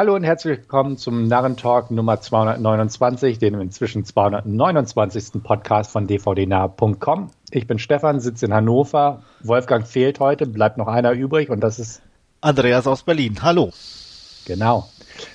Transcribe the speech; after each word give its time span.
Hallo 0.00 0.14
und 0.14 0.24
herzlich 0.24 0.60
willkommen 0.60 0.96
zum 0.96 1.28
Narrentalk 1.28 1.90
Nummer 1.90 2.18
229, 2.18 3.38
dem 3.38 3.60
inzwischen 3.60 4.02
229. 4.02 5.42
Podcast 5.42 5.92
von 5.92 6.06
dvdnah.com. 6.06 7.28
Ich 7.50 7.66
bin 7.66 7.78
Stefan, 7.78 8.18
sitze 8.18 8.46
in 8.46 8.54
Hannover. 8.54 9.22
Wolfgang 9.42 9.86
fehlt 9.86 10.18
heute, 10.18 10.46
bleibt 10.46 10.78
noch 10.78 10.86
einer 10.86 11.12
übrig 11.12 11.50
und 11.50 11.60
das 11.60 11.78
ist 11.78 12.00
Andreas 12.40 12.86
aus 12.86 13.02
Berlin. 13.02 13.42
Hallo. 13.42 13.72
Genau. 14.46 14.88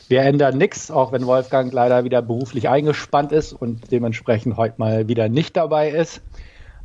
Wir 0.07 0.23
ändern 0.23 0.57
nichts, 0.57 0.89
auch 0.89 1.11
wenn 1.11 1.27
Wolfgang 1.27 1.71
leider 1.71 2.03
wieder 2.03 2.23
beruflich 2.23 2.67
eingespannt 2.67 3.31
ist 3.31 3.53
und 3.53 3.91
dementsprechend 3.91 4.57
heute 4.57 4.79
mal 4.79 5.07
wieder 5.07 5.29
nicht 5.29 5.55
dabei 5.55 5.91
ist. 5.91 6.23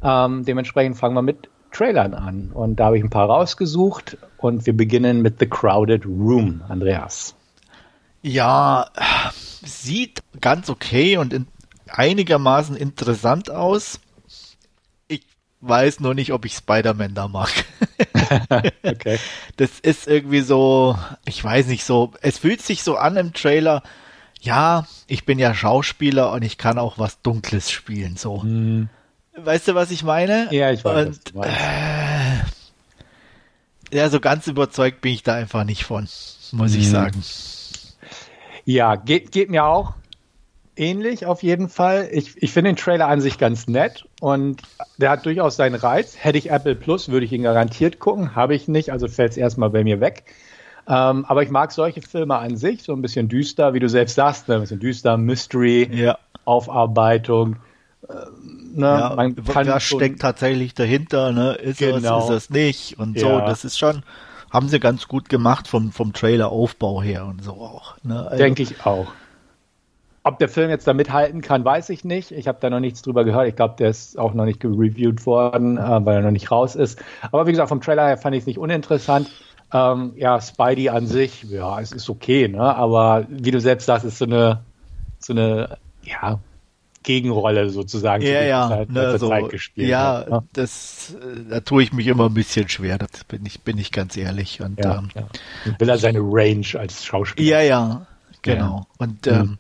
Ähm, 0.03 0.45
dementsprechend 0.45 0.99
fangen 0.99 1.15
wir 1.15 1.23
mit 1.23 1.49
Trailern 1.73 2.13
an. 2.13 2.51
Und 2.53 2.77
da 2.77 2.85
habe 2.85 2.99
ich 2.99 3.05
ein 3.05 3.09
paar 3.09 3.31
rausgesucht 3.31 4.19
und 4.37 4.67
wir 4.67 4.77
beginnen 4.77 5.23
mit 5.23 5.39
The 5.41 5.47
Crowded 5.47 6.05
Room, 6.05 6.61
Andreas. 6.69 7.37
Ja, 8.23 8.91
sieht 9.63 10.23
ganz 10.41 10.69
okay 10.69 11.17
und 11.17 11.33
in, 11.33 11.47
einigermaßen 11.89 12.77
interessant 12.77 13.51
aus. 13.51 14.01
Ich 15.09 15.23
weiß 15.61 16.01
nur 16.01 16.15
nicht, 16.15 16.33
ob 16.33 16.45
ich 16.45 16.55
Spider-Man 16.55 17.15
da 17.15 17.29
mag. 17.29 17.51
okay. 18.83 19.19
Das 19.57 19.81
ist 19.81 20.07
irgendwie 20.07 20.41
so, 20.41 20.99
ich 21.25 21.43
weiß 21.43 21.67
nicht 21.67 21.85
so, 21.85 22.13
es 22.21 22.39
fühlt 22.39 22.63
sich 22.63 22.83
so 22.83 22.97
an 22.97 23.17
im 23.17 23.33
Trailer, 23.33 23.83
ja, 24.41 24.87
ich 25.07 25.25
bin 25.25 25.39
ja 25.39 25.55
Schauspieler 25.55 26.33
und 26.33 26.43
ich 26.43 26.57
kann 26.57 26.79
auch 26.79 26.99
was 26.99 27.21
Dunkles 27.23 27.71
spielen, 27.71 28.17
so. 28.17 28.43
Hm. 28.43 28.89
Weißt 29.37 29.69
du, 29.69 29.75
was 29.75 29.91
ich 29.91 30.03
meine? 30.03 30.49
Ja, 30.51 30.71
ich 30.71 30.85
weiß. 30.85 31.07
Und, 31.07 31.35
was 31.35 31.47
äh, 31.47 32.41
ja, 33.93 34.09
so 34.09 34.21
ganz 34.21 34.47
überzeugt 34.47 35.01
bin 35.01 35.13
ich 35.13 35.23
da 35.23 35.35
einfach 35.35 35.65
nicht 35.65 35.85
von, 35.85 36.09
muss 36.53 36.73
hm. 36.73 36.81
ich 36.81 36.89
sagen. 36.89 37.23
Ja, 38.71 38.95
geht, 38.95 39.33
geht 39.33 39.51
mir 39.51 39.65
auch 39.65 39.95
ähnlich 40.77 41.27
auf 41.27 41.43
jeden 41.43 41.69
Fall. 41.69 42.09
Ich, 42.13 42.41
ich 42.41 42.53
finde 42.53 42.71
den 42.71 42.77
Trailer 42.77 43.09
an 43.09 43.21
sich 43.21 43.37
ganz 43.37 43.67
nett 43.67 44.07
und 44.21 44.63
der 44.97 45.11
hat 45.11 45.27
durchaus 45.27 45.57
seinen 45.57 45.75
Reiz. 45.75 46.15
Hätte 46.17 46.39
ich 46.39 46.51
Apple 46.53 46.77
Plus, 46.77 47.09
würde 47.09 47.27
ich 47.27 47.33
ihn 47.33 47.43
garantiert 47.43 47.99
gucken. 47.99 48.37
Habe 48.37 48.55
ich 48.55 48.69
nicht, 48.69 48.93
also 48.93 49.09
fällt 49.09 49.33
es 49.33 49.37
erstmal 49.37 49.71
bei 49.71 49.83
mir 49.83 50.01
weg. 50.01 50.23
Ähm, 50.87 51.25
aber 51.25 51.43
ich 51.43 51.51
mag 51.51 51.73
solche 51.73 52.01
Filme 52.01 52.37
an 52.37 52.57
sich, 52.57 52.85
so 52.85 52.93
ein 52.93 53.03
bisschen 53.03 53.29
düster, 53.29 53.75
wie 53.75 53.81
du 53.81 53.89
selbst 53.89 54.15
sagst, 54.15 54.47
ne? 54.47 54.55
ein 54.55 54.61
bisschen 54.61 54.79
düster, 54.79 55.17
Mystery, 55.17 55.89
ja. 55.93 56.17
Aufarbeitung. 56.45 57.57
Ähm, 58.09 58.75
ne? 58.75 58.87
ja, 58.87 59.15
man 59.17 59.35
kann 59.35 59.67
was 59.67 59.83
steckt 59.83 60.21
tatsächlich 60.21 60.75
dahinter, 60.75 61.33
ne? 61.33 61.55
Ist 61.55 61.79
genau. 61.79 62.21
es, 62.21 62.25
ist 62.31 62.37
es 62.37 62.51
nicht 62.51 62.99
und 63.01 63.19
so. 63.19 63.41
Das 63.41 63.65
ist 63.65 63.81
schon 63.81 64.05
haben 64.51 64.69
sie 64.69 64.81
ganz 64.81 65.09
gut 65.09 65.29
gemacht 65.29 65.69
vom, 65.69 65.93
vom 65.93 66.13
Trailer-Aufbau 66.13 67.03
her 67.03 67.27
und 67.27 67.43
so 67.43 67.53
auch. 67.53 67.97
Ne? 68.03 68.27
Also, 68.27 68.37
Denke 68.37 68.63
ich 68.63 68.85
auch. 68.85 69.07
Ob 70.23 70.39
der 70.39 70.49
Film 70.49 70.69
jetzt 70.69 70.87
da 70.87 70.93
mithalten 70.93 71.41
kann, 71.41 71.65
weiß 71.65 71.89
ich 71.89 72.05
nicht. 72.05 72.31
Ich 72.31 72.47
habe 72.47 72.59
da 72.61 72.69
noch 72.69 72.81
nichts 72.81 73.01
drüber 73.01 73.25
gehört. 73.25 73.49
Ich 73.49 73.57
glaube, 73.57 73.77
der 73.79 73.89
ist 73.89 74.19
auch 74.19 74.35
noch 74.35 74.45
nicht 74.45 74.61
gereviewt 74.61 75.25
worden, 75.25 75.79
äh, 75.79 76.05
weil 76.05 76.17
er 76.17 76.23
noch 76.23 76.31
nicht 76.31 76.51
raus 76.51 76.75
ist. 76.75 77.03
Aber 77.33 77.47
wie 77.47 77.53
gesagt, 77.53 77.71
vom 77.71 77.81
Trailer 77.81 78.07
her 78.07 78.19
fand 78.19 78.37
ich 78.37 78.43
es 78.43 78.47
nicht 78.47 78.59
uninteressant. 78.59 79.31
Ähm, 79.73 80.13
ja, 80.17 80.41
Spidey 80.41 80.89
an 80.91 81.07
sich, 81.07 81.45
ja, 81.45 81.81
es 81.81 81.93
ist 81.93 82.11
okay, 82.11 82.49
ne? 82.49 82.61
Aber 82.61 83.25
wie 83.29 83.53
du 83.53 83.61
selbst 83.61 83.87
sagst, 83.87 84.05
ist 84.05 84.19
so 84.19 84.25
eine, 84.25 84.61
so 85.21 85.33
eine, 85.33 85.79
ja, 86.03 86.41
Gegenrolle 87.03 87.71
sozusagen, 87.71 88.23
ja, 88.23 88.43
ja, 88.43 88.69
Zeit, 88.69 88.91
ne, 88.91 89.19
so, 89.19 89.29
Zeit 89.29 89.49
gespielt 89.49 89.89
ja, 89.89 90.19
hat. 90.19 90.31
Ne? 90.31 90.43
das, 90.53 91.15
äh, 91.15 91.51
da 91.51 91.61
tue 91.61 91.83
ich 91.83 91.93
mich 91.93 92.07
immer 92.07 92.27
ein 92.27 92.35
bisschen 92.35 92.69
schwer, 92.69 92.99
das 92.99 93.25
bin 93.25 93.45
ich, 93.47 93.61
bin 93.61 93.79
ich 93.79 93.91
ganz 93.91 94.17
ehrlich. 94.17 94.61
Und, 94.61 94.79
ja, 94.79 94.99
ähm, 94.99 95.09
ja. 95.15 95.79
will 95.79 95.89
er 95.89 95.99
seine 95.99 96.21
Range 96.21 96.67
als 96.79 97.05
Schauspieler. 97.05 97.63
Ja, 97.63 97.63
ja, 97.63 98.07
genau. 98.43 98.87
Und 98.99 99.25
mhm. 99.27 99.33
ähm, 99.33 99.59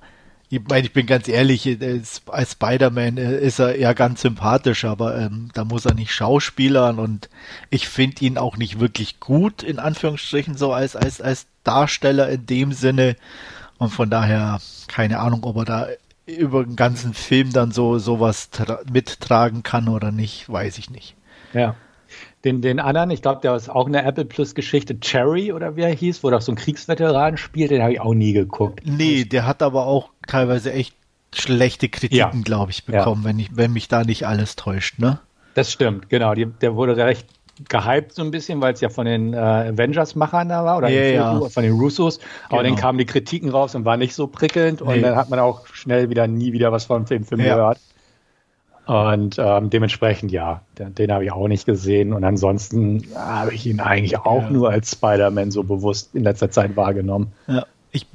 ich 0.53 0.61
meine, 0.69 0.85
ich 0.85 0.93
bin 0.93 1.07
ganz 1.07 1.29
ehrlich, 1.29 1.65
äh, 1.67 2.01
als 2.27 2.53
Spider-Man 2.53 3.17
äh, 3.17 3.39
ist 3.39 3.61
er 3.61 3.79
ja 3.79 3.93
ganz 3.93 4.21
sympathisch, 4.21 4.85
aber 4.85 5.17
ähm, 5.17 5.49
da 5.55 5.65
muss 5.65 5.87
er 5.87 5.95
nicht 5.95 6.13
schauspielern 6.13 6.99
und 6.99 7.31
ich 7.71 7.89
finde 7.89 8.25
ihn 8.25 8.37
auch 8.37 8.57
nicht 8.57 8.81
wirklich 8.81 9.21
gut, 9.21 9.63
in 9.63 9.79
Anführungsstrichen, 9.79 10.57
so 10.57 10.73
als, 10.73 10.97
als, 10.97 11.21
als 11.21 11.47
Darsteller 11.63 12.29
in 12.29 12.47
dem 12.47 12.73
Sinne. 12.73 13.17
Und 13.79 13.91
von 13.91 14.11
daher, 14.11 14.61
keine 14.89 15.21
Ahnung, 15.21 15.45
ob 15.45 15.57
er 15.57 15.65
da 15.65 15.87
über 16.39 16.65
den 16.65 16.77
ganzen 16.77 17.15
Film 17.15 17.53
dann 17.53 17.73
so 17.73 17.99
sowas 17.99 18.51
mittragen 18.91 19.63
kann 19.63 19.89
oder 19.89 20.13
nicht, 20.13 20.51
weiß 20.51 20.79
ich 20.79 20.91
nicht. 20.91 21.17
Ja. 21.53 21.75
Den, 22.45 22.63
den 22.63 22.81
anderen, 22.81 23.11
ich 23.11 23.23
glaube, 23.23 23.41
der 23.43 23.55
ist 23.55 23.69
auch 23.69 23.87
eine 23.87 24.03
Apple 24.03 24.25
Plus 24.25 24.55
Geschichte, 24.55 24.99
Cherry 24.99 25.53
oder 25.53 25.77
wie 25.77 25.83
er 25.83 25.95
hieß, 25.95 26.25
wo 26.25 26.31
doch 26.31 26.41
so 26.41 26.53
ein 26.53 26.57
Kriegsveteran 26.57 27.37
spielt, 27.37 27.71
den 27.71 27.83
habe 27.83 27.93
ich 27.93 28.01
auch 28.01 28.15
nie 28.15 28.33
geguckt. 28.33 28.81
Nee, 28.85 29.25
der 29.25 29.47
hat 29.47 29.63
aber 29.63 29.87
auch 29.87 30.11
teilweise 30.27 30.73
echt 30.73 30.95
schlechte 31.35 31.89
Kritiken, 31.89 32.17
ja. 32.17 32.43
glaube 32.43 32.71
ich, 32.71 32.85
bekommen, 32.85 33.23
ja. 33.23 33.29
wenn, 33.29 33.39
ich, 33.39 33.51
wenn 33.55 33.73
mich 33.73 33.89
da 33.89 34.05
nicht 34.05 34.27
alles 34.27 34.57
täuscht, 34.57 34.99
ne? 34.99 35.21
Das 35.55 35.73
stimmt, 35.73 36.09
genau. 36.09 36.35
Die, 36.35 36.47
der 36.47 36.77
wurde 36.77 36.97
recht 36.97 37.27
gehypt 37.69 38.15
so 38.15 38.23
ein 38.23 38.31
bisschen, 38.31 38.61
weil 38.61 38.73
es 38.73 38.81
ja 38.81 38.89
von 38.89 39.07
den 39.07 39.35
äh, 39.35 39.37
Avengers-Machern 39.37 40.49
da 40.49 40.65
war 40.65 40.79
oder 40.79 40.89
yeah, 40.89 41.41
ja. 41.41 41.41
von 41.41 41.63
den 41.63 41.73
Russos. 41.73 42.21
Aber 42.49 42.63
genau. 42.63 42.75
dann 42.75 42.81
kamen 42.81 42.99
die 42.99 43.07
Kritiken 43.07 43.51
raus 43.51 43.75
und 43.75 43.85
war 43.85 43.97
nicht 43.97 44.15
so 44.15 44.27
prickelnd 44.27 44.83
und 44.83 44.95
nee. 44.95 45.01
dann 45.01 45.17
hat 45.17 45.31
man 45.31 45.39
auch 45.39 45.67
schnell 45.67 46.11
wieder 46.11 46.27
nie 46.27 46.53
wieder 46.53 46.73
was 46.73 46.87
von 46.87 47.05
dem 47.05 47.25
Film 47.25 47.41
ja. 47.41 47.55
gehört. 47.55 47.79
Und 48.87 49.37
ähm, 49.39 49.71
dementsprechend, 49.71 50.33
ja, 50.33 50.63
den, 50.79 50.95
den 50.95 51.13
habe 51.13 51.25
ich 51.25 51.31
auch 51.31 51.47
nicht 51.47 51.65
gesehen. 51.65 52.13
Und 52.13 52.25
ansonsten 52.25 53.05
habe 53.15 53.55
ich 53.55 53.65
ihn 53.67 53.79
eigentlich 53.79 54.19
auch 54.19 54.43
ja. 54.43 54.51
nur 54.51 54.71
als 54.71 54.91
Spider-Man 54.91 55.53
so 55.53 55.63
bewusst 55.63 56.15
in 56.15 56.25
letzter 56.25 56.51
Zeit 56.51 56.77
wahrgenommen. 56.77 57.33
Ja, 57.47 57.67
ich 57.93 58.07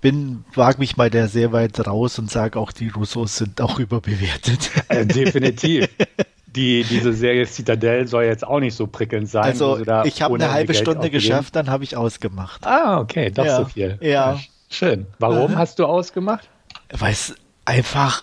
bin, 0.00 0.44
wage 0.54 0.78
mich 0.78 0.96
mal 0.96 1.10
da 1.10 1.26
sehr 1.28 1.52
weit 1.52 1.86
raus 1.86 2.18
und 2.18 2.30
sage 2.30 2.58
auch, 2.58 2.72
die 2.72 2.88
Russos 2.88 3.36
sind 3.36 3.60
auch 3.60 3.78
überbewertet. 3.78 4.70
Äh, 4.88 5.06
definitiv. 5.06 5.88
die, 6.54 6.84
diese 6.84 7.12
Serie 7.12 7.46
Citadel 7.46 8.06
soll 8.06 8.24
jetzt 8.24 8.46
auch 8.46 8.60
nicht 8.60 8.74
so 8.74 8.86
prickelnd 8.86 9.28
sein. 9.28 9.44
Also 9.44 9.78
ich 10.04 10.22
habe 10.22 10.34
eine 10.34 10.50
halbe 10.50 10.72
Geld 10.72 10.84
Stunde 10.84 11.10
geschafft, 11.10 11.56
dann 11.56 11.70
habe 11.70 11.84
ich 11.84 11.96
ausgemacht. 11.96 12.66
Ah, 12.66 12.98
okay, 12.98 13.30
doch 13.30 13.44
ja. 13.44 13.56
so 13.56 13.64
viel. 13.66 13.98
Ja. 14.00 14.38
Schön. 14.70 15.06
Warum 15.18 15.56
hast 15.56 15.78
du 15.78 15.86
ausgemacht? 15.86 16.48
Weil 16.90 17.12
es 17.12 17.34
einfach 17.64 18.22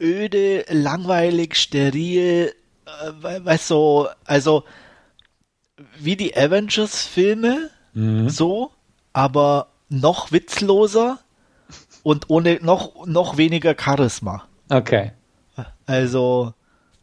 öde, 0.00 0.64
langweilig, 0.70 1.56
steril, 1.56 2.54
äh, 2.86 3.44
weißt 3.44 3.68
so, 3.68 4.08
also 4.24 4.64
wie 5.98 6.16
die 6.16 6.36
Avengers-Filme, 6.36 7.70
mhm. 7.94 8.28
so, 8.28 8.70
aber 9.12 9.68
noch 9.88 10.32
witzloser 10.32 11.18
und 12.02 12.30
ohne 12.30 12.58
noch, 12.62 13.06
noch 13.06 13.36
weniger 13.36 13.74
Charisma. 13.78 14.44
Okay. 14.68 15.12
Also, 15.86 16.52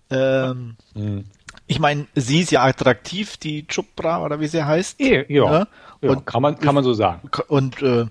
ähm, 0.10 0.76
mhm. 0.94 1.26
Ich 1.68 1.80
meine, 1.80 2.06
sie 2.14 2.42
ist 2.42 2.52
ja 2.52 2.64
attraktiv, 2.64 3.38
die 3.38 3.66
Chupra 3.66 4.24
oder 4.24 4.40
wie 4.40 4.48
sie 4.48 4.64
heißt. 4.64 5.00
Ja, 5.00 5.24
ja. 5.28 5.68
ja 6.02 6.10
und, 6.10 6.26
kann, 6.26 6.42
man, 6.42 6.60
kann 6.60 6.76
man 6.76 6.84
so 6.84 6.94
sagen. 6.94 7.30
Und 7.48 7.82
äh, 7.82 8.06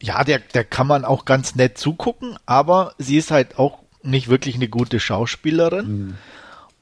ja, 0.00 0.24
der, 0.24 0.38
der 0.38 0.64
kann 0.64 0.86
man 0.86 1.04
auch 1.04 1.24
ganz 1.24 1.54
nett 1.54 1.76
zugucken, 1.76 2.36
aber 2.46 2.94
sie 2.98 3.18
ist 3.18 3.30
halt 3.30 3.58
auch 3.58 3.80
nicht 4.02 4.28
wirklich 4.28 4.54
eine 4.54 4.68
gute 4.68 5.00
Schauspielerin. 5.00 5.86
Mhm. 5.86 6.14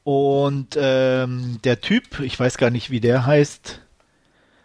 Und 0.05 0.77
ähm, 0.77 1.59
der 1.63 1.81
Typ, 1.81 2.21
ich 2.21 2.39
weiß 2.39 2.57
gar 2.57 2.71
nicht, 2.71 2.91
wie 2.91 3.01
der 3.01 3.27
heißt. 3.27 3.81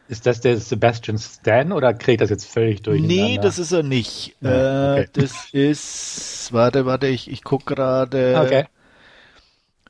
Ist 0.10 0.26
das 0.26 0.42
der 0.42 0.58
Sebastian 0.58 1.18
Stan 1.18 1.72
oder 1.72 1.94
kriegt 1.94 2.22
das 2.22 2.30
jetzt 2.30 2.46
völlig 2.46 2.82
durch? 2.82 3.02
Nee, 3.02 3.40
das 3.42 3.60
ist 3.60 3.72
er 3.72 3.84
nicht. 3.84 4.36
Ja, 4.42 4.94
okay. 4.94 5.02
äh, 5.02 5.08
das 5.14 5.50
ist, 5.52 6.54
warte, 6.54 6.86
warte, 6.86 7.08
ich, 7.08 7.30
ich 7.30 7.44
gucke 7.44 7.76
gerade. 7.76 8.42
Okay. 8.44 8.66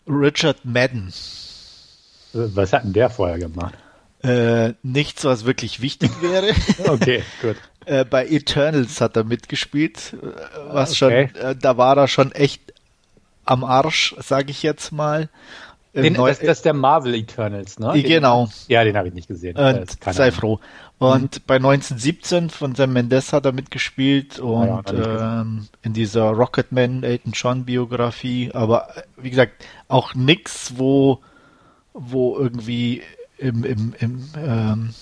Richard 0.07 0.63
Madden. 0.63 1.13
Was 2.33 2.73
hat 2.73 2.83
denn 2.83 2.93
der 2.93 3.09
vorher 3.09 3.39
gemacht? 3.39 3.73
Äh, 4.23 4.73
nichts, 4.83 5.25
was 5.25 5.45
wirklich 5.45 5.81
wichtig 5.81 6.11
wäre. 6.21 6.53
okay, 6.91 7.23
gut. 7.41 7.55
Äh, 7.85 8.03
bei 8.03 8.27
Eternals 8.27 8.99
hat 8.99 9.15
er 9.15 9.23
mitgespielt, 9.23 10.13
äh, 10.13 10.27
was 10.69 11.01
okay. 11.01 11.29
schon, 11.33 11.41
äh, 11.41 11.55
da 11.55 11.77
war 11.77 11.97
er 11.97 12.07
schon 12.07 12.31
echt 12.31 12.61
am 13.45 13.63
Arsch, 13.63 14.15
sage 14.19 14.51
ich 14.51 14.63
jetzt 14.63 14.91
mal. 14.91 15.29
Den, 15.93 16.13
das, 16.13 16.39
das, 16.39 16.57
ist 16.57 16.65
der 16.65 16.73
Marvel 16.73 17.15
Eternals, 17.15 17.79
ne? 17.79 17.93
Den, 17.93 18.03
genau. 18.03 18.49
Ja, 18.67 18.83
den 18.83 18.97
habe 18.97 19.07
ich 19.07 19.13
nicht 19.13 19.27
gesehen. 19.27 19.57
Sei 20.11 20.31
froh. 20.31 20.59
Und 20.99 21.35
mhm. 21.35 21.41
bei 21.45 21.55
1917 21.55 22.49
von 22.49 22.73
Sam 22.73 22.93
Mendes 22.93 23.31
hat 23.31 23.45
er 23.45 23.51
mitgespielt 23.51 24.39
und 24.39 24.89
ja, 24.91 25.41
ähm, 25.41 25.67
in 25.83 25.93
dieser 25.93 26.31
Rocketman 26.31 27.03
Elton 27.03 27.33
John 27.33 27.65
Biografie, 27.65 28.51
aber 28.53 28.89
wie 29.15 29.29
gesagt, 29.29 29.63
auch 29.87 30.15
nix, 30.15 30.73
wo, 30.77 31.19
wo 31.93 32.37
irgendwie 32.37 33.03
im, 33.37 33.63
im, 33.63 33.93
im, 33.99 34.29
ähm, 34.35 34.93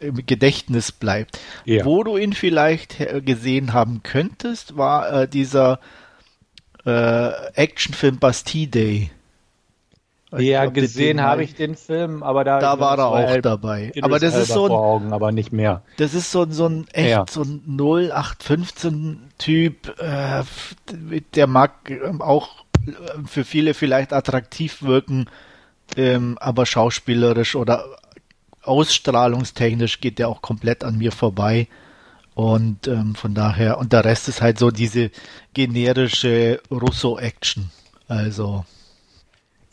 im 0.00 0.26
Gedächtnis 0.26 0.90
bleibt. 0.90 1.38
Ja. 1.64 1.84
Wo 1.84 2.02
du 2.02 2.16
ihn 2.16 2.32
vielleicht 2.32 2.96
gesehen 3.24 3.72
haben 3.72 4.02
könntest, 4.02 4.76
war 4.76 5.22
äh, 5.22 5.28
dieser 5.28 5.78
äh, 6.84 7.30
Actionfilm 7.54 8.18
Bastille 8.18 8.68
Day. 8.68 9.10
Ja, 10.32 10.62
glaub, 10.62 10.74
gesehen 10.74 11.20
habe 11.20 11.44
ich 11.44 11.54
den 11.54 11.76
Film, 11.76 12.22
aber 12.22 12.42
da, 12.42 12.58
da 12.58 12.80
war 12.80 12.98
er 12.98 13.06
auch 13.06 13.40
dabei. 13.40 13.92
Aber 14.02 14.18
das 14.18 14.34
ist 14.34 14.48
so 14.48 14.66
ein, 14.66 14.72
Augen, 14.72 15.12
aber 15.12 15.30
nicht 15.30 15.52
mehr. 15.52 15.82
Das 15.98 16.14
ist 16.14 16.32
so, 16.32 16.46
so 16.50 16.66
ein 16.66 16.86
echt 16.92 17.10
ja. 17.10 17.24
so 17.30 17.42
ein 17.42 17.62
0815 17.66 19.30
Typ, 19.38 19.94
äh, 20.00 20.42
der 21.34 21.46
mag 21.46 21.90
ähm, 21.90 22.20
auch 22.22 22.64
für 23.24 23.44
viele 23.44 23.72
vielleicht 23.72 24.12
attraktiv 24.12 24.82
wirken, 24.82 25.26
ähm, 25.96 26.36
aber 26.40 26.66
schauspielerisch 26.66 27.54
oder 27.54 27.84
ausstrahlungstechnisch 28.62 30.00
geht 30.00 30.18
der 30.18 30.28
auch 30.28 30.42
komplett 30.42 30.82
an 30.82 30.98
mir 30.98 31.12
vorbei. 31.12 31.68
Und 32.34 32.88
ähm, 32.88 33.14
von 33.14 33.32
daher, 33.32 33.78
und 33.78 33.92
der 33.92 34.04
Rest 34.04 34.28
ist 34.28 34.42
halt 34.42 34.58
so 34.58 34.70
diese 34.70 35.10
generische 35.54 36.60
Russo-Action. 36.70 37.70
Also. 38.08 38.64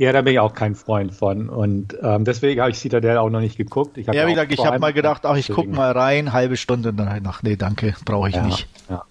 Ja, 0.03 0.11
da 0.11 0.21
bin 0.21 0.33
ich 0.33 0.39
auch 0.39 0.53
kein 0.53 0.75
Freund 0.75 1.13
von. 1.13 1.49
Und 1.49 1.97
ähm, 2.01 2.25
deswegen 2.25 2.59
habe 2.59 2.71
ich 2.71 2.77
Citadel 2.77 3.17
auch 3.17 3.29
noch 3.29 3.39
nicht 3.39 3.55
geguckt. 3.55 3.97
Ja, 3.97 4.27
wie 4.27 4.31
gesagt, 4.31 4.51
ich 4.51 4.65
habe 4.65 4.77
mal 4.79 4.91
gedacht, 4.91 5.25
ach, 5.25 5.37
ich 5.37 5.49
gucke 5.49 5.69
mal 5.69 5.91
rein, 5.91 6.33
halbe 6.33 6.57
Stunde 6.57 6.89
und 6.89 6.97
dann 6.97 7.09
halt, 7.09 7.23
ach 7.25 7.41
nee, 7.41 7.55
danke, 7.55 7.95
brauche 8.03 8.27
ich 8.27 8.35
ja, 8.35 8.43
nicht. 8.43 8.67
Ja. 8.89 9.05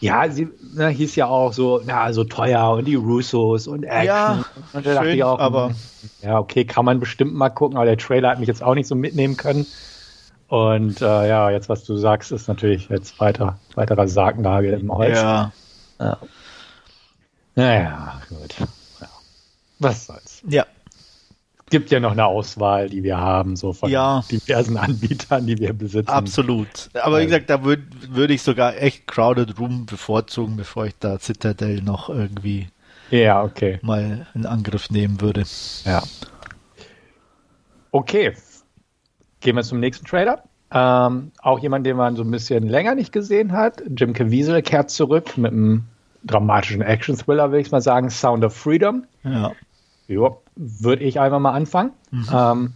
Ja, 0.00 0.28
sie 0.30 0.48
na, 0.74 0.88
hieß 0.88 1.16
ja 1.16 1.26
auch 1.26 1.52
so, 1.52 1.80
na, 1.84 2.12
so 2.12 2.22
teuer 2.22 2.70
und 2.70 2.84
die 2.86 2.94
Russos 2.94 3.66
und 3.66 3.82
Action. 3.82 4.06
Ja, 4.06 4.44
und 4.72 4.86
da 4.86 4.94
dachte 4.94 5.10
ich 5.10 5.24
auch, 5.24 5.40
aber 5.40 5.72
ja, 6.22 6.38
okay, 6.38 6.64
kann 6.64 6.84
man 6.84 7.00
bestimmt 7.00 7.34
mal 7.34 7.50
gucken, 7.50 7.76
aber 7.76 7.86
der 7.86 7.98
Trailer 7.98 8.30
hat 8.30 8.38
mich 8.38 8.48
jetzt 8.48 8.62
auch 8.62 8.74
nicht 8.74 8.86
so 8.86 8.94
mitnehmen 8.94 9.36
können. 9.36 9.66
Und 10.48 11.02
äh, 11.02 11.28
ja, 11.28 11.50
jetzt 11.50 11.68
was 11.68 11.84
du 11.84 11.96
sagst, 11.96 12.30
ist 12.30 12.46
natürlich 12.46 12.88
jetzt 12.88 13.18
weiter, 13.18 13.58
weiterer 13.74 14.06
Sargnagel 14.06 14.78
im 14.78 14.92
Holz. 14.92 15.18
Ja. 15.18 15.52
ja. 15.98 16.18
Naja, 17.56 18.20
gut. 18.28 18.54
Was 19.78 20.06
soll's. 20.06 20.42
Ja 20.48 20.66
gibt 21.70 21.90
ja 21.90 22.00
noch 22.00 22.12
eine 22.12 22.26
Auswahl, 22.26 22.88
die 22.88 23.02
wir 23.02 23.18
haben, 23.18 23.56
so 23.56 23.72
von 23.72 23.90
ja. 23.90 24.22
diversen 24.30 24.76
Anbietern, 24.76 25.46
die 25.46 25.58
wir 25.58 25.72
besitzen. 25.72 26.08
Absolut. 26.08 26.90
Aber 27.02 27.20
wie 27.20 27.24
gesagt, 27.24 27.50
da 27.50 27.64
würde 27.64 27.82
würd 28.08 28.30
ich 28.30 28.42
sogar 28.42 28.76
echt 28.76 29.06
Crowded 29.06 29.58
Room 29.58 29.86
bevorzugen, 29.86 30.56
bevor 30.56 30.86
ich 30.86 30.94
da 30.98 31.18
Citadel 31.18 31.82
noch 31.82 32.08
irgendwie 32.08 32.68
ja, 33.10 33.42
okay. 33.42 33.78
mal 33.82 34.26
in 34.34 34.46
Angriff 34.46 34.90
nehmen 34.90 35.20
würde. 35.20 35.44
Ja. 35.84 36.02
Okay. 37.90 38.34
Gehen 39.40 39.56
wir 39.56 39.62
zum 39.62 39.80
nächsten 39.80 40.06
Trailer. 40.06 40.42
Ähm, 40.72 41.30
auch 41.40 41.60
jemand, 41.60 41.86
den 41.86 41.96
man 41.96 42.16
so 42.16 42.22
ein 42.22 42.30
bisschen 42.30 42.68
länger 42.68 42.94
nicht 42.94 43.12
gesehen 43.12 43.52
hat. 43.52 43.82
Jim 43.88 44.12
Caviezel 44.12 44.62
kehrt 44.62 44.90
zurück 44.90 45.38
mit 45.38 45.52
einem 45.52 45.84
dramatischen 46.24 46.82
Action-Thriller, 46.82 47.50
würde 47.50 47.60
ich 47.60 47.70
mal 47.70 47.80
sagen, 47.80 48.10
Sound 48.10 48.44
of 48.44 48.54
Freedom. 48.54 49.04
Ja. 49.22 49.52
Ja, 50.08 50.36
würde 50.56 51.04
ich 51.04 51.20
einfach 51.20 51.38
mal 51.38 51.52
anfangen. 51.52 51.92
Mhm. 52.10 52.26
Ähm, 52.32 52.72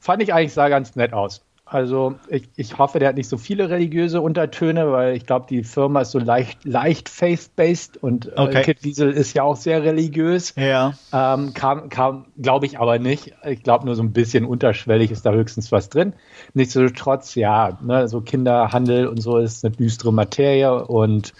fand 0.00 0.22
ich 0.22 0.32
eigentlich 0.32 0.52
sah 0.52 0.68
ganz 0.68 0.96
nett 0.96 1.12
aus. 1.12 1.44
Also 1.66 2.16
ich, 2.28 2.48
ich 2.56 2.76
hoffe, 2.76 2.98
der 2.98 3.08
hat 3.08 3.16
nicht 3.16 3.28
so 3.28 3.38
viele 3.38 3.70
religiöse 3.70 4.20
Untertöne, 4.20 4.92
weil 4.92 5.16
ich 5.16 5.24
glaube, 5.24 5.46
die 5.48 5.64
Firma 5.64 6.02
ist 6.02 6.10
so 6.10 6.18
leicht, 6.18 6.64
leicht 6.64 7.08
faith-based 7.08 7.96
und 8.02 8.26
äh, 8.26 8.32
okay. 8.36 8.62
Kid 8.62 8.84
Wiesel 8.84 9.10
ist 9.10 9.32
ja 9.32 9.44
auch 9.44 9.56
sehr 9.56 9.82
religiös. 9.82 10.54
Ja. 10.56 10.92
Ähm, 11.10 11.54
kam, 11.54 11.88
kam 11.88 12.26
glaube 12.40 12.66
ich 12.66 12.78
aber 12.78 12.98
nicht. 12.98 13.32
Ich 13.44 13.62
glaube 13.62 13.86
nur 13.86 13.96
so 13.96 14.02
ein 14.02 14.12
bisschen 14.12 14.44
unterschwellig 14.44 15.10
ist 15.10 15.24
da 15.24 15.32
höchstens 15.32 15.72
was 15.72 15.88
drin. 15.88 16.12
Nichtsdestotrotz, 16.52 17.34
ja, 17.34 17.78
ne, 17.82 18.08
so 18.08 18.20
Kinderhandel 18.20 19.08
und 19.08 19.22
so 19.22 19.38
ist 19.38 19.64
eine 19.64 19.74
düstere 19.74 20.12
Materie 20.12 20.86
und 20.86 21.32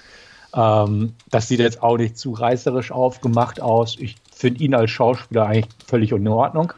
ähm, 0.55 1.14
das 1.31 1.49
sieht 1.49 1.61
jetzt 1.61 1.82
auch 1.82 1.99
nicht 1.99 2.17
zu 2.17 2.32
reißerisch 2.32 2.93
aufgemacht 2.93 3.61
aus. 3.61 3.97
Ich 3.99 4.17
finde 4.35 4.63
ihn 4.63 4.75
als 4.75 4.91
Schauspieler 4.91 5.47
eigentlich 5.47 5.69
völlig 5.87 6.13
in 6.13 6.29
Ordnung. 6.29 6.73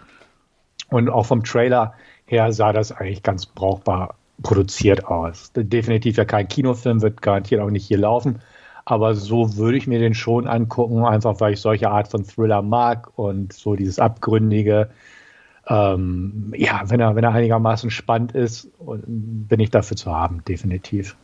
Und 0.90 1.08
auch 1.08 1.26
vom 1.26 1.42
Trailer 1.42 1.94
her 2.26 2.52
sah 2.52 2.72
das 2.72 2.92
eigentlich 2.92 3.22
ganz 3.22 3.46
brauchbar 3.46 4.14
produziert 4.42 5.06
aus. 5.06 5.52
Definitiv 5.54 6.16
ja 6.16 6.24
kein 6.24 6.48
Kinofilm, 6.48 7.02
wird 7.02 7.22
garantiert 7.22 7.60
auch 7.60 7.70
nicht 7.70 7.86
hier 7.86 7.98
laufen. 7.98 8.40
Aber 8.84 9.14
so 9.14 9.56
würde 9.56 9.78
ich 9.78 9.88
mir 9.88 9.98
den 9.98 10.14
schon 10.14 10.46
angucken, 10.46 11.04
einfach 11.04 11.40
weil 11.40 11.54
ich 11.54 11.60
solche 11.60 11.90
Art 11.90 12.08
von 12.08 12.24
Thriller 12.24 12.62
mag 12.62 13.10
und 13.18 13.52
so 13.52 13.74
dieses 13.74 13.98
Abgründige. 13.98 14.90
Ähm, 15.66 16.52
ja, 16.56 16.82
wenn 16.86 17.00
er, 17.00 17.16
wenn 17.16 17.24
er 17.24 17.32
einigermaßen 17.32 17.90
spannend 17.90 18.32
ist, 18.32 18.70
bin 18.78 19.58
ich 19.58 19.70
dafür 19.70 19.96
zu 19.96 20.12
haben, 20.12 20.44
definitiv. 20.44 21.16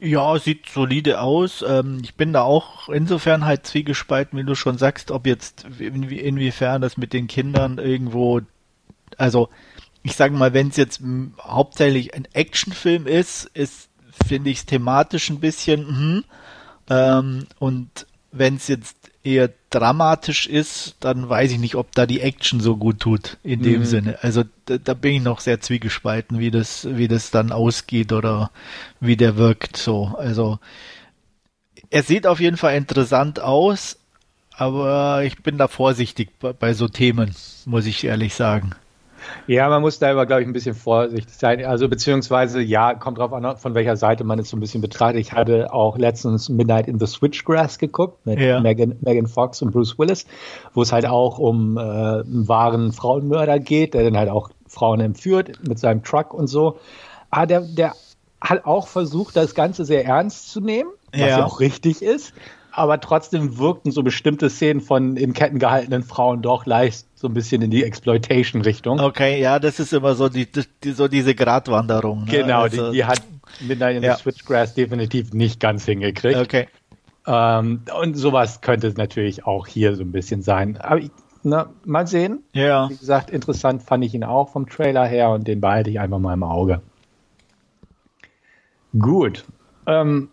Ja, 0.00 0.38
sieht 0.38 0.68
solide 0.70 1.20
aus. 1.20 1.62
Ähm, 1.66 2.00
ich 2.02 2.14
bin 2.14 2.32
da 2.32 2.42
auch 2.42 2.88
insofern 2.88 3.44
halt 3.44 3.66
zwiegespalten, 3.66 4.38
wie 4.38 4.44
du 4.44 4.54
schon 4.54 4.78
sagst, 4.78 5.10
ob 5.10 5.26
jetzt 5.26 5.66
inwie 5.78 6.18
inwiefern 6.18 6.80
das 6.80 6.96
mit 6.96 7.12
den 7.12 7.26
Kindern 7.26 7.76
irgendwo, 7.76 8.40
also 9.18 9.50
ich 10.02 10.16
sage 10.16 10.34
mal, 10.34 10.54
wenn 10.54 10.68
es 10.68 10.76
jetzt 10.76 11.02
hauptsächlich 11.38 12.14
ein 12.14 12.26
Actionfilm 12.32 13.06
ist, 13.06 13.44
ist 13.52 13.90
finde 14.26 14.50
ich 14.50 14.58
es 14.58 14.66
thematisch 14.66 15.28
ein 15.28 15.40
bisschen 15.40 15.86
hm, 15.86 16.24
ähm, 16.88 17.46
und 17.58 18.06
wenn 18.32 18.56
es 18.56 18.68
jetzt 18.68 19.09
eher 19.22 19.50
dramatisch 19.68 20.46
ist, 20.46 20.96
dann 21.00 21.28
weiß 21.28 21.52
ich 21.52 21.58
nicht, 21.58 21.74
ob 21.74 21.92
da 21.92 22.06
die 22.06 22.20
Action 22.20 22.60
so 22.60 22.76
gut 22.76 23.00
tut 23.00 23.36
in 23.42 23.62
dem 23.62 23.80
mhm. 23.80 23.84
Sinne. 23.84 24.18
Also 24.22 24.44
da, 24.64 24.78
da, 24.78 24.94
bin 24.94 25.14
ich 25.14 25.22
noch 25.22 25.40
sehr 25.40 25.60
zwiegespalten, 25.60 26.38
wie 26.38 26.50
das, 26.50 26.88
wie 26.90 27.08
das 27.08 27.30
dann 27.30 27.52
ausgeht 27.52 28.12
oder 28.12 28.50
wie 28.98 29.16
der 29.16 29.36
wirkt. 29.36 29.76
So, 29.76 30.14
also 30.18 30.58
er 31.90 32.02
sieht 32.02 32.26
auf 32.26 32.40
jeden 32.40 32.56
Fall 32.56 32.76
interessant 32.76 33.40
aus, 33.40 33.98
aber 34.52 35.22
ich 35.24 35.42
bin 35.42 35.58
da 35.58 35.68
vorsichtig 35.68 36.30
bei, 36.40 36.52
bei 36.52 36.72
so 36.72 36.88
Themen, 36.88 37.34
muss 37.66 37.86
ich 37.86 38.04
ehrlich 38.04 38.34
sagen. 38.34 38.72
Ja, 39.46 39.68
man 39.68 39.82
muss 39.82 39.98
da 39.98 40.10
immer, 40.10 40.26
glaube 40.26 40.42
ich, 40.42 40.48
ein 40.48 40.52
bisschen 40.52 40.74
vorsichtig 40.74 41.34
sein. 41.34 41.64
Also 41.64 41.88
beziehungsweise, 41.88 42.60
ja, 42.60 42.94
kommt 42.94 43.18
drauf 43.18 43.32
an, 43.32 43.56
von 43.56 43.74
welcher 43.74 43.96
Seite 43.96 44.24
man 44.24 44.38
es 44.38 44.50
so 44.50 44.56
ein 44.56 44.60
bisschen 44.60 44.80
betrachtet. 44.80 45.20
Ich 45.20 45.32
hatte 45.32 45.72
auch 45.72 45.98
letztens 45.98 46.48
Midnight 46.48 46.88
in 46.88 46.98
the 46.98 47.06
Switchgrass 47.06 47.78
geguckt 47.78 48.26
mit 48.26 48.40
ja. 48.40 48.60
Megan, 48.60 48.96
Megan 49.00 49.26
Fox 49.26 49.62
und 49.62 49.72
Bruce 49.72 49.98
Willis, 49.98 50.26
wo 50.74 50.82
es 50.82 50.92
halt 50.92 51.06
auch 51.06 51.38
um 51.38 51.76
äh, 51.76 51.80
einen 51.80 52.48
wahren 52.48 52.92
Frauenmörder 52.92 53.58
geht, 53.58 53.94
der 53.94 54.04
dann 54.04 54.16
halt 54.16 54.30
auch 54.30 54.50
Frauen 54.66 55.00
entführt 55.00 55.52
mit 55.66 55.78
seinem 55.78 56.02
Truck 56.02 56.32
und 56.34 56.46
so. 56.46 56.78
Aber 57.30 57.46
der, 57.46 57.60
der 57.60 57.94
hat 58.40 58.64
auch 58.64 58.88
versucht, 58.88 59.36
das 59.36 59.54
Ganze 59.54 59.84
sehr 59.84 60.04
ernst 60.04 60.50
zu 60.50 60.60
nehmen, 60.60 60.90
was 61.12 61.20
ja, 61.20 61.28
ja 61.28 61.44
auch 61.44 61.60
richtig 61.60 62.02
ist 62.02 62.32
aber 62.72 63.00
trotzdem 63.00 63.58
wirkten 63.58 63.90
so 63.90 64.02
bestimmte 64.02 64.50
Szenen 64.50 64.80
von 64.80 65.16
in 65.16 65.32
Ketten 65.32 65.58
gehaltenen 65.58 66.02
Frauen 66.02 66.42
doch 66.42 66.66
leicht 66.66 67.06
so 67.14 67.28
ein 67.28 67.34
bisschen 67.34 67.62
in 67.62 67.70
die 67.70 67.84
Exploitation-Richtung. 67.84 69.00
Okay, 69.00 69.40
ja, 69.40 69.58
das 69.58 69.80
ist 69.80 69.92
immer 69.92 70.14
so 70.14 70.28
die, 70.28 70.48
die 70.82 70.92
so 70.92 71.08
diese 71.08 71.34
Gratwanderung. 71.34 72.24
Ne? 72.24 72.30
Genau, 72.30 72.62
also, 72.62 72.90
die, 72.90 72.98
die, 72.98 73.04
hat 73.04 73.22
Midnight 73.60 73.96
in 73.96 74.02
ja. 74.02 74.16
the 74.16 74.22
Switchgrass 74.22 74.74
definitiv 74.74 75.32
nicht 75.32 75.60
ganz 75.60 75.84
hingekriegt. 75.84 76.38
Okay. 76.38 76.68
Ähm, 77.26 77.82
und 78.00 78.14
sowas 78.14 78.60
könnte 78.60 78.86
es 78.86 78.96
natürlich 78.96 79.44
auch 79.44 79.66
hier 79.66 79.94
so 79.96 80.02
ein 80.02 80.12
bisschen 80.12 80.42
sein. 80.42 80.78
Aber 80.78 80.98
ich, 80.98 81.10
na, 81.42 81.70
mal 81.84 82.06
sehen. 82.06 82.42
Ja. 82.52 82.88
Wie 82.88 82.96
gesagt, 82.96 83.30
interessant 83.30 83.82
fand 83.82 84.04
ich 84.04 84.14
ihn 84.14 84.24
auch 84.24 84.50
vom 84.50 84.68
Trailer 84.68 85.06
her 85.06 85.30
und 85.30 85.46
den 85.46 85.60
behalte 85.60 85.90
ich 85.90 86.00
einfach 86.00 86.18
mal 86.18 86.34
im 86.34 86.42
Auge. 86.42 86.80
Gut. 88.98 89.44
Ähm, 89.86 90.30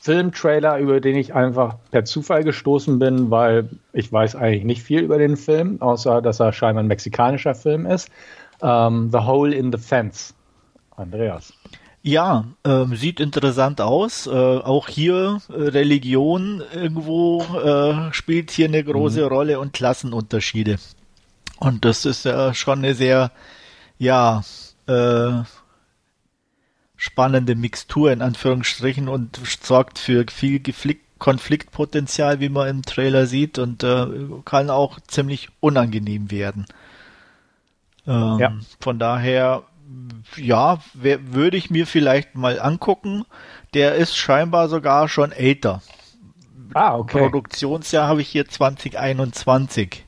Filmtrailer, 0.00 0.78
über 0.78 1.00
den 1.00 1.16
ich 1.16 1.34
einfach 1.34 1.76
per 1.90 2.04
Zufall 2.04 2.44
gestoßen 2.44 2.98
bin, 2.98 3.30
weil 3.30 3.68
ich 3.92 4.12
weiß 4.12 4.36
eigentlich 4.36 4.64
nicht 4.64 4.82
viel 4.82 5.00
über 5.00 5.18
den 5.18 5.36
Film, 5.36 5.80
außer 5.80 6.22
dass 6.22 6.40
er 6.40 6.52
scheinbar 6.52 6.82
ein 6.82 6.88
mexikanischer 6.88 7.54
Film 7.54 7.86
ist. 7.86 8.08
Ähm, 8.62 9.10
the 9.12 9.18
Hole 9.18 9.54
in 9.54 9.72
the 9.72 9.78
Fence. 9.78 10.34
Andreas. 10.96 11.52
Ja, 12.02 12.44
ähm, 12.64 12.94
sieht 12.96 13.18
interessant 13.18 13.80
aus. 13.80 14.26
Äh, 14.26 14.30
auch 14.30 14.88
hier 14.88 15.40
äh, 15.48 15.54
Religion 15.54 16.62
irgendwo 16.74 17.42
äh, 17.42 18.12
spielt 18.12 18.50
hier 18.50 18.68
eine 18.68 18.84
große 18.84 19.22
mhm. 19.22 19.28
Rolle 19.28 19.58
und 19.58 19.72
Klassenunterschiede. 19.72 20.76
Und 21.60 21.84
das 21.86 22.04
ist 22.04 22.26
ja 22.26 22.52
schon 22.52 22.80
eine 22.80 22.94
sehr, 22.94 23.30
ja, 23.98 24.42
äh, 24.86 25.30
spannende 27.04 27.54
Mixtur 27.54 28.10
in 28.12 28.22
Anführungsstrichen 28.22 29.08
und 29.10 29.38
sorgt 29.62 29.98
für 29.98 30.24
viel 30.30 30.58
Konfliktpotenzial, 31.18 32.40
wie 32.40 32.48
man 32.48 32.66
im 32.68 32.82
Trailer 32.82 33.26
sieht 33.26 33.58
und 33.58 33.84
äh, 33.84 34.06
kann 34.46 34.70
auch 34.70 34.98
ziemlich 35.00 35.50
unangenehm 35.60 36.30
werden. 36.30 36.64
Ähm, 38.06 38.38
ja. 38.38 38.52
Von 38.80 38.98
daher, 38.98 39.64
ja, 40.36 40.78
würde 40.94 41.58
ich 41.58 41.68
mir 41.68 41.86
vielleicht 41.86 42.36
mal 42.36 42.58
angucken. 42.58 43.26
Der 43.74 43.96
ist 43.96 44.16
scheinbar 44.16 44.70
sogar 44.70 45.06
schon 45.06 45.30
älter. 45.30 45.82
Ah, 46.72 46.96
okay. 46.96 47.18
Produktionsjahr 47.18 48.08
habe 48.08 48.22
ich 48.22 48.28
hier 48.28 48.48
2021. 48.48 50.03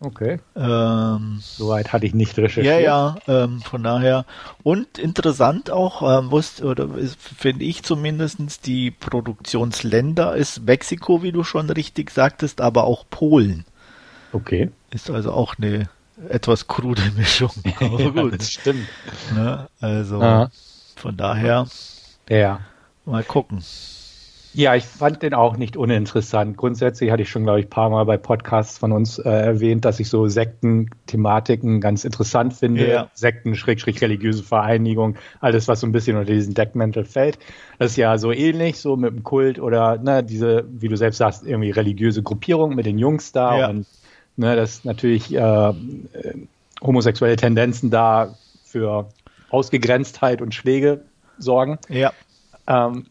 Okay. 0.00 0.38
Ähm, 0.54 1.38
Soweit 1.40 1.92
hatte 1.92 2.06
ich 2.06 2.14
nicht 2.14 2.36
recherchiert. 2.38 2.66
Ja, 2.66 2.78
ja, 2.78 3.16
ähm, 3.26 3.60
von 3.62 3.82
daher. 3.82 4.26
Und 4.62 4.96
interessant 4.96 5.70
auch, 5.70 6.02
ähm, 6.02 6.30
wusst, 6.30 6.62
oder 6.62 6.88
finde 7.16 7.64
ich 7.64 7.82
zumindestens 7.82 8.60
die 8.60 8.92
Produktionsländer 8.92 10.36
ist 10.36 10.64
Mexiko, 10.64 11.22
wie 11.24 11.32
du 11.32 11.42
schon 11.42 11.68
richtig 11.70 12.10
sagtest, 12.10 12.60
aber 12.60 12.84
auch 12.84 13.06
Polen. 13.10 13.64
Okay. 14.32 14.70
Ist 14.90 15.10
also 15.10 15.32
auch 15.32 15.56
eine 15.58 15.88
etwas 16.28 16.68
krude 16.68 17.02
Mischung. 17.16 17.50
Aber 17.80 18.12
gut. 18.12 18.38
das 18.38 18.52
stimmt. 18.52 18.88
Ne? 19.34 19.68
Also 19.80 20.20
Aha. 20.20 20.50
von 20.96 21.16
daher 21.16 21.66
ja. 22.28 22.60
mal 23.04 23.24
gucken. 23.24 23.62
Ja, 24.58 24.74
ich 24.74 24.86
fand 24.86 25.22
den 25.22 25.34
auch 25.34 25.56
nicht 25.56 25.76
uninteressant. 25.76 26.56
Grundsätzlich 26.56 27.12
hatte 27.12 27.22
ich 27.22 27.30
schon, 27.30 27.44
glaube 27.44 27.60
ich, 27.60 27.66
ein 27.66 27.70
paar 27.70 27.90
Mal 27.90 28.04
bei 28.06 28.16
Podcasts 28.16 28.76
von 28.76 28.90
uns 28.90 29.20
äh, 29.20 29.30
erwähnt, 29.30 29.84
dass 29.84 30.00
ich 30.00 30.08
so 30.08 30.26
Sekten-Thematiken 30.26 31.80
ganz 31.80 32.04
interessant 32.04 32.54
finde. 32.54 32.88
Ja. 32.88 33.10
Sekten, 33.14 33.54
Schrägstrich, 33.54 34.00
religiöse 34.02 34.42
Vereinigung, 34.42 35.14
alles, 35.38 35.68
was 35.68 35.78
so 35.78 35.86
ein 35.86 35.92
bisschen 35.92 36.16
unter 36.16 36.32
diesen 36.32 36.54
Deckmantel 36.54 37.04
fällt. 37.04 37.38
Das 37.78 37.92
ist 37.92 37.98
ja 37.98 38.18
so 38.18 38.32
ähnlich, 38.32 38.80
so 38.80 38.96
mit 38.96 39.12
dem 39.12 39.22
Kult 39.22 39.60
oder 39.60 39.96
ne, 39.96 40.24
diese, 40.24 40.64
wie 40.68 40.88
du 40.88 40.96
selbst 40.96 41.18
sagst, 41.18 41.46
irgendwie 41.46 41.70
religiöse 41.70 42.24
Gruppierung 42.24 42.74
mit 42.74 42.84
den 42.84 42.98
Jungs 42.98 43.30
da 43.30 43.58
ja. 43.60 43.68
und 43.68 43.86
ne, 44.34 44.56
dass 44.56 44.84
natürlich 44.84 45.32
äh, 45.32 45.72
homosexuelle 46.82 47.36
Tendenzen 47.36 47.90
da 47.90 48.34
für 48.64 49.08
Ausgegrenztheit 49.50 50.42
und 50.42 50.52
Schläge 50.52 51.02
sorgen. 51.38 51.78
Ja. 51.88 52.12
Ähm, 52.66 53.06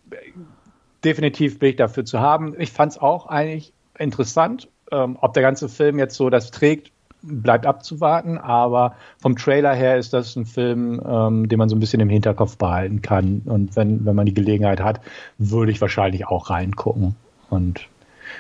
definitiv 1.08 1.60
bin 1.60 1.70
ich 1.70 1.76
dafür 1.78 2.04
zu 2.04 2.20
haben. 2.20 2.54
Ich 2.60 2.72
fand 2.72 2.92
es 2.92 2.98
auch 2.98 3.28
eigentlich 3.28 3.72
interessant. 3.98 4.68
Ähm, 4.92 5.18
ob 5.22 5.34
der 5.34 5.42
ganze 5.42 5.70
Film 5.70 6.00
jetzt 6.00 6.16
so 6.16 6.30
das 6.30 6.52
trägt, 6.52 6.92
bleibt 7.22 7.66
abzuwarten, 7.66 8.38
aber 8.38 8.96
vom 9.18 9.36
Trailer 9.36 9.74
her 9.74 9.98
ist 9.98 10.14
das 10.14 10.36
ein 10.36 10.46
Film, 10.46 11.02
ähm, 11.06 11.50
den 11.50 11.58
man 11.58 11.70
so 11.70 11.76
ein 11.76 11.80
bisschen 11.80 12.02
im 12.02 12.10
Hinterkopf 12.10 12.58
behalten 12.58 13.02
kann. 13.02 13.42
Und 13.46 13.76
wenn, 13.76 14.06
wenn 14.06 14.16
man 14.16 14.26
die 14.26 14.34
Gelegenheit 14.34 14.82
hat, 14.82 15.00
würde 15.38 15.72
ich 15.72 15.82
wahrscheinlich 15.82 16.28
auch 16.28 16.50
reingucken. 16.50 17.16
Und 17.50 17.88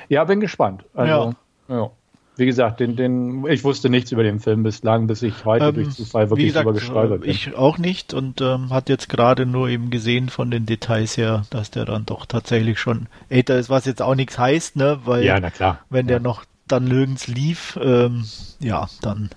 ja, 0.09 0.24
bin 0.25 0.41
gespannt. 0.41 0.83
Also, 0.93 1.33
ja. 1.69 1.75
ja 1.75 1.91
wie 2.38 2.46
gesagt, 2.46 2.79
den, 2.79 2.96
den, 2.96 3.46
ich 3.48 3.63
wusste 3.63 3.89
nichts 3.89 4.12
über 4.12 4.24
den 4.24 4.39
Film 4.39 4.63
bislang, 4.63 5.08
bis 5.08 5.24
ich 5.24 5.46
heute 5.46 5.65
ähm, 5.65 5.75
durch 5.75 5.89
Zufall 5.91 6.29
wirklich 6.29 6.48
gesagt, 6.48 6.65
drüber 6.65 6.79
gestolpert 6.79 7.22
bin. 7.22 7.29
Ich 7.29 7.56
auch 7.56 7.77
nicht 7.77 8.13
und 8.13 8.41
ähm, 8.41 8.70
hat 8.70 8.89
jetzt 8.89 9.10
gerade 9.10 9.46
nur 9.46 9.70
eben 9.70 9.89
gesehen 9.89 10.29
von 10.29 10.51
den 10.51 10.65
Details 10.65 11.17
her, 11.17 11.44
dass 11.50 11.72
der 11.72 11.86
dann 11.86 12.06
doch 12.06 12.25
tatsächlich 12.25 12.79
schon 12.79 13.08
älter 13.29 13.58
ist, 13.58 13.70
was 13.70 13.86
jetzt 13.86 14.01
auch 14.01 14.15
nichts 14.15 14.38
heißt, 14.38 14.75
ne? 14.75 15.00
Weil 15.06 15.25
ja, 15.25 15.39
na 15.39 15.50
klar. 15.50 15.79
wenn 15.89 16.08
der 16.08 16.20
noch 16.20 16.46
dann 16.67 16.86
nirgends 16.86 17.27
lief, 17.27 17.79
ähm, 17.82 18.25
ja, 18.60 18.88
dann 19.01 19.29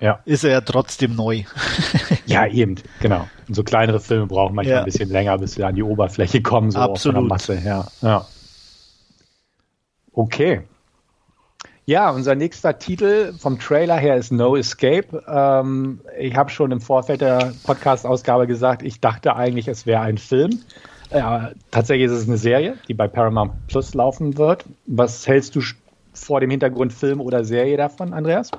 ja. 0.00 0.20
ist 0.24 0.44
er 0.44 0.50
ja 0.50 0.60
trotzdem 0.60 1.16
neu. 1.16 1.42
ja, 2.26 2.46
eben, 2.46 2.76
genau. 3.00 3.28
Und 3.48 3.54
so 3.54 3.64
kleinere 3.64 4.00
Filme 4.00 4.26
brauchen 4.26 4.54
manchmal 4.54 4.74
ja. 4.74 4.80
ein 4.80 4.84
bisschen 4.84 5.10
länger, 5.10 5.38
bis 5.38 5.54
sie 5.54 5.64
an 5.64 5.74
die 5.74 5.82
Oberfläche 5.82 6.42
kommen, 6.42 6.70
so 6.70 6.78
Absolut. 6.78 7.16
von 7.16 7.24
der 7.24 7.28
Masse 7.28 7.56
her. 7.56 7.88
Ja. 8.02 8.26
Okay. 10.12 10.62
Ja, 11.88 12.10
unser 12.10 12.34
nächster 12.34 12.80
Titel 12.80 13.32
vom 13.38 13.60
Trailer 13.60 13.96
her 13.96 14.16
ist 14.16 14.32
No 14.32 14.56
Escape. 14.56 15.22
Ähm, 15.28 16.00
ich 16.18 16.34
habe 16.34 16.50
schon 16.50 16.72
im 16.72 16.80
Vorfeld 16.80 17.20
der 17.20 17.52
Podcast-Ausgabe 17.62 18.48
gesagt, 18.48 18.82
ich 18.82 18.98
dachte 18.98 19.36
eigentlich, 19.36 19.68
es 19.68 19.86
wäre 19.86 20.00
ein 20.00 20.18
Film. 20.18 20.58
Ja, 21.12 21.52
tatsächlich 21.70 22.06
ist 22.06 22.18
es 22.18 22.26
eine 22.26 22.38
Serie, 22.38 22.76
die 22.88 22.94
bei 22.94 23.06
Paramount 23.06 23.68
Plus 23.68 23.94
laufen 23.94 24.36
wird. 24.36 24.64
Was 24.86 25.28
hältst 25.28 25.54
du 25.54 25.60
vor 26.12 26.40
dem 26.40 26.50
Hintergrund 26.50 26.92
Film 26.92 27.20
oder 27.20 27.44
Serie 27.44 27.76
davon, 27.76 28.12
Andreas? 28.12 28.50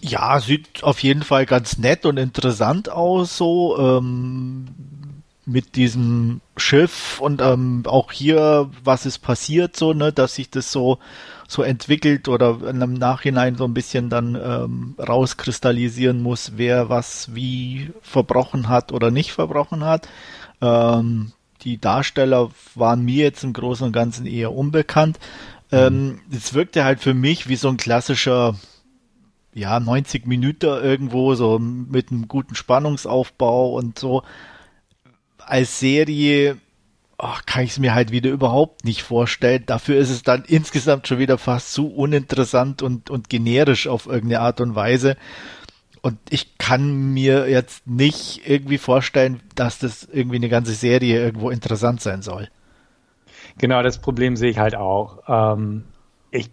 Ja, 0.00 0.38
sieht 0.38 0.84
auf 0.84 1.00
jeden 1.00 1.24
Fall 1.24 1.46
ganz 1.46 1.78
nett 1.78 2.06
und 2.06 2.16
interessant 2.16 2.88
aus, 2.88 3.36
so 3.36 3.76
ähm, 3.76 4.66
mit 5.46 5.74
diesem 5.74 6.42
Schiff 6.56 7.20
und 7.20 7.40
ähm, 7.40 7.82
auch 7.86 8.12
hier, 8.12 8.70
was 8.84 9.04
ist 9.04 9.18
passiert, 9.18 9.76
so, 9.76 9.92
ne, 9.94 10.12
dass 10.12 10.36
sich 10.36 10.48
das 10.48 10.70
so 10.70 11.00
so 11.48 11.62
entwickelt 11.62 12.28
oder 12.28 12.58
im 12.68 12.94
Nachhinein 12.94 13.56
so 13.56 13.64
ein 13.64 13.74
bisschen 13.74 14.10
dann 14.10 14.34
ähm, 14.34 14.94
rauskristallisieren 14.98 16.22
muss, 16.22 16.52
wer 16.56 16.88
was 16.88 17.34
wie 17.34 17.90
verbrochen 18.02 18.68
hat 18.68 18.92
oder 18.92 19.10
nicht 19.10 19.32
verbrochen 19.32 19.84
hat. 19.84 20.08
Ähm, 20.60 21.32
die 21.62 21.78
Darsteller 21.78 22.50
waren 22.74 23.04
mir 23.04 23.24
jetzt 23.24 23.44
im 23.44 23.52
Großen 23.52 23.86
und 23.86 23.92
Ganzen 23.92 24.26
eher 24.26 24.52
unbekannt. 24.52 25.18
Ähm, 25.72 26.20
es 26.30 26.54
wirkte 26.54 26.84
halt 26.84 27.00
für 27.00 27.14
mich 27.14 27.48
wie 27.48 27.56
so 27.56 27.68
ein 27.68 27.76
klassischer, 27.76 28.54
ja, 29.52 29.80
90 29.80 30.26
Minuten 30.26 30.66
irgendwo, 30.66 31.34
so 31.34 31.58
mit 31.58 32.10
einem 32.10 32.28
guten 32.28 32.54
Spannungsaufbau 32.54 33.74
und 33.74 33.98
so. 33.98 34.22
Als 35.38 35.78
Serie 35.78 36.58
ach, 37.18 37.46
kann 37.46 37.64
ich 37.64 37.70
es 37.70 37.78
mir 37.78 37.94
halt 37.94 38.10
wieder 38.10 38.30
überhaupt 38.30 38.84
nicht 38.84 39.02
vorstellen. 39.02 39.64
Dafür 39.66 39.96
ist 39.96 40.10
es 40.10 40.22
dann 40.22 40.44
insgesamt 40.46 41.08
schon 41.08 41.18
wieder 41.18 41.38
fast 41.38 41.72
zu 41.72 41.88
uninteressant 41.88 42.82
und, 42.82 43.10
und 43.10 43.28
generisch 43.28 43.86
auf 43.88 44.06
irgendeine 44.06 44.40
Art 44.40 44.60
und 44.60 44.74
Weise. 44.74 45.16
Und 46.02 46.18
ich 46.30 46.58
kann 46.58 47.14
mir 47.14 47.48
jetzt 47.48 47.86
nicht 47.86 48.42
irgendwie 48.46 48.78
vorstellen, 48.78 49.40
dass 49.54 49.78
das 49.78 50.06
irgendwie 50.12 50.36
eine 50.36 50.48
ganze 50.48 50.72
Serie 50.72 51.18
irgendwo 51.18 51.50
interessant 51.50 52.00
sein 52.00 52.22
soll. 52.22 52.48
Genau, 53.58 53.82
das 53.82 53.98
Problem 53.98 54.36
sehe 54.36 54.50
ich 54.50 54.58
halt 54.58 54.76
auch. 54.76 55.22
Ähm, 55.26 55.84
ich, 56.30 56.50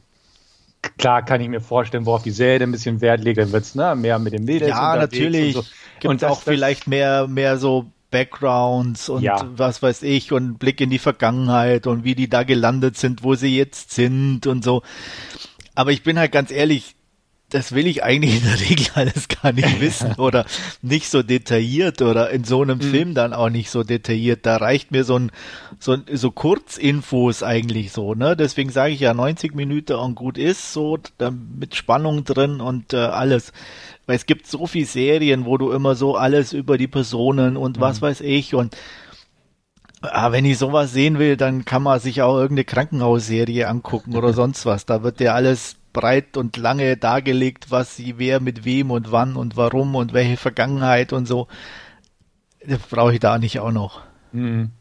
klar 0.98 1.24
kann 1.24 1.41
ich 1.41 1.50
mir 1.50 1.60
vorstellen, 1.60 2.05
worauf 2.05 2.24
die 2.24 2.32
Serie 2.32 2.65
ein 2.65 2.72
bisschen 2.72 3.01
Wert 3.01 3.22
legen 3.22 3.51
wird, 3.51 3.75
ne? 3.75 3.96
Mehr 3.96 4.17
mit 4.17 4.34
dem 4.34 4.46
Mädels. 4.46 4.72
Ja, 4.72 4.96
natürlich. 4.96 5.58
Und, 5.58 5.65
so. 5.65 5.70
Gibt 6.00 6.12
und 6.12 6.24
auch 6.24 6.38
das, 6.38 6.43
vielleicht 6.43 6.88
mehr, 6.88 7.27
mehr 7.27 7.58
so 7.58 7.91
Backgrounds 8.13 9.10
und 9.10 9.24
ja. 9.24 9.43
was 9.55 9.82
weiß 9.82 10.03
ich 10.03 10.32
und 10.32 10.60
Blick 10.60 10.79
in 10.79 10.91
die 10.91 11.00
Vergangenheit 11.00 11.88
und 11.88 12.03
wie 12.03 12.13
die 12.13 12.29
da 12.29 12.43
gelandet 12.43 12.96
sind, 12.96 13.24
wo 13.24 13.34
sie 13.34 13.58
jetzt 13.58 13.91
sind 13.91 14.46
und 14.46 14.63
so. 14.63 14.84
Aber 15.74 15.91
ich 15.91 16.03
bin 16.03 16.20
halt 16.20 16.32
ganz 16.32 16.51
ehrlich, 16.51 16.96
das 17.53 17.74
will 17.74 17.86
ich 17.86 18.03
eigentlich 18.03 18.38
in 18.38 18.43
der 18.43 18.60
Regel 18.60 18.88
alles 18.95 19.27
gar 19.27 19.51
nicht 19.51 19.79
wissen 19.79 20.13
oder 20.15 20.45
nicht 20.81 21.10
so 21.10 21.22
detailliert 21.22 22.01
oder 22.01 22.29
in 22.31 22.43
so 22.43 22.62
einem 22.62 22.79
mhm. 22.79 22.83
Film 22.83 23.13
dann 23.13 23.33
auch 23.33 23.50
nicht 23.50 23.69
so 23.69 23.83
detailliert. 23.83 24.45
Da 24.45 24.57
reicht 24.57 24.91
mir 24.91 25.03
so 25.03 25.17
ein, 25.17 25.31
so, 25.79 25.98
so 26.12 26.31
Kurzinfos 26.31 27.43
eigentlich 27.43 27.91
so, 27.91 28.15
ne? 28.15 28.36
Deswegen 28.36 28.72
sage 28.72 28.93
ich 28.93 29.00
ja 29.00 29.13
90 29.13 29.53
Minuten 29.53 29.93
und 29.93 30.15
gut 30.15 30.38
ist, 30.38 30.74
so 30.74 30.98
mit 31.57 31.75
Spannung 31.75 32.24
drin 32.24 32.60
und 32.60 32.93
äh, 32.93 32.98
alles. 32.98 33.53
Weil 34.05 34.15
es 34.15 34.25
gibt 34.25 34.48
so 34.48 34.65
viele 34.65 34.86
Serien, 34.86 35.45
wo 35.45 35.57
du 35.57 35.72
immer 35.72 35.95
so 35.95 36.15
alles 36.15 36.53
über 36.53 36.77
die 36.77 36.88
Personen 36.88 37.55
und 37.55 37.77
mhm. 37.77 37.81
was 37.81 38.01
weiß 38.01 38.22
ich 38.22 38.55
und 38.55 38.75
Ah, 40.05 40.33
wenn 40.33 40.43
ich 40.43 40.57
sowas 40.57 40.91
sehen 40.91 41.17
will, 41.17 41.38
dann 41.38 41.63
kann 41.63 41.81
man 41.81 41.98
sich 41.98 42.22
auch 42.22 42.36
irgendeine 42.36 42.65
Krankenhausserie 42.65 43.69
angucken 43.69 44.17
oder 44.17 44.33
sonst 44.33 44.65
was. 44.65 44.86
Da 44.86 45.01
wird 45.01 45.22
dir 45.22 45.33
alles 45.33 45.77
breit 45.93 46.38
und 46.38 46.57
lange 46.57 46.97
dargelegt, 46.97 47.69
was 47.69 47.95
sie 47.95 48.15
wer 48.17 48.39
mit 48.39 48.65
wem 48.65 48.91
und 48.91 49.12
wann 49.12 49.35
und 49.35 49.55
warum 49.55 49.95
und 49.95 50.13
welche 50.13 50.38
Vergangenheit 50.38 51.13
und 51.13 51.27
so. 51.27 51.47
Das 52.65 52.79
brauche 52.79 53.13
ich 53.13 53.19
da 53.19 53.38
nicht 53.38 53.59
auch 53.59 53.71
noch. 53.71 54.01
Mhm. 54.31 54.71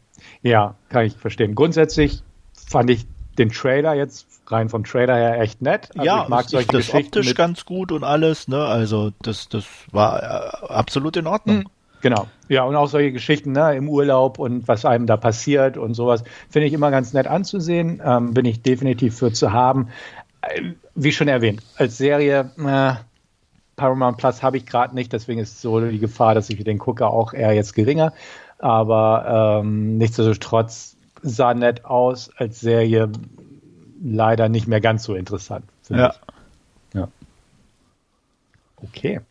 Ja, 0.41 0.75
kann 0.89 1.05
ich 1.05 1.15
verstehen. 1.15 1.55
Grundsätzlich 1.55 2.23
fand 2.67 2.89
ich 2.89 3.05
den 3.37 3.49
Trailer 3.49 3.93
jetzt 3.93 4.27
rein 4.47 4.69
vom 4.69 4.83
Trailer 4.83 5.15
her 5.15 5.41
echt 5.41 5.61
nett. 5.61 5.89
Also 5.95 6.05
ja, 6.05 6.23
ich 6.23 6.29
mag 6.29 6.49
solche 6.49 6.67
das 6.67 6.87
Geschichten 6.87 7.19
optisch 7.19 7.35
ganz 7.35 7.65
gut 7.65 7.91
und 7.91 8.03
alles, 8.03 8.47
ne? 8.47 8.63
Also 8.63 9.11
das, 9.21 9.49
das 9.49 9.65
war 9.91 10.21
äh, 10.21 10.65
absolut 10.67 11.17
in 11.17 11.27
Ordnung. 11.27 11.57
Mhm. 11.57 11.67
Genau. 12.01 12.27
Ja, 12.49 12.63
und 12.65 12.75
auch 12.75 12.87
solche 12.87 13.13
Geschichten 13.13 13.53
ne, 13.53 13.75
im 13.77 13.87
Urlaub 13.87 14.37
und 14.37 14.67
was 14.67 14.83
einem 14.83 15.07
da 15.07 15.15
passiert 15.15 15.77
und 15.77 15.93
sowas, 15.93 16.25
finde 16.49 16.67
ich 16.67 16.73
immer 16.73 16.91
ganz 16.91 17.13
nett 17.13 17.27
anzusehen. 17.27 18.01
Ähm, 18.03 18.33
bin 18.33 18.43
ich 18.43 18.61
definitiv 18.61 19.17
für 19.17 19.31
zu 19.31 19.53
haben. 19.53 19.87
Wie 20.95 21.11
schon 21.11 21.27
erwähnt, 21.27 21.61
als 21.77 21.97
Serie 21.97 22.51
äh, 22.57 22.95
Paramount 23.75 24.17
Plus 24.17 24.43
habe 24.43 24.57
ich 24.57 24.65
gerade 24.65 24.93
nicht, 24.93 25.13
deswegen 25.13 25.39
ist 25.39 25.61
so 25.61 25.79
die 25.79 25.99
Gefahr, 25.99 26.35
dass 26.35 26.49
ich 26.49 26.63
den 26.63 26.77
gucke, 26.77 27.07
auch 27.07 27.33
eher 27.33 27.53
jetzt 27.53 27.73
geringer. 27.73 28.13
Aber 28.59 29.61
ähm, 29.61 29.97
nichtsdestotrotz 29.97 30.95
sah 31.21 31.53
nett 31.53 31.85
aus 31.85 32.29
als 32.35 32.59
Serie 32.59 33.09
leider 34.03 34.49
nicht 34.49 34.67
mehr 34.67 34.81
ganz 34.81 35.03
so 35.03 35.15
interessant. 35.15 35.65
Ja. 35.89 36.13
ja. 36.93 37.07
Okay. 38.77 39.21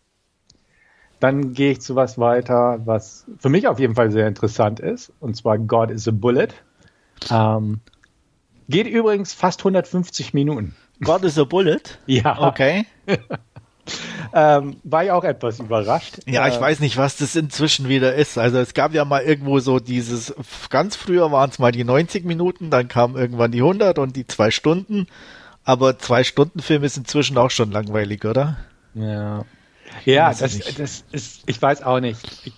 Dann 1.21 1.53
gehe 1.53 1.73
ich 1.73 1.81
zu 1.81 1.95
was 1.95 2.19
weiter, 2.19 2.81
was 2.85 3.27
für 3.39 3.49
mich 3.49 3.69
auf 3.69 3.79
jeden 3.79 3.95
Fall 3.95 4.11
sehr 4.11 4.27
interessant 4.27 4.81
ist, 4.81 5.13
und 5.21 5.37
zwar 5.37 5.57
God 5.59 5.91
is 5.91 6.09
a 6.09 6.11
Bullet. 6.11 6.49
Ähm, 7.31 7.81
geht 8.69 8.89
übrigens 8.89 9.33
fast 9.33 9.61
150 9.61 10.35
Minuten. 10.35 10.75
God 11.03 11.25
is 11.25 11.39
a 11.39 11.45
Bullet? 11.45 11.83
Ja. 12.07 12.39
Okay. 12.41 12.87
ähm, 14.35 14.77
war 14.85 15.05
ich 15.05 15.11
auch 15.11 15.25
etwas 15.25 15.59
überrascht. 15.59 16.19
Ja, 16.27 16.47
ich 16.49 16.57
äh, 16.57 16.61
weiß 16.61 16.81
nicht, 16.81 16.97
was 16.97 17.17
das 17.17 17.37
inzwischen 17.37 17.89
wieder 17.89 18.15
ist. 18.15 18.39
Also 18.39 18.59
es 18.59 18.75
gab 18.75 18.95
ja 18.95 19.05
mal 19.05 19.23
irgendwo 19.23 19.59
so 19.59 19.79
dieses, 19.79 20.35
ganz 20.71 20.97
früher 20.97 21.31
waren 21.33 21.51
es 21.51 21.59
mal 21.59 21.73
die 21.73 21.85
90 21.85 22.25
Minuten, 22.25 22.71
dann 22.71 22.89
kam 22.89 23.17
irgendwann 23.17 23.53
die 23.53 23.61
100 23.61 23.99
und 23.99 24.17
die 24.17 24.27
zwei 24.27 24.51
Stunden. 24.51 25.07
Aber 25.65 25.99
zwei 25.99 26.25
Stunden 26.25 26.61
Film 26.61 26.83
ist 26.83 26.97
inzwischen 26.97 27.39
auch 27.39 27.51
schon 27.51 27.71
langweilig, 27.71 28.25
oder? 28.25 28.57
Ja. 28.95 29.45
Ja, 30.05 30.33
das, 30.33 30.59
das 30.59 31.05
ist, 31.13 31.43
ich 31.47 31.61
weiß 31.61 31.83
auch 31.83 32.01
nicht, 32.01 32.53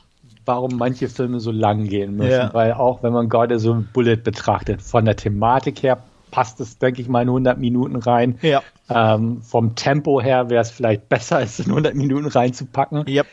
warum 0.44 0.76
manche 0.76 1.08
Filme 1.08 1.40
so 1.40 1.50
lang 1.50 1.88
gehen 1.88 2.16
müssen. 2.16 2.30
Ja. 2.30 2.54
Weil 2.54 2.72
auch 2.72 3.02
wenn 3.02 3.12
man 3.12 3.28
gerade 3.28 3.58
so 3.58 3.84
Bullet 3.92 4.16
betrachtet, 4.16 4.82
von 4.82 5.04
der 5.04 5.16
Thematik 5.16 5.82
her 5.82 6.02
passt 6.34 6.58
es, 6.58 6.78
denke 6.78 7.00
ich 7.00 7.08
mal, 7.08 7.22
in 7.22 7.28
100 7.28 7.58
Minuten 7.58 7.94
rein. 7.94 8.40
Ja. 8.42 8.60
Ähm, 8.90 9.40
vom 9.40 9.76
Tempo 9.76 10.20
her 10.20 10.50
wäre 10.50 10.62
es 10.62 10.72
vielleicht 10.72 11.08
besser, 11.08 11.40
es 11.42 11.60
in 11.60 11.66
100 11.66 11.94
Minuten 11.94 12.26
reinzupacken. 12.26 13.04
Yep. 13.08 13.26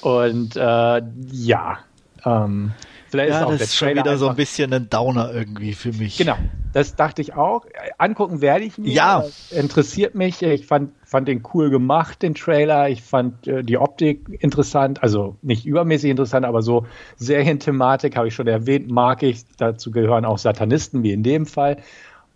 Und 0.00 0.56
äh, 0.56 1.02
ja, 1.32 1.78
ähm, 2.24 2.72
Vielleicht 3.08 3.30
ja, 3.30 3.38
ist 3.38 3.44
auch 3.46 3.52
das 3.52 3.60
ist 3.60 3.76
schon 3.76 3.90
wieder 3.90 4.18
so 4.18 4.28
ein 4.28 4.36
bisschen 4.36 4.72
ein 4.72 4.90
Downer 4.90 5.32
irgendwie 5.32 5.74
für 5.74 5.92
mich. 5.92 6.18
Genau, 6.18 6.36
das 6.72 6.96
dachte 6.96 7.22
ich 7.22 7.34
auch. 7.34 7.64
Angucken 7.98 8.40
werde 8.40 8.64
ich 8.64 8.78
mir. 8.78 8.90
Ja. 8.90 9.24
Interessiert 9.50 10.14
mich. 10.14 10.42
Ich 10.42 10.66
fand, 10.66 10.90
fand 11.04 11.28
den 11.28 11.42
cool 11.54 11.70
gemacht, 11.70 12.22
den 12.22 12.34
Trailer. 12.34 12.88
Ich 12.88 13.02
fand 13.02 13.46
äh, 13.46 13.62
die 13.62 13.78
Optik 13.78 14.26
interessant. 14.40 15.02
Also 15.02 15.36
nicht 15.42 15.66
übermäßig 15.66 16.10
interessant, 16.10 16.44
aber 16.44 16.62
so 16.62 16.86
Serienthematik 17.16 18.16
habe 18.16 18.28
ich 18.28 18.34
schon 18.34 18.48
erwähnt, 18.48 18.90
mag 18.90 19.22
ich. 19.22 19.44
Dazu 19.56 19.90
gehören 19.92 20.24
auch 20.24 20.38
Satanisten, 20.38 21.02
wie 21.02 21.12
in 21.12 21.22
dem 21.22 21.46
Fall. 21.46 21.76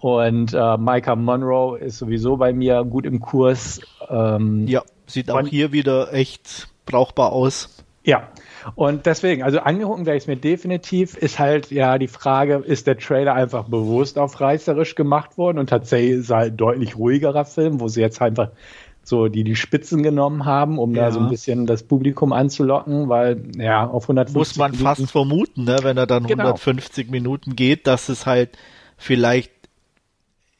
Und 0.00 0.54
äh, 0.54 0.78
Micah 0.78 1.14
Monroe 1.14 1.78
ist 1.78 1.98
sowieso 1.98 2.38
bei 2.38 2.52
mir 2.52 2.84
gut 2.84 3.04
im 3.04 3.20
Kurs. 3.20 3.80
Ähm, 4.08 4.66
ja, 4.66 4.82
sieht 5.06 5.30
auch 5.30 5.46
hier 5.46 5.72
wieder 5.72 6.12
echt 6.12 6.68
brauchbar 6.86 7.32
aus. 7.32 7.84
Ja, 8.02 8.28
und 8.76 9.04
deswegen, 9.04 9.42
also 9.42 9.58
angeguckt 9.60 10.06
werde 10.06 10.16
ich 10.16 10.24
es 10.24 10.26
mir 10.26 10.36
definitiv, 10.36 11.16
ist 11.16 11.38
halt 11.38 11.70
ja 11.70 11.98
die 11.98 12.08
Frage, 12.08 12.56
ist 12.56 12.86
der 12.86 12.96
Trailer 12.98 13.34
einfach 13.34 13.64
bewusst 13.68 14.18
auf 14.18 14.40
reißerisch 14.40 14.94
gemacht 14.94 15.36
worden 15.36 15.58
und 15.58 15.68
tatsächlich 15.68 16.12
ist 16.12 16.30
halt 16.30 16.54
ein 16.54 16.56
deutlich 16.56 16.96
ruhigerer 16.96 17.44
Film, 17.44 17.78
wo 17.80 17.88
sie 17.88 18.00
jetzt 18.00 18.22
einfach 18.22 18.50
so 19.02 19.28
die 19.28 19.44
die 19.44 19.56
Spitzen 19.56 20.02
genommen 20.02 20.46
haben, 20.46 20.78
um 20.78 20.94
ja. 20.94 21.04
da 21.04 21.10
so 21.12 21.20
ein 21.20 21.28
bisschen 21.28 21.66
das 21.66 21.82
Publikum 21.82 22.32
anzulocken, 22.32 23.08
weil 23.10 23.42
ja 23.56 23.86
auf 23.86 24.04
150 24.04 24.34
muss 24.34 24.56
man 24.56 24.70
Minuten 24.70 24.84
fast 24.84 25.10
vermuten, 25.10 25.64
ne, 25.64 25.78
wenn 25.82 25.98
er 25.98 26.06
dann 26.06 26.26
genau. 26.26 26.44
150 26.44 27.10
Minuten 27.10 27.56
geht, 27.56 27.86
dass 27.86 28.08
es 28.08 28.24
halt 28.24 28.56
vielleicht 28.96 29.52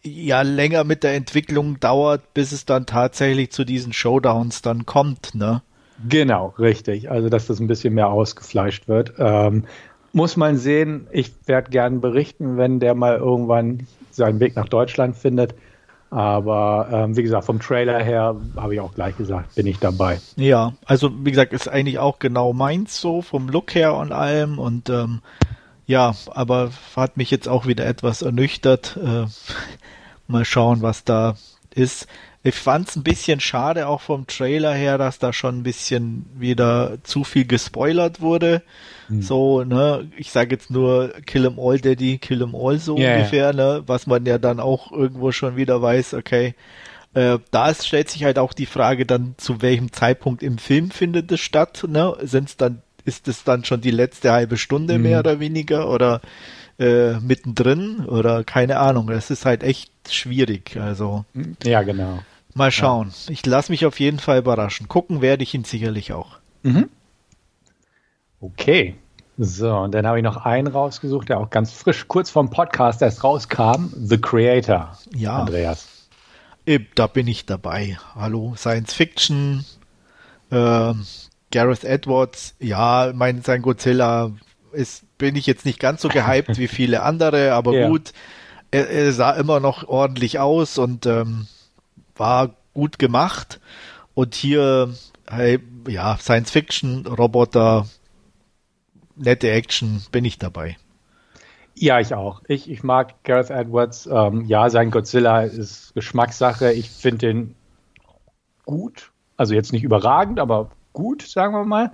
ja 0.02 0.42
länger 0.42 0.84
mit 0.84 1.02
der 1.02 1.14
Entwicklung 1.14 1.80
dauert, 1.80 2.34
bis 2.34 2.52
es 2.52 2.64
dann 2.64 2.86
tatsächlich 2.86 3.52
zu 3.52 3.64
diesen 3.64 3.92
Showdowns 3.92 4.62
dann 4.62 4.86
kommt, 4.86 5.34
ne? 5.34 5.62
Genau, 6.08 6.54
richtig. 6.58 7.10
Also, 7.10 7.28
dass 7.28 7.46
das 7.46 7.60
ein 7.60 7.66
bisschen 7.66 7.94
mehr 7.94 8.08
ausgefleischt 8.08 8.88
wird. 8.88 9.14
Ähm, 9.18 9.64
muss 10.12 10.36
man 10.36 10.56
sehen. 10.56 11.06
Ich 11.12 11.32
werde 11.46 11.70
gern 11.70 12.00
berichten, 12.00 12.56
wenn 12.56 12.80
der 12.80 12.94
mal 12.94 13.16
irgendwann 13.16 13.86
seinen 14.10 14.40
Weg 14.40 14.56
nach 14.56 14.68
Deutschland 14.68 15.16
findet. 15.16 15.54
Aber 16.10 16.88
ähm, 16.90 17.16
wie 17.16 17.22
gesagt, 17.22 17.44
vom 17.44 17.60
Trailer 17.60 18.02
her 18.02 18.34
habe 18.56 18.74
ich 18.74 18.80
auch 18.80 18.94
gleich 18.94 19.16
gesagt, 19.16 19.54
bin 19.54 19.66
ich 19.66 19.78
dabei. 19.78 20.18
Ja, 20.36 20.72
also 20.84 21.10
wie 21.24 21.30
gesagt, 21.30 21.52
ist 21.52 21.68
eigentlich 21.68 22.00
auch 22.00 22.18
genau 22.18 22.52
meins 22.52 23.00
so, 23.00 23.22
vom 23.22 23.48
Look 23.48 23.74
her 23.74 23.94
und 23.94 24.10
allem. 24.10 24.58
Und 24.58 24.90
ähm, 24.90 25.20
ja, 25.86 26.14
aber 26.30 26.70
hat 26.96 27.16
mich 27.16 27.30
jetzt 27.30 27.48
auch 27.48 27.66
wieder 27.66 27.86
etwas 27.86 28.22
ernüchtert. 28.22 28.96
Äh, 28.96 29.26
mal 30.30 30.44
schauen, 30.44 30.82
was 30.82 31.04
da 31.04 31.36
ist. 31.74 32.06
Ich 32.42 32.54
fand 32.54 32.88
es 32.88 32.96
ein 32.96 33.02
bisschen 33.02 33.38
schade, 33.38 33.86
auch 33.86 34.00
vom 34.00 34.26
Trailer 34.26 34.72
her, 34.72 34.96
dass 34.96 35.18
da 35.18 35.32
schon 35.32 35.58
ein 35.58 35.62
bisschen 35.62 36.24
wieder 36.34 36.96
zu 37.02 37.22
viel 37.22 37.44
gespoilert 37.44 38.22
wurde. 38.22 38.62
Mhm. 39.10 39.22
So, 39.22 39.62
ne, 39.62 40.10
ich 40.16 40.30
sage 40.30 40.54
jetzt 40.54 40.70
nur 40.70 41.12
Kill 41.26 41.44
'em 41.44 41.58
All 41.60 41.78
Daddy, 41.78 42.16
Kill 42.16 42.40
'em 42.40 42.54
All 42.54 42.78
so 42.78 42.96
yeah. 42.96 43.16
ungefähr, 43.16 43.52
ne, 43.52 43.82
was 43.86 44.06
man 44.06 44.24
ja 44.24 44.38
dann 44.38 44.58
auch 44.58 44.90
irgendwo 44.90 45.32
schon 45.32 45.56
wieder 45.56 45.82
weiß, 45.82 46.14
okay. 46.14 46.54
Äh, 47.12 47.38
da 47.50 47.74
stellt 47.74 48.08
sich 48.08 48.24
halt 48.24 48.38
auch 48.38 48.52
die 48.52 48.66
Frage 48.66 49.04
dann, 49.04 49.34
zu 49.36 49.60
welchem 49.60 49.92
Zeitpunkt 49.92 50.42
im 50.42 50.58
Film 50.58 50.90
findet 50.90 51.30
es 51.32 51.40
statt, 51.40 51.84
ne? 51.88 52.16
Sind's 52.22 52.56
dann, 52.56 52.82
ist 53.04 53.28
es 53.28 53.44
dann 53.44 53.64
schon 53.64 53.80
die 53.80 53.90
letzte 53.90 54.32
halbe 54.32 54.56
Stunde 54.56 54.96
mhm. 54.96 55.02
mehr 55.02 55.18
oder 55.18 55.40
weniger 55.40 55.90
oder 55.90 56.20
äh, 56.80 57.20
mittendrin 57.20 58.06
oder 58.06 58.42
keine 58.42 58.78
Ahnung. 58.78 59.06
Das 59.08 59.30
ist 59.30 59.44
halt 59.44 59.62
echt 59.62 59.92
schwierig. 60.10 60.76
Also 60.76 61.24
ja, 61.62 61.82
genau. 61.82 62.20
Mal 62.54 62.72
schauen. 62.72 63.12
Ja. 63.26 63.32
Ich 63.32 63.46
lasse 63.46 63.70
mich 63.70 63.86
auf 63.86 64.00
jeden 64.00 64.18
Fall 64.18 64.38
überraschen. 64.38 64.88
Gucken 64.88 65.20
werde 65.20 65.42
ich 65.42 65.54
ihn 65.54 65.64
sicherlich 65.64 66.12
auch. 66.12 66.38
Mhm. 66.62 66.88
Okay. 68.40 68.96
So, 69.36 69.74
und 69.74 69.92
dann 69.92 70.06
habe 70.06 70.18
ich 70.18 70.24
noch 70.24 70.44
einen 70.44 70.66
rausgesucht, 70.66 71.28
der 71.28 71.38
auch 71.38 71.50
ganz 71.50 71.72
frisch, 71.72 72.08
kurz 72.08 72.30
vom 72.30 72.50
Podcast 72.50 73.02
erst 73.02 73.24
rauskam. 73.24 73.90
The 73.94 74.18
Creator. 74.18 74.98
Ja. 75.14 75.40
Andreas. 75.40 75.86
Da 76.94 77.06
bin 77.06 77.26
ich 77.26 77.46
dabei. 77.46 77.98
Hallo, 78.14 78.54
Science 78.56 78.94
Fiction. 78.94 79.64
Äh, 80.50 80.94
Gareth 81.50 81.84
Edwards. 81.84 82.54
Ja, 82.58 83.12
mein, 83.14 83.42
sein 83.42 83.62
Godzilla 83.62 84.32
ist, 84.72 85.04
bin 85.20 85.36
ich 85.36 85.46
jetzt 85.46 85.64
nicht 85.64 85.78
ganz 85.78 86.02
so 86.02 86.08
gehypt 86.08 86.58
wie 86.58 86.66
viele 86.66 87.02
andere, 87.02 87.52
aber 87.52 87.72
ja. 87.78 87.88
gut. 87.88 88.12
Er, 88.72 88.88
er, 88.88 89.12
sah 89.12 89.32
immer 89.32 89.60
noch 89.60 89.86
ordentlich 89.88 90.38
aus 90.38 90.78
und 90.78 91.04
ähm, 91.06 91.46
war 92.16 92.50
gut 92.72 92.98
gemacht. 92.98 93.60
Und 94.14 94.34
hier, 94.34 94.94
hey, 95.28 95.60
ja, 95.88 96.16
Science 96.16 96.50
Fiction, 96.50 97.06
Roboter, 97.06 97.86
nette 99.16 99.50
Action, 99.50 100.02
bin 100.12 100.24
ich 100.24 100.38
dabei. 100.38 100.76
Ja, 101.74 101.98
ich 101.98 102.14
auch. 102.14 102.42
Ich, 102.46 102.70
ich 102.70 102.82
mag 102.82 103.22
Gareth 103.24 103.50
Edwards. 103.50 104.08
Ähm, 104.10 104.44
ja, 104.44 104.70
sein 104.70 104.90
Godzilla 104.90 105.42
ist 105.42 105.94
Geschmackssache. 105.94 106.72
Ich 106.72 106.90
finde 106.90 107.26
den 107.26 107.54
gut. 108.64 109.10
Also 109.36 109.54
jetzt 109.54 109.72
nicht 109.72 109.82
überragend, 109.82 110.38
aber 110.38 110.70
gut, 110.92 111.22
sagen 111.22 111.54
wir 111.54 111.64
mal. 111.64 111.90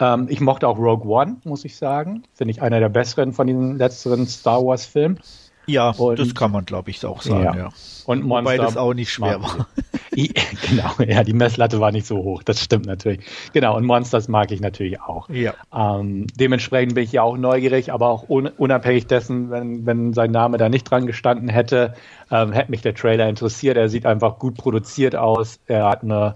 Ähm, 0.00 0.26
ich 0.28 0.40
mochte 0.40 0.66
auch 0.66 0.78
Rogue 0.78 1.06
One, 1.08 1.36
muss 1.44 1.64
ich 1.64 1.76
sagen. 1.76 2.24
Finde 2.34 2.52
ich 2.52 2.62
einer 2.62 2.80
der 2.80 2.88
besseren 2.88 3.32
von 3.32 3.46
den 3.46 3.76
letzteren 3.76 4.26
Star 4.26 4.64
Wars-Filmen. 4.64 5.20
Ja, 5.66 5.90
und, 5.90 6.18
das 6.18 6.34
kann 6.34 6.50
man, 6.50 6.64
glaube 6.64 6.90
ich, 6.90 7.04
auch 7.04 7.22
sagen, 7.22 7.44
ja. 7.44 7.56
ja. 7.56 7.68
Und 8.06 8.24
Monster 8.24 8.54
Wobei 8.54 8.64
das 8.64 8.76
auch 8.76 8.94
nicht 8.94 9.12
schwer 9.12 9.40
war. 9.40 9.68
genau, 10.10 10.90
ja, 11.06 11.22
die 11.22 11.32
Messlatte 11.32 11.78
war 11.78 11.92
nicht 11.92 12.06
so 12.06 12.16
hoch, 12.16 12.42
das 12.42 12.60
stimmt 12.60 12.86
natürlich. 12.86 13.20
Genau, 13.52 13.76
und 13.76 13.84
Monsters 13.84 14.26
mag 14.26 14.50
ich 14.50 14.60
natürlich 14.60 15.00
auch. 15.00 15.28
Ja. 15.28 15.54
Ähm, 15.72 16.26
dementsprechend 16.34 16.94
bin 16.94 17.04
ich 17.04 17.12
ja 17.12 17.22
auch 17.22 17.36
neugierig, 17.36 17.92
aber 17.92 18.08
auch 18.08 18.28
un 18.28 18.48
unabhängig 18.48 19.06
dessen, 19.06 19.50
wenn, 19.50 19.86
wenn 19.86 20.12
sein 20.12 20.32
Name 20.32 20.58
da 20.58 20.68
nicht 20.68 20.90
dran 20.90 21.06
gestanden 21.06 21.48
hätte, 21.48 21.94
ähm, 22.30 22.52
hätte 22.52 22.70
mich 22.70 22.82
der 22.82 22.94
Trailer 22.94 23.28
interessiert. 23.28 23.76
Er 23.76 23.88
sieht 23.88 24.06
einfach 24.06 24.38
gut 24.38 24.56
produziert 24.56 25.14
aus. 25.14 25.60
Er 25.66 25.84
hat 25.84 26.02
eine 26.02 26.34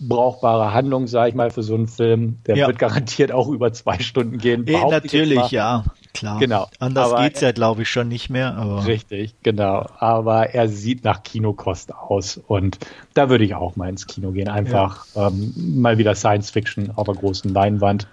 brauchbare 0.00 0.72
Handlung, 0.72 1.06
sage 1.06 1.30
ich 1.30 1.34
mal, 1.34 1.50
für 1.50 1.62
so 1.62 1.74
einen 1.74 1.88
Film. 1.88 2.38
Der 2.46 2.56
ja. 2.56 2.66
wird 2.66 2.78
garantiert 2.78 3.32
auch 3.32 3.48
über 3.48 3.72
zwei 3.72 3.98
Stunden 3.98 4.38
gehen. 4.38 4.66
E, 4.66 4.78
natürlich, 4.90 5.50
ja, 5.50 5.84
klar. 6.14 6.38
Genau. 6.38 6.68
Anders 6.78 7.12
aber 7.12 7.22
geht's 7.22 7.40
ja, 7.40 7.52
glaube 7.52 7.82
ich, 7.82 7.90
schon 7.90 8.08
nicht 8.08 8.30
mehr. 8.30 8.56
Aber 8.56 8.86
richtig, 8.86 9.34
genau. 9.42 9.86
Aber 9.98 10.54
er 10.54 10.68
sieht 10.68 11.04
nach 11.04 11.22
Kinokost 11.22 11.94
aus 11.94 12.40
und 12.46 12.78
da 13.14 13.30
würde 13.30 13.44
ich 13.44 13.54
auch 13.54 13.76
mal 13.76 13.88
ins 13.88 14.06
Kino 14.06 14.30
gehen. 14.32 14.48
Einfach 14.48 15.06
ja. 15.14 15.28
ähm, 15.28 15.52
mal 15.56 15.98
wieder 15.98 16.14
Science 16.14 16.50
Fiction 16.50 16.92
auf 16.94 17.06
der 17.06 17.14
großen 17.14 17.52
Leinwand. 17.52 18.06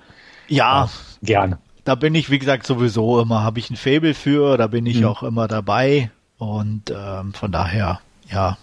Ja, 0.47 0.85
äh, 1.21 1.25
gerne. 1.25 1.59
Da 1.83 1.95
bin 1.95 2.15
ich, 2.15 2.31
wie 2.31 2.39
gesagt, 2.39 2.65
sowieso 2.65 3.21
immer, 3.21 3.43
habe 3.43 3.59
ich 3.59 3.69
ein 3.69 3.75
Fable 3.75 4.15
für, 4.15 4.57
da 4.57 4.67
bin 4.67 4.85
ich 4.85 5.01
mhm. 5.01 5.05
auch 5.05 5.23
immer 5.23 5.47
dabei 5.47 6.09
und 6.37 6.91
ähm, 6.91 7.33
von 7.33 7.51
daher, 7.51 7.99
ja, 8.29 8.57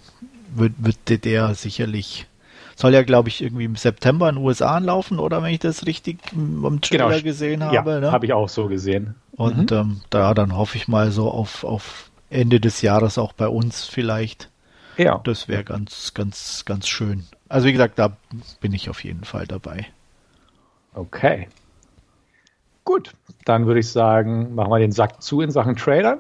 wird, 0.54 0.72
wird 0.78 1.24
der 1.24 1.54
sicherlich 1.54 2.26
soll 2.76 2.92
ja, 2.94 3.02
glaube 3.02 3.28
ich, 3.28 3.42
irgendwie 3.42 3.64
im 3.64 3.76
September 3.76 4.28
in 4.28 4.36
den 4.36 4.44
USA 4.44 4.76
anlaufen, 4.76 5.18
oder 5.18 5.42
wenn 5.42 5.52
ich 5.52 5.60
das 5.60 5.86
richtig 5.86 6.18
im 6.32 6.80
Trailer 6.80 7.10
genau. 7.10 7.22
gesehen 7.22 7.64
habe. 7.64 7.74
Ja, 7.74 8.00
ne? 8.00 8.12
habe 8.12 8.26
ich 8.26 8.32
auch 8.32 8.48
so 8.48 8.68
gesehen. 8.68 9.14
Und 9.32 9.70
mhm. 9.70 9.76
ähm, 9.76 10.00
da 10.10 10.34
dann 10.34 10.56
hoffe 10.56 10.76
ich 10.76 10.88
mal 10.88 11.10
so 11.10 11.30
auf, 11.30 11.64
auf 11.64 12.10
Ende 12.30 12.60
des 12.60 12.82
Jahres 12.82 13.18
auch 13.18 13.32
bei 13.32 13.48
uns 13.48 13.84
vielleicht. 13.84 14.48
Ja. 14.96 15.20
Das 15.24 15.48
wäre 15.48 15.64
ganz, 15.64 16.14
ganz, 16.14 16.64
ganz 16.64 16.88
schön. 16.88 17.24
Also 17.48 17.66
wie 17.66 17.72
gesagt, 17.72 17.98
da 17.98 18.16
bin 18.60 18.72
ich 18.72 18.90
auf 18.90 19.04
jeden 19.04 19.24
Fall 19.24 19.46
dabei. 19.46 19.86
Okay. 20.94 21.48
Gut, 22.84 23.12
dann 23.44 23.66
würde 23.66 23.80
ich 23.80 23.88
sagen, 23.88 24.54
machen 24.54 24.70
wir 24.70 24.78
den 24.78 24.92
Sack 24.92 25.22
zu 25.22 25.40
in 25.40 25.50
Sachen 25.50 25.76
Trailer 25.76 26.18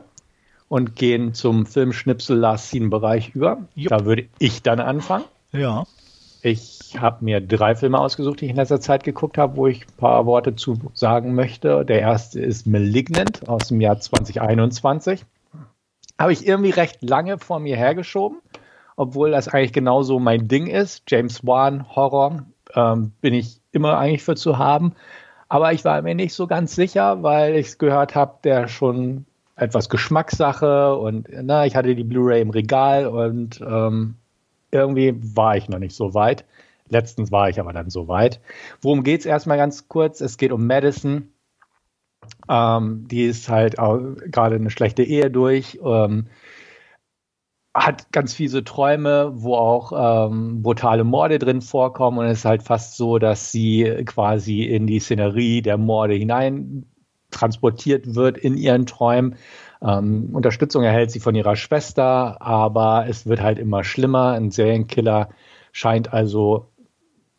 und 0.68 0.96
gehen 0.96 1.34
zum 1.34 1.66
Filmschnipsel 1.66 2.36
Last 2.36 2.68
Scene 2.68 2.88
Bereich 2.88 3.34
über. 3.34 3.58
Jupp. 3.74 3.90
Da 3.90 4.04
würde 4.04 4.28
ich 4.38 4.62
dann 4.62 4.80
anfangen. 4.80 5.24
Ja. 5.52 5.84
Ich 6.44 6.98
habe 6.98 7.24
mir 7.24 7.40
drei 7.40 7.76
Filme 7.76 8.00
ausgesucht, 8.00 8.40
die 8.40 8.46
ich 8.46 8.50
in 8.50 8.56
letzter 8.56 8.80
Zeit 8.80 9.04
geguckt 9.04 9.38
habe, 9.38 9.56
wo 9.56 9.68
ich 9.68 9.86
ein 9.86 9.96
paar 9.96 10.26
Worte 10.26 10.56
zu 10.56 10.76
sagen 10.92 11.36
möchte. 11.36 11.84
Der 11.84 12.00
erste 12.00 12.40
ist 12.40 12.66
Malignant 12.66 13.48
aus 13.48 13.68
dem 13.68 13.80
Jahr 13.80 14.00
2021. 14.00 15.24
Habe 16.18 16.32
ich 16.32 16.44
irgendwie 16.44 16.70
recht 16.70 17.00
lange 17.00 17.38
vor 17.38 17.60
mir 17.60 17.76
hergeschoben, 17.76 18.38
obwohl 18.96 19.30
das 19.30 19.46
eigentlich 19.46 19.72
genauso 19.72 20.18
mein 20.18 20.48
Ding 20.48 20.66
ist. 20.66 21.04
James 21.06 21.46
Wan, 21.46 21.88
Horror, 21.94 22.42
ähm, 22.74 23.12
bin 23.20 23.34
ich 23.34 23.60
immer 23.70 23.96
eigentlich 23.96 24.24
für 24.24 24.34
zu 24.34 24.58
haben. 24.58 24.94
Aber 25.48 25.72
ich 25.72 25.84
war 25.84 26.02
mir 26.02 26.16
nicht 26.16 26.34
so 26.34 26.48
ganz 26.48 26.74
sicher, 26.74 27.22
weil 27.22 27.54
ich 27.54 27.78
gehört 27.78 28.16
habe, 28.16 28.38
der 28.42 28.66
schon 28.66 29.26
etwas 29.54 29.88
Geschmackssache 29.88 30.96
und 30.96 31.28
na, 31.30 31.66
ich 31.66 31.76
hatte 31.76 31.94
die 31.94 32.04
Blu-ray 32.04 32.40
im 32.40 32.50
Regal 32.50 33.06
und 33.06 33.60
ähm, 33.60 34.16
irgendwie 34.72 35.14
war 35.36 35.56
ich 35.56 35.68
noch 35.68 35.78
nicht 35.78 35.94
so 35.94 36.14
weit. 36.14 36.44
Letztens 36.88 37.30
war 37.30 37.48
ich 37.48 37.60
aber 37.60 37.72
dann 37.72 37.90
so 37.90 38.08
weit. 38.08 38.40
Worum 38.80 39.02
geht 39.04 39.20
es 39.20 39.26
erstmal 39.26 39.56
ganz 39.56 39.88
kurz? 39.88 40.20
Es 40.20 40.36
geht 40.36 40.52
um 40.52 40.66
Madison. 40.66 41.28
Ähm, 42.48 43.06
die 43.08 43.24
ist 43.24 43.48
halt 43.48 43.76
gerade 43.76 44.56
eine 44.56 44.70
schlechte 44.70 45.02
Ehe 45.02 45.30
durch. 45.30 45.78
Ähm, 45.84 46.26
hat 47.74 48.12
ganz 48.12 48.34
fiese 48.34 48.64
Träume, 48.64 49.32
wo 49.34 49.54
auch 49.54 50.26
ähm, 50.28 50.62
brutale 50.62 51.04
Morde 51.04 51.38
drin 51.38 51.62
vorkommen 51.62 52.18
und 52.18 52.26
es 52.26 52.40
ist 52.40 52.44
halt 52.44 52.62
fast 52.62 52.96
so, 52.96 53.18
dass 53.18 53.50
sie 53.50 54.02
quasi 54.04 54.62
in 54.64 54.86
die 54.86 55.00
Szenerie 55.00 55.62
der 55.62 55.78
Morde 55.78 56.14
hinein 56.14 56.84
transportiert 57.30 58.14
wird 58.14 58.36
in 58.36 58.58
ihren 58.58 58.84
Träumen. 58.84 59.36
Ähm, 59.84 60.30
Unterstützung 60.32 60.82
erhält 60.84 61.10
sie 61.10 61.20
von 61.20 61.34
ihrer 61.34 61.56
Schwester, 61.56 62.40
aber 62.40 63.06
es 63.08 63.26
wird 63.26 63.40
halt 63.40 63.58
immer 63.58 63.84
schlimmer. 63.84 64.32
Ein 64.32 64.50
Serienkiller 64.50 65.30
scheint 65.72 66.12
also, 66.12 66.66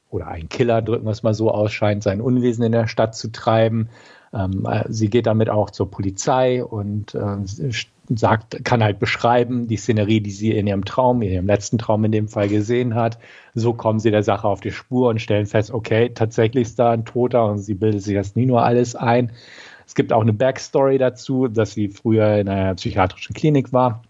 oder 0.10 0.28
ein 0.28 0.50
Killer, 0.50 0.82
drücken 0.82 1.06
wir 1.06 1.12
es 1.12 1.24
mal 1.24 1.34
so 1.34 1.52
aus, 1.52 1.72
scheint 1.72 2.04
sein 2.04 2.22
Unwesen 2.22 2.64
in 2.64 2.72
der 2.72 2.88
Stadt 2.88 3.16
zu 3.16 3.32
treiben. 3.32 3.90
Ähm, 4.34 4.66
äh, 4.70 4.84
sie 4.90 5.10
geht 5.10 5.28
damit 5.28 5.50
auch 5.50 5.70
zur 5.70 5.90
Polizei 5.90 6.64
und 6.64 7.16
äh, 7.16 7.38
sagt, 8.10 8.66
kann 8.66 8.84
halt 8.84 9.00
beschreiben, 9.00 9.68
die 9.68 9.78
Szenerie, 9.78 10.20
die 10.20 10.32
sie 10.32 10.52
in 10.52 10.68
ihrem 10.68 10.84
Traum, 10.84 11.22
in 11.22 11.32
ihrem 11.32 11.46
letzten 11.46 11.78
Traum 11.78 12.04
in 12.04 12.12
dem 12.12 12.28
Fall 12.28 12.50
gesehen 12.50 12.96
hat. 12.96 13.20
So 13.54 13.74
kommen 13.74 14.00
sie 14.00 14.12
der 14.12 14.24
Sache 14.24 14.48
auf 14.48 14.60
die 14.60 14.72
Spur 14.72 15.10
und 15.10 15.22
stellen 15.22 15.46
fest, 15.46 15.72
okay, 15.72 16.10
tatsächlich 16.10 16.64
ist 16.64 16.80
da 16.80 16.92
ein 16.92 17.06
Toter 17.06 17.46
und 17.46 17.60
sie 17.60 17.76
bildet 17.76 18.02
sich 18.02 18.16
das 18.16 18.36
nie 18.36 18.46
nur 18.46 18.64
alles 18.64 18.96
ein. 18.96 19.32
Es 19.94 19.96
gibt 19.96 20.12
auch 20.12 20.24
eine 20.24 20.34
Backstory 20.34 20.98
dazu, 20.98 21.48
dass 21.48 21.74
sie 21.74 21.88
früher 21.88 22.38
in 22.40 22.50
einer 22.50 22.74
psychiatrischen 22.74 23.36
Klinik 23.36 23.74
war. 23.74 24.02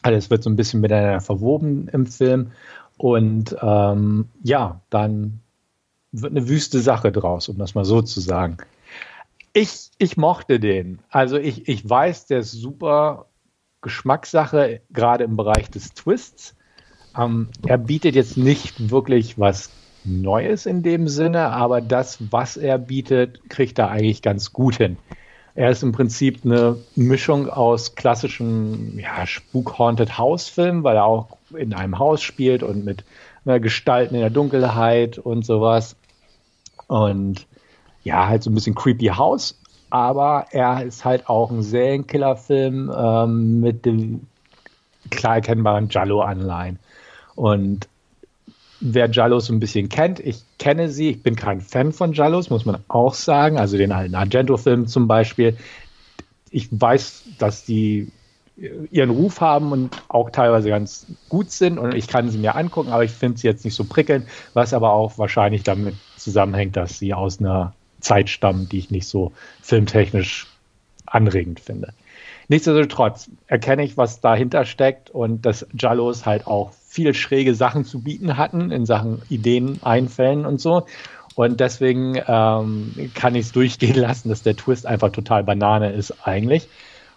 Alles 0.00 0.30
wird 0.30 0.42
so 0.42 0.48
ein 0.48 0.56
bisschen 0.56 0.80
miteinander 0.80 1.20
verwoben 1.20 1.88
im 1.88 2.06
Film. 2.06 2.52
Und 2.96 3.54
ähm, 3.60 4.30
ja, 4.42 4.80
dann 4.88 5.40
wird 6.10 6.30
eine 6.30 6.48
wüste 6.48 6.80
Sache 6.80 7.12
draus, 7.12 7.50
um 7.50 7.58
das 7.58 7.74
mal 7.74 7.84
so 7.84 8.00
zu 8.00 8.18
sagen. 8.18 8.56
Ich, 9.52 9.90
ich 9.98 10.16
mochte 10.16 10.58
den. 10.58 11.00
Also 11.10 11.36
ich, 11.36 11.68
ich 11.68 11.86
weiß, 11.86 12.24
der 12.24 12.38
ist 12.38 12.52
super 12.52 13.26
Geschmackssache, 13.82 14.80
gerade 14.88 15.24
im 15.24 15.36
Bereich 15.36 15.70
des 15.70 15.92
Twists. 15.92 16.56
Ähm, 17.14 17.50
er 17.66 17.76
bietet 17.76 18.14
jetzt 18.14 18.38
nicht 18.38 18.90
wirklich 18.90 19.38
was 19.38 19.68
Neues 20.04 20.66
in 20.66 20.82
dem 20.82 21.08
Sinne, 21.08 21.50
aber 21.50 21.80
das, 21.80 22.18
was 22.30 22.56
er 22.56 22.78
bietet, 22.78 23.48
kriegt 23.50 23.78
er 23.78 23.90
eigentlich 23.90 24.22
ganz 24.22 24.52
gut 24.52 24.76
hin. 24.76 24.96
Er 25.54 25.70
ist 25.70 25.82
im 25.82 25.92
Prinzip 25.92 26.40
eine 26.44 26.76
Mischung 26.94 27.48
aus 27.48 27.94
klassischen 27.94 28.98
ja, 28.98 29.26
Spuk-Haunted 29.26 30.16
House-Filmen, 30.16 30.84
weil 30.84 30.96
er 30.96 31.04
auch 31.04 31.36
in 31.54 31.74
einem 31.74 31.98
Haus 31.98 32.22
spielt 32.22 32.62
und 32.62 32.84
mit 32.84 33.04
ne, 33.44 33.60
Gestalten 33.60 34.14
in 34.14 34.20
der 34.20 34.30
Dunkelheit 34.30 35.18
und 35.18 35.44
sowas. 35.44 35.96
Und 36.86 37.46
ja, 38.04 38.26
halt 38.28 38.42
so 38.42 38.50
ein 38.50 38.54
bisschen 38.54 38.74
creepy 38.74 39.06
House, 39.06 39.60
aber 39.90 40.46
er 40.52 40.82
ist 40.84 41.04
halt 41.04 41.28
auch 41.28 41.50
ein 41.50 41.62
Serienkiller-Film 41.62 42.92
ähm, 42.96 43.60
mit 43.60 43.84
dem 43.84 44.26
klar 45.10 45.36
erkennbaren 45.36 45.88
Jallo-Anleihen. 45.88 46.78
Und 47.34 47.88
wer 48.80 49.10
Jallos 49.10 49.48
ein 49.50 49.60
bisschen 49.60 49.88
kennt, 49.88 50.20
ich 50.20 50.42
kenne 50.58 50.88
sie, 50.88 51.10
ich 51.10 51.22
bin 51.22 51.36
kein 51.36 51.60
Fan 51.60 51.92
von 51.92 52.12
Jallos, 52.12 52.50
muss 52.50 52.64
man 52.64 52.82
auch 52.88 53.14
sagen, 53.14 53.58
also 53.58 53.76
den 53.76 53.92
alten 53.92 54.14
Argento-Film 54.14 54.86
zum 54.86 55.06
Beispiel. 55.06 55.56
Ich 56.50 56.68
weiß, 56.70 57.24
dass 57.38 57.64
die 57.64 58.10
ihren 58.90 59.10
Ruf 59.10 59.40
haben 59.40 59.72
und 59.72 60.02
auch 60.08 60.30
teilweise 60.30 60.68
ganz 60.68 61.06
gut 61.28 61.50
sind 61.50 61.78
und 61.78 61.94
ich 61.94 62.08
kann 62.08 62.28
sie 62.28 62.38
mir 62.38 62.56
angucken, 62.56 62.90
aber 62.90 63.04
ich 63.04 63.10
finde 63.10 63.38
sie 63.38 63.46
jetzt 63.46 63.64
nicht 63.64 63.74
so 63.74 63.84
prickelnd, 63.84 64.26
was 64.52 64.74
aber 64.74 64.92
auch 64.92 65.16
wahrscheinlich 65.16 65.62
damit 65.62 65.94
zusammenhängt, 66.16 66.76
dass 66.76 66.98
sie 66.98 67.14
aus 67.14 67.40
einer 67.40 67.72
Zeit 68.00 68.28
stammen, 68.28 68.68
die 68.68 68.78
ich 68.78 68.90
nicht 68.90 69.06
so 69.06 69.32
filmtechnisch 69.62 70.46
anregend 71.06 71.60
finde. 71.60 71.92
Nichtsdestotrotz 72.50 73.30
erkenne 73.46 73.84
ich, 73.84 73.96
was 73.96 74.20
dahinter 74.20 74.64
steckt 74.64 75.08
und 75.08 75.46
dass 75.46 75.68
Jallos 75.78 76.26
halt 76.26 76.48
auch 76.48 76.72
viel 76.88 77.14
schräge 77.14 77.54
Sachen 77.54 77.84
zu 77.84 78.00
bieten 78.00 78.36
hatten 78.36 78.72
in 78.72 78.86
Sachen 78.86 79.22
Ideen, 79.28 79.78
Einfällen 79.84 80.44
und 80.44 80.60
so. 80.60 80.84
Und 81.36 81.60
deswegen 81.60 82.20
ähm, 82.26 83.12
kann 83.14 83.36
ich 83.36 83.46
es 83.46 83.52
durchgehen 83.52 83.94
lassen, 84.00 84.30
dass 84.30 84.42
der 84.42 84.56
Twist 84.56 84.84
einfach 84.84 85.12
total 85.12 85.44
Banane 85.44 85.92
ist 85.92 86.26
eigentlich. 86.26 86.68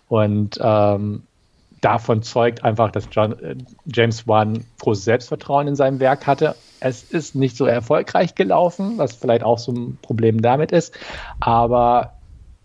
Und 0.07 0.59
ähm, 0.61 1.23
davon 1.81 2.21
zeugt 2.21 2.63
einfach, 2.63 2.91
dass 2.91 3.07
John, 3.11 3.31
äh, 3.39 3.55
James 3.91 4.27
Wan 4.27 4.63
großes 4.81 5.03
Selbstvertrauen 5.03 5.67
in 5.67 5.75
seinem 5.75 5.99
Werk 5.99 6.27
hatte. 6.27 6.55
Es 6.79 7.01
ist 7.01 7.33
nicht 7.33 7.57
so 7.57 7.65
erfolgreich 7.65 8.35
gelaufen, 8.35 8.99
was 8.99 9.15
vielleicht 9.15 9.43
auch 9.43 9.57
so 9.57 9.71
ein 9.71 9.97
Problem 10.03 10.43
damit 10.43 10.71
ist. 10.71 10.93
Aber 11.39 12.13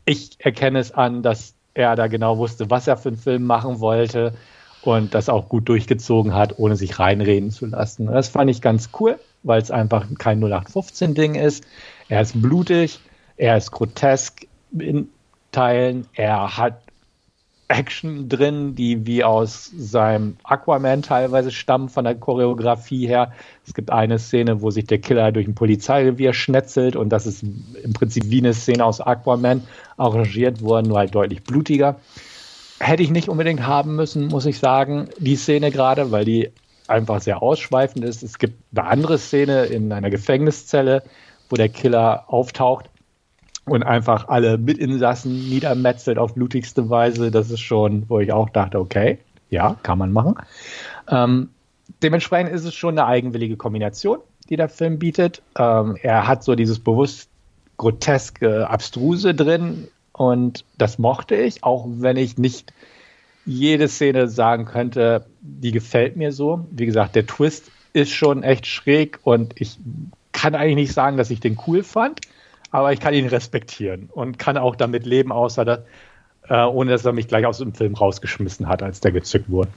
ich 0.04 0.36
erkenne 0.38 0.80
es 0.80 0.92
an, 0.92 1.22
dass 1.22 1.54
er 1.78 1.94
da 1.94 2.08
genau 2.08 2.38
wusste, 2.38 2.70
was 2.70 2.88
er 2.88 2.96
für 2.96 3.10
einen 3.10 3.16
Film 3.16 3.44
machen 3.44 3.78
wollte 3.78 4.34
und 4.82 5.14
das 5.14 5.28
auch 5.28 5.48
gut 5.48 5.68
durchgezogen 5.68 6.34
hat, 6.34 6.58
ohne 6.58 6.74
sich 6.74 6.98
reinreden 6.98 7.50
zu 7.50 7.66
lassen. 7.66 8.06
Das 8.06 8.28
fand 8.28 8.50
ich 8.50 8.60
ganz 8.60 8.90
cool, 8.98 9.18
weil 9.44 9.62
es 9.62 9.70
einfach 9.70 10.06
kein 10.18 10.42
0815-Ding 10.42 11.36
ist. 11.36 11.64
Er 12.08 12.20
ist 12.20 12.40
blutig, 12.40 12.98
er 13.36 13.56
ist 13.56 13.70
grotesk 13.70 14.46
in 14.76 15.08
Teilen, 15.52 16.06
er 16.14 16.58
hat 16.58 16.82
Action 17.68 18.28
drin, 18.30 18.74
die 18.74 19.06
wie 19.06 19.22
aus 19.22 19.70
seinem 19.76 20.36
Aquaman 20.42 21.02
teilweise 21.02 21.50
stammen 21.50 21.90
von 21.90 22.04
der 22.04 22.14
Choreografie 22.14 23.06
her. 23.06 23.32
Es 23.66 23.74
gibt 23.74 23.90
eine 23.90 24.18
Szene, 24.18 24.62
wo 24.62 24.70
sich 24.70 24.86
der 24.86 24.98
Killer 24.98 25.32
durch 25.32 25.46
ein 25.46 25.54
Polizeirevier 25.54 26.32
schnetzelt 26.32 26.96
und 26.96 27.10
das 27.10 27.26
ist 27.26 27.42
im 27.42 27.92
Prinzip 27.92 28.24
wie 28.26 28.38
eine 28.38 28.54
Szene 28.54 28.84
aus 28.84 29.00
Aquaman 29.00 29.62
arrangiert 29.98 30.62
worden, 30.62 30.88
nur 30.88 30.98
halt 30.98 31.14
deutlich 31.14 31.42
blutiger. 31.42 31.96
Hätte 32.80 33.02
ich 33.02 33.10
nicht 33.10 33.28
unbedingt 33.28 33.66
haben 33.66 33.96
müssen, 33.96 34.28
muss 34.28 34.46
ich 34.46 34.58
sagen, 34.58 35.08
die 35.18 35.36
Szene 35.36 35.70
gerade, 35.70 36.10
weil 36.10 36.24
die 36.24 36.50
einfach 36.86 37.20
sehr 37.20 37.42
ausschweifend 37.42 38.04
ist. 38.04 38.22
Es 38.22 38.38
gibt 38.38 38.54
eine 38.74 38.88
andere 38.88 39.18
Szene 39.18 39.66
in 39.66 39.92
einer 39.92 40.10
Gefängniszelle, 40.10 41.02
wo 41.50 41.56
der 41.56 41.68
Killer 41.68 42.24
auftaucht 42.28 42.88
und 43.70 43.82
einfach 43.82 44.28
alle 44.28 44.58
Mitinsassen 44.58 45.48
niedermetzelt 45.48 46.18
auf 46.18 46.34
blutigste 46.34 46.90
Weise. 46.90 47.30
Das 47.30 47.50
ist 47.50 47.60
schon, 47.60 48.08
wo 48.08 48.20
ich 48.20 48.32
auch 48.32 48.50
dachte, 48.50 48.78
okay, 48.78 49.18
ja, 49.50 49.76
kann 49.82 49.98
man 49.98 50.12
machen. 50.12 50.36
Ähm, 51.08 51.50
dementsprechend 52.02 52.52
ist 52.52 52.64
es 52.64 52.74
schon 52.74 52.98
eine 52.98 53.06
eigenwillige 53.06 53.56
Kombination, 53.56 54.18
die 54.48 54.56
der 54.56 54.68
Film 54.68 54.98
bietet. 54.98 55.42
Ähm, 55.56 55.96
er 56.02 56.26
hat 56.26 56.44
so 56.44 56.54
dieses 56.54 56.78
bewusst 56.78 57.30
groteske, 57.76 58.68
abstruse 58.68 59.34
drin 59.34 59.88
und 60.12 60.64
das 60.76 60.98
mochte 60.98 61.36
ich, 61.36 61.62
auch 61.62 61.86
wenn 61.88 62.16
ich 62.16 62.38
nicht 62.38 62.72
jede 63.46 63.88
Szene 63.88 64.28
sagen 64.28 64.66
könnte, 64.66 65.26
die 65.40 65.72
gefällt 65.72 66.16
mir 66.16 66.32
so. 66.32 66.66
Wie 66.70 66.86
gesagt, 66.86 67.14
der 67.16 67.26
Twist 67.26 67.70
ist 67.92 68.10
schon 68.10 68.42
echt 68.42 68.66
schräg 68.66 69.20
und 69.22 69.58
ich 69.58 69.78
kann 70.32 70.54
eigentlich 70.54 70.76
nicht 70.76 70.92
sagen, 70.92 71.16
dass 71.16 71.30
ich 71.30 71.40
den 71.40 71.58
cool 71.66 71.82
fand 71.82 72.20
aber 72.70 72.92
ich 72.92 73.00
kann 73.00 73.14
ihn 73.14 73.26
respektieren 73.26 74.08
und 74.12 74.38
kann 74.38 74.56
auch 74.56 74.76
damit 74.76 75.06
leben, 75.06 75.32
außer 75.32 75.64
dass, 75.64 75.80
äh, 76.48 76.64
ohne 76.64 76.90
dass 76.90 77.04
er 77.04 77.12
mich 77.12 77.28
gleich 77.28 77.46
aus 77.46 77.58
dem 77.58 77.74
Film 77.74 77.94
rausgeschmissen 77.94 78.68
hat, 78.68 78.82
als 78.82 79.00
der 79.00 79.12
gezückt 79.12 79.50
wurde. 79.50 79.70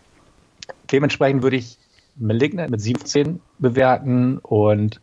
Dementsprechend 0.91 1.43
würde 1.43 1.57
ich 1.57 1.77
Malignant 2.17 2.69
mit 2.69 2.81
17 2.81 3.39
bewerten 3.59 4.37
und 4.39 4.99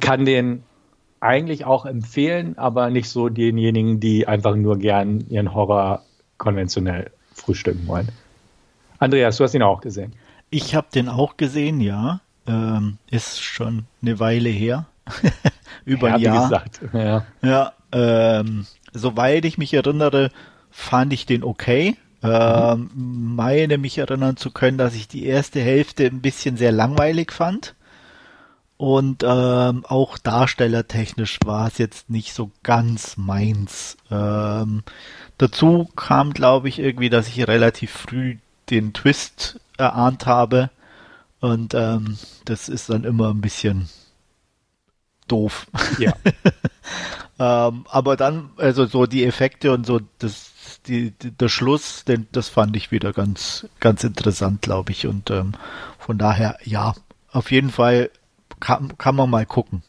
kann 0.00 0.24
den 0.24 0.62
eigentlich 1.20 1.64
auch 1.64 1.86
empfehlen, 1.86 2.56
aber 2.58 2.90
nicht 2.90 3.08
so 3.08 3.28
denjenigen, 3.28 4.00
die 4.00 4.28
einfach 4.28 4.54
nur 4.54 4.78
gern 4.78 5.24
ihren 5.28 5.54
Horror 5.54 6.04
konventionell 6.36 7.10
frühstücken 7.32 7.86
wollen. 7.86 8.08
Andreas, 8.98 9.36
du 9.36 9.44
hast 9.44 9.54
ihn 9.54 9.62
auch 9.62 9.80
gesehen. 9.80 10.12
Ich 10.50 10.74
habe 10.74 10.86
den 10.94 11.08
auch 11.08 11.36
gesehen, 11.36 11.80
ja. 11.80 12.20
Ähm, 12.46 12.98
ist 13.10 13.42
schon 13.42 13.84
eine 14.00 14.20
Weile 14.20 14.48
her. 14.48 14.86
über 15.88 16.14
ein 16.14 16.20
Jahr. 16.20 16.48
Gesagt. 16.48 16.80
Ja, 16.92 17.24
ja 17.42 17.72
ähm, 17.92 18.66
soweit 18.92 19.44
ich 19.44 19.58
mich 19.58 19.74
erinnere, 19.74 20.30
fand 20.70 21.12
ich 21.12 21.26
den 21.26 21.42
okay. 21.42 21.96
Ähm, 22.22 22.90
meine 22.94 23.78
mich 23.78 23.98
erinnern 23.98 24.36
zu 24.36 24.50
können, 24.50 24.78
dass 24.78 24.94
ich 24.94 25.06
die 25.06 25.26
erste 25.26 25.60
Hälfte 25.60 26.04
ein 26.06 26.20
bisschen 26.20 26.56
sehr 26.56 26.72
langweilig 26.72 27.32
fand. 27.32 27.74
Und 28.76 29.24
ähm, 29.26 29.84
auch 29.86 30.18
darstellertechnisch 30.18 31.38
war 31.44 31.66
es 31.66 31.78
jetzt 31.78 32.10
nicht 32.10 32.32
so 32.32 32.52
ganz 32.62 33.16
meins. 33.16 33.96
Ähm, 34.10 34.84
dazu 35.36 35.88
kam, 35.96 36.32
glaube 36.32 36.68
ich, 36.68 36.78
irgendwie, 36.78 37.10
dass 37.10 37.28
ich 37.28 37.48
relativ 37.48 37.90
früh 37.90 38.36
den 38.70 38.92
Twist 38.92 39.58
erahnt 39.76 40.26
habe. 40.26 40.70
Und 41.40 41.74
ähm, 41.74 42.18
das 42.44 42.68
ist 42.68 42.90
dann 42.90 43.04
immer 43.04 43.30
ein 43.30 43.40
bisschen 43.40 43.88
doof. 45.28 45.66
Ja. 45.98 46.12
ähm, 47.70 47.84
aber 47.88 48.16
dann, 48.16 48.50
also 48.56 48.86
so 48.86 49.06
die 49.06 49.24
Effekte 49.24 49.72
und 49.72 49.86
so, 49.86 50.00
das, 50.18 50.80
die, 50.86 51.12
die, 51.12 51.30
der 51.30 51.48
Schluss, 51.48 52.04
den, 52.04 52.26
das 52.32 52.48
fand 52.48 52.76
ich 52.76 52.90
wieder 52.90 53.12
ganz, 53.12 53.66
ganz 53.80 54.04
interessant, 54.04 54.62
glaube 54.62 54.92
ich. 54.92 55.06
Und 55.06 55.30
ähm, 55.30 55.52
von 55.98 56.18
daher, 56.18 56.56
ja, 56.64 56.94
auf 57.30 57.50
jeden 57.50 57.70
Fall 57.70 58.10
kann, 58.60 58.96
kann 58.98 59.16
man 59.16 59.30
mal 59.30 59.46
gucken. 59.46 59.82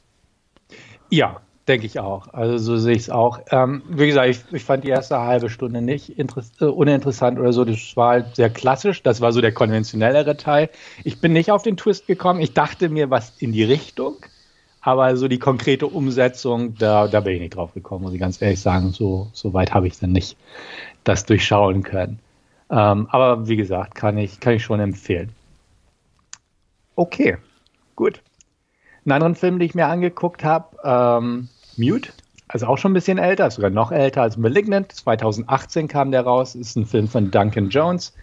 Ja, 1.09 1.41
denke 1.69 1.85
ich 1.85 1.99
auch. 1.99 2.33
Also 2.33 2.57
so 2.57 2.77
sehe 2.77 2.95
ich 2.95 3.03
es 3.03 3.09
auch. 3.09 3.39
Ähm, 3.51 3.83
wie 3.87 4.07
gesagt, 4.07 4.27
ich, 4.29 4.39
ich, 4.51 4.63
fand 4.63 4.83
die 4.83 4.89
erste 4.89 5.19
halbe 5.19 5.49
Stunde 5.49 5.81
nicht 5.81 6.17
äh, 6.17 6.65
uninteressant 6.65 7.39
oder 7.39 7.53
so. 7.53 7.63
Das 7.63 7.95
war 7.95 8.09
halt 8.09 8.35
sehr 8.35 8.49
klassisch. 8.49 9.03
Das 9.03 9.21
war 9.21 9.31
so 9.31 9.39
der 9.39 9.53
konventionellere 9.53 10.35
Teil. 10.35 10.69
Ich 11.03 11.21
bin 11.21 11.31
nicht 11.31 11.51
auf 11.51 11.63
den 11.63 11.77
Twist 11.77 12.07
gekommen. 12.07 12.41
Ich 12.41 12.53
dachte 12.53 12.89
mir 12.89 13.09
was 13.09 13.33
in 13.37 13.51
die 13.51 13.63
Richtung. 13.63 14.17
Aber 14.81 15.15
so 15.17 15.27
die 15.27 15.39
konkrete 15.39 15.87
Umsetzung, 15.87 16.75
da, 16.75 17.07
da 17.07 17.19
bin 17.19 17.33
ich 17.33 17.41
nicht 17.41 17.55
drauf 17.55 17.73
gekommen, 17.73 18.03
muss 18.03 18.13
ich 18.13 18.19
ganz 18.19 18.41
ehrlich 18.41 18.61
sagen. 18.61 18.91
So, 18.91 19.29
so 19.33 19.53
weit 19.53 19.73
habe 19.73 19.87
ich 19.87 19.99
dann 19.99 20.11
nicht 20.11 20.37
das 21.03 21.25
durchschauen 21.25 21.83
können. 21.83 22.19
Ähm, 22.69 23.07
aber 23.09 23.47
wie 23.47 23.57
gesagt, 23.57 23.95
kann 23.95 24.17
ich, 24.17 24.39
kann 24.39 24.53
ich 24.53 24.63
schon 24.63 24.79
empfehlen. 24.79 25.31
Okay, 26.95 27.37
gut. 27.95 28.21
Einen 29.05 29.13
anderen 29.13 29.35
Film, 29.35 29.59
den 29.59 29.65
ich 29.65 29.75
mir 29.75 29.87
angeguckt 29.87 30.43
habe, 30.43 30.77
ähm, 30.83 31.49
Mute, 31.77 32.11
also 32.47 32.65
auch 32.67 32.77
schon 32.77 32.91
ein 32.91 32.95
bisschen 32.95 33.17
älter, 33.17 33.49
sogar 33.51 33.69
noch 33.69 33.91
älter 33.91 34.21
als 34.21 34.37
Malignant. 34.37 34.91
2018 34.91 35.87
kam 35.87 36.11
der 36.11 36.21
raus, 36.21 36.55
ist 36.55 36.75
ein 36.75 36.85
Film 36.85 37.07
von 37.07 37.31
Duncan 37.31 37.69
Jones, 37.69 38.13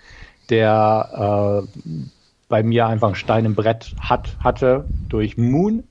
der 0.50 1.64
äh, 1.64 2.06
bei 2.48 2.62
mir 2.62 2.86
einfach 2.86 3.08
ein 3.08 3.14
Stein 3.14 3.44
im 3.44 3.54
Brett 3.54 3.94
hat, 3.98 4.36
hatte 4.40 4.84
durch 5.08 5.36
Moon. 5.36 5.84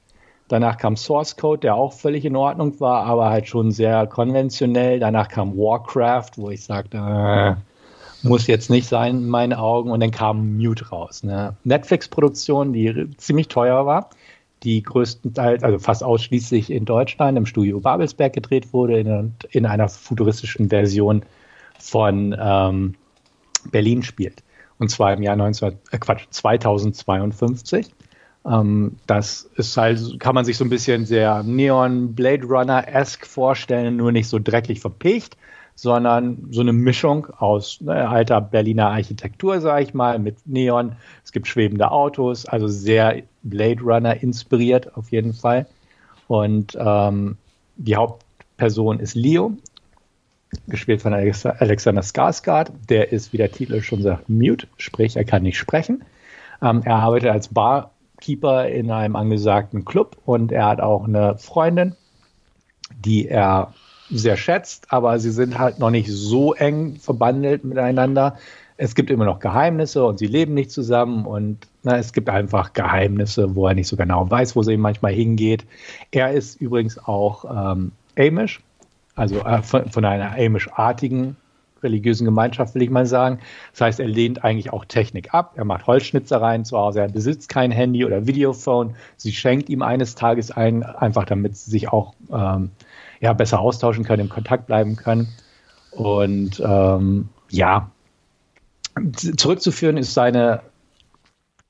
Danach 0.48 0.78
kam 0.78 0.96
Source 0.96 1.38
Code, 1.38 1.62
der 1.62 1.76
auch 1.76 1.94
völlig 1.94 2.24
in 2.24 2.36
Ordnung 2.36 2.80
war, 2.80 3.04
aber 3.06 3.30
halt 3.30 3.48
schon 3.48 3.72
sehr 3.72 4.06
konventionell. 4.06 5.00
Danach 5.00 5.28
kam 5.28 5.58
Warcraft, 5.58 6.32
wo 6.36 6.52
ich 6.52 6.64
sagte, 6.64 6.98
äh, 6.98 7.56
muss 8.28 8.46
jetzt 8.46 8.70
nicht 8.70 8.88
sein 8.88 9.18
in 9.18 9.28
meinen 9.28 9.54
Augen. 9.54 9.90
Und 9.90 10.02
dann 10.02 10.12
kam 10.12 10.58
Mute 10.58 10.90
raus. 10.90 11.22
Eine 11.24 11.56
Netflix-Produktion, 11.64 12.74
die 12.74 13.10
ziemlich 13.18 13.48
teuer 13.48 13.88
war, 13.88 14.12
die 14.62 14.84
größtenteils, 14.84 15.64
also 15.64 15.80
fast 15.80 16.04
ausschließlich 16.04 16.72
in 16.72 16.86
Deutschland 16.86 17.38
im 17.38 17.48
Studio 17.48 17.80
Babelsberg 17.80 18.34
gedreht 18.34 18.72
wurde, 18.72 19.00
in, 19.00 19.34
in 19.50 19.66
einer 19.66 19.90
futuristischen 19.90 20.70
Version 20.70 21.24
von 21.80 22.36
ähm, 22.40 22.96
Berlin 23.72 24.04
spielt. 24.04 24.44
Und 24.78 24.90
zwar 24.90 25.14
im 25.14 25.24
Jahr 25.24 25.36
19, 25.36 25.74
äh 25.92 25.98
Quatsch, 25.98 26.26
2052. 26.30 27.94
Ähm, 28.46 28.98
das 29.08 29.50
ist 29.56 29.76
halt, 29.78 30.20
kann 30.20 30.36
man 30.36 30.46
sich 30.46 30.58
so 30.58 30.66
ein 30.66 30.70
bisschen 30.70 31.06
sehr 31.06 31.44
Neon 31.44 32.14
Blade 32.14 32.46
Runner-esque 32.46 33.26
vorstellen, 33.26 33.98
nur 33.98 34.12
nicht 34.12 34.30
so 34.30 34.40
dreckig 34.40 34.80
verpicht, 34.80 35.38
sondern 35.76 36.48
so 36.52 36.62
eine 36.62 36.74
Mischung 36.74 37.28
aus 37.38 37.82
ne, 37.82 38.08
alter 38.08 38.40
Berliner 38.42 38.90
Architektur, 38.90 39.60
sage 39.62 39.84
ich 39.84 39.94
mal, 39.94 40.20
mit 40.20 40.38
Neon. 40.46 40.96
Es 41.24 41.32
gibt 41.32 41.48
schwebende 41.48 41.92
Autos, 41.92 42.46
also 42.46 42.68
sehr 42.68 43.24
Blade 43.44 43.82
Runner 43.82 44.22
inspiriert 44.22 44.96
auf 44.96 45.12
jeden 45.12 45.34
Fall. 45.34 45.66
Und 46.28 46.78
ähm, 46.80 47.38
die 47.76 47.96
Hauptperson 47.96 49.00
ist 49.00 49.16
Leo, 49.16 49.58
gespielt 50.68 51.02
von 51.02 51.14
Alexander 51.14 52.02
Skarsgård. 52.02 52.72
Der 52.90 53.12
ist, 53.12 53.34
wie 53.34 53.38
der 53.38 53.52
Titel 53.52 53.82
schon 53.82 54.02
sagt, 54.02 54.30
mute, 54.30 54.68
sprich, 54.78 55.18
er 55.18 55.26
kann 55.26 55.44
nicht 55.44 55.58
sprechen. 55.58 56.04
Ähm, 56.62 56.82
er 56.86 56.96
arbeitet 56.96 57.32
als 57.32 57.50
Bar 57.50 57.92
Keeper 58.26 58.68
in 58.70 58.90
einem 58.90 59.16
angesagten 59.16 59.86
Club 59.86 60.18
und 60.26 60.52
er 60.52 60.66
hat 60.66 60.82
auch 60.82 61.04
eine 61.04 61.38
Freundin, 61.38 61.94
die 62.98 63.28
er 63.28 63.76
sehr 64.10 64.36
schätzt, 64.36 64.88
aber 64.92 65.20
sie 65.20 65.30
sind 65.30 65.60
halt 65.60 65.78
noch 65.78 65.92
nicht 65.92 66.10
so 66.10 66.56
eng 66.56 66.96
verbandelt 66.96 67.64
miteinander. 67.64 68.38
Es 68.78 68.96
gibt 68.96 69.12
immer 69.12 69.26
noch 69.26 69.40
Geheimnisse 69.40 70.04
und 70.04 70.18
sie 70.18 70.26
leben 70.26 70.56
nicht 70.56 70.72
zusammen 70.72 71.28
und 71.28 71.68
na, 71.84 71.98
es 71.98 72.14
gibt 72.14 72.28
einfach 72.28 72.74
Geheimnisse, 72.74 73.56
wo 73.56 73.68
er 73.68 73.76
nicht 73.76 73.88
so 73.88 73.96
genau 73.96 74.28
weiß, 74.28 74.56
wo 74.56 74.64
sie 74.64 74.76
manchmal 74.76 75.14
hingeht. 75.14 75.64
Er 76.10 76.32
ist 76.32 76.60
übrigens 76.60 76.98
auch 76.98 77.46
ähm, 77.46 77.92
Amish, 78.18 78.60
also 79.16 79.36
äh, 79.42 79.62
von, 79.62 79.92
von, 79.92 80.04
einer 80.04 80.32
Amish-artigen 80.32 81.38
religiösen 81.84 82.26
Gemeinschaft, 82.26 82.76
will 82.76 82.82
ich 82.82 82.90
mal 82.90 83.06
sagen. 83.06 83.40
Das 83.72 83.82
heißt, 83.82 84.00
er 84.00 84.08
lehnt 84.08 84.44
eigentlich 84.44 84.74
auch 84.74 84.86
Technik 84.86 85.34
ab. 85.34 85.54
Er 85.56 85.66
macht 85.66 85.88
Holzschnitzereien 85.88 86.66
zu 86.66 86.78
Hause. 86.78 87.02
Er 87.02 87.10
besitzt 87.10 87.50
kein 87.50 87.72
Handy 87.72 88.06
oder 88.06 88.28
Videophone. 88.28 88.96
Sie 89.18 89.32
schenkt 89.32 89.70
ihm 89.70 89.82
eines 89.82 90.16
Tages 90.16 90.52
ein, 90.52 90.84
einfach 90.84 91.26
damit 91.26 91.56
sie 91.58 91.72
sich 91.72 91.90
auch 91.90 92.14
ähm, 92.32 92.72
ja, 93.20 93.34
besser 93.34 93.60
austauschen 93.60 94.04
können, 94.04 94.24
im 94.24 94.30
Kontakt 94.30 94.68
bleiben 94.68 94.96
können. 94.96 95.28
Und 95.92 96.62
ähm, 96.66 97.30
ja, 97.50 97.90
zurückzuführen 99.38 99.98
ist 99.98 100.14
seine 100.14 100.62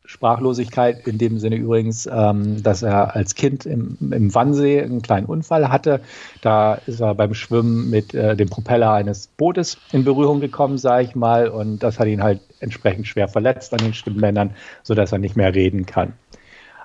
Sprachlosigkeit 0.05 1.07
in 1.07 1.17
dem 1.17 1.39
Sinne 1.39 1.55
übrigens, 1.55 2.07
ähm, 2.11 2.61
dass 2.63 2.83
er 2.83 3.15
als 3.15 3.35
Kind 3.35 3.65
im, 3.65 3.97
im 3.99 4.33
Wannsee 4.33 4.81
einen 4.81 5.01
kleinen 5.01 5.25
Unfall 5.25 5.69
hatte. 5.69 6.01
Da 6.41 6.75
ist 6.75 6.99
er 6.99 7.15
beim 7.15 7.33
Schwimmen 7.33 7.89
mit 7.89 8.13
äh, 8.13 8.35
dem 8.35 8.49
Propeller 8.49 8.91
eines 8.91 9.27
Bootes 9.27 9.77
in 9.91 10.03
Berührung 10.03 10.39
gekommen, 10.39 10.77
sage 10.77 11.03
ich 11.05 11.15
mal, 11.15 11.47
und 11.47 11.83
das 11.83 11.99
hat 11.99 12.07
ihn 12.07 12.23
halt 12.23 12.41
entsprechend 12.59 13.07
schwer 13.07 13.27
verletzt 13.27 13.73
an 13.73 13.79
den 13.79 13.93
Stimmbändern, 13.93 14.55
sodass 14.83 15.11
er 15.11 15.17
nicht 15.17 15.35
mehr 15.35 15.53
reden 15.53 15.85
kann. 15.85 16.13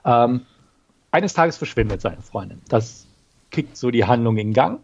Ähm, 0.04 0.42
eines 1.10 1.34
Tages 1.34 1.56
verschwindet 1.56 2.00
seine 2.00 2.22
Freundin. 2.22 2.60
Das 2.68 3.06
kickt 3.50 3.76
so 3.76 3.90
die 3.90 4.04
Handlung 4.04 4.36
in 4.36 4.52
Gang. 4.52 4.80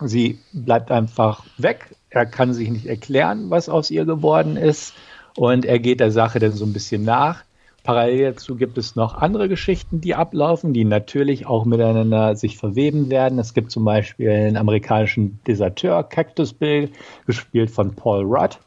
Sie 0.00 0.38
bleibt 0.52 0.90
einfach 0.90 1.44
weg. 1.56 1.94
Er 2.10 2.26
kann 2.26 2.52
sich 2.52 2.70
nicht 2.70 2.86
erklären, 2.86 3.50
was 3.50 3.68
aus 3.68 3.90
ihr 3.90 4.04
geworden 4.04 4.56
ist. 4.56 4.94
Und 5.36 5.64
er 5.64 5.78
geht 5.78 6.00
der 6.00 6.10
Sache 6.10 6.38
dann 6.38 6.52
so 6.52 6.64
ein 6.64 6.72
bisschen 6.72 7.04
nach. 7.04 7.44
Parallel 7.82 8.32
dazu 8.32 8.56
gibt 8.56 8.78
es 8.78 8.96
noch 8.96 9.14
andere 9.14 9.46
Geschichten, 9.48 10.00
die 10.00 10.14
ablaufen, 10.14 10.72
die 10.72 10.84
natürlich 10.84 11.46
auch 11.46 11.66
miteinander 11.66 12.34
sich 12.34 12.56
verweben 12.56 13.10
werden. 13.10 13.38
Es 13.38 13.52
gibt 13.52 13.70
zum 13.70 13.84
Beispiel 13.84 14.30
einen 14.30 14.56
amerikanischen 14.56 15.38
Deserteur, 15.46 16.02
Cactus 16.02 16.54
Bill, 16.54 16.88
gespielt 17.26 17.70
von 17.70 17.94
Paul 17.94 18.24
Rudd. 18.24 18.58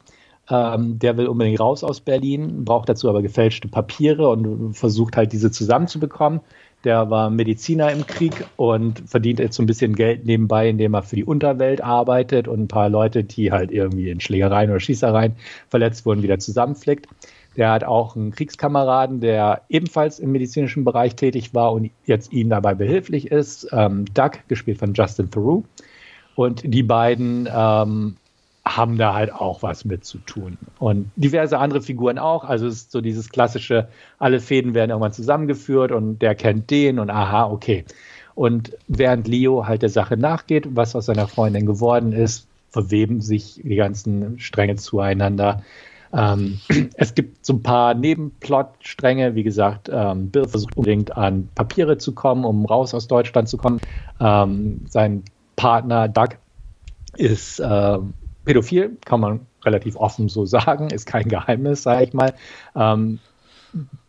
Ähm, 0.48 1.00
der 1.00 1.16
will 1.16 1.26
unbedingt 1.26 1.58
raus 1.58 1.82
aus 1.82 2.00
Berlin, 2.00 2.64
braucht 2.64 2.88
dazu 2.88 3.08
aber 3.08 3.20
gefälschte 3.20 3.66
Papiere 3.66 4.28
und 4.28 4.74
versucht 4.74 5.16
halt 5.16 5.32
diese 5.32 5.50
zusammenzubekommen. 5.50 6.40
Der 6.84 7.10
war 7.10 7.28
Mediziner 7.28 7.90
im 7.90 8.06
Krieg 8.06 8.46
und 8.56 9.02
verdient 9.08 9.40
jetzt 9.40 9.56
so 9.56 9.62
ein 9.62 9.66
bisschen 9.66 9.96
Geld 9.96 10.24
nebenbei, 10.24 10.68
indem 10.68 10.94
er 10.94 11.02
für 11.02 11.16
die 11.16 11.24
Unterwelt 11.24 11.82
arbeitet 11.82 12.46
und 12.46 12.60
ein 12.60 12.68
paar 12.68 12.88
Leute, 12.88 13.24
die 13.24 13.50
halt 13.50 13.72
irgendwie 13.72 14.10
in 14.10 14.20
Schlägereien 14.20 14.70
oder 14.70 14.78
Schießereien 14.78 15.34
verletzt 15.68 16.06
wurden, 16.06 16.22
wieder 16.22 16.38
zusammenflickt. 16.38 17.06
Der 17.56 17.72
hat 17.72 17.82
auch 17.82 18.14
einen 18.14 18.30
Kriegskameraden, 18.30 19.20
der 19.20 19.62
ebenfalls 19.68 20.20
im 20.20 20.30
medizinischen 20.30 20.84
Bereich 20.84 21.16
tätig 21.16 21.54
war 21.54 21.72
und 21.72 21.90
jetzt 22.04 22.32
ihm 22.32 22.48
dabei 22.50 22.74
behilflich 22.74 23.32
ist. 23.32 23.68
Ähm, 23.72 24.04
Doug, 24.14 24.32
gespielt 24.46 24.78
von 24.78 24.94
Justin 24.94 25.30
Theroux. 25.30 25.64
Und 26.36 26.62
die 26.64 26.84
beiden 26.84 27.48
ähm, 27.52 28.16
haben 28.76 28.98
da 28.98 29.14
halt 29.14 29.32
auch 29.32 29.62
was 29.62 29.84
mit 29.84 30.04
zu 30.04 30.18
tun. 30.18 30.58
Und 30.78 31.10
diverse 31.16 31.58
andere 31.58 31.80
Figuren 31.80 32.18
auch. 32.18 32.44
Also 32.44 32.66
es 32.66 32.74
ist 32.74 32.92
so 32.92 33.00
dieses 33.00 33.30
klassische, 33.30 33.88
alle 34.18 34.40
Fäden 34.40 34.74
werden 34.74 34.90
irgendwann 34.90 35.12
zusammengeführt 35.12 35.92
und 35.92 36.20
der 36.20 36.34
kennt 36.34 36.70
den 36.70 36.98
und 36.98 37.10
aha, 37.10 37.46
okay. 37.46 37.84
Und 38.34 38.76
während 38.86 39.26
Leo 39.26 39.66
halt 39.66 39.82
der 39.82 39.88
Sache 39.88 40.16
nachgeht, 40.16 40.68
was 40.76 40.94
aus 40.94 41.06
seiner 41.06 41.26
Freundin 41.26 41.66
geworden 41.66 42.12
ist, 42.12 42.46
verweben 42.70 43.20
sich 43.20 43.60
die 43.64 43.76
ganzen 43.76 44.38
Stränge 44.38 44.76
zueinander. 44.76 45.62
Ähm, 46.12 46.60
es 46.94 47.14
gibt 47.14 47.44
so 47.44 47.54
ein 47.54 47.62
paar 47.62 47.94
Nebenplot-Stränge. 47.94 49.34
Wie 49.34 49.42
gesagt, 49.42 49.90
ähm, 49.92 50.30
Bill 50.30 50.46
versucht 50.46 50.76
unbedingt 50.76 51.16
an 51.16 51.48
Papiere 51.54 51.98
zu 51.98 52.14
kommen, 52.14 52.44
um 52.44 52.64
raus 52.66 52.94
aus 52.94 53.08
Deutschland 53.08 53.48
zu 53.48 53.56
kommen. 53.56 53.80
Ähm, 54.20 54.82
sein 54.88 55.24
Partner 55.56 56.08
Doug 56.08 56.36
ist 57.16 57.58
äh, 57.58 57.98
pädophil, 58.48 58.96
kann 59.04 59.20
man 59.20 59.40
relativ 59.62 59.94
offen 59.96 60.30
so 60.30 60.46
sagen, 60.46 60.88
ist 60.88 61.04
kein 61.04 61.28
Geheimnis, 61.28 61.82
sage 61.82 62.04
ich 62.04 62.14
mal. 62.14 62.32
Ähm, 62.74 63.18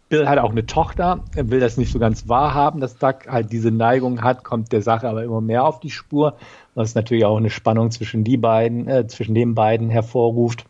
Bill 0.07 0.29
hat 0.29 0.39
auch 0.39 0.51
eine 0.51 0.65
Tochter, 0.65 1.25
er 1.35 1.51
will 1.51 1.59
das 1.59 1.75
nicht 1.75 1.91
so 1.91 1.99
ganz 1.99 2.29
wahrhaben, 2.29 2.79
dass 2.79 2.97
Doug 2.97 3.27
halt 3.27 3.51
diese 3.51 3.69
Neigung 3.69 4.21
hat, 4.21 4.45
kommt 4.45 4.71
der 4.71 4.81
Sache 4.81 5.09
aber 5.09 5.25
immer 5.25 5.41
mehr 5.41 5.65
auf 5.65 5.81
die 5.81 5.89
Spur, 5.89 6.37
was 6.73 6.95
natürlich 6.95 7.25
auch 7.25 7.35
eine 7.35 7.49
Spannung 7.49 7.91
zwischen 7.91 8.23
die 8.23 8.37
beiden, 8.37 8.87
äh, 8.87 9.07
zwischen 9.07 9.35
den 9.35 9.55
beiden 9.55 9.89
hervorruft. 9.89 10.65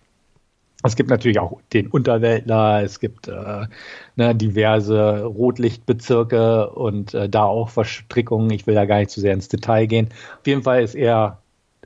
Es 0.81 0.95
gibt 0.95 1.11
natürlich 1.11 1.39
auch 1.39 1.61
den 1.71 1.87
Unterweltler, 1.87 2.81
es 2.81 2.99
gibt 2.99 3.27
äh, 3.27 3.67
ne, 4.15 4.33
diverse 4.33 5.25
Rotlichtbezirke 5.25 6.71
und 6.71 7.13
äh, 7.13 7.29
da 7.29 7.43
auch 7.43 7.69
Verstrickungen. 7.69 8.49
Ich 8.49 8.65
will 8.65 8.73
da 8.73 8.85
gar 8.85 8.97
nicht 8.97 9.11
zu 9.11 9.21
sehr 9.21 9.33
ins 9.33 9.47
Detail 9.47 9.85
gehen. 9.85 10.09
Auf 10.39 10.47
jeden 10.47 10.63
Fall 10.63 10.81
ist 10.81 10.95
er 10.95 11.37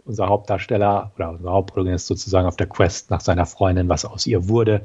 unser 0.05 0.27
Hauptdarsteller 0.27 1.11
oder 1.15 1.31
unser 1.31 1.51
Hauptprotagonist 1.51 2.07
sozusagen 2.07 2.47
auf 2.47 2.55
der 2.55 2.67
Quest 2.67 3.09
nach 3.09 3.21
seiner 3.21 3.45
Freundin, 3.45 3.89
was 3.89 4.05
aus 4.05 4.27
ihr 4.27 4.47
wurde. 4.49 4.81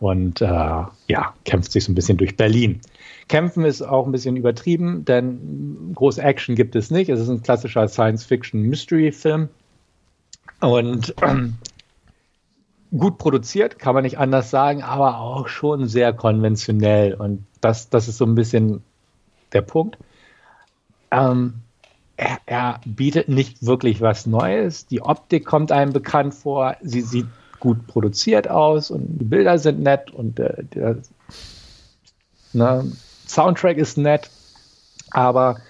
Und 0.00 0.40
äh, 0.40 0.46
ja, 0.46 1.34
kämpft 1.44 1.70
sich 1.72 1.84
so 1.84 1.92
ein 1.92 1.94
bisschen 1.94 2.18
durch 2.18 2.36
Berlin. 2.36 2.80
Kämpfen 3.28 3.64
ist 3.64 3.82
auch 3.82 4.06
ein 4.06 4.12
bisschen 4.12 4.36
übertrieben, 4.36 5.04
denn 5.04 5.92
große 5.94 6.20
Action 6.20 6.56
gibt 6.56 6.74
es 6.74 6.90
nicht. 6.90 7.08
Es 7.08 7.20
ist 7.20 7.28
ein 7.28 7.42
klassischer 7.42 7.86
Science-Fiction-Mystery-Film. 7.86 9.48
Und 10.60 11.14
ähm, 11.22 11.54
gut 12.96 13.18
produziert, 13.18 13.78
kann 13.78 13.94
man 13.94 14.02
nicht 14.02 14.18
anders 14.18 14.50
sagen, 14.50 14.82
aber 14.82 15.18
auch 15.18 15.48
schon 15.48 15.86
sehr 15.86 16.12
konventionell. 16.12 17.14
Und 17.14 17.46
das, 17.60 17.88
das 17.88 18.08
ist 18.08 18.18
so 18.18 18.24
ein 18.24 18.34
bisschen 18.34 18.82
der 19.52 19.62
Punkt. 19.62 19.98
Ähm, 21.10 21.54
er, 22.16 22.38
er, 22.46 22.80
bietet 22.84 23.28
nicht 23.28 23.64
wirklich 23.64 24.00
was 24.00 24.26
Neues. 24.26 24.86
Die 24.86 25.02
Optik 25.02 25.44
kommt 25.44 25.72
einem 25.72 25.92
bekannt 25.92 26.34
vor. 26.34 26.76
Sie 26.82 27.00
sieht 27.00 27.26
gut 27.58 27.86
produziert 27.86 28.48
aus 28.48 28.90
und 28.90 29.18
die 29.18 29.24
Bilder 29.24 29.58
sind 29.58 29.80
nett 29.80 30.10
und 30.10 30.38
der, 30.38 30.62
der 30.64 30.98
ne, 32.52 32.90
Soundtrack 33.26 33.76
ist 33.76 33.96
nett, 33.96 34.30
aber 35.12 35.60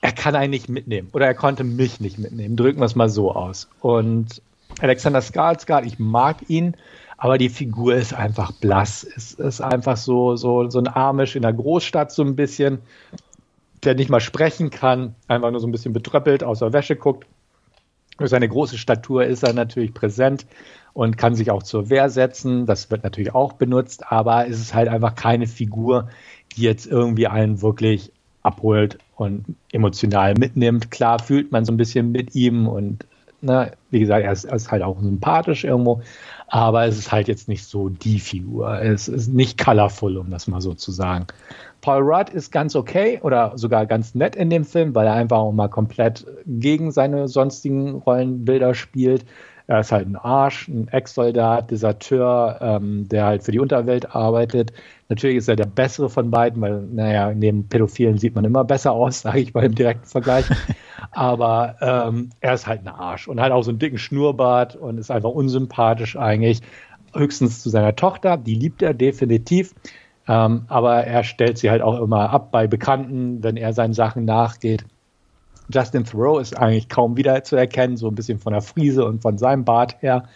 er 0.00 0.12
kann 0.12 0.36
einen 0.36 0.50
nicht 0.50 0.68
mitnehmen 0.68 1.08
oder 1.12 1.26
er 1.26 1.34
konnte 1.34 1.64
mich 1.64 2.00
nicht 2.00 2.18
mitnehmen. 2.18 2.56
Drücken 2.56 2.78
wir 2.78 2.84
es 2.84 2.94
mal 2.94 3.08
so 3.08 3.32
aus. 3.32 3.68
Und 3.80 4.40
Alexander 4.80 5.20
Skarsgård, 5.20 5.84
ich 5.84 5.98
mag 5.98 6.48
ihn, 6.48 6.76
aber 7.16 7.38
die 7.38 7.48
Figur 7.48 7.94
ist 7.94 8.14
einfach 8.14 8.52
blass. 8.52 9.04
Es 9.16 9.34
ist 9.34 9.60
einfach 9.60 9.96
so, 9.96 10.36
so, 10.36 10.68
so 10.70 10.78
ein 10.78 10.86
Amisch 10.86 11.34
in 11.34 11.42
der 11.42 11.52
Großstadt 11.52 12.12
so 12.12 12.22
ein 12.22 12.36
bisschen, 12.36 12.78
der 13.86 13.94
nicht 13.94 14.10
mal 14.10 14.20
sprechen 14.20 14.70
kann, 14.70 15.14
einfach 15.28 15.50
nur 15.50 15.60
so 15.60 15.66
ein 15.66 15.72
bisschen 15.72 15.92
betröppelt, 15.92 16.44
außer 16.44 16.72
Wäsche 16.72 16.96
guckt. 16.96 17.26
Durch 18.18 18.30
seine 18.30 18.48
große 18.48 18.78
Statur 18.78 19.24
ist 19.24 19.42
er 19.42 19.52
natürlich 19.52 19.94
präsent 19.94 20.46
und 20.94 21.18
kann 21.18 21.34
sich 21.34 21.50
auch 21.50 21.62
zur 21.62 21.90
Wehr 21.90 22.08
setzen. 22.08 22.66
Das 22.66 22.90
wird 22.90 23.04
natürlich 23.04 23.34
auch 23.34 23.52
benutzt, 23.52 24.10
aber 24.10 24.48
es 24.48 24.58
ist 24.58 24.74
halt 24.74 24.88
einfach 24.88 25.14
keine 25.14 25.46
Figur, 25.46 26.08
die 26.56 26.62
jetzt 26.62 26.86
irgendwie 26.86 27.26
einen 27.26 27.60
wirklich 27.62 28.10
abholt 28.42 28.98
und 29.16 29.44
emotional 29.72 30.34
mitnimmt. 30.34 30.90
Klar 30.90 31.18
fühlt 31.18 31.52
man 31.52 31.64
so 31.64 31.72
ein 31.72 31.76
bisschen 31.76 32.12
mit 32.12 32.34
ihm 32.34 32.66
und 32.66 33.06
ne, 33.40 33.72
wie 33.90 34.00
gesagt, 34.00 34.24
er 34.24 34.32
ist, 34.32 34.44
er 34.44 34.56
ist, 34.56 34.70
halt 34.70 34.82
auch 34.82 35.00
sympathisch 35.00 35.64
irgendwo, 35.64 36.02
aber 36.48 36.86
es 36.86 36.98
ist 36.98 37.12
halt 37.12 37.28
jetzt 37.28 37.48
nicht 37.48 37.64
so 37.64 37.88
die 37.88 38.18
Figur. 38.18 38.80
Es 38.80 39.08
ist 39.08 39.28
nicht 39.28 39.62
colorful, 39.62 40.16
um 40.16 40.30
das 40.30 40.46
mal 40.46 40.60
so 40.60 40.74
zu 40.74 40.92
sagen. 40.92 41.26
Paul 41.80 42.02
Rudd 42.02 42.30
ist 42.30 42.50
ganz 42.50 42.74
okay 42.74 43.20
oder 43.22 43.52
sogar 43.56 43.86
ganz 43.86 44.14
nett 44.14 44.36
in 44.36 44.50
dem 44.50 44.64
Film, 44.64 44.94
weil 44.94 45.06
er 45.06 45.14
einfach 45.14 45.38
auch 45.38 45.52
mal 45.52 45.68
komplett 45.68 46.26
gegen 46.46 46.90
seine 46.90 47.28
sonstigen 47.28 47.96
Rollenbilder 47.96 48.74
spielt. 48.74 49.24
Er 49.68 49.80
ist 49.80 49.90
halt 49.90 50.06
ein 50.06 50.16
Arsch, 50.16 50.68
ein 50.68 50.86
Ex-Soldat, 50.88 51.70
Deserteur, 51.70 52.58
ähm, 52.60 53.08
der 53.08 53.26
halt 53.26 53.42
für 53.42 53.50
die 53.50 53.58
Unterwelt 53.58 54.14
arbeitet. 54.14 54.72
Natürlich 55.08 55.38
ist 55.38 55.48
er 55.48 55.56
der 55.56 55.66
bessere 55.66 56.08
von 56.08 56.30
beiden, 56.30 56.60
weil, 56.62 56.82
naja, 56.82 57.32
neben 57.34 57.68
Pädophilen 57.68 58.18
sieht 58.18 58.34
man 58.34 58.44
immer 58.44 58.64
besser 58.64 58.92
aus, 58.92 59.20
sage 59.22 59.40
ich 59.40 59.54
mal 59.54 59.64
im 59.64 59.74
direkten 59.74 60.06
Vergleich. 60.06 60.46
Aber 61.10 61.76
ähm, 61.80 62.30
er 62.40 62.54
ist 62.54 62.66
halt 62.66 62.82
ein 62.82 62.88
Arsch 62.88 63.26
und 63.26 63.40
hat 63.40 63.52
auch 63.52 63.62
so 63.62 63.70
einen 63.70 63.78
dicken 63.78 63.98
Schnurrbart 63.98 64.76
und 64.76 64.98
ist 64.98 65.10
einfach 65.10 65.30
unsympathisch 65.30 66.16
eigentlich. 66.16 66.60
Höchstens 67.14 67.62
zu 67.62 67.70
seiner 67.70 67.96
Tochter, 67.96 68.36
die 68.36 68.54
liebt 68.54 68.82
er 68.82 68.92
definitiv. 68.92 69.74
Ähm, 70.28 70.64
aber 70.68 71.04
er 71.04 71.24
stellt 71.24 71.56
sie 71.56 71.70
halt 71.70 71.82
auch 71.82 72.00
immer 72.00 72.30
ab 72.30 72.50
bei 72.50 72.66
Bekannten, 72.66 73.42
wenn 73.42 73.56
er 73.56 73.72
seinen 73.72 73.94
Sachen 73.94 74.24
nachgeht. 74.24 74.84
Justin 75.68 76.04
Thoreau 76.04 76.38
ist 76.38 76.56
eigentlich 76.56 76.88
kaum 76.88 77.16
wiederzuerkennen, 77.16 77.96
so 77.96 78.08
ein 78.08 78.14
bisschen 78.14 78.38
von 78.38 78.52
der 78.52 78.62
Friese 78.62 79.04
und 79.04 79.22
von 79.22 79.38
seinem 79.38 79.64
Bart 79.64 79.96
her. 80.00 80.28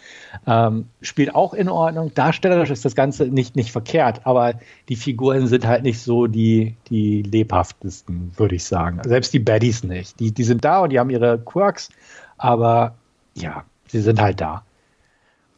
Ähm, 0.45 0.87
spielt 1.01 1.35
auch 1.35 1.53
in 1.53 1.69
Ordnung. 1.69 2.13
Darstellerisch 2.13 2.69
ist 2.69 2.85
das 2.85 2.95
Ganze 2.95 3.25
nicht, 3.27 3.55
nicht 3.55 3.71
verkehrt, 3.71 4.25
aber 4.25 4.55
die 4.89 4.95
Figuren 4.95 5.47
sind 5.47 5.65
halt 5.65 5.83
nicht 5.83 6.01
so 6.01 6.27
die, 6.27 6.75
die 6.89 7.23
lebhaftesten, 7.23 8.31
würde 8.35 8.55
ich 8.55 8.65
sagen. 8.65 8.99
Selbst 9.05 9.33
die 9.33 9.39
Baddies 9.39 9.83
nicht. 9.83 10.19
Die, 10.19 10.31
die 10.31 10.43
sind 10.43 10.65
da 10.65 10.81
und 10.81 10.91
die 10.91 10.99
haben 10.99 11.09
ihre 11.09 11.39
Quirks, 11.39 11.89
aber 12.37 12.95
ja, 13.35 13.63
sie 13.87 14.01
sind 14.01 14.21
halt 14.21 14.41
da. 14.41 14.63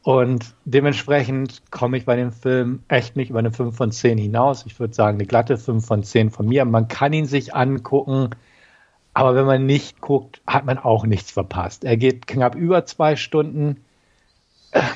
Und 0.04 0.54
dementsprechend 0.66 1.72
komme 1.72 1.96
ich 1.96 2.06
bei 2.06 2.18
dem 2.18 2.34
Film 2.34 2.84
echt 2.90 3.16
nicht 3.16 3.30
über 3.30 3.40
eine 3.40 3.54
5 3.54 3.76
von 3.76 3.92
10 3.92 4.18
hinaus. 4.18 4.66
Ich 4.66 4.78
würde 4.78 4.94
sagen, 4.94 5.16
eine 5.18 5.26
glatte 5.26 5.58
5 5.58 5.86
von 5.86 6.04
10 6.04 6.30
von 6.30 6.46
mir. 6.46 6.66
Man 6.66 6.90
kann 6.90 7.14
ihn 7.14 7.26
sich 7.26 7.56
angucken 7.56 8.32
aber 9.14 9.36
wenn 9.36 9.46
man 9.46 9.66
nicht 9.66 10.02
guckt, 10.02 10.42
hat 10.48 10.66
man 10.66 10.80
auch 10.80 11.06
nichts 11.06 11.32
verpasst. 11.32 11.84
Er 11.84 11.98
geht 11.98 12.26
knapp 12.28 12.56
über 12.56 12.86
zwei 12.86 13.16
Stunden. 13.16 13.78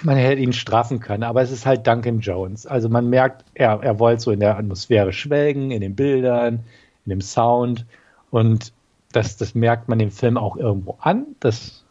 Man 0.02 0.18
hätte 0.18 0.42
ihn 0.42 0.54
straffen 0.54 1.00
können, 1.00 1.24
aber 1.24 1.44
es 1.44 1.52
ist 1.52 1.68
halt 1.68 1.86
Duncan 1.86 2.20
Jones. 2.20 2.66
Also 2.66 2.90
man 2.90 3.10
merkt, 3.10 3.46
er, 3.54 3.80
er 3.84 4.00
wollte 4.00 4.24
so 4.24 4.32
in 4.32 4.40
der 4.40 4.58
Atmosphäre 4.58 5.14
schwelgen, 5.14 5.70
in 5.70 5.82
den 5.82 5.96
Bildern, 5.96 6.64
in 7.06 7.12
dem 7.12 7.22
Sound. 7.22 7.86
Und 8.32 8.74
das, 9.12 9.38
das 9.38 9.54
merkt 9.54 9.88
man 9.88 10.00
dem 10.00 10.10
Film 10.10 10.38
auch 10.38 10.58
irgendwo 10.58 10.98
an. 11.00 11.28
Das 11.40 11.84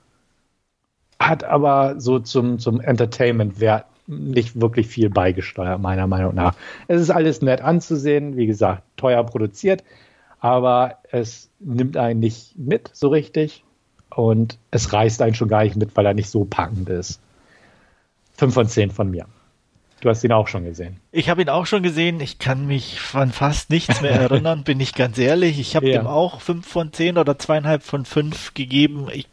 hat 1.21 1.45
aber 1.45 2.01
so 2.01 2.19
zum, 2.19 2.59
zum 2.59 2.81
Entertainment-Wert 2.81 3.87
nicht 4.09 4.61
wirklich 4.61 4.89
viel 4.89 5.11
beigesteuert, 5.11 5.81
meiner 5.81 6.09
Meinung 6.09 6.35
nach. 6.35 6.55
Es 6.89 7.01
ist 7.01 7.11
alles 7.11 7.41
nett 7.41 7.61
anzusehen, 7.61 8.37
wie 8.37 8.47
gesagt, 8.47 8.83
teuer 8.97 9.23
produziert 9.25 9.85
aber 10.47 10.99
es 11.11 11.51
nimmt 11.59 11.97
einen 11.97 12.21
nicht 12.21 12.57
mit 12.59 12.91
so 12.93 13.09
richtig 13.09 13.65
und 14.15 14.59
es 14.71 14.93
reißt 14.93 15.21
einen 15.23 15.35
schon 15.35 15.49
gar 15.49 15.65
nicht 15.65 15.77
mit, 15.77 15.97
weil 15.97 16.07
er 16.07 16.15
nicht 16.15 16.31
so 16.31 16.45
packend 16.45 16.89
ist. 16.89 17.21
Fünf 18.35 18.55
von 18.55 18.69
zehn 18.69 18.91
von 18.91 19.11
mir. 19.11 19.27
Du 20.01 20.11
hast 20.11 20.23
ihn 20.25 20.33
auch 20.33 20.47
schon 20.47 20.65
gesehen. 20.65 21.01
Ich 21.11 21.31
habe 21.31 21.43
ihn 21.43 21.49
auch 21.49 21.67
schon 21.67 21.83
gesehen. 21.83 22.21
Ich 22.21 22.39
kann 22.39 22.67
mich 22.67 23.01
von 23.01 23.31
fast 23.31 23.71
nichts 23.71 24.03
mehr 24.03 24.13
erinnern, 24.13 24.63
bin 24.63 24.79
ich 24.79 24.95
ganz 24.95 25.19
ehrlich. 25.19 25.59
Ich 25.59 25.75
habe 25.75 25.89
ja. 25.89 25.99
dem 25.99 26.07
auch 26.07 26.41
fünf 26.41 26.67
von 26.67 26.93
zehn 26.93 27.17
oder 27.17 27.39
zweieinhalb 27.39 27.83
von 27.83 28.05
fünf 28.05 28.53
gegeben. 28.53 29.09
Ich 29.13 29.27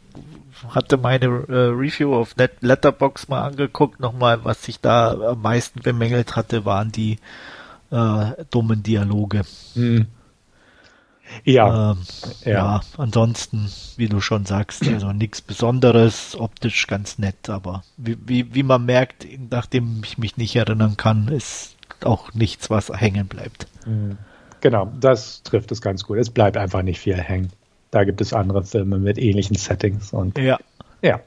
hatte 0.70 0.96
meine 0.96 1.26
äh, 1.26 1.52
Review 1.52 2.14
auf 2.14 2.36
Net 2.36 2.52
Letterbox 2.60 3.28
mal 3.28 3.42
angeguckt. 3.42 4.00
Nochmal, 4.00 4.44
was 4.44 4.66
ich 4.66 4.80
da 4.80 5.12
am 5.12 5.42
meisten 5.42 5.80
bemängelt 5.80 6.34
hatte, 6.34 6.64
waren 6.64 6.90
die 6.90 7.18
äh, 7.90 8.44
dummen 8.50 8.82
Dialoge. 8.82 9.42
Mhm. 9.74 10.06
Ja. 11.42 11.92
Ähm, 11.92 11.98
ja. 12.44 12.52
ja. 12.52 12.80
ansonsten, 12.96 13.68
wie 13.96 14.08
du 14.08 14.20
schon 14.20 14.46
sagst, 14.46 14.86
also 14.86 15.12
nichts 15.12 15.42
Besonderes, 15.42 16.36
optisch 16.38 16.86
ganz 16.86 17.18
nett, 17.18 17.48
aber 17.48 17.82
wie, 17.96 18.16
wie, 18.24 18.54
wie 18.54 18.62
man 18.62 18.84
merkt, 18.86 19.26
nachdem 19.50 20.02
ich 20.04 20.18
mich 20.18 20.36
nicht 20.36 20.54
erinnern 20.54 20.96
kann, 20.96 21.28
ist 21.28 21.76
auch 22.04 22.32
nichts, 22.34 22.70
was 22.70 22.90
hängen 22.90 23.26
bleibt. 23.26 23.66
Mhm. 23.86 24.18
Genau, 24.60 24.90
das 24.98 25.42
trifft 25.42 25.72
es 25.72 25.82
ganz 25.82 26.04
gut. 26.04 26.16
Es 26.16 26.30
bleibt 26.30 26.56
einfach 26.56 26.82
nicht 26.82 26.98
viel 26.98 27.16
hängen. 27.16 27.50
Da 27.90 28.04
gibt 28.04 28.20
es 28.20 28.32
andere 28.32 28.64
Filme 28.64 28.98
mit 28.98 29.18
ähnlichen 29.18 29.56
Settings 29.56 30.12
und 30.12 30.38
ja. 30.38 30.58
Ja. 31.02 31.20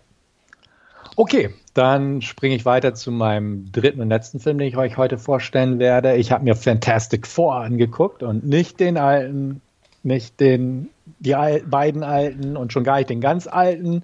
Okay, 1.16 1.54
dann 1.74 2.22
springe 2.22 2.56
ich 2.56 2.66
weiter 2.66 2.94
zu 2.94 3.12
meinem 3.12 3.72
dritten 3.72 4.02
und 4.02 4.10
letzten 4.10 4.40
Film, 4.40 4.58
den 4.58 4.68
ich 4.68 4.78
euch 4.78 4.98
heute 4.98 5.18
vorstellen 5.18 5.80
werde. 5.80 6.16
Ich 6.16 6.32
habe 6.32 6.44
mir 6.44 6.56
Fantastic 6.56 7.28
Four 7.28 7.56
angeguckt 7.56 8.24
und 8.24 8.44
nicht 8.46 8.80
den 8.80 8.98
alten 8.98 9.62
nicht 10.04 10.40
den, 10.40 10.90
die 11.20 11.36
Al 11.36 11.62
beiden 11.62 12.04
alten 12.04 12.58
und 12.58 12.74
schon 12.74 12.84
gar 12.84 12.98
nicht 12.98 13.10
den 13.10 13.22
ganz 13.22 13.48
alten, 13.48 14.04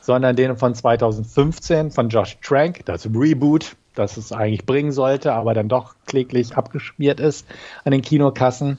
sondern 0.00 0.36
den 0.36 0.56
von 0.56 0.74
2015 0.74 1.90
von 1.90 2.08
Josh 2.08 2.38
Trank, 2.42 2.84
das 2.84 3.06
Reboot, 3.06 3.76
das 3.94 4.16
es 4.16 4.32
eigentlich 4.32 4.66
bringen 4.66 4.92
sollte, 4.92 5.32
aber 5.32 5.54
dann 5.54 5.68
doch 5.68 5.94
kläglich 6.06 6.56
abgeschmiert 6.56 7.20
ist 7.20 7.46
an 7.84 7.92
den 7.92 8.02
Kinokassen. 8.02 8.78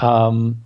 Ähm, 0.00 0.58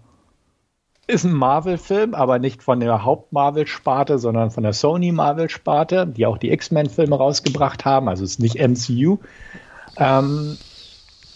ist 1.06 1.24
ein 1.24 1.32
Marvel-Film, 1.32 2.14
aber 2.14 2.38
nicht 2.38 2.62
von 2.62 2.80
der 2.80 3.04
Haupt-Marvel-Sparte, 3.04 4.18
sondern 4.18 4.50
von 4.50 4.62
der 4.62 4.72
Sony-Marvel-Sparte, 4.72 6.06
die 6.06 6.26
auch 6.26 6.38
die 6.38 6.50
X-Men-Filme 6.52 7.16
rausgebracht 7.16 7.84
haben. 7.84 8.08
Also 8.08 8.24
ist 8.24 8.40
nicht 8.40 8.56
MCU. 8.56 9.18
Ähm, 9.96 10.56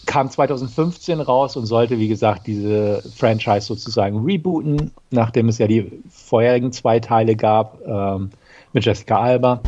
kam 0.07 0.31
2015 0.31 1.19
raus 1.19 1.55
und 1.57 1.67
sollte, 1.67 1.99
wie 1.99 2.07
gesagt, 2.07 2.47
diese 2.47 3.03
Franchise 3.15 3.67
sozusagen 3.67 4.25
rebooten, 4.25 4.91
nachdem 5.11 5.49
es 5.49 5.59
ja 5.59 5.67
die 5.67 6.01
vorherigen 6.09 6.71
zwei 6.71 6.99
Teile 6.99 7.35
gab 7.35 7.79
ähm, 7.85 8.31
mit 8.73 8.85
Jessica 8.85 9.19
Alba, 9.19 9.61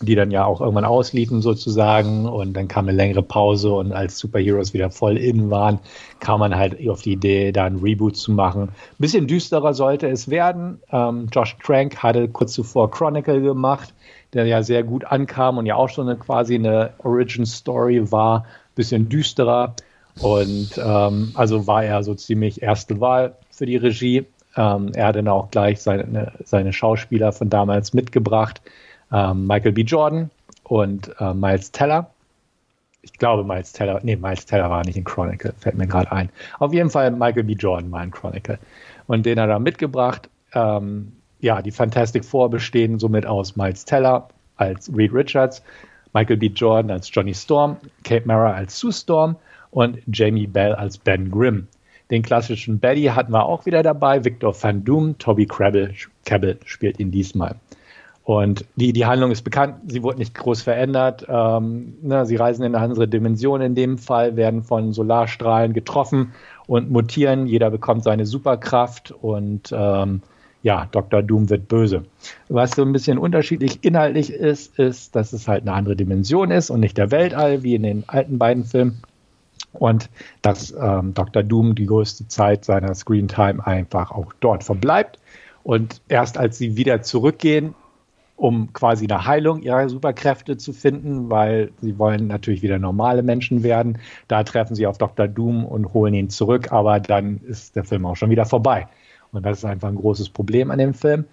die 0.00 0.14
dann 0.14 0.30
ja 0.30 0.46
auch 0.46 0.60
irgendwann 0.60 0.84
ausliefen 0.84 1.42
sozusagen 1.42 2.26
und 2.26 2.54
dann 2.54 2.66
kam 2.66 2.88
eine 2.88 2.96
längere 2.96 3.22
Pause 3.22 3.72
und 3.72 3.92
als 3.92 4.18
Superheroes 4.18 4.72
wieder 4.72 4.90
voll 4.90 5.18
in 5.18 5.50
waren, 5.50 5.80
kam 6.18 6.40
man 6.40 6.56
halt 6.56 6.76
auf 6.88 7.02
die 7.02 7.12
Idee, 7.12 7.52
da 7.52 7.64
ein 7.64 7.76
Reboot 7.76 8.16
zu 8.16 8.32
machen. 8.32 8.62
Ein 8.62 8.98
bisschen 8.98 9.26
düsterer 9.26 9.74
sollte 9.74 10.08
es 10.08 10.30
werden. 10.30 10.80
Ähm, 10.90 11.28
Josh 11.32 11.56
Trank 11.62 12.02
hatte 12.02 12.28
kurz 12.28 12.54
zuvor 12.54 12.90
Chronicle 12.90 13.42
gemacht, 13.42 13.92
der 14.32 14.46
ja 14.46 14.62
sehr 14.62 14.82
gut 14.82 15.04
ankam 15.04 15.58
und 15.58 15.66
ja 15.66 15.74
auch 15.74 15.88
schon 15.88 16.08
eine, 16.08 16.18
quasi 16.18 16.54
eine 16.54 16.94
Origin 17.02 17.44
Story 17.44 18.10
war 18.10 18.44
bisschen 18.78 19.08
düsterer. 19.08 19.74
Und 20.20 20.70
ähm, 20.82 21.32
also 21.34 21.66
war 21.66 21.84
er 21.84 22.02
so 22.02 22.14
ziemlich 22.14 22.62
erste 22.62 23.00
Wahl 23.00 23.36
für 23.50 23.66
die 23.66 23.76
Regie. 23.76 24.24
Ähm, 24.56 24.92
er 24.94 25.08
hat 25.08 25.16
dann 25.16 25.28
auch 25.28 25.50
gleich 25.50 25.82
seine, 25.82 26.32
seine 26.44 26.72
Schauspieler 26.72 27.32
von 27.32 27.50
damals 27.50 27.92
mitgebracht. 27.92 28.62
Ähm, 29.12 29.46
Michael 29.46 29.72
B. 29.72 29.82
Jordan 29.82 30.30
und 30.64 31.12
äh, 31.20 31.34
Miles 31.34 31.70
Teller. 31.72 32.10
Ich 33.02 33.12
glaube, 33.12 33.44
Miles 33.44 33.72
Teller, 33.72 34.00
nee, 34.02 34.16
Miles 34.16 34.46
Teller 34.46 34.70
war 34.70 34.84
nicht 34.84 34.96
in 34.96 35.04
Chronicle, 35.04 35.54
fällt 35.58 35.76
mir 35.76 35.86
gerade 35.86 36.10
ein. 36.10 36.30
Auf 36.58 36.72
jeden 36.72 36.90
Fall 36.90 37.10
Michael 37.10 37.44
B. 37.44 37.52
Jordan 37.52 37.90
war 37.92 38.02
in 38.02 38.10
Chronicle. 38.10 38.58
Und 39.06 39.24
den 39.24 39.38
hat 39.38 39.48
er 39.48 39.60
mitgebracht. 39.60 40.28
Ähm, 40.52 41.12
ja, 41.40 41.62
die 41.62 41.70
Fantastic 41.70 42.24
Four 42.24 42.50
bestehen 42.50 42.98
somit 42.98 43.24
aus 43.24 43.56
Miles 43.56 43.84
Teller 43.84 44.28
als 44.56 44.90
Reed 44.94 45.12
Richards, 45.12 45.62
Michael 46.12 46.36
B. 46.38 46.46
Jordan 46.46 46.90
als 46.90 47.10
Johnny 47.12 47.34
Storm, 47.34 47.76
Kate 48.04 48.26
Mara 48.26 48.52
als 48.52 48.78
Sue 48.78 48.92
Storm 48.92 49.36
und 49.70 49.98
Jamie 50.06 50.46
Bell 50.46 50.74
als 50.74 50.98
Ben 50.98 51.30
Grimm. 51.30 51.68
Den 52.10 52.22
klassischen 52.22 52.78
Betty 52.78 53.04
hatten 53.04 53.32
wir 53.32 53.44
auch 53.44 53.66
wieder 53.66 53.82
dabei. 53.82 54.24
Victor 54.24 54.54
Van 54.60 54.84
Doom, 54.84 55.18
Toby 55.18 55.46
Crabble, 55.46 55.92
Cabell 56.24 56.58
spielt 56.64 56.98
ihn 56.98 57.10
diesmal. 57.10 57.56
Und 58.24 58.66
die, 58.76 58.92
die 58.92 59.06
Handlung 59.06 59.30
ist 59.30 59.42
bekannt, 59.42 59.76
sie 59.90 60.02
wurde 60.02 60.18
nicht 60.18 60.34
groß 60.34 60.60
verändert. 60.60 61.24
Ähm, 61.28 61.94
ne, 62.02 62.26
sie 62.26 62.36
reisen 62.36 62.62
in 62.62 62.74
eine 62.74 62.84
andere 62.84 63.08
Dimension 63.08 63.62
in 63.62 63.74
dem 63.74 63.96
Fall, 63.96 64.36
werden 64.36 64.62
von 64.62 64.92
Solarstrahlen 64.92 65.72
getroffen 65.72 66.34
und 66.66 66.90
mutieren. 66.90 67.46
Jeder 67.46 67.70
bekommt 67.70 68.04
seine 68.04 68.26
Superkraft 68.26 69.12
und 69.12 69.72
ähm, 69.72 70.20
ja, 70.68 70.86
Dr. 70.92 71.22
Doom 71.22 71.48
wird 71.48 71.66
böse. 71.66 72.04
Was 72.50 72.72
so 72.72 72.82
ein 72.82 72.92
bisschen 72.92 73.16
unterschiedlich 73.16 73.78
inhaltlich 73.80 74.30
ist, 74.30 74.78
ist, 74.78 75.16
dass 75.16 75.32
es 75.32 75.48
halt 75.48 75.62
eine 75.62 75.72
andere 75.72 75.96
Dimension 75.96 76.50
ist 76.50 76.68
und 76.68 76.80
nicht 76.80 76.98
der 76.98 77.10
Weltall, 77.10 77.62
wie 77.62 77.74
in 77.74 77.84
den 77.84 78.04
alten 78.06 78.36
beiden 78.36 78.66
Filmen. 78.66 79.00
Und 79.72 80.10
dass 80.42 80.74
ähm, 80.78 81.14
Dr. 81.14 81.42
Doom 81.42 81.74
die 81.74 81.86
größte 81.86 82.28
Zeit 82.28 82.66
seiner 82.66 82.94
Screentime 82.94 83.66
einfach 83.66 84.10
auch 84.10 84.34
dort 84.40 84.62
verbleibt. 84.62 85.18
Und 85.62 86.02
erst 86.08 86.36
als 86.36 86.58
sie 86.58 86.76
wieder 86.76 87.00
zurückgehen, 87.00 87.74
um 88.36 88.70
quasi 88.74 89.06
eine 89.06 89.24
Heilung 89.24 89.62
ihrer 89.62 89.88
Superkräfte 89.88 90.58
zu 90.58 90.74
finden, 90.74 91.30
weil 91.30 91.70
sie 91.80 91.98
wollen 91.98 92.26
natürlich 92.26 92.60
wieder 92.60 92.78
normale 92.78 93.22
Menschen 93.22 93.62
werden. 93.62 93.96
Da 94.28 94.44
treffen 94.44 94.74
sie 94.74 94.86
auf 94.86 94.98
Dr. 94.98 95.28
Doom 95.28 95.64
und 95.64 95.94
holen 95.94 96.12
ihn 96.12 96.28
zurück, 96.28 96.72
aber 96.72 97.00
dann 97.00 97.40
ist 97.48 97.74
der 97.74 97.84
Film 97.84 98.04
auch 98.04 98.16
schon 98.16 98.28
wieder 98.28 98.44
vorbei. 98.44 98.86
Und 99.32 99.44
das 99.44 99.58
ist 99.58 99.64
einfach 99.64 99.88
ein 99.88 99.96
großes 99.96 100.30
Problem 100.30 100.70
an 100.70 100.78
dem 100.78 100.94
Film. 100.94 101.24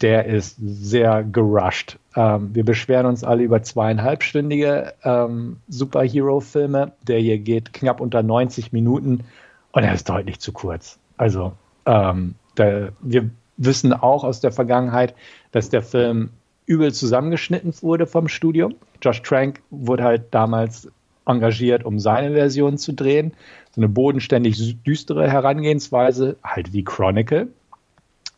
Der 0.00 0.24
ist 0.24 0.56
sehr 0.58 1.22
gerusht. 1.24 1.98
Ähm, 2.16 2.54
wir 2.54 2.64
beschweren 2.64 3.06
uns 3.06 3.22
alle 3.22 3.42
über 3.42 3.62
zweieinhalbstündige 3.62 4.94
ähm, 5.04 5.58
Superhero-Filme. 5.68 6.92
Der 7.02 7.18
hier 7.18 7.38
geht 7.38 7.72
knapp 7.72 8.00
unter 8.00 8.22
90 8.22 8.72
Minuten 8.72 9.24
und 9.72 9.84
er 9.84 9.94
ist 9.94 10.08
deutlich 10.08 10.40
zu 10.40 10.52
kurz. 10.52 10.98
Also 11.16 11.52
ähm, 11.86 12.34
der, 12.56 12.92
wir 13.00 13.30
wissen 13.58 13.92
auch 13.92 14.24
aus 14.24 14.40
der 14.40 14.52
Vergangenheit, 14.52 15.14
dass 15.52 15.68
der 15.68 15.82
Film 15.82 16.30
übel 16.66 16.92
zusammengeschnitten 16.92 17.74
wurde 17.82 18.06
vom 18.06 18.28
Studio. 18.28 18.70
Josh 19.02 19.22
Trank 19.22 19.60
wurde 19.70 20.04
halt 20.04 20.26
damals 20.30 20.88
engagiert, 21.26 21.84
um 21.84 21.98
seine 21.98 22.32
Version 22.32 22.78
zu 22.78 22.92
drehen. 22.92 23.32
So 23.72 23.80
eine 23.80 23.88
bodenständig 23.88 24.82
düstere 24.82 25.30
Herangehensweise, 25.30 26.36
halt 26.42 26.72
wie 26.72 26.84
Chronicle. 26.84 27.48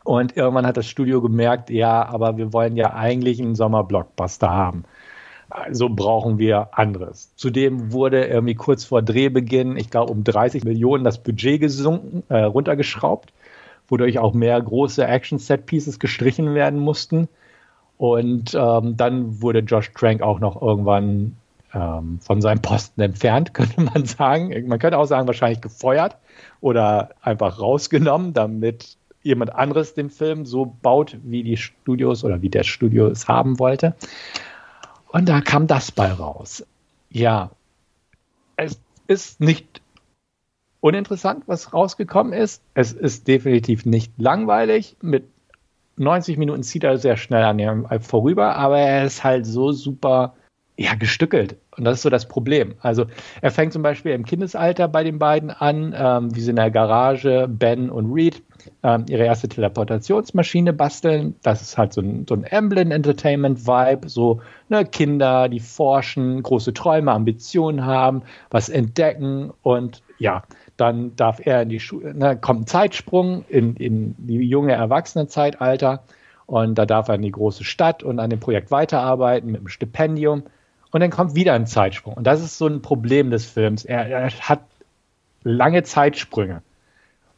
Und 0.05 0.37
irgendwann 0.37 0.67
hat 0.67 0.77
das 0.77 0.87
Studio 0.87 1.21
gemerkt, 1.21 1.71
ja, 1.71 2.05
aber 2.05 2.37
wir 2.37 2.53
wollen 2.53 2.77
ja 2.77 2.93
eigentlich 2.93 3.41
einen 3.41 3.55
Sommerblockbuster 3.55 4.51
haben. 4.51 4.85
Also 5.49 5.89
brauchen 5.91 6.39
wir 6.39 6.71
anderes. 6.73 7.31
Zudem 7.37 7.93
wurde 7.93 8.25
irgendwie 8.25 8.55
kurz 8.55 8.85
vor 8.85 9.03
Drehbeginn, 9.03 9.77
ich 9.77 9.91
glaube, 9.91 10.11
um 10.11 10.25
30 10.25 10.65
Millionen 10.65 11.05
das 11.05 11.23
Budget 11.23 11.61
gesunken, 11.61 12.23
äh, 12.31 12.39
runtergeschraubt, 12.39 13.33
wodurch 13.87 14.19
auch 14.19 14.33
mehr 14.33 14.61
große 14.61 15.07
Action-Set-Pieces 15.07 16.01
gestrichen 16.01 16.55
werden 16.55 16.81
mussten. 16.81 17.29
Und 17.99 18.55
ähm, 18.55 18.97
dann 18.97 19.43
wurde 19.43 19.61
Josh 19.61 19.93
Trank 19.93 20.23
auch 20.23 20.41
noch 20.41 20.61
irgendwann 20.61 21.37
ähm, 21.75 22.21
von 22.21 22.41
seinem 22.41 22.63
Posten 22.63 23.01
entfernt, 23.01 23.55
könnte 23.55 23.81
man 23.81 24.05
sagen. 24.05 24.69
Man 24.69 24.79
könnte 24.79 24.99
auch 24.99 25.07
sagen, 25.07 25.27
wahrscheinlich 25.27 25.61
gefeuert 25.61 26.17
oder 26.61 27.11
einfach 27.23 27.61
rausgenommen, 27.61 28.33
damit 28.33 28.97
jemand 29.23 29.55
anderes 29.55 29.95
den 29.95 30.11
Film 30.11 30.45
so 30.47 30.67
baut, 30.83 31.17
wie 31.23 31.43
die 31.43 31.57
Studios 31.57 32.25
oder 32.25 32.43
wie 32.43 32.49
der 32.49 32.65
Studio 32.65 33.07
es 33.07 33.29
haben 33.29 33.59
wollte. 33.59 33.95
Und 35.09 35.29
da 35.29 35.41
kam 35.41 35.67
das 35.67 35.93
bei 35.93 36.11
raus. 36.11 36.67
Ja, 37.11 37.51
es 38.57 38.81
ist 39.07 39.41
nicht 39.41 39.81
uninteressant, 40.81 41.45
was 41.47 41.73
rausgekommen 41.73 42.33
ist. 42.33 42.63
Es 42.75 42.93
ist 42.93 43.29
definitiv 43.29 43.87
nicht 43.87 44.13
langweilig. 44.19 44.97
Mit 45.01 45.25
90 45.97 46.39
Minuten 46.39 46.63
zieht 46.63 46.85
er 46.85 46.99
sehr 46.99 47.17
schnell 47.17 47.45
an 47.45 47.59
ihm 47.59 47.87
vorüber, 48.01 48.57
aber 48.57 48.79
er 48.79 49.05
ist 49.05 49.23
halt 49.23 49.47
so 49.47 49.73
super 49.73 50.35
ja, 50.83 50.95
gestückelt. 50.95 51.57
Und 51.77 51.85
das 51.85 51.99
ist 51.99 52.03
so 52.03 52.11
das 52.11 52.27
Problem. 52.27 52.75
Also 52.81 53.07
er 53.41 53.53
fängt 53.53 53.73
zum 53.73 53.83
Beispiel 53.83 54.13
im 54.13 54.25
Kindesalter 54.25 54.89
bei 54.89 55.05
den 55.05 55.21
beiden 55.21 55.51
an, 55.51 55.95
ähm, 55.97 56.35
wie 56.35 56.41
sie 56.41 56.51
in 56.51 56.57
der 56.57 56.73
Garage 56.73 57.47
Ben 57.49 57.89
und 57.89 58.13
Reed 58.13 58.43
ähm, 58.83 59.05
ihre 59.09 59.25
erste 59.25 59.49
Teleportationsmaschine 59.49 60.73
basteln. 60.73 61.37
Das 61.43 61.63
ist 61.63 61.79
halt 61.79 61.93
so 61.93 62.01
ein, 62.01 62.27
so 62.29 62.35
ein 62.35 62.45
Amblin 62.51 62.91
Entertainment 62.91 63.65
Vibe, 63.65 64.09
so 64.09 64.41
ne, 64.69 64.85
Kinder, 64.85 65.49
die 65.49 65.61
forschen, 65.61 66.43
große 66.43 66.75
Träume, 66.75 67.13
Ambitionen 67.13 67.87
haben, 67.87 68.23
was 68.51 68.69
entdecken 68.69 69.53
und 69.63 70.03
ja, 70.19 70.43
dann 70.77 71.15
darf 71.15 71.45
er 71.45 71.63
in 71.63 71.69
die 71.69 71.81
Schule, 71.81 72.13
ne, 72.13 72.37
kommt 72.37 72.63
ein 72.63 72.67
Zeitsprung 72.67 73.45
in, 73.49 73.77
in 73.77 74.17
die 74.19 74.39
junge 74.39 74.73
Erwachsenenzeitalter 74.73 76.03
und 76.47 76.77
da 76.77 76.87
darf 76.87 77.09
er 77.09 77.15
in 77.15 77.23
die 77.23 77.31
große 77.31 77.63
Stadt 77.63 78.03
und 78.03 78.19
an 78.19 78.31
dem 78.31 78.41
Projekt 78.41 78.71
weiterarbeiten 78.73 79.51
mit 79.51 79.61
einem 79.61 79.69
Stipendium 79.69 80.43
und 80.93 81.01
dann 81.01 81.11
kommt 81.11 81.35
wieder 81.35 81.55
ein 81.55 81.67
Zeitsprung 81.67 82.15
und 82.15 82.25
das 82.25 82.43
ist 82.43 82.59
so 82.59 82.67
ein 82.67 82.83
Problem 82.83 83.31
des 83.31 83.45
Films. 83.47 83.85
Er, 83.85 84.07
er 84.07 84.31
hat 84.31 84.61
lange 85.43 85.83
Zeitsprünge 85.83 86.63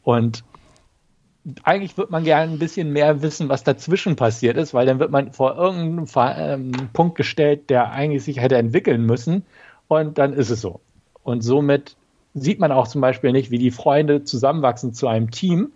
und 0.03 0.43
eigentlich 1.63 1.97
wird 1.97 2.09
man 2.09 2.23
gerne 2.23 2.51
ein 2.51 2.59
bisschen 2.59 2.91
mehr 2.91 3.21
wissen, 3.21 3.49
was 3.49 3.63
dazwischen 3.63 4.15
passiert 4.15 4.57
ist, 4.57 4.73
weil 4.73 4.85
dann 4.85 4.99
wird 4.99 5.11
man 5.11 5.31
vor 5.31 5.55
irgendeinem 5.57 6.07
ähm, 6.15 6.89
Punkt 6.93 7.15
gestellt, 7.15 7.69
der 7.69 7.91
eigentlich 7.91 8.23
sich 8.23 8.39
hätte 8.39 8.57
entwickeln 8.57 9.05
müssen 9.05 9.45
und 9.87 10.17
dann 10.17 10.33
ist 10.33 10.49
es 10.49 10.61
so. 10.61 10.79
Und 11.23 11.41
somit 11.41 11.95
sieht 12.33 12.59
man 12.59 12.71
auch 12.71 12.87
zum 12.87 13.01
Beispiel 13.01 13.31
nicht, 13.31 13.51
wie 13.51 13.57
die 13.57 13.71
Freunde 13.71 14.23
zusammenwachsen 14.23 14.93
zu 14.93 15.07
einem 15.07 15.31
Team, 15.31 15.71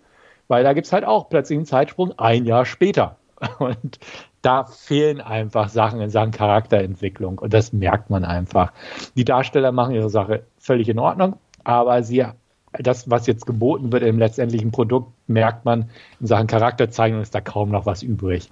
weil 0.48 0.64
da 0.64 0.72
gibt 0.72 0.86
es 0.86 0.92
halt 0.92 1.04
auch 1.04 1.28
plötzlich 1.28 1.56
einen 1.56 1.66
Zeitsprung 1.66 2.18
ein 2.18 2.44
Jahr 2.44 2.66
später. 2.66 3.16
Und 3.58 3.98
da 4.42 4.64
fehlen 4.64 5.20
einfach 5.20 5.68
Sachen 5.68 6.00
in 6.00 6.10
Sachen 6.10 6.30
Charakterentwicklung 6.30 7.38
und 7.38 7.52
das 7.52 7.72
merkt 7.72 8.10
man 8.10 8.24
einfach. 8.24 8.72
Die 9.16 9.24
Darsteller 9.24 9.72
machen 9.72 9.94
ihre 9.94 10.10
Sache 10.10 10.44
völlig 10.58 10.88
in 10.88 10.98
Ordnung, 10.98 11.36
aber 11.64 12.02
sie 12.02 12.24
das, 12.72 13.10
was 13.10 13.26
jetzt 13.26 13.46
geboten 13.46 13.92
wird 13.92 14.02
im 14.02 14.18
letztendlichen 14.18 14.70
Produkt, 14.70 15.12
merkt 15.26 15.64
man 15.64 15.90
in 16.20 16.26
Sachen 16.26 16.46
Charakterzeichnung 16.46 17.20
ist 17.20 17.34
da 17.34 17.40
kaum 17.40 17.70
noch 17.70 17.86
was 17.86 18.02
übrig. 18.02 18.50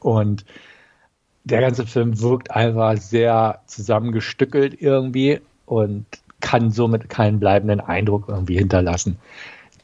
Und 0.00 0.44
der 1.44 1.60
ganze 1.60 1.86
Film 1.86 2.20
wirkt 2.20 2.50
einfach 2.50 2.96
sehr 2.96 3.60
zusammengestückelt 3.66 4.80
irgendwie 4.80 5.40
und 5.66 6.04
kann 6.40 6.70
somit 6.70 7.08
keinen 7.08 7.40
bleibenden 7.40 7.80
Eindruck 7.80 8.28
irgendwie 8.28 8.58
hinterlassen. 8.58 9.18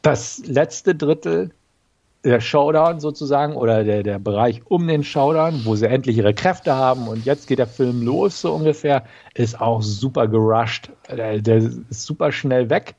Das 0.01 0.45
letzte 0.45 0.95
Drittel 0.95 1.51
der 2.25 2.39
Showdown 2.39 2.99
sozusagen 2.99 3.55
oder 3.55 3.83
der, 3.83 4.03
der 4.03 4.19
Bereich 4.19 4.61
um 4.65 4.87
den 4.87 5.03
Showdown, 5.03 5.61
wo 5.63 5.75
sie 5.75 5.87
endlich 5.87 6.17
ihre 6.17 6.33
Kräfte 6.33 6.75
haben 6.75 7.07
und 7.07 7.25
jetzt 7.25 7.47
geht 7.47 7.59
der 7.59 7.67
Film 7.67 8.01
los 8.01 8.41
so 8.41 8.53
ungefähr, 8.53 9.05
ist 9.35 9.61
auch 9.61 9.81
super 9.81 10.27
gerusht. 10.27 10.89
Der, 11.09 11.39
der 11.39 11.57
ist 11.57 12.03
super 12.03 12.31
schnell 12.31 12.69
weg 12.69 12.95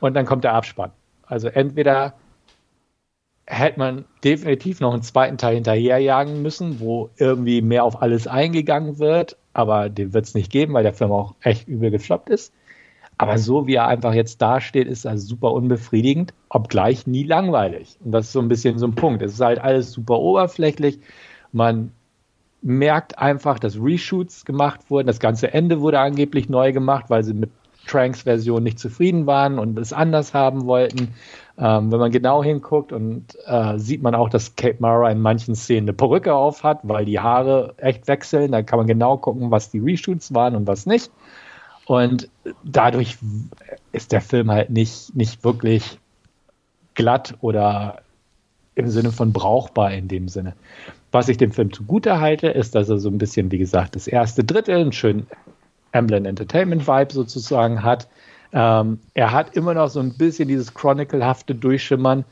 und 0.00 0.14
dann 0.14 0.26
kommt 0.26 0.44
der 0.44 0.52
Abspann. 0.54 0.92
Also 1.26 1.48
entweder 1.48 2.14
hätte 3.46 3.78
man 3.78 4.04
definitiv 4.24 4.80
noch 4.80 4.92
einen 4.92 5.02
zweiten 5.02 5.38
Teil 5.38 5.54
hinterherjagen 5.54 6.42
müssen, 6.42 6.80
wo 6.80 7.10
irgendwie 7.16 7.62
mehr 7.62 7.84
auf 7.84 8.02
alles 8.02 8.26
eingegangen 8.26 8.98
wird, 8.98 9.36
aber 9.52 9.88
den 9.88 10.12
wird 10.12 10.26
es 10.26 10.34
nicht 10.34 10.50
geben, 10.50 10.74
weil 10.74 10.82
der 10.82 10.94
Film 10.94 11.12
auch 11.12 11.34
echt 11.40 11.68
übel 11.68 11.90
gefloppt 11.90 12.28
ist. 12.28 12.52
Aber 13.18 13.38
so 13.38 13.66
wie 13.66 13.74
er 13.74 13.86
einfach 13.86 14.12
jetzt 14.12 14.42
dasteht, 14.42 14.86
ist 14.86 15.06
er 15.06 15.16
super 15.16 15.52
unbefriedigend, 15.52 16.34
obgleich 16.50 17.06
nie 17.06 17.22
langweilig. 17.22 17.96
Und 18.04 18.12
das 18.12 18.26
ist 18.26 18.32
so 18.32 18.40
ein 18.40 18.48
bisschen 18.48 18.78
so 18.78 18.86
ein 18.86 18.94
Punkt. 18.94 19.22
Es 19.22 19.34
ist 19.34 19.40
halt 19.40 19.58
alles 19.58 19.92
super 19.92 20.18
oberflächlich. 20.18 21.00
Man 21.52 21.92
merkt 22.60 23.18
einfach, 23.18 23.58
dass 23.58 23.80
Reshoots 23.80 24.44
gemacht 24.44 24.90
wurden. 24.90 25.06
Das 25.06 25.20
ganze 25.20 25.54
Ende 25.54 25.80
wurde 25.80 26.00
angeblich 26.00 26.48
neu 26.48 26.72
gemacht, 26.72 27.06
weil 27.08 27.24
sie 27.24 27.32
mit 27.32 27.50
Tranks 27.86 28.22
Version 28.22 28.62
nicht 28.62 28.78
zufrieden 28.78 29.26
waren 29.26 29.58
und 29.58 29.78
es 29.78 29.92
anders 29.92 30.34
haben 30.34 30.66
wollten. 30.66 31.14
Ähm, 31.58 31.90
wenn 31.90 31.98
man 31.98 32.10
genau 32.10 32.42
hinguckt 32.42 32.92
und 32.92 33.24
äh, 33.46 33.78
sieht 33.78 34.02
man 34.02 34.14
auch, 34.14 34.28
dass 34.28 34.56
Kate 34.56 34.76
Mara 34.80 35.10
in 35.10 35.20
manchen 35.20 35.54
Szenen 35.54 35.88
eine 35.88 35.92
Perücke 35.94 36.34
auf 36.34 36.64
hat, 36.64 36.80
weil 36.82 37.06
die 37.06 37.20
Haare 37.20 37.74
echt 37.78 38.08
wechseln. 38.08 38.52
Da 38.52 38.62
kann 38.62 38.78
man 38.78 38.86
genau 38.86 39.16
gucken, 39.16 39.50
was 39.50 39.70
die 39.70 39.78
Reshoots 39.78 40.34
waren 40.34 40.54
und 40.54 40.66
was 40.66 40.84
nicht. 40.84 41.10
Und 41.86 42.28
dadurch 42.64 43.16
ist 43.92 44.12
der 44.12 44.20
Film 44.20 44.50
halt 44.50 44.70
nicht, 44.70 45.14
nicht 45.14 45.44
wirklich 45.44 45.98
glatt 46.94 47.34
oder 47.40 48.02
im 48.74 48.88
Sinne 48.88 49.12
von 49.12 49.32
brauchbar 49.32 49.92
in 49.92 50.08
dem 50.08 50.28
Sinne. 50.28 50.54
Was 51.12 51.28
ich 51.28 51.38
dem 51.38 51.52
Film 51.52 51.72
zugute 51.72 52.20
halte, 52.20 52.48
ist, 52.48 52.74
dass 52.74 52.88
er 52.88 52.98
so 52.98 53.08
ein 53.08 53.18
bisschen, 53.18 53.50
wie 53.52 53.58
gesagt, 53.58 53.94
das 53.94 54.08
erste 54.08 54.44
Drittel, 54.44 54.76
einen 54.76 54.92
schönen 54.92 55.26
Amblin 55.92 56.26
Entertainment 56.26 56.86
Vibe 56.86 57.12
sozusagen 57.12 57.82
hat. 57.82 58.08
Ähm, 58.52 58.98
er 59.14 59.32
hat 59.32 59.56
immer 59.56 59.72
noch 59.72 59.88
so 59.88 60.00
ein 60.00 60.16
bisschen 60.16 60.48
dieses 60.48 60.74
Chronicle-hafte 60.74 61.54
Durchschimmern, 61.54 62.24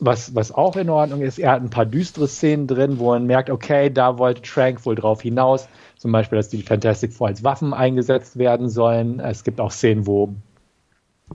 was, 0.00 0.34
was 0.34 0.52
auch 0.52 0.76
in 0.76 0.90
Ordnung 0.90 1.22
ist. 1.22 1.38
Er 1.38 1.52
hat 1.52 1.62
ein 1.62 1.70
paar 1.70 1.86
düstere 1.86 2.28
Szenen 2.28 2.66
drin, 2.66 2.98
wo 2.98 3.06
man 3.10 3.26
merkt, 3.26 3.48
okay, 3.48 3.90
da 3.90 4.18
wollte 4.18 4.42
Trank 4.42 4.84
wohl 4.84 4.94
drauf 4.94 5.22
hinaus. 5.22 5.68
Zum 6.02 6.10
Beispiel, 6.10 6.36
dass 6.36 6.48
die 6.48 6.62
Fantastic 6.62 7.12
Four 7.12 7.28
als 7.28 7.44
Waffen 7.44 7.72
eingesetzt 7.72 8.36
werden 8.36 8.68
sollen. 8.68 9.20
Es 9.20 9.44
gibt 9.44 9.60
auch 9.60 9.70
Szenen, 9.70 10.04
wo 10.04 10.34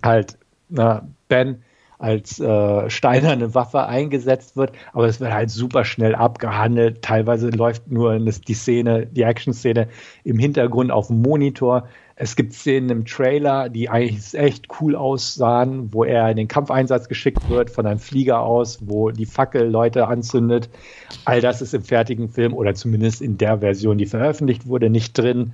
halt 0.03 0.37
na, 0.67 1.07
Ben 1.29 1.63
als 1.99 2.37
äh, 2.41 2.89
steinerne 2.89 3.55
Waffe 3.55 3.85
eingesetzt 3.85 4.57
wird, 4.57 4.73
aber 4.91 5.05
es 5.05 5.21
wird 5.21 5.31
halt 5.31 5.51
super 5.51 5.85
schnell 5.85 6.15
abgehandelt. 6.15 7.01
Teilweise 7.01 7.49
läuft 7.49 7.89
nur 7.89 8.19
die 8.19 8.53
Szene, 8.53 9.05
die 9.05 9.21
Action-Szene 9.21 9.87
im 10.25 10.37
Hintergrund 10.37 10.91
auf 10.91 11.07
dem 11.07 11.21
Monitor. 11.21 11.87
Es 12.19 12.35
gibt 12.35 12.53
Szenen 12.53 12.89
im 12.89 13.05
Trailer, 13.05 13.69
die 13.69 13.89
eigentlich 13.89 14.33
echt 14.33 14.65
cool 14.81 14.95
aussahen, 14.95 15.93
wo 15.93 16.03
er 16.03 16.31
in 16.31 16.37
den 16.37 16.47
Kampfeinsatz 16.47 17.07
geschickt 17.07 17.47
wird 17.47 17.69
von 17.69 17.85
einem 17.85 17.99
Flieger 17.99 18.41
aus, 18.41 18.79
wo 18.81 19.11
die 19.11 19.27
Fackel 19.27 19.69
Leute 19.69 20.07
anzündet. 20.07 20.67
All 21.25 21.41
das 21.41 21.61
ist 21.61 21.75
im 21.75 21.83
fertigen 21.83 22.29
Film 22.29 22.55
oder 22.55 22.73
zumindest 22.73 23.21
in 23.21 23.37
der 23.37 23.59
Version, 23.59 23.99
die 23.99 24.07
veröffentlicht 24.07 24.65
wurde, 24.65 24.89
nicht 24.89 25.15
drin. 25.15 25.53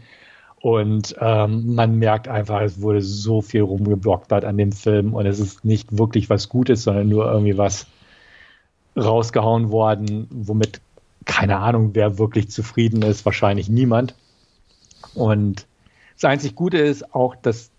Und 0.61 1.14
ähm, 1.20 1.76
man 1.76 1.99
merkt 1.99 2.30
einfach, 2.30 2.61
es 2.61 2.82
wurde 2.82 3.01
so 3.01 3.41
viel 3.41 3.64
rumgeblockert 3.64 4.45
an 4.45 4.57
dem 4.57 4.72
Film 4.72 5.14
und 5.14 5.26
es 5.26 5.41
ist 5.41 5.66
nicht 5.66 5.97
wirklich 5.97 6.30
was 6.30 6.47
Gutes, 6.47 6.84
sondern 6.84 7.09
nur 7.09 7.30
irgendwie 7.30 7.57
was 7.57 7.88
rausgehauen 8.95 9.70
worden, 9.70 10.28
womit 10.30 10.80
keine 11.26 11.57
Ahnung, 11.57 11.89
wer 11.91 12.18
wirklich 12.18 12.49
zufrieden 12.49 13.01
ist, 13.01 13.26
wahrscheinlich 13.26 13.68
niemand. 13.68 14.16
Und 15.14 15.66
das 16.16 16.26
einzig 16.26 16.55
Gute 16.55 16.78
ist 16.78 17.14
auch, 17.14 17.36
dass 17.36 17.72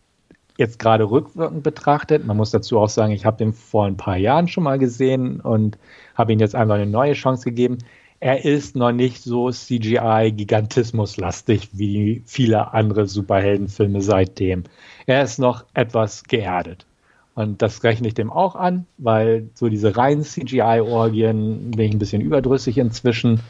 jetzt 0.56 0.78
gerade 0.78 1.10
rückwirkend 1.10 1.62
betrachtet, 1.62 2.26
man 2.26 2.36
muss 2.36 2.50
dazu 2.50 2.78
auch 2.78 2.88
sagen, 2.88 3.12
ich 3.12 3.26
habe 3.26 3.36
den 3.38 3.52
vor 3.52 3.86
ein 3.86 3.96
paar 3.96 4.16
Jahren 4.16 4.48
schon 4.48 4.64
mal 4.64 4.78
gesehen 4.78 5.40
und 5.40 5.78
habe 6.14 6.32
ihm 6.32 6.38
jetzt 6.38 6.54
einfach 6.54 6.76
eine 6.76 6.86
neue 6.86 7.14
Chance 7.14 7.44
gegeben. 7.44 7.78
Er 8.20 8.44
ist 8.44 8.76
noch 8.76 8.92
nicht 8.92 9.22
so 9.22 9.50
CGI-Gigantismus-lastig 9.50 11.70
wie 11.72 12.22
viele 12.24 12.72
andere 12.72 13.06
Superheldenfilme 13.06 14.00
seitdem. 14.00 14.62
Er 15.06 15.24
ist 15.24 15.38
noch 15.38 15.64
etwas 15.74 16.24
geerdet. 16.24 16.86
Und 17.34 17.60
das 17.62 17.82
rechne 17.82 18.08
ich 18.08 18.14
dem 18.14 18.30
auch 18.30 18.54
an, 18.54 18.86
weil 18.96 19.48
so 19.54 19.68
diese 19.68 19.96
reinen 19.96 20.22
CGI-Orgien 20.22 21.72
bin 21.72 21.86
ich 21.86 21.92
ein 21.92 21.98
bisschen 21.98 22.22
überdrüssig 22.22 22.78
inzwischen. 22.78 23.40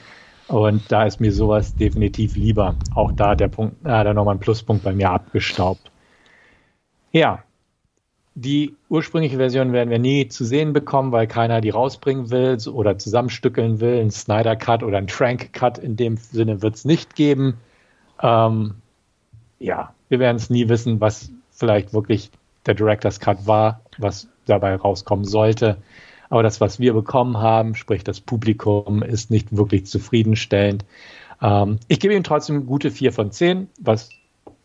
Und 0.48 0.92
da 0.92 1.04
ist 1.04 1.20
mir 1.20 1.32
sowas 1.32 1.74
definitiv 1.74 2.36
lieber. 2.36 2.76
Auch 2.92 3.12
da 3.12 3.34
der 3.34 3.48
Punkt, 3.48 3.84
äh, 3.84 4.04
da 4.04 4.12
nochmal 4.12 4.36
ein 4.36 4.40
Pluspunkt 4.40 4.84
bei 4.84 4.92
mir 4.92 5.10
abgestaubt. 5.10 5.90
Ja, 7.12 7.44
die 8.34 8.74
ursprüngliche 8.88 9.36
Version 9.36 9.72
werden 9.72 9.90
wir 9.90 10.00
nie 10.00 10.28
zu 10.28 10.44
sehen 10.44 10.72
bekommen, 10.72 11.12
weil 11.12 11.28
keiner 11.28 11.60
die 11.60 11.70
rausbringen 11.70 12.30
will 12.30 12.58
oder 12.68 12.98
zusammenstückeln 12.98 13.80
will. 13.80 14.00
Ein 14.00 14.10
Snyder 14.10 14.56
Cut 14.56 14.82
oder 14.82 14.98
ein 14.98 15.06
Trank 15.06 15.52
Cut 15.52 15.78
in 15.78 15.96
dem 15.96 16.16
Sinne 16.16 16.60
wird 16.60 16.74
es 16.74 16.84
nicht 16.84 17.14
geben. 17.14 17.58
Ähm, 18.20 18.74
ja, 19.60 19.94
wir 20.08 20.18
werden 20.18 20.36
es 20.36 20.50
nie 20.50 20.68
wissen, 20.68 21.00
was 21.00 21.30
vielleicht 21.52 21.94
wirklich 21.94 22.30
der 22.66 22.74
Director's 22.74 23.20
Cut 23.20 23.46
war, 23.46 23.80
was 23.98 24.28
dabei 24.46 24.74
rauskommen 24.74 25.24
sollte. 25.24 25.78
Aber 26.34 26.42
das, 26.42 26.60
was 26.60 26.80
wir 26.80 26.94
bekommen 26.94 27.36
haben, 27.38 27.76
sprich 27.76 28.02
das 28.02 28.20
Publikum, 28.20 29.04
ist 29.04 29.30
nicht 29.30 29.56
wirklich 29.56 29.86
zufriedenstellend. 29.86 30.84
Ähm, 31.40 31.78
ich 31.86 32.00
gebe 32.00 32.12
ihm 32.12 32.24
trotzdem 32.24 32.66
gute 32.66 32.90
4 32.90 33.12
von 33.12 33.30
10, 33.30 33.68
was 33.78 34.08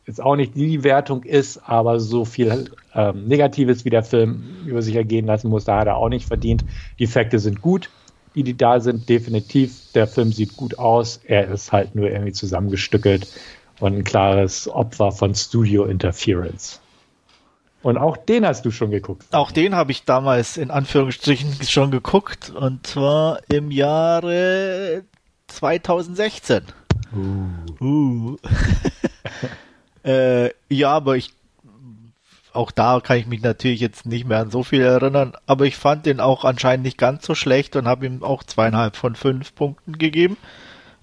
jetzt 0.08 0.20
auch 0.20 0.36
nicht 0.36 0.56
die 0.56 0.84
Wertung 0.84 1.22
ist, 1.22 1.60
aber 1.60 2.00
so 2.00 2.26
viel 2.26 2.72
ähm, 2.96 3.28
Negatives 3.28 3.86
wie 3.86 3.92
der 3.92 4.02
Film 4.02 4.66
über 4.66 4.82
sich 4.82 4.96
ergehen 4.96 5.28
lassen 5.28 5.50
muss, 5.50 5.66
da 5.66 5.82
hat 5.82 5.86
er 5.86 5.98
auch 5.98 6.10
nicht 6.10 6.26
verdient. 6.26 6.66
Die 6.98 7.04
Effekte 7.04 7.38
sind 7.38 7.62
gut, 7.62 7.92
die, 8.34 8.42
die 8.42 8.58
da 8.58 8.80
sind, 8.80 9.08
definitiv. 9.08 9.92
Der 9.94 10.08
Film 10.08 10.32
sieht 10.32 10.58
gut 10.58 10.80
aus, 10.80 11.22
er 11.24 11.50
ist 11.50 11.72
halt 11.72 11.94
nur 11.94 12.10
irgendwie 12.10 12.32
zusammengestückelt 12.32 13.28
und 13.80 13.96
ein 13.96 14.04
klares 14.04 14.68
Opfer 14.68 15.12
von 15.12 15.36
Studio 15.36 15.86
Interference. 15.86 16.82
Und 17.82 17.98
auch 17.98 18.18
den 18.18 18.46
hast 18.46 18.66
du 18.66 18.72
schon 18.72 18.92
geguckt. 18.92 19.26
Auch 19.32 19.52
den 19.52 19.74
habe 19.76 19.92
ich 19.92 20.04
damals 20.04 20.58
in 20.58 20.72
Anführungsstrichen 20.72 21.64
schon 21.64 21.92
geguckt 21.92 22.50
und 22.50 22.86
zwar 22.86 23.40
im 23.50 23.72
Jahre 23.72 25.04
2016. 25.48 26.64
Uh. 27.16 27.84
Uh. 27.84 28.38
äh, 30.04 30.50
ja, 30.70 30.92
aber 30.92 31.16
ich 31.16 31.34
auch 32.52 32.72
da 32.72 33.00
kann 33.00 33.18
ich 33.18 33.28
mich 33.28 33.42
natürlich 33.42 33.80
jetzt 33.80 34.06
nicht 34.06 34.26
mehr 34.26 34.40
an 34.40 34.52
so 34.52 34.64
viel 34.64 34.82
erinnern, 34.82 35.34
aber 35.46 35.66
ich 35.66 35.76
fand 35.76 36.06
den 36.06 36.20
auch 36.20 36.44
anscheinend 36.44 36.84
nicht 36.84 36.98
ganz 36.98 37.26
so 37.26 37.36
schlecht 37.36 37.76
und 37.76 37.88
habe 37.88 38.06
ihm 38.06 38.24
auch 38.24 38.44
zweieinhalb 38.44 38.96
von 38.96 39.16
fünf 39.16 39.54
Punkten 39.54 39.98
gegeben, 39.98 40.36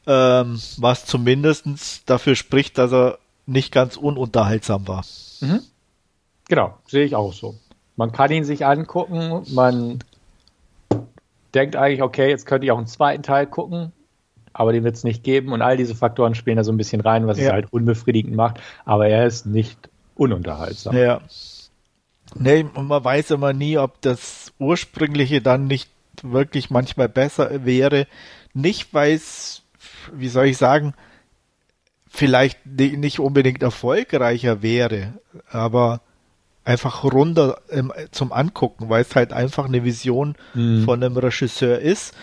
ähm, 0.07 0.61
was 0.77 1.07
zumindestens 1.07 2.03
dafür 2.05 2.35
spricht, 2.35 2.79
dass 2.79 2.93
er 2.93 3.19
nicht 3.47 3.73
ganz 3.73 3.97
ununterhaltsam 3.97 4.89
war. 4.89 5.05
Mhm. 5.41 5.61
Genau, 6.49 6.75
sehe 6.87 7.05
ich 7.05 7.15
auch 7.17 7.33
so. 7.33 7.57
Man 7.97 8.13
kann 8.13 8.31
ihn 8.31 8.45
sich 8.45 8.65
angucken, 8.67 9.43
man 9.53 9.99
denkt 11.55 11.77
eigentlich, 11.77 12.03
okay, 12.03 12.29
jetzt 12.29 12.47
könnte 12.47 12.67
ich 12.67 12.73
auch 12.73 12.79
einen 12.79 12.87
zweiten 12.87 13.23
Teil 13.23 13.47
gucken, 13.47 13.93
aber 14.53 14.73
den 14.73 14.85
wird 14.85 14.97
es 14.97 15.05
nicht 15.05 15.25
geben 15.25 15.53
und 15.53 15.63
all 15.63 15.77
diese 15.77 15.95
Faktoren 15.95 16.35
spielen 16.35 16.59
da 16.59 16.65
so 16.65 16.73
ein 16.73 16.77
bisschen 16.77 17.01
rein, 17.01 17.27
was 17.27 17.39
ja. 17.39 17.47
es 17.47 17.53
halt 17.53 17.73
unbefriedigend 17.73 18.37
macht, 18.37 18.61
aber 18.85 19.09
er 19.09 19.27
ist 19.27 19.47
nicht 19.47 19.89
ununterhaltsam. 20.15 20.97
Ja. 20.97 21.21
Nee, 22.35 22.67
und 22.75 22.89
man 22.89 23.05
weiß 23.05 23.31
immer 23.31 23.53
nie, 23.53 23.79
ob 23.79 24.01
das 24.03 24.53
ursprüngliche 24.59 25.41
dann 25.41 25.67
nicht 25.67 25.91
wirklich 26.23 26.71
manchmal 26.71 27.09
besser 27.09 27.65
wäre. 27.65 28.07
Nicht, 28.53 28.93
weil 28.93 29.15
es, 29.15 29.63
wie 30.13 30.29
soll 30.29 30.47
ich 30.47 30.57
sagen, 30.57 30.95
vielleicht 32.09 32.65
nicht 32.67 33.21
unbedingt 33.21 33.63
erfolgreicher 33.63 34.63
wäre, 34.63 35.15
aber 35.51 36.01
einfach 36.67 37.05
runter 37.05 37.59
ähm, 37.71 37.93
zum 38.11 38.33
Angucken, 38.33 38.89
weil 38.89 39.03
es 39.03 39.15
halt 39.15 39.33
einfach 39.33 39.67
eine 39.67 39.85
Vision 39.85 40.35
mhm. 40.55 40.85
von 40.85 41.03
einem 41.03 41.17
Regisseur 41.17 41.79
ist 41.79 42.15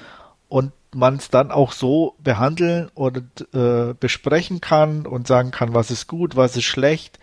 und 0.50 0.74
man 0.94 1.16
es 1.16 1.30
dann 1.30 1.50
auch 1.50 1.72
so 1.72 2.16
behandeln 2.22 2.92
und 2.94 3.48
äh, 3.54 3.94
besprechen 4.00 4.62
kann 4.62 5.08
und 5.08 5.28
sagen 5.28 5.52
kann, 5.52 5.74
was 5.74 5.92
ist 5.92 6.08
gut, 6.08 6.36
was 6.36 6.58
ist 6.58 6.66
schlecht, 6.66 7.20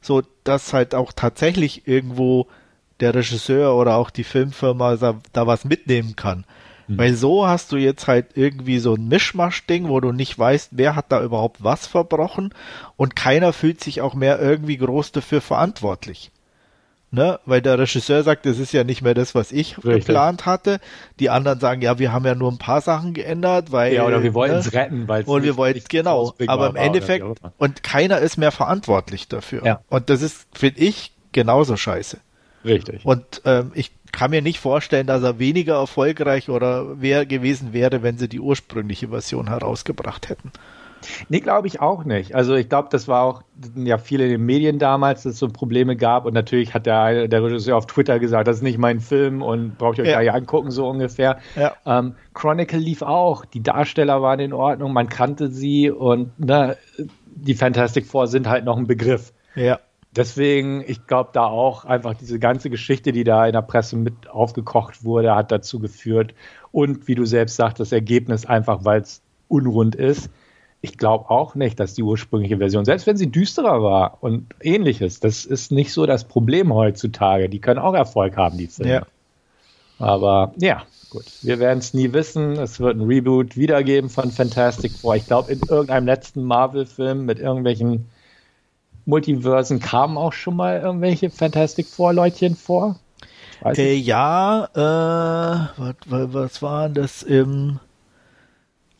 so 0.00 0.22
dass 0.44 0.72
halt 0.72 0.94
auch 0.94 1.12
tatsächlich 1.14 1.86
irgendwo 1.86 2.48
der 3.00 3.14
Regisseur 3.14 3.76
oder 3.76 3.96
auch 3.96 4.10
die 4.10 4.24
Filmfirma 4.24 4.96
da, 4.96 5.20
da 5.32 5.46
was 5.46 5.64
mitnehmen 5.64 6.16
kann. 6.16 6.44
Mhm. 6.88 6.98
Weil 6.98 7.14
so 7.14 7.46
hast 7.46 7.70
du 7.72 7.76
jetzt 7.76 8.08
halt 8.08 8.28
irgendwie 8.34 8.78
so 8.78 8.94
ein 8.94 9.08
Mischmasch-Ding, 9.08 9.88
wo 9.88 10.00
du 10.00 10.10
nicht 10.10 10.38
weißt, 10.38 10.70
wer 10.72 10.96
hat 10.96 11.12
da 11.12 11.22
überhaupt 11.22 11.62
was 11.62 11.86
verbrochen 11.86 12.54
und 12.96 13.14
keiner 13.14 13.52
fühlt 13.52 13.84
sich 13.84 14.00
auch 14.00 14.14
mehr 14.14 14.40
irgendwie 14.40 14.78
groß 14.78 15.12
dafür 15.12 15.42
verantwortlich 15.42 16.32
ne? 17.12 17.38
Weil 17.46 17.62
der 17.62 17.78
Regisseur 17.78 18.22
sagt, 18.22 18.46
das 18.46 18.58
ist 18.58 18.72
ja 18.72 18.82
nicht 18.82 19.02
mehr 19.02 19.14
das, 19.14 19.34
was 19.34 19.52
ich 19.52 19.78
Richtig. 19.78 20.06
geplant 20.06 20.46
hatte. 20.46 20.80
Die 21.20 21.30
anderen 21.30 21.60
sagen, 21.60 21.82
ja, 21.82 21.98
wir 21.98 22.12
haben 22.12 22.24
ja 22.24 22.34
nur 22.34 22.50
ein 22.50 22.58
paar 22.58 22.80
Sachen 22.80 23.14
geändert, 23.14 23.70
weil. 23.70 23.94
Ja, 23.94 24.06
oder 24.06 24.22
wir 24.22 24.34
wollten 24.34 24.56
es 24.56 24.72
ne? 24.72 24.80
retten, 24.80 25.08
weil 25.08 25.22
Und 25.24 25.44
wir 25.44 25.56
wollten, 25.56 25.82
genau. 25.88 26.34
Aber 26.46 26.70
im 26.70 26.76
Endeffekt, 26.76 27.24
und 27.58 27.82
keiner 27.82 28.18
ist 28.18 28.38
mehr 28.38 28.52
verantwortlich 28.52 29.28
dafür. 29.28 29.64
Ja. 29.64 29.80
Und 29.88 30.10
das 30.10 30.22
ist, 30.22 30.46
finde 30.52 30.80
ich, 30.80 31.12
genauso 31.32 31.76
scheiße. 31.76 32.18
Richtig. 32.64 33.04
Und 33.04 33.42
ähm, 33.44 33.72
ich 33.74 33.92
kann 34.12 34.30
mir 34.30 34.42
nicht 34.42 34.60
vorstellen, 34.60 35.06
dass 35.06 35.22
er 35.22 35.38
weniger 35.38 35.74
erfolgreich 35.74 36.48
oder 36.48 37.00
wer 37.00 37.26
gewesen 37.26 37.72
wäre, 37.72 38.02
wenn 38.02 38.18
sie 38.18 38.28
die 38.28 38.40
ursprüngliche 38.40 39.08
Version 39.08 39.48
herausgebracht 39.48 40.28
hätten. 40.28 40.52
Nee, 41.28 41.40
glaube 41.40 41.66
ich 41.66 41.80
auch 41.80 42.04
nicht. 42.04 42.34
Also 42.34 42.54
ich 42.54 42.68
glaube, 42.68 42.88
das 42.90 43.08
war 43.08 43.22
auch 43.22 43.42
ja 43.76 43.98
viele 43.98 44.24
in 44.24 44.30
den 44.30 44.44
Medien 44.44 44.78
damals, 44.78 45.22
dass 45.22 45.34
es 45.34 45.38
so 45.38 45.48
Probleme 45.48 45.96
gab 45.96 46.24
und 46.24 46.34
natürlich 46.34 46.74
hat 46.74 46.86
der, 46.86 47.28
der 47.28 47.42
Regisseur 47.42 47.76
auf 47.76 47.86
Twitter 47.86 48.18
gesagt, 48.18 48.48
das 48.48 48.56
ist 48.56 48.62
nicht 48.62 48.78
mein 48.78 49.00
Film 49.00 49.42
und 49.42 49.78
braucht 49.78 49.98
ihr 49.98 50.04
euch 50.04 50.10
ja. 50.10 50.16
gar 50.16 50.22
nicht 50.22 50.32
angucken, 50.32 50.70
so 50.70 50.88
ungefähr. 50.88 51.38
Ja. 51.56 51.74
Ähm, 51.86 52.14
Chronicle 52.34 52.78
lief 52.78 53.02
auch, 53.02 53.44
die 53.44 53.62
Darsteller 53.62 54.22
waren 54.22 54.40
in 54.40 54.52
Ordnung, 54.52 54.92
man 54.92 55.08
kannte 55.08 55.48
sie 55.48 55.90
und 55.90 56.38
ne, 56.38 56.76
die 57.34 57.54
Fantastic 57.54 58.06
Four 58.06 58.26
sind 58.26 58.48
halt 58.48 58.64
noch 58.64 58.76
ein 58.76 58.86
Begriff. 58.86 59.32
Ja. 59.54 59.80
Deswegen, 60.14 60.84
ich 60.86 61.06
glaube 61.06 61.30
da 61.32 61.46
auch 61.46 61.86
einfach 61.86 62.14
diese 62.14 62.38
ganze 62.38 62.68
Geschichte, 62.68 63.12
die 63.12 63.24
da 63.24 63.46
in 63.46 63.52
der 63.52 63.62
Presse 63.62 63.96
mit 63.96 64.28
aufgekocht 64.28 65.04
wurde, 65.04 65.34
hat 65.34 65.50
dazu 65.50 65.78
geführt. 65.78 66.34
Und 66.70 67.08
wie 67.08 67.14
du 67.14 67.24
selbst 67.24 67.56
sagst, 67.56 67.80
das 67.80 67.92
Ergebnis 67.92 68.44
einfach, 68.44 68.84
weil 68.84 69.00
es 69.00 69.22
unrund 69.48 69.94
ist 69.94 70.30
ich 70.82 70.98
glaube 70.98 71.30
auch 71.30 71.54
nicht, 71.54 71.78
dass 71.78 71.94
die 71.94 72.02
ursprüngliche 72.02 72.58
Version, 72.58 72.84
selbst 72.84 73.06
wenn 73.06 73.16
sie 73.16 73.30
düsterer 73.30 73.82
war 73.82 74.18
und 74.20 74.52
ähnliches, 74.60 75.20
das 75.20 75.44
ist 75.44 75.70
nicht 75.70 75.92
so 75.92 76.06
das 76.06 76.24
Problem 76.24 76.74
heutzutage. 76.74 77.48
Die 77.48 77.60
können 77.60 77.78
auch 77.78 77.94
Erfolg 77.94 78.36
haben, 78.36 78.58
die 78.58 78.66
Filme. 78.66 78.92
Ja. 78.92 79.06
Aber 80.00 80.52
ja, 80.56 80.82
gut. 81.08 81.24
Wir 81.42 81.60
werden 81.60 81.78
es 81.78 81.94
nie 81.94 82.12
wissen. 82.12 82.54
Es 82.54 82.80
wird 82.80 82.96
ein 82.96 83.02
Reboot 83.02 83.56
wiedergeben 83.56 84.10
von 84.10 84.32
Fantastic 84.32 84.90
Four. 84.90 85.14
Ich 85.14 85.26
glaube, 85.26 85.52
in 85.52 85.60
irgendeinem 85.60 86.06
letzten 86.06 86.42
Marvel-Film 86.42 87.26
mit 87.26 87.38
irgendwelchen 87.38 88.08
Multiversen 89.04 89.78
kamen 89.78 90.16
auch 90.16 90.32
schon 90.32 90.56
mal 90.56 90.80
irgendwelche 90.80 91.30
Fantastic 91.30 91.86
Four-Leutchen 91.86 92.56
vor. 92.56 92.98
Äh, 93.64 93.94
ja, 93.94 94.64
äh, 94.74 95.80
was, 95.80 95.94
was 96.08 96.62
war 96.62 96.88
das 96.88 97.22
im 97.22 97.78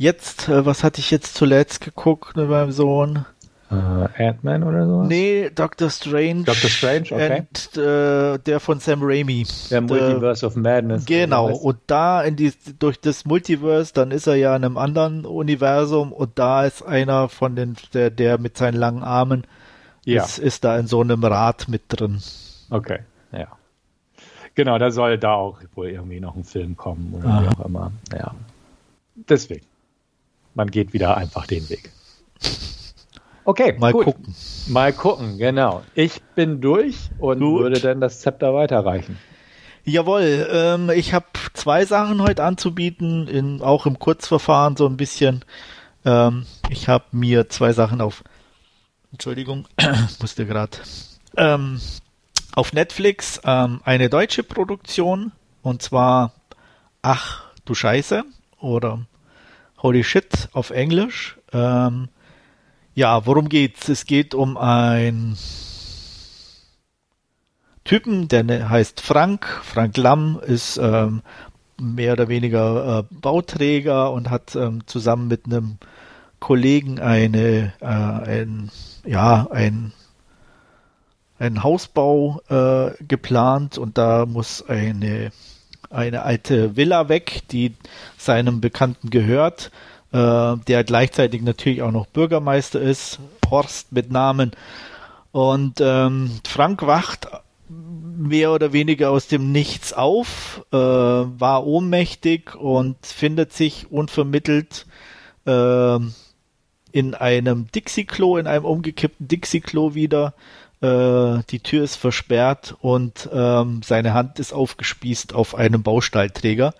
jetzt, 0.02 0.48
äh, 0.48 0.66
was 0.66 0.84
hatte 0.84 1.00
ich 1.00 1.10
jetzt 1.10 1.34
zuletzt 1.34 1.80
geguckt 1.80 2.36
mit 2.36 2.48
meinem 2.48 2.72
Sohn? 2.72 3.24
äh, 3.72 4.28
Ant-Man 4.28 4.62
oder 4.62 4.86
so? 4.86 5.02
Nee, 5.02 5.50
Doctor 5.54 5.90
Strange. 5.90 6.44
Doctor 6.44 6.68
Strange, 6.68 7.06
okay. 7.10 7.40
Und, 7.40 7.76
äh, 7.82 8.38
der 8.38 8.60
von 8.60 8.80
Sam 8.80 9.00
Raimi. 9.02 9.46
Der 9.70 9.80
Multiverse 9.80 10.46
of 10.46 10.56
Madness. 10.56 11.06
Genau. 11.06 11.50
Und 11.50 11.78
da 11.86 12.22
in 12.22 12.36
die, 12.36 12.52
durch 12.78 13.00
das 13.00 13.24
Multiverse, 13.24 13.92
dann 13.94 14.10
ist 14.10 14.26
er 14.26 14.34
ja 14.34 14.54
in 14.54 14.64
einem 14.64 14.76
anderen 14.76 15.24
Universum 15.24 16.12
und 16.12 16.38
da 16.38 16.64
ist 16.64 16.82
einer 16.82 17.28
von 17.28 17.56
den, 17.56 17.76
der, 17.94 18.10
der 18.10 18.38
mit 18.38 18.56
seinen 18.58 18.76
langen 18.76 19.02
Armen 19.02 19.44
ja. 20.04 20.22
ist, 20.22 20.38
ist 20.38 20.64
da 20.64 20.78
in 20.78 20.86
so 20.86 21.00
einem 21.00 21.24
Rad 21.24 21.68
mit 21.68 21.82
drin. 21.88 22.20
Okay, 22.70 23.00
ja. 23.32 23.48
Genau, 24.54 24.76
da 24.78 24.90
soll 24.90 25.16
da 25.16 25.32
auch 25.32 25.60
wohl 25.74 25.88
irgendwie 25.88 26.20
noch 26.20 26.36
ein 26.36 26.44
Film 26.44 26.76
kommen 26.76 27.14
oder 27.14 27.28
Aha. 27.28 27.42
wie 27.42 27.48
auch 27.48 27.64
immer. 27.64 27.92
Ja. 28.12 28.34
Deswegen. 29.14 29.64
Man 30.54 30.70
geht 30.70 30.92
wieder 30.92 31.16
einfach 31.16 31.46
den 31.46 31.68
Weg. 31.70 31.90
Okay, 33.44 33.76
mal 33.78 33.92
gut. 33.92 34.04
gucken. 34.04 34.34
Mal 34.68 34.92
gucken, 34.92 35.38
genau. 35.38 35.82
Ich 35.94 36.22
bin 36.34 36.60
durch 36.60 37.10
und 37.18 37.40
gut. 37.40 37.60
würde 37.60 37.80
dann 37.80 38.00
das 38.00 38.20
Zepter 38.20 38.54
weiterreichen. 38.54 39.18
Jawohl, 39.84 40.48
ähm, 40.50 40.90
ich 40.90 41.12
habe 41.12 41.26
zwei 41.54 41.84
Sachen 41.84 42.22
heute 42.22 42.44
anzubieten, 42.44 43.26
in, 43.26 43.60
auch 43.62 43.84
im 43.86 43.98
Kurzverfahren 43.98 44.76
so 44.76 44.86
ein 44.86 44.96
bisschen. 44.96 45.44
Ähm, 46.04 46.46
ich 46.70 46.88
habe 46.88 47.04
mir 47.10 47.48
zwei 47.48 47.72
Sachen 47.72 48.00
auf, 48.00 48.22
Entschuldigung, 49.10 49.66
musste 50.20 50.46
gerade, 50.46 50.78
ähm, 51.36 51.80
auf 52.54 52.72
Netflix 52.72 53.40
ähm, 53.44 53.80
eine 53.84 54.08
deutsche 54.08 54.44
Produktion 54.44 55.32
und 55.62 55.82
zwar 55.82 56.32
Ach 57.02 57.42
du 57.64 57.74
Scheiße 57.74 58.22
oder 58.60 59.04
Holy 59.82 60.04
Shit 60.04 60.48
auf 60.52 60.70
Englisch. 60.70 61.38
Ähm, 61.52 62.08
ja, 62.94 63.26
worum 63.26 63.48
geht's? 63.48 63.88
Es 63.88 64.06
geht 64.06 64.34
um 64.34 64.56
ein 64.56 65.36
Typen, 67.84 68.28
der 68.28 68.44
ne, 68.44 68.70
heißt 68.70 69.00
Frank. 69.00 69.46
Frank 69.64 69.96
Lamm 69.96 70.40
ist 70.40 70.76
ähm, 70.76 71.22
mehr 71.80 72.12
oder 72.12 72.28
weniger 72.28 73.00
äh, 73.00 73.02
Bauträger 73.10 74.12
und 74.12 74.30
hat 74.30 74.54
ähm, 74.54 74.86
zusammen 74.86 75.26
mit 75.26 75.46
einem 75.46 75.78
Kollegen 76.38 77.00
eine, 77.00 77.72
äh, 77.80 77.86
ein, 77.86 78.70
ja, 79.04 79.48
ein, 79.50 79.92
ein 81.38 81.62
Hausbau 81.62 82.40
äh, 82.48 82.92
geplant 83.04 83.78
und 83.78 83.98
da 83.98 84.26
muss 84.26 84.64
eine, 84.68 85.32
eine 85.92 86.22
alte 86.22 86.76
Villa 86.76 87.08
weg, 87.08 87.42
die 87.50 87.74
seinem 88.16 88.60
Bekannten 88.60 89.10
gehört 89.10 89.70
äh, 90.12 90.56
der 90.68 90.84
gleichzeitig 90.84 91.42
natürlich 91.42 91.82
auch 91.82 91.90
noch 91.90 92.06
Bürgermeister 92.06 92.80
ist, 92.80 93.18
Horst 93.50 93.92
mit 93.92 94.10
Namen. 94.10 94.52
Und 95.32 95.80
ähm, 95.80 96.30
Frank 96.46 96.82
wacht 96.82 97.28
mehr 97.68 98.52
oder 98.52 98.74
weniger 98.74 99.10
aus 99.10 99.28
dem 99.28 99.50
Nichts 99.50 99.94
auf, 99.94 100.64
äh, 100.72 100.76
war 100.76 101.66
ohnmächtig 101.66 102.54
und 102.54 103.06
findet 103.06 103.54
sich 103.54 103.90
unvermittelt 103.90 104.86
äh, 105.46 105.98
in 106.92 107.14
einem 107.14 107.68
Dixie-Klo, 107.74 108.36
in 108.36 108.46
einem 108.46 108.66
umgekippten 108.66 109.28
Dixie-Klo 109.28 109.94
wieder. 109.94 110.34
Äh, 110.82 111.42
die 111.50 111.60
Tür 111.60 111.84
ist 111.84 111.96
versperrt 111.96 112.74
und 112.80 113.28
ähm, 113.32 113.82
seine 113.84 114.14
Hand 114.14 114.38
ist 114.40 114.52
aufgespießt 114.52 115.34
auf 115.34 115.54
einem 115.54 115.82
Baustahlträger. 115.82 116.74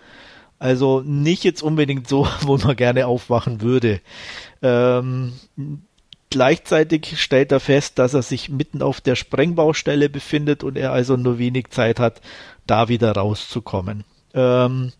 Also 0.59 1.00
nicht 1.00 1.44
jetzt 1.44 1.62
unbedingt 1.62 2.09
so, 2.09 2.26
wo 2.42 2.57
man 2.57 2.76
gerne 2.76 3.07
aufwachen 3.07 3.61
würde. 3.61 4.00
Ähm, 4.61 5.34
gleichzeitig 6.30 7.20
stellt 7.20 7.53
er 7.53 7.61
fest, 7.61 7.98
dass 7.98 8.14
er 8.14 8.22
sich 8.22 8.48
mitten 8.48 8.82
auf 8.82 9.00
der 9.00 9.14
Sprengbaustelle 9.14 10.09
befindet 10.09 10.64
und 10.64 10.76
er 10.76 10.92
also 10.92 11.16
nur 11.16 11.38
wenig 11.38 11.70
Zeit 11.70 12.00
hat, 12.00 12.20
da 12.66 12.88
wieder 12.88 13.12
rauszukommen. 13.12 14.05
Ähm, 14.34 14.92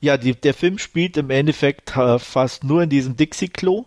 ja, 0.00 0.16
die, 0.18 0.34
der 0.34 0.52
Film 0.52 0.78
spielt 0.78 1.16
im 1.16 1.30
Endeffekt 1.30 1.96
äh, 1.96 2.18
fast 2.18 2.64
nur 2.64 2.82
in 2.82 2.90
diesem 2.90 3.16
Dixie-Klo. 3.16 3.86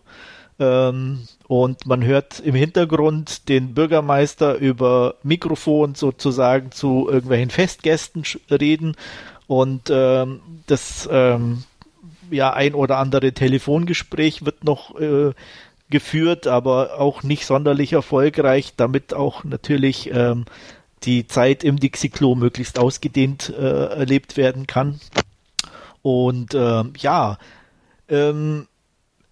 Ähm, 0.58 1.28
und 1.47 1.86
man 1.86 2.03
hört 2.03 2.39
im 2.39 2.56
Hintergrund 2.56 3.49
den 3.49 3.74
Bürgermeister 3.74 4.56
über 4.56 5.16
Mikrofon 5.24 5.95
sozusagen 5.95 6.72
zu 6.72 7.10
irgendwelchen 7.10 7.49
Festgästen 7.49 8.24
reden 8.49 8.95
und 9.47 9.89
ähm, 9.91 10.39
das 10.68 11.08
ähm, 11.12 11.64
ja 12.32 12.53
ein 12.53 12.74
oder 12.74 12.97
andere 12.97 13.34
Telefongespräch 13.34 14.45
wird 14.45 14.64
noch 14.64 14.99
äh, 14.99 15.34
geführt, 15.89 16.47
aber 16.47 16.99
auch 16.99 17.24
nicht 17.24 17.45
sonderlich 17.45 17.93
erfolgreich, 17.93 18.74
damit 18.76 19.14
auch 19.14 19.43
natürlich 19.43 20.10
ähm, 20.12 20.45
die 21.03 21.28
Zeit 21.28 21.64
im 21.64 21.80
Dixie-Klo 21.80 22.34
möglichst 22.36 22.80
ausgedehnt 22.80 23.53
äh, 23.56 23.86
erlebt 23.86 24.38
werden 24.38 24.66
kann. 24.66 24.99
Und 26.01 26.53
äh, 26.53 26.84
ja, 26.97 27.38
ähm, 28.10 28.68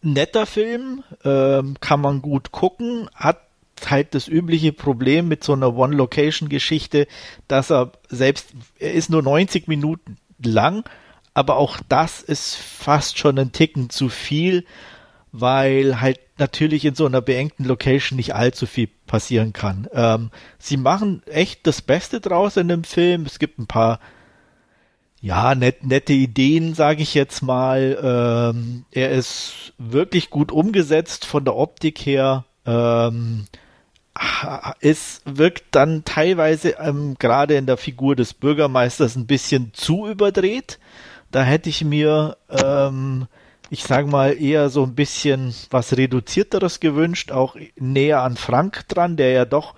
netter 0.03 0.45
Film, 0.45 1.03
ähm, 1.23 1.75
kann 1.79 2.01
man 2.01 2.21
gut 2.21 2.51
gucken, 2.51 3.09
hat 3.15 3.41
halt 3.89 4.15
das 4.15 4.27
übliche 4.27 4.71
Problem 4.71 5.27
mit 5.27 5.43
so 5.43 5.53
einer 5.53 5.75
One-Location-Geschichte, 5.75 7.07
dass 7.47 7.71
er 7.71 7.91
selbst, 8.09 8.53
er 8.79 8.93
ist 8.93 9.09
nur 9.09 9.21
90 9.21 9.67
Minuten 9.67 10.17
lang, 10.41 10.83
aber 11.33 11.57
auch 11.57 11.79
das 11.89 12.21
ist 12.21 12.55
fast 12.55 13.17
schon 13.17 13.37
ein 13.39 13.51
Ticken 13.51 13.89
zu 13.89 14.09
viel, 14.09 14.65
weil 15.31 15.99
halt 15.99 16.19
natürlich 16.37 16.85
in 16.85 16.95
so 16.95 17.05
einer 17.05 17.21
beengten 17.21 17.65
Location 17.65 18.17
nicht 18.17 18.35
allzu 18.35 18.65
viel 18.65 18.89
passieren 19.07 19.53
kann. 19.53 19.87
Ähm, 19.93 20.29
sie 20.59 20.77
machen 20.77 21.23
echt 21.25 21.65
das 21.65 21.81
Beste 21.81 22.21
draus 22.21 22.57
in 22.57 22.67
dem 22.67 22.83
Film. 22.83 23.25
Es 23.25 23.39
gibt 23.39 23.59
ein 23.59 23.67
paar 23.67 23.99
ja, 25.23 25.55
net, 25.55 25.85
nette 25.85 26.11
Ideen, 26.11 26.73
sage 26.73 27.01
ich 27.01 27.13
jetzt 27.13 27.41
mal. 27.41 27.97
Ähm, 28.03 28.83
er 28.91 29.11
ist 29.11 29.71
wirklich 29.77 30.29
gut 30.29 30.51
umgesetzt 30.51 31.25
von 31.25 31.45
der 31.45 31.55
Optik 31.55 31.99
her. 31.99 32.43
Ähm, 32.65 33.45
es 34.81 35.21
wirkt 35.23 35.63
dann 35.71 36.03
teilweise 36.03 36.71
ähm, 36.71 37.15
gerade 37.19 37.55
in 37.55 37.65
der 37.65 37.77
Figur 37.77 38.17
des 38.17 38.33
Bürgermeisters 38.33 39.15
ein 39.15 39.25
bisschen 39.25 39.71
zu 39.73 40.07
überdreht. 40.07 40.77
Da 41.31 41.43
hätte 41.43 41.69
ich 41.69 41.85
mir, 41.85 42.35
ähm, 42.49 43.27
ich 43.69 43.83
sage 43.83 44.09
mal, 44.09 44.37
eher 44.37 44.67
so 44.67 44.83
ein 44.83 44.93
bisschen 44.93 45.55
was 45.69 45.95
reduzierteres 45.95 46.81
gewünscht, 46.81 47.31
auch 47.31 47.55
näher 47.77 48.23
an 48.23 48.35
Frank 48.35 48.89
dran, 48.89 49.15
der 49.15 49.31
ja 49.31 49.45
doch 49.45 49.73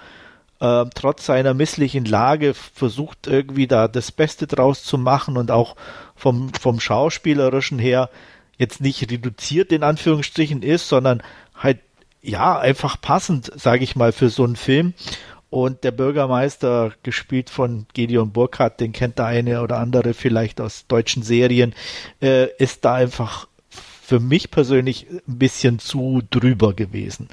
äh, 0.60 0.86
trotz 0.94 1.26
seiner 1.26 1.54
misslichen 1.54 2.06
Lage 2.06 2.54
versucht 2.54 3.28
irgendwie 3.28 3.68
da 3.68 3.88
das 3.88 4.12
Beste 4.12 4.48
draus 4.48 4.84
zu 4.84 4.98
machen 4.98 5.38
und 5.38 5.52
auch 5.52 5.76
vom, 6.16 6.54
vom 6.54 6.80
Schauspielerischen 6.80 7.80
her 7.80 8.10
jetzt 8.58 8.82
nicht 8.82 9.12
reduziert 9.12 9.72
in 9.72 9.84
Anführungsstrichen 9.84 10.64
ist, 10.64 10.88
sondern 10.88 11.22
halt 11.56 11.80
ja, 12.22 12.58
einfach 12.58 13.00
passend, 13.00 13.52
sage 13.56 13.84
ich 13.84 13.96
mal, 13.96 14.12
für 14.12 14.30
so 14.30 14.44
einen 14.44 14.56
Film. 14.56 14.94
Und 15.52 15.84
der 15.84 15.92
Bürgermeister, 15.92 16.92
gespielt 17.04 17.50
von 17.50 17.86
Gideon 17.94 18.32
Burkhardt, 18.32 18.80
den 18.80 18.92
kennt 18.92 19.20
der 19.20 19.28
eine 19.28 19.62
oder 19.62 19.78
andere 19.78 20.14
vielleicht 20.14 20.60
aus 20.60 20.88
deutschen 20.88 21.24
Serien, 21.24 21.74
äh, 22.22 22.48
ist 22.58 22.84
da 22.84 22.96
einfach 22.96 23.48
für 24.06 24.20
mich 24.20 24.52
persönlich 24.52 25.08
ein 25.10 25.40
bisschen 25.40 25.80
zu 25.80 26.22
drüber 26.30 26.74
gewesen. 26.74 27.28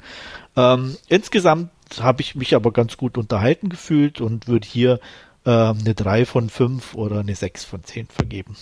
Ähm, 0.55 0.97
insgesamt 1.07 1.69
habe 1.99 2.21
ich 2.21 2.33
mich 2.33 2.55
aber 2.55 2.71
ganz 2.71 2.97
gut 2.97 3.17
unterhalten 3.17 3.69
gefühlt 3.69 4.21
und 4.21 4.47
würde 4.47 4.67
hier 4.67 4.99
äh, 5.45 5.51
eine 5.51 5.93
3 5.93 6.25
von 6.25 6.49
5 6.49 6.95
oder 6.95 7.19
eine 7.19 7.35
6 7.35 7.63
von 7.63 7.83
10 7.83 8.07
vergeben. 8.07 8.55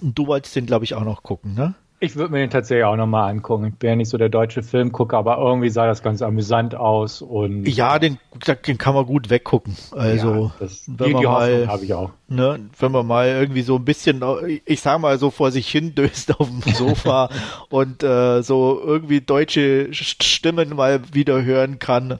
Und 0.00 0.18
du 0.18 0.26
wolltest 0.28 0.56
den, 0.56 0.64
glaube 0.64 0.86
ich, 0.86 0.94
auch 0.94 1.04
noch 1.04 1.22
gucken, 1.22 1.52
ne? 1.52 1.74
Ich 2.04 2.16
würde 2.16 2.32
mir 2.32 2.38
den 2.40 2.50
tatsächlich 2.50 2.84
auch 2.84 2.96
nochmal 2.96 3.30
angucken. 3.30 3.68
Ich 3.68 3.74
bin 3.76 3.90
ja 3.90 3.96
nicht 3.96 4.10
so 4.10 4.18
der 4.18 4.28
deutsche 4.28 4.62
Filmgucker, 4.62 5.16
aber 5.16 5.38
irgendwie 5.38 5.70
sah 5.70 5.86
das 5.86 6.02
ganz 6.02 6.20
amüsant 6.20 6.74
aus 6.74 7.22
und. 7.22 7.66
Ja, 7.66 7.98
den, 7.98 8.18
den 8.66 8.76
kann 8.76 8.94
man 8.94 9.06
gut 9.06 9.30
weggucken. 9.30 9.74
Also, 9.92 10.34
ja, 10.34 10.52
das, 10.60 10.84
wenn 10.86 11.12
man 11.12 11.24
mal, 11.24 11.66
habe 11.66 11.84
ich 11.84 11.94
auch. 11.94 12.10
Ne, 12.28 12.60
wenn 12.78 12.92
man 12.92 13.06
mal 13.06 13.28
irgendwie 13.28 13.62
so 13.62 13.76
ein 13.76 13.84
bisschen, 13.84 14.22
ich 14.66 14.82
sag 14.82 15.00
mal 15.00 15.18
so 15.18 15.30
vor 15.30 15.50
sich 15.50 15.68
hin 15.68 15.94
döst 15.94 16.38
auf 16.38 16.48
dem 16.48 16.60
Sofa 16.74 17.30
und 17.70 18.02
äh, 18.02 18.42
so 18.42 18.80
irgendwie 18.84 19.22
deutsche 19.22 19.88
Stimmen 19.92 20.76
mal 20.76 21.00
wieder 21.12 21.42
hören 21.42 21.78
kann, 21.78 22.18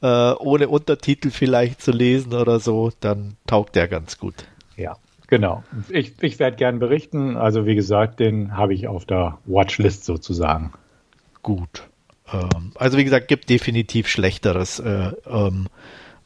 äh, 0.00 0.32
ohne 0.32 0.68
Untertitel 0.68 1.30
vielleicht 1.30 1.82
zu 1.82 1.90
lesen 1.90 2.34
oder 2.34 2.60
so, 2.60 2.92
dann 3.00 3.36
taugt 3.46 3.74
der 3.74 3.88
ganz 3.88 4.18
gut. 4.18 4.34
Ja. 4.76 4.96
Genau. 5.26 5.64
Ich, 5.88 6.12
ich 6.20 6.38
werde 6.38 6.56
gern 6.56 6.78
berichten. 6.78 7.36
Also 7.36 7.66
wie 7.66 7.74
gesagt, 7.74 8.20
den 8.20 8.56
habe 8.56 8.74
ich 8.74 8.88
auf 8.88 9.04
der 9.04 9.38
Watchlist 9.46 10.04
sozusagen. 10.04 10.72
Gut. 11.42 11.88
Ähm, 12.32 12.72
also 12.74 12.98
wie 12.98 13.04
gesagt, 13.04 13.28
gibt 13.28 13.48
definitiv 13.50 14.08
Schlechteres 14.08 14.78
äh, 14.80 15.12
ähm, 15.26 15.68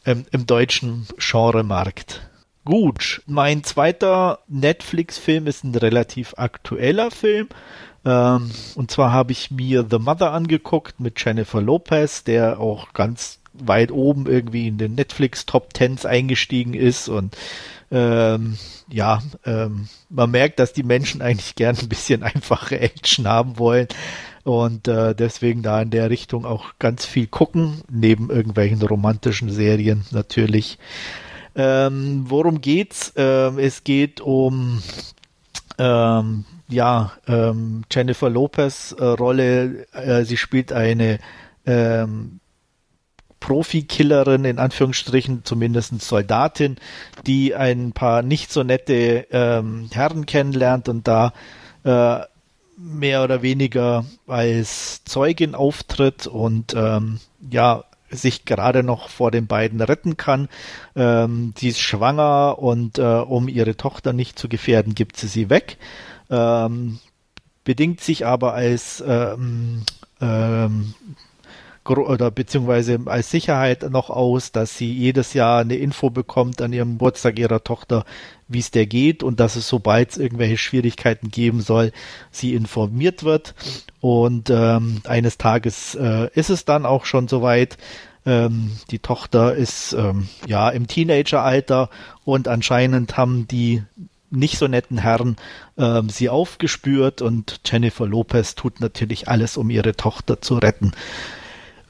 im, 0.05 0.25
im 0.31 0.47
deutschen 0.47 1.07
Genremarkt. 1.19 2.29
Gut, 2.65 3.23
mein 3.27 3.65
zweiter 3.65 4.41
Netflix-Film 4.49 5.47
ist 5.47 5.65
ein 5.65 5.75
relativ 5.75 6.35
aktueller 6.37 7.11
Film. 7.11 7.49
Ähm, 8.05 8.51
und 8.75 8.91
zwar 8.91 9.13
habe 9.13 9.33
ich 9.33 9.51
mir 9.51 9.87
The 9.89 9.99
Mother 9.99 10.33
angeguckt 10.33 11.01
mit 11.01 11.23
Jennifer 11.25 11.63
Lopez, 11.63 12.25
der 12.25 12.61
auch 12.61 12.93
ganz 12.93 13.41
weit 13.55 13.91
oben 13.91 14.27
irgendwie 14.27 14.69
in 14.69 14.79
den 14.79 14.95
Netflix 14.95 15.47
Top 15.47 15.75
Tens 15.75 16.07
eingestiegen 16.07 16.75
ist 16.75 17.09
und 17.09 17.37
ähm, 17.91 18.57
ja, 18.89 19.22
ähm, 19.45 19.89
man 20.09 20.30
merkt, 20.30 20.59
dass 20.59 20.72
die 20.72 20.82
Menschen 20.82 21.22
eigentlich 21.22 21.55
gern 21.55 21.76
ein 21.78 21.89
bisschen 21.89 22.22
einfache 22.22 22.78
Action 22.80 23.26
haben 23.26 23.59
wollen 23.59 23.89
und 24.45 24.89
äh, 24.89 25.14
deswegen 25.14 25.62
da 25.62 25.80
in 25.82 25.91
der 25.91 26.11
Richtung 26.11 26.45
auch 26.45 26.72
ganz 26.78 27.05
viel 27.05 27.26
gucken, 27.26 27.82
neben 27.91 28.30
irgendwelchen 28.30 28.80
romantischen 28.82 29.51
Serien 29.51 30.05
natürlich. 30.11 30.78
Ähm, 31.55 32.24
worum 32.28 32.61
geht's? 32.61 33.12
Ähm, 33.16 33.59
es 33.59 33.84
geht 33.84 34.20
um 34.20 34.82
ähm, 35.78 36.45
ja 36.68 37.12
ähm, 37.26 37.82
Jennifer 37.91 38.30
Lopez 38.30 38.93
äh, 38.93 39.05
Rolle. 39.05 39.86
Äh, 39.93 40.24
sie 40.24 40.36
spielt 40.36 40.72
eine 40.72 41.18
ähm, 41.66 42.41
Profikillerin, 43.41 44.45
in 44.45 44.59
Anführungsstrichen, 44.59 45.45
zumindest 45.45 46.01
Soldatin, 46.01 46.76
die 47.26 47.55
ein 47.55 47.93
paar 47.93 48.22
nicht 48.22 48.53
so 48.53 48.62
nette 48.62 49.26
ähm, 49.30 49.89
Herren 49.93 50.26
kennenlernt 50.26 50.89
und 50.89 51.07
da 51.07 51.32
äh, 51.84 52.20
mehr 52.76 53.24
oder 53.24 53.43
weniger 53.43 54.05
als 54.26 55.03
Zeugin 55.05 55.55
auftritt 55.55 56.26
und 56.26 56.74
ähm, 56.74 57.20
ja, 57.51 57.84
sich 58.11 58.45
gerade 58.45 58.82
noch 58.82 59.09
vor 59.09 59.30
den 59.30 59.47
beiden 59.47 59.80
retten 59.80 60.16
kann. 60.16 60.49
Ähm, 60.97 61.53
sie 61.57 61.68
ist 61.68 61.80
schwanger 61.80 62.59
und 62.59 62.99
äh, 62.99 63.03
um 63.03 63.49
ihre 63.49 63.76
Tochter 63.76 64.12
nicht 64.12 64.39
zu 64.39 64.49
gefährden, 64.49 64.95
gibt 64.95 65.16
sie 65.16 65.26
sie 65.26 65.51
weg. 65.51 65.76
Ähm, 66.30 67.01
bedingt 67.64 68.01
sich 68.01 68.24
aber 68.24 68.55
als 68.55 69.03
ähm, 69.07 69.82
ähm, 70.20 70.95
oder 71.97 72.30
beziehungsweise 72.30 72.99
als 73.07 73.30
Sicherheit 73.30 73.89
noch 73.91 74.11
aus, 74.11 74.53
dass 74.53 74.76
sie 74.76 74.93
jedes 74.93 75.32
Jahr 75.32 75.61
eine 75.61 75.76
Info 75.76 76.11
bekommt 76.11 76.61
an 76.61 76.72
ihrem 76.72 76.93
Geburtstag 76.93 77.39
ihrer 77.39 77.64
Tochter, 77.64 78.05
wie 78.49 78.59
es 78.59 78.70
der 78.70 78.86
geht 78.86 79.22
und 79.22 79.41
dass 79.41 79.57
es, 79.57 79.68
sobald 79.68 80.11
es 80.11 80.18
irgendwelche 80.18 80.59
Schwierigkeiten 80.59 81.30
geben 81.30 81.61
soll, 81.61 81.93
sie 82.30 82.55
informiert 82.55 83.24
wird. 83.24 83.55
Und 84.01 84.51
ähm, 84.51 85.01
eines 85.05 85.39
Tages 85.39 85.95
äh, 85.95 86.28
ist 86.34 86.51
es 86.51 86.64
dann 86.64 86.84
auch 86.84 87.07
schon 87.07 87.28
soweit. 87.28 87.78
Ähm, 88.26 88.72
die 88.91 88.99
Tochter 88.99 89.55
ist 89.55 89.95
ähm, 89.95 90.28
ja 90.47 90.68
im 90.68 90.86
Teenageralter 90.86 91.89
und 92.24 92.49
anscheinend 92.49 93.16
haben 93.16 93.49
die 93.49 93.82
nicht 94.30 94.59
so 94.59 94.68
netten 94.68 94.99
Herren 94.99 95.36
ähm, 95.78 96.09
sie 96.09 96.28
aufgespürt 96.28 97.22
und 97.22 97.61
Jennifer 97.64 98.07
Lopez 98.07 98.55
tut 98.55 98.80
natürlich 98.80 99.28
alles, 99.28 99.57
um 99.57 99.70
ihre 99.70 99.97
Tochter 99.97 100.41
zu 100.41 100.57
retten. 100.57 100.93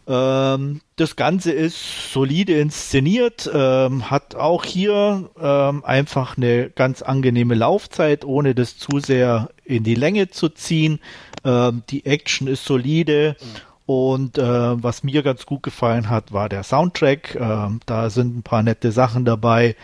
Ähm, 0.08 0.80
das 0.96 1.16
Ganze 1.16 1.52
ist 1.52 2.12
solide 2.12 2.58
inszeniert, 2.58 3.48
ähm, 3.52 4.10
hat 4.10 4.34
auch 4.34 4.64
hier 4.64 5.28
ähm, 5.38 5.84
einfach 5.84 6.38
eine 6.38 6.70
ganz 6.70 7.02
angenehme 7.02 7.54
Laufzeit, 7.54 8.24
ohne 8.24 8.54
das 8.54 8.78
zu 8.78 9.00
sehr 9.00 9.50
in 9.64 9.84
die 9.84 9.94
Länge 9.94 10.30
zu 10.30 10.48
ziehen. 10.48 10.98
Ähm, 11.44 11.82
die 11.90 12.06
Action 12.06 12.48
ist 12.48 12.64
solide. 12.64 13.36
Und 13.84 14.38
äh, 14.38 14.42
was 14.82 15.02
mir 15.02 15.22
ganz 15.22 15.46
gut 15.46 15.62
gefallen 15.62 16.10
hat, 16.10 16.32
war 16.32 16.48
der 16.48 16.62
Soundtrack. 16.62 17.36
Ähm, 17.38 17.80
da 17.86 18.10
sind 18.10 18.36
ein 18.36 18.42
paar 18.42 18.62
nette 18.62 18.92
Sachen 18.92 19.24
dabei. 19.24 19.76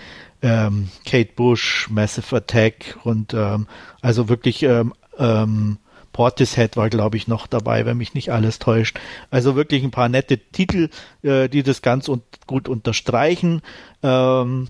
Ähm, 0.42 0.88
Kate 1.06 1.30
Bush, 1.36 1.88
Massive 1.90 2.36
Attack 2.36 2.98
und 3.04 3.34
also 4.02 4.28
wirklich 4.28 4.62
ähm, 4.62 5.78
Portishead 6.14 6.78
war, 6.78 6.88
glaube 6.88 7.18
ich, 7.18 7.28
noch 7.28 7.46
dabei, 7.46 7.84
wenn 7.84 7.98
mich 7.98 8.14
nicht 8.14 8.32
alles 8.32 8.58
täuscht. 8.58 8.98
Also 9.30 9.56
wirklich 9.56 9.82
ein 9.82 9.90
paar 9.90 10.08
nette 10.08 10.38
Titel, 10.38 10.88
äh, 11.22 11.48
die 11.48 11.62
das 11.62 11.82
ganz 11.82 12.08
un 12.08 12.22
gut 12.46 12.68
unterstreichen. 12.68 13.60
Ähm, 14.02 14.68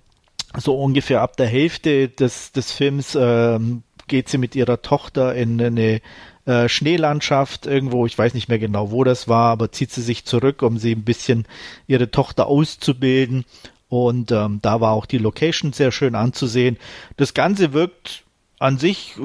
so 0.57 0.80
ungefähr 0.80 1.20
ab 1.20 1.36
der 1.36 1.47
Hälfte 1.47 2.09
des, 2.09 2.53
des 2.53 2.72
Films 2.72 3.16
ähm, 3.20 3.82
geht 4.09 4.28
sie 4.28 4.38
mit 4.38 4.57
ihrer 4.57 4.82
Tochter 4.82 5.34
in 5.34 5.61
eine 5.61 6.01
äh, 6.47 6.68
Schneelandschaft 6.68 7.66
irgendwo, 7.66 8.07
ich 8.07 8.16
weiß 8.16 8.34
nicht 8.34 8.49
mehr 8.49 8.59
genau, 8.59 8.90
wo 8.90 9.05
das 9.05 9.28
war, 9.28 9.51
aber 9.53 9.70
zieht 9.70 9.90
sie 9.90 10.03
sich 10.03 10.24
zurück, 10.24 10.62
um 10.62 10.78
sie 10.78 10.92
ein 10.92 11.05
bisschen 11.05 11.47
ihre 11.86 12.11
Tochter 12.11 12.47
auszubilden. 12.47 13.45
Und 13.88 14.32
ähm, 14.32 14.61
da 14.62 14.80
war 14.80 14.92
auch 14.92 15.07
die 15.07 15.18
Location 15.18 15.74
sehr 15.74 15.92
schön 15.92 16.14
anzusehen. 16.14 16.78
Das 17.16 17.34
Ganze 17.34 17.74
wirkt 17.74 18.24
an 18.65 18.79
sich 18.79 19.17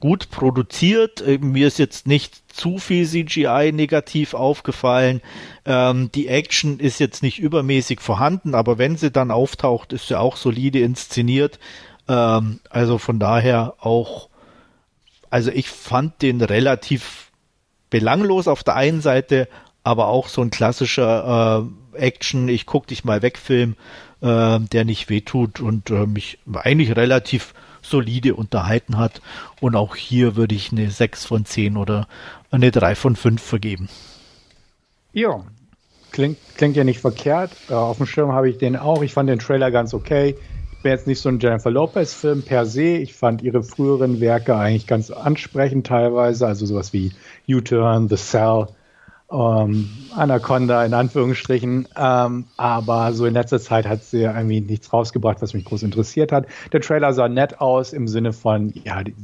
gut 0.00 0.30
produziert. 0.30 1.20
Äh, 1.20 1.38
mir 1.38 1.68
ist 1.68 1.78
jetzt 1.78 2.08
nicht 2.08 2.52
zu 2.52 2.78
viel 2.78 3.06
CGI 3.06 3.70
negativ 3.72 4.34
aufgefallen. 4.34 5.22
Ähm, 5.64 6.10
die 6.12 6.26
Action 6.26 6.80
ist 6.80 6.98
jetzt 6.98 7.22
nicht 7.22 7.38
übermäßig 7.38 8.00
vorhanden, 8.00 8.56
aber 8.56 8.78
wenn 8.78 8.96
sie 8.96 9.12
dann 9.12 9.30
auftaucht, 9.30 9.92
ist 9.92 10.08
sie 10.08 10.18
auch 10.18 10.36
solide 10.36 10.80
inszeniert. 10.80 11.60
Ähm, 12.08 12.58
also 12.68 12.98
von 12.98 13.20
daher 13.20 13.74
auch, 13.78 14.28
also 15.30 15.52
ich 15.52 15.70
fand 15.70 16.20
den 16.20 16.40
relativ 16.40 17.30
belanglos 17.90 18.48
auf 18.48 18.64
der 18.64 18.74
einen 18.74 19.02
Seite, 19.02 19.48
aber 19.84 20.08
auch 20.08 20.26
so 20.26 20.42
ein 20.42 20.50
klassischer 20.50 21.62
äh, 21.94 21.96
Action, 21.96 22.48
ich 22.48 22.66
guck 22.66 22.88
dich 22.88 23.04
mal 23.04 23.22
weg 23.22 23.38
Film, 23.38 23.76
äh, 24.20 24.58
der 24.58 24.84
nicht 24.84 25.08
wehtut 25.08 25.60
und 25.60 25.90
äh, 25.90 26.06
mich 26.06 26.38
eigentlich 26.52 26.96
relativ 26.96 27.54
solide 27.82 28.34
unterhalten 28.34 28.98
hat. 28.98 29.20
Und 29.60 29.76
auch 29.76 29.96
hier 29.96 30.36
würde 30.36 30.54
ich 30.54 30.72
eine 30.72 30.90
6 30.90 31.24
von 31.24 31.44
10 31.44 31.76
oder 31.76 32.06
eine 32.50 32.70
3 32.70 32.94
von 32.94 33.16
5 33.16 33.42
vergeben. 33.42 33.88
Ja, 35.12 35.44
klingt, 36.12 36.38
klingt 36.56 36.76
ja 36.76 36.84
nicht 36.84 37.00
verkehrt. 37.00 37.52
Äh, 37.68 37.74
auf 37.74 37.96
dem 37.96 38.06
Schirm 38.06 38.32
habe 38.32 38.48
ich 38.48 38.58
den 38.58 38.76
auch. 38.76 39.02
Ich 39.02 39.12
fand 39.12 39.28
den 39.28 39.38
Trailer 39.38 39.70
ganz 39.70 39.94
okay. 39.94 40.36
Ich 40.72 40.82
bin 40.82 40.92
jetzt 40.92 41.06
nicht 41.06 41.20
so 41.20 41.28
ein 41.28 41.40
Jennifer 41.40 41.70
Lopez-Film 41.70 42.42
per 42.42 42.64
se. 42.64 42.96
Ich 42.96 43.14
fand 43.14 43.42
ihre 43.42 43.62
früheren 43.62 44.20
Werke 44.20 44.56
eigentlich 44.56 44.86
ganz 44.86 45.10
ansprechend 45.10 45.86
teilweise. 45.86 46.46
Also 46.46 46.64
sowas 46.64 46.92
wie 46.92 47.12
U-Turn, 47.48 48.08
The 48.08 48.16
Cell 48.16 48.68
ähm, 49.32 49.88
Anaconda 50.14 50.84
in 50.84 50.94
Anführungsstrichen. 50.94 51.88
Ähm, 51.96 52.44
aber 52.56 53.12
so 53.12 53.26
in 53.26 53.34
letzter 53.34 53.60
Zeit 53.60 53.86
hat 53.86 54.04
sie 54.04 54.22
irgendwie 54.22 54.60
nichts 54.60 54.92
rausgebracht, 54.92 55.40
was 55.40 55.54
mich 55.54 55.64
groß 55.64 55.82
interessiert 55.82 56.32
hat. 56.32 56.46
Der 56.72 56.80
Trailer 56.80 57.12
sah 57.12 57.28
nett 57.28 57.60
aus 57.60 57.92
im 57.92 58.08
Sinne 58.08 58.32
von, 58.32 58.72
ja, 58.84 59.02
die, 59.04 59.14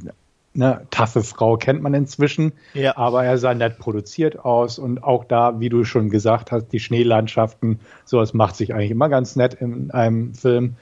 ne, 0.55 0.87
taffe 0.91 1.23
Frau 1.23 1.57
kennt 1.57 1.83
man 1.83 1.95
inzwischen, 1.95 2.53
ja. 2.75 2.97
aber 2.97 3.25
er 3.25 3.39
sah 3.39 3.55
nett 3.55 3.79
produziert 3.79 4.45
aus 4.45 4.79
und 4.79 5.03
auch 5.03 5.25
da, 5.25 5.61
wie 5.61 5.69
du 5.69 5.85
schon 5.85 6.11
gesagt 6.11 6.53
hast, 6.53 6.69
die 6.69 6.81
Schneelandschaften, 6.81 7.81
sowas 8.05 8.35
macht 8.35 8.57
sich 8.57 8.75
eigentlich 8.75 8.91
immer 8.91 9.09
ganz 9.09 9.37
nett 9.37 9.55
in 9.55 9.91
einem 9.91 10.35
Film. 10.35 10.77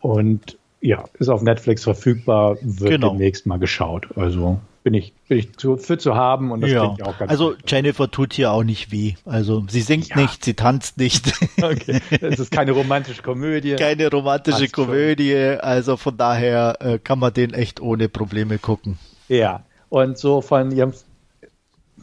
Und 0.00 0.58
ja, 0.80 1.04
ist 1.18 1.28
auf 1.28 1.42
Netflix 1.42 1.82
verfügbar, 1.82 2.56
wird 2.60 2.90
genau. 2.90 3.10
demnächst 3.10 3.46
mal 3.46 3.58
geschaut. 3.58 4.08
Also 4.16 4.60
bin 4.82 4.94
ich, 4.94 5.12
bin 5.28 5.38
ich 5.38 5.56
zu, 5.56 5.76
für 5.76 5.98
zu 5.98 6.14
haben 6.14 6.50
und 6.50 6.60
das 6.60 6.70
ja. 6.70 6.80
klingt 6.80 6.98
ja 6.98 7.06
auch 7.06 7.18
ganz 7.18 7.30
Also 7.30 7.50
gut. 7.50 7.70
Jennifer 7.70 8.10
tut 8.10 8.32
hier 8.32 8.52
auch 8.52 8.64
nicht 8.64 8.90
weh. 8.90 9.14
Also 9.24 9.64
sie 9.68 9.80
singt 9.80 10.08
ja. 10.08 10.16
nicht, 10.16 10.44
sie 10.44 10.54
tanzt 10.54 10.98
nicht. 10.98 11.32
Okay. 11.60 12.00
Es 12.20 12.38
ist 12.38 12.52
keine 12.52 12.70
romantische 12.72 13.22
Komödie. 13.22 13.74
Keine 13.74 14.08
romantische 14.10 14.60
Passt 14.60 14.72
Komödie. 14.72 15.32
Schon. 15.32 15.60
Also 15.60 15.96
von 15.96 16.16
daher 16.16 16.76
äh, 16.80 16.98
kann 16.98 17.18
man 17.18 17.34
den 17.34 17.52
echt 17.52 17.80
ohne 17.80 18.08
Probleme 18.08 18.58
gucken. 18.58 18.98
Ja. 19.28 19.64
Und 19.88 20.18
so 20.18 20.40
von 20.40 20.70
ihrem 20.70 20.92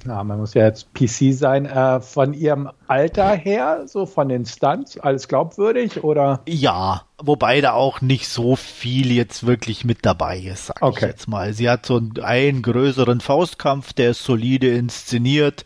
na, 0.06 0.24
man 0.24 0.40
muss 0.40 0.54
ja 0.54 0.66
jetzt 0.66 0.94
PC 0.94 1.34
sein, 1.34 1.66
äh, 1.66 2.00
von 2.00 2.34
ihrem 2.34 2.70
Alter 2.88 3.32
her, 3.32 3.84
so 3.88 4.06
von 4.06 4.30
den 4.30 4.46
Stunts, 4.46 5.00
alles 5.00 5.28
glaubwürdig 5.28 6.04
oder? 6.04 6.42
Ja, 6.48 7.04
wobei 7.18 7.62
da 7.62 7.74
auch 7.74 8.02
nicht 8.02 8.28
so 8.28 8.56
viel 8.56 9.12
jetzt 9.12 9.46
wirklich 9.46 9.86
mit 9.86 10.06
dabei 10.06 10.40
ist, 10.40 10.68
sag 10.68 10.82
okay. 10.82 11.06
ich 11.06 11.12
jetzt 11.12 11.28
mal. 11.28 11.54
Sie 11.54 11.70
hat 11.70 11.86
so 11.86 12.02
einen, 12.22 12.62
größeren 12.62 13.22
Faustkampf, 13.22 13.94
der 13.94 14.12
ist 14.12 14.24
solide 14.24 14.70
inszeniert. 14.70 15.66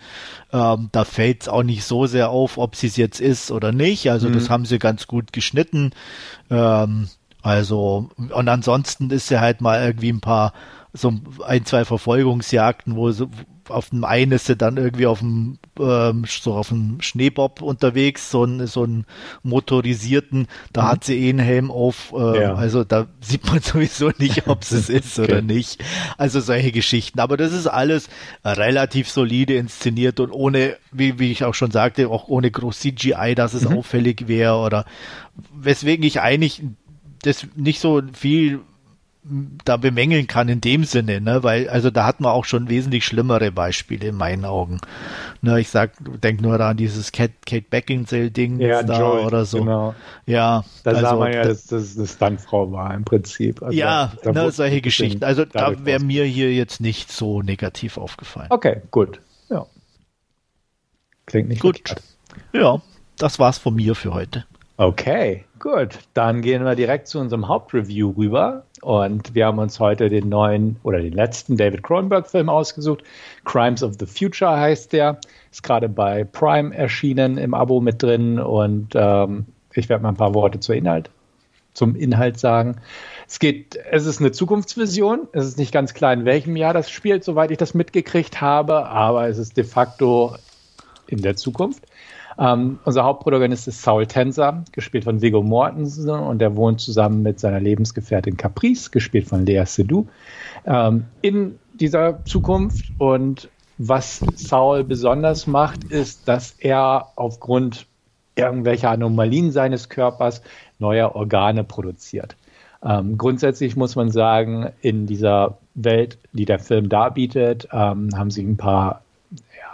Ähm, 0.51 0.89
da 0.91 1.05
fällt 1.05 1.43
es 1.43 1.49
auch 1.49 1.63
nicht 1.63 1.83
so 1.83 2.05
sehr 2.05 2.29
auf, 2.29 2.57
ob 2.57 2.75
sie 2.75 2.87
es 2.87 2.97
jetzt 2.97 3.19
ist 3.19 3.51
oder 3.51 3.71
nicht. 3.71 4.09
Also 4.09 4.29
mhm. 4.29 4.33
das 4.33 4.49
haben 4.49 4.65
sie 4.65 4.79
ganz 4.79 5.07
gut 5.07 5.33
geschnitten. 5.33 5.91
Ähm, 6.49 7.09
also, 7.41 8.09
und 8.17 8.49
ansonsten 8.49 9.09
ist 9.11 9.27
sie 9.27 9.39
halt 9.39 9.61
mal 9.61 9.83
irgendwie 9.83 10.11
ein 10.11 10.21
paar, 10.21 10.53
so 10.93 11.13
ein, 11.45 11.65
zwei 11.65 11.85
Verfolgungsjagden, 11.85 12.95
wo 12.95 13.11
sie, 13.11 13.27
auf 13.71 13.89
dem 13.89 14.03
einen 14.03 14.31
ist 14.33 14.45
sie 14.45 14.55
dann 14.55 14.77
irgendwie 14.77 15.07
auf 15.07 15.19
dem 15.19 15.57
ähm, 15.79 16.25
so 16.27 16.53
auf 16.53 16.69
dem 16.69 17.01
Schneebob 17.01 17.61
unterwegs, 17.61 18.31
so 18.31 18.43
ein 18.43 18.67
so 18.67 18.83
ein 18.83 19.05
motorisierten, 19.43 20.47
da 20.73 20.83
mhm. 20.83 20.87
hat 20.87 21.03
sie 21.03 21.25
eh 21.25 21.29
einen 21.29 21.39
Helm 21.39 21.71
auf, 21.71 22.13
äh, 22.15 22.41
ja. 22.41 22.55
also 22.55 22.83
da 22.83 23.07
sieht 23.21 23.45
man 23.45 23.59
sowieso 23.61 24.11
nicht, 24.17 24.47
ob 24.47 24.63
es 24.63 24.71
es 24.71 24.89
ist 24.89 25.19
okay. 25.19 25.31
oder 25.31 25.41
nicht. 25.41 25.83
Also 26.17 26.39
solche 26.39 26.71
Geschichten, 26.71 27.19
aber 27.19 27.37
das 27.37 27.53
ist 27.53 27.67
alles 27.67 28.09
relativ 28.43 29.09
solide 29.09 29.55
inszeniert 29.55 30.19
und 30.19 30.31
ohne, 30.31 30.77
wie, 30.91 31.19
wie 31.19 31.31
ich 31.31 31.43
auch 31.43 31.53
schon 31.53 31.71
sagte, 31.71 32.09
auch 32.09 32.27
ohne 32.27 32.51
groß 32.51 32.79
CGI, 32.79 33.35
dass 33.35 33.53
es 33.53 33.67
mhm. 33.67 33.77
auffällig 33.77 34.27
wäre 34.27 34.57
oder 34.57 34.85
weswegen 35.53 36.05
ich 36.05 36.21
eigentlich 36.21 36.63
das 37.21 37.47
nicht 37.55 37.79
so 37.79 38.01
viel 38.13 38.61
da 39.65 39.75
bemängeln 39.77 40.27
kann 40.27 40.47
in 40.47 40.61
dem 40.61 40.85
Sinne, 40.85 41.19
ne? 41.19 41.43
Weil, 41.43 41.69
also 41.69 41.91
da 41.91 42.05
hat 42.05 42.21
man 42.21 42.31
auch 42.31 42.45
schon 42.45 42.69
wesentlich 42.69 43.05
schlimmere 43.05 43.51
Beispiele 43.51 44.07
in 44.07 44.15
meinen 44.15 44.45
Augen. 44.45 44.79
Ne, 45.41 45.59
ich 45.59 45.69
sag, 45.69 45.91
denk 46.21 46.41
nur 46.41 46.59
an 46.59 46.77
dieses 46.77 47.11
Kate, 47.11 47.33
Kate 47.45 47.65
Beckinsale-Ding 47.69 48.59
Ja, 48.59 48.81
da 48.81 48.97
Joy, 48.99 49.25
oder 49.25 49.43
so. 49.45 49.59
Genau. 49.59 49.93
Ja, 50.25 50.63
Da 50.83 50.95
sah 50.95 51.09
also, 51.09 51.19
man 51.19 51.33
ja, 51.33 51.43
da- 51.43 51.49
dass 51.49 51.65
das 51.67 51.97
eine 51.97 52.07
Stuntfrau 52.07 52.71
war 52.71 52.93
im 52.93 53.03
Prinzip. 53.03 53.61
Also 53.61 53.77
ja, 53.77 54.13
da- 54.23 54.31
ne, 54.31 54.51
solche 54.51 54.81
Geschichten. 54.81 55.23
Also 55.23 55.43
da 55.45 55.85
wäre 55.85 55.99
mir 56.01 56.23
hier 56.23 56.53
jetzt 56.53 56.79
nicht 56.79 57.11
so 57.11 57.41
negativ 57.41 57.97
aufgefallen. 57.97 58.47
Okay, 58.49 58.81
gut. 58.89 59.19
Ja. 59.49 59.65
Klingt 61.25 61.49
nicht 61.49 61.61
Gut. 61.61 61.77
verkehrt. 61.77 62.03
Ja, 62.53 62.81
das 63.17 63.37
war's 63.37 63.57
von 63.57 63.75
mir 63.75 63.95
für 63.95 64.13
heute. 64.13 64.45
Okay, 64.77 65.43
gut. 65.59 65.99
Dann 66.13 66.41
gehen 66.41 66.63
wir 66.63 66.75
direkt 66.75 67.07
zu 67.07 67.19
unserem 67.19 67.47
Hauptreview 67.47 68.13
rüber. 68.17 68.63
Und 68.81 69.35
wir 69.35 69.45
haben 69.45 69.59
uns 69.59 69.79
heute 69.79 70.09
den 70.09 70.29
neuen 70.29 70.77
oder 70.83 70.99
den 70.99 71.13
letzten 71.13 71.57
David 71.57 71.83
Cronenberg-Film 71.83 72.49
ausgesucht. 72.49 73.03
Crimes 73.45 73.83
of 73.83 73.95
the 73.99 74.05
Future 74.05 74.57
heißt 74.57 74.93
der. 74.93 75.19
Ist 75.51 75.63
gerade 75.63 75.89
bei 75.89 76.23
Prime 76.23 76.75
erschienen 76.75 77.37
im 77.37 77.53
Abo 77.53 77.81
mit 77.81 78.01
drin. 78.01 78.39
Und 78.39 78.93
ähm, 78.95 79.45
ich 79.73 79.89
werde 79.89 80.03
mal 80.03 80.09
ein 80.09 80.17
paar 80.17 80.33
Worte 80.33 80.59
zur 80.59 80.75
Inhalt, 80.75 81.09
zum 81.73 81.95
Inhalt 81.95 82.39
sagen. 82.39 82.77
Es 83.27 83.39
geht, 83.39 83.77
es 83.91 84.05
ist 84.05 84.19
eine 84.19 84.31
Zukunftsvision. 84.31 85.27
Es 85.33 85.45
ist 85.45 85.57
nicht 85.57 85.71
ganz 85.71 85.93
klar, 85.93 86.13
in 86.13 86.25
welchem 86.25 86.55
Jahr 86.55 86.73
das 86.73 86.89
spielt, 86.89 87.23
soweit 87.23 87.51
ich 87.51 87.57
das 87.57 87.73
mitgekriegt 87.73 88.41
habe, 88.41 88.87
aber 88.87 89.27
es 89.27 89.37
ist 89.37 89.57
de 89.57 89.63
facto 89.63 90.35
in 91.07 91.21
der 91.21 91.35
Zukunft. 91.35 91.83
Ähm, 92.39 92.79
unser 92.85 93.03
Hauptprotagonist 93.03 93.67
ist 93.67 93.81
Saul 93.81 94.07
Tenser, 94.07 94.63
gespielt 94.71 95.03
von 95.03 95.21
Viggo 95.21 95.43
Mortensen 95.43 96.09
und 96.09 96.41
er 96.41 96.55
wohnt 96.55 96.79
zusammen 96.79 97.21
mit 97.21 97.39
seiner 97.39 97.59
Lebensgefährtin 97.59 98.37
Caprice, 98.37 98.91
gespielt 98.91 99.27
von 99.27 99.45
Lea 99.45 99.65
Seydoux, 99.65 100.07
ähm, 100.65 101.05
in 101.21 101.59
dieser 101.73 102.23
Zukunft. 102.23 102.93
Und 102.97 103.49
was 103.77 104.23
Saul 104.35 104.85
besonders 104.85 105.47
macht, 105.47 105.83
ist, 105.85 106.27
dass 106.29 106.51
er 106.59 107.07
aufgrund 107.15 107.87
irgendwelcher 108.35 108.91
Anomalien 108.91 109.51
seines 109.51 109.89
Körpers 109.89 110.41
neue 110.79 111.13
Organe 111.13 111.65
produziert. 111.65 112.37
Ähm, 112.81 113.17
grundsätzlich 113.17 113.75
muss 113.75 113.97
man 113.97 114.11
sagen, 114.11 114.71
in 114.81 115.07
dieser 115.07 115.57
Welt, 115.73 116.17
die 116.31 116.45
der 116.45 116.59
Film 116.59 116.87
darbietet, 116.87 117.67
ähm, 117.73 118.09
haben 118.15 118.31
sie 118.31 118.43
ein 118.43 118.55
paar 118.55 119.01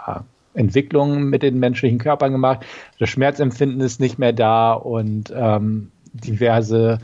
ja, 0.06 0.24
Entwicklungen 0.56 1.28
mit 1.28 1.42
den 1.42 1.58
menschlichen 1.58 1.98
Körpern 1.98 2.32
gemacht. 2.32 2.64
Das 2.98 3.10
Schmerzempfinden 3.10 3.80
ist 3.80 4.00
nicht 4.00 4.18
mehr 4.18 4.32
da 4.32 4.72
und 4.72 5.32
ähm, 5.36 5.92
diverse 6.12 6.98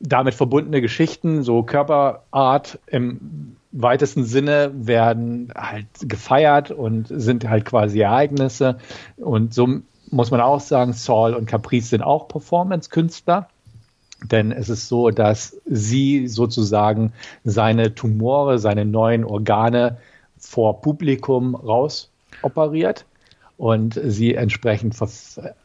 damit 0.00 0.34
verbundene 0.34 0.80
Geschichten, 0.80 1.42
so 1.42 1.62
Körperart 1.62 2.78
im 2.86 3.56
weitesten 3.70 4.24
Sinne, 4.24 4.72
werden 4.74 5.52
halt 5.54 5.86
gefeiert 6.00 6.70
und 6.70 7.06
sind 7.10 7.48
halt 7.48 7.66
quasi 7.66 8.00
Ereignisse. 8.00 8.78
Und 9.16 9.52
so 9.52 9.68
muss 10.10 10.30
man 10.30 10.40
auch 10.40 10.60
sagen, 10.60 10.94
Saul 10.94 11.34
und 11.34 11.46
Caprice 11.46 11.90
sind 11.90 12.02
auch 12.02 12.28
Performance-Künstler. 12.28 13.48
Denn 14.30 14.52
es 14.52 14.68
ist 14.68 14.88
so, 14.88 15.10
dass 15.10 15.60
sie 15.66 16.28
sozusagen 16.28 17.12
seine 17.44 17.94
Tumore, 17.94 18.58
seine 18.58 18.84
neuen 18.84 19.24
Organe 19.24 19.98
vor 20.38 20.80
Publikum 20.80 21.54
raus 21.54 22.09
operiert 22.42 23.04
und 23.60 24.00
sie 24.02 24.34
entsprechend 24.34 24.96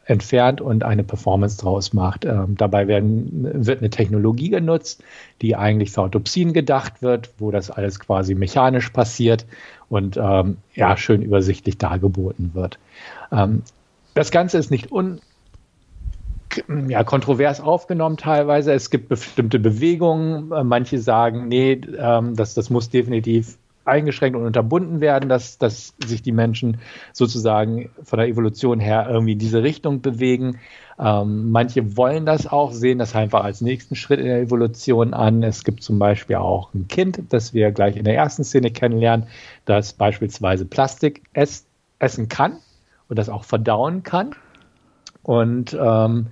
entfernt 0.04 0.60
und 0.60 0.84
eine 0.84 1.02
Performance 1.02 1.56
draus 1.56 1.94
macht. 1.94 2.26
Ähm, 2.26 2.54
dabei 2.58 2.88
werden, 2.88 3.66
wird 3.66 3.78
eine 3.78 3.88
Technologie 3.88 4.50
genutzt, 4.50 5.02
die 5.40 5.56
eigentlich 5.56 5.92
für 5.92 6.02
Autopsien 6.02 6.52
gedacht 6.52 7.00
wird, 7.00 7.30
wo 7.38 7.50
das 7.50 7.70
alles 7.70 7.98
quasi 7.98 8.34
mechanisch 8.34 8.90
passiert 8.90 9.46
und 9.88 10.18
ähm, 10.18 10.58
ja, 10.74 10.98
schön 10.98 11.22
übersichtlich 11.22 11.78
dargeboten 11.78 12.50
wird. 12.52 12.78
Ähm, 13.32 13.62
das 14.12 14.30
Ganze 14.30 14.58
ist 14.58 14.70
nicht 14.70 14.92
un 14.92 15.20
ja, 16.88 17.02
kontrovers 17.02 17.60
aufgenommen 17.60 18.16
teilweise. 18.18 18.72
Es 18.72 18.90
gibt 18.90 19.08
bestimmte 19.08 19.58
Bewegungen. 19.58 20.52
Äh, 20.52 20.64
Manche 20.64 20.98
sagen, 20.98 21.48
nee, 21.48 21.80
ähm, 21.98 22.36
das, 22.36 22.54
das 22.54 22.70
muss 22.70 22.90
definitiv 22.90 23.56
eingeschränkt 23.86 24.36
und 24.36 24.44
unterbunden 24.44 25.00
werden, 25.00 25.28
dass, 25.28 25.58
dass 25.58 25.94
sich 26.04 26.22
die 26.22 26.32
Menschen 26.32 26.78
sozusagen 27.12 27.90
von 28.02 28.18
der 28.18 28.28
Evolution 28.28 28.80
her 28.80 29.06
irgendwie 29.10 29.32
in 29.32 29.38
diese 29.38 29.62
Richtung 29.62 30.00
bewegen. 30.00 30.58
Ähm, 30.98 31.50
manche 31.50 31.96
wollen 31.96 32.26
das 32.26 32.46
auch, 32.46 32.72
sehen 32.72 32.98
das 32.98 33.14
einfach 33.14 33.44
als 33.44 33.60
nächsten 33.60 33.94
Schritt 33.94 34.20
in 34.20 34.26
der 34.26 34.40
Evolution 34.40 35.14
an. 35.14 35.42
Es 35.42 35.64
gibt 35.64 35.82
zum 35.82 35.98
Beispiel 35.98 36.36
auch 36.36 36.72
ein 36.74 36.88
Kind, 36.88 37.20
das 37.30 37.54
wir 37.54 37.70
gleich 37.72 37.96
in 37.96 38.04
der 38.04 38.16
ersten 38.16 38.44
Szene 38.44 38.70
kennenlernen, 38.70 39.26
das 39.64 39.92
beispielsweise 39.92 40.64
Plastik 40.64 41.22
ess, 41.32 41.66
essen 41.98 42.28
kann 42.28 42.58
und 43.08 43.18
das 43.18 43.28
auch 43.28 43.44
verdauen 43.44 44.02
kann 44.02 44.34
und 45.22 45.76
ähm, 45.78 46.28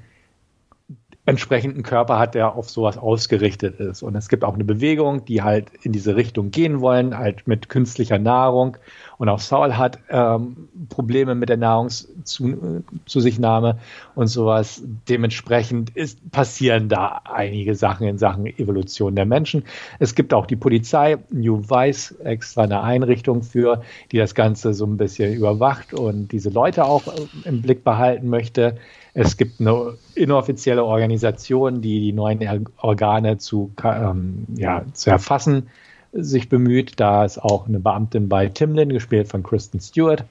entsprechenden 1.27 1.83
Körper 1.83 2.19
hat, 2.19 2.35
der 2.35 2.55
auf 2.55 2.69
sowas 2.69 2.99
ausgerichtet 2.99 3.81
ist. 3.81 4.03
Und 4.03 4.15
es 4.15 4.29
gibt 4.29 4.45
auch 4.45 4.53
eine 4.55 4.65
Bewegung, 4.65 5.25
die 5.25 5.41
halt 5.43 5.69
in 5.83 5.93
diese 5.93 6.17
Richtung 6.17 6.51
gehen 6.51 6.83
wollen, 6.83 7.17
halt 7.17 7.49
mit 7.49 7.71
künstlicher 7.71 8.19
Nahrung. 8.19 8.77
Und 9.17 9.31
auch 9.31 9.39
Saul 9.39 9.79
hat 9.79 10.01
ähm, 10.11 10.69
Probleme 10.91 11.35
mit 11.35 11.49
der 11.49 11.57
Nahrungszusichtnahme 11.57 13.79
und 14.15 14.27
sowas. 14.27 14.83
Dementsprechend 15.09 15.97
ist, 15.97 16.31
passieren 16.31 16.91
da 16.91 17.23
einige 17.25 17.75
Sachen 17.75 18.07
in 18.07 18.19
Sachen 18.19 18.45
Evolution 18.47 19.17
der 19.17 19.25
Menschen. 19.25 19.65
Es 19.99 20.15
gibt 20.15 20.35
auch 20.35 20.45
die 20.45 20.57
Polizei, 20.57 21.17
New 21.31 21.71
Vice, 21.71 22.17
extra 22.23 22.65
eine 22.65 22.83
Einrichtung 22.83 23.43
für, 23.43 23.81
die 24.13 24.19
das 24.19 24.35
Ganze 24.35 24.75
so 24.75 24.85
ein 24.85 24.99
bisschen 24.99 25.33
überwacht 25.33 25.95
und 25.95 26.33
diese 26.33 26.51
Leute 26.51 26.85
auch 26.85 27.07
äh, 27.07 27.13
im 27.45 27.63
Blick 27.63 27.83
behalten 27.83 28.29
möchte. 28.29 28.77
Es 29.15 29.37
gibt 29.37 29.61
eine 29.61 29.97
inoffizielle 30.17 30.85
Organisation, 30.85 31.81
die 31.81 32.01
die 32.01 32.13
neuen 32.13 32.69
Organe 32.79 33.39
zu, 33.39 33.71
ähm, 33.85 34.47
ja, 34.57 34.85
zu 34.93 35.11
erfassen 35.11 35.69
sich 36.15 36.49
bemüht. 36.49 36.99
Da 37.01 37.25
ist 37.25 37.39
auch 37.39 37.67
eine 37.67 37.81
Beamtin 37.81 38.29
bei 38.29 38.49
Timlin, 38.49 38.89
gespielt 38.89 39.29
von 39.29 39.43
Kristen 39.43 39.81
Stewart, 39.81 40.25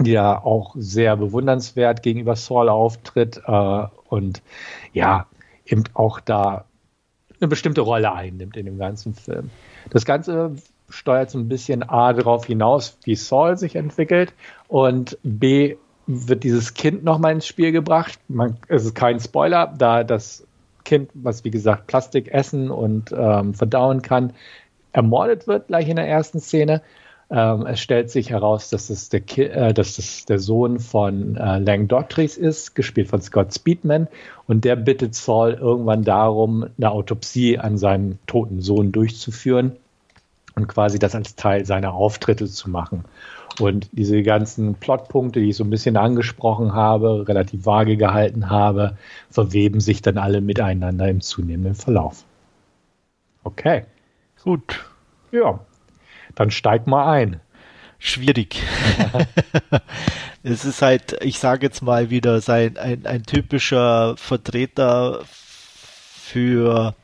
die 0.00 0.12
da 0.12 0.36
auch 0.36 0.74
sehr 0.76 1.16
bewundernswert 1.16 2.02
gegenüber 2.02 2.36
Saul 2.36 2.68
auftritt 2.68 3.40
äh, 3.46 3.86
und 4.08 4.42
ja, 4.92 5.26
eben 5.66 5.84
auch 5.94 6.20
da 6.20 6.64
eine 7.40 7.48
bestimmte 7.48 7.82
Rolle 7.82 8.12
einnimmt 8.12 8.56
in 8.56 8.66
dem 8.66 8.78
ganzen 8.78 9.14
Film. 9.14 9.50
Das 9.90 10.04
Ganze 10.04 10.56
steuert 10.88 11.30
so 11.30 11.38
ein 11.38 11.48
bisschen 11.48 11.88
A 11.88 12.12
darauf 12.12 12.46
hinaus, 12.46 12.98
wie 13.04 13.14
Saul 13.14 13.56
sich 13.56 13.76
entwickelt 13.76 14.32
und 14.66 15.18
B 15.22 15.76
wird 16.08 16.42
dieses 16.42 16.74
Kind 16.74 17.04
nochmal 17.04 17.32
ins 17.32 17.46
Spiel 17.46 17.70
gebracht. 17.70 18.18
Man, 18.28 18.56
es 18.66 18.84
ist 18.84 18.94
kein 18.94 19.20
Spoiler, 19.20 19.72
da 19.76 20.02
das 20.02 20.44
Kind, 20.84 21.10
was 21.12 21.44
wie 21.44 21.50
gesagt 21.50 21.86
Plastik 21.86 22.28
essen 22.32 22.70
und 22.70 23.12
ähm, 23.16 23.52
verdauen 23.52 24.00
kann, 24.00 24.32
ermordet 24.92 25.46
wird 25.46 25.68
gleich 25.68 25.88
in 25.88 25.96
der 25.96 26.08
ersten 26.08 26.40
Szene. 26.40 26.80
Ähm, 27.30 27.66
es 27.66 27.80
stellt 27.80 28.10
sich 28.10 28.30
heraus, 28.30 28.70
dass 28.70 28.88
es 28.88 29.10
der, 29.10 29.20
Ki 29.20 29.42
äh, 29.42 29.74
dass 29.74 29.98
es 29.98 30.24
der 30.24 30.38
Sohn 30.38 30.80
von 30.80 31.36
äh, 31.36 31.58
Lang 31.58 31.88
Dottries 31.88 32.38
ist, 32.38 32.74
gespielt 32.74 33.08
von 33.08 33.20
Scott 33.20 33.52
Speedman. 33.52 34.08
Und 34.46 34.64
der 34.64 34.76
bittet 34.76 35.14
Saul 35.14 35.52
irgendwann 35.52 36.04
darum, 36.04 36.68
eine 36.78 36.90
Autopsie 36.90 37.58
an 37.58 37.76
seinem 37.76 38.18
toten 38.26 38.62
Sohn 38.62 38.92
durchzuführen 38.92 39.76
und 40.54 40.68
quasi 40.68 40.98
das 40.98 41.14
als 41.14 41.36
Teil 41.36 41.66
seiner 41.66 41.92
Auftritte 41.92 42.46
zu 42.46 42.70
machen. 42.70 43.04
Und 43.60 43.88
diese 43.92 44.22
ganzen 44.22 44.74
Plotpunkte, 44.74 45.40
die 45.40 45.50
ich 45.50 45.56
so 45.56 45.64
ein 45.64 45.70
bisschen 45.70 45.96
angesprochen 45.96 46.74
habe, 46.74 47.26
relativ 47.26 47.66
vage 47.66 47.96
gehalten 47.96 48.50
habe, 48.50 48.96
verweben 49.30 49.80
sich 49.80 50.02
dann 50.02 50.18
alle 50.18 50.40
miteinander 50.40 51.08
im 51.08 51.20
zunehmenden 51.20 51.74
Verlauf. 51.74 52.24
Okay. 53.44 53.84
Gut. 54.42 54.84
Ja, 55.32 55.60
dann 56.34 56.50
steig 56.50 56.86
mal 56.86 57.10
ein. 57.10 57.40
Schwierig. 57.98 58.62
es 60.42 60.64
ist 60.64 60.82
halt, 60.82 61.16
ich 61.22 61.38
sage 61.38 61.66
jetzt 61.66 61.82
mal 61.82 62.10
wieder, 62.10 62.40
sein, 62.40 62.76
ein, 62.76 63.06
ein 63.06 63.24
typischer 63.24 64.16
Vertreter 64.16 65.22
für 65.24 66.94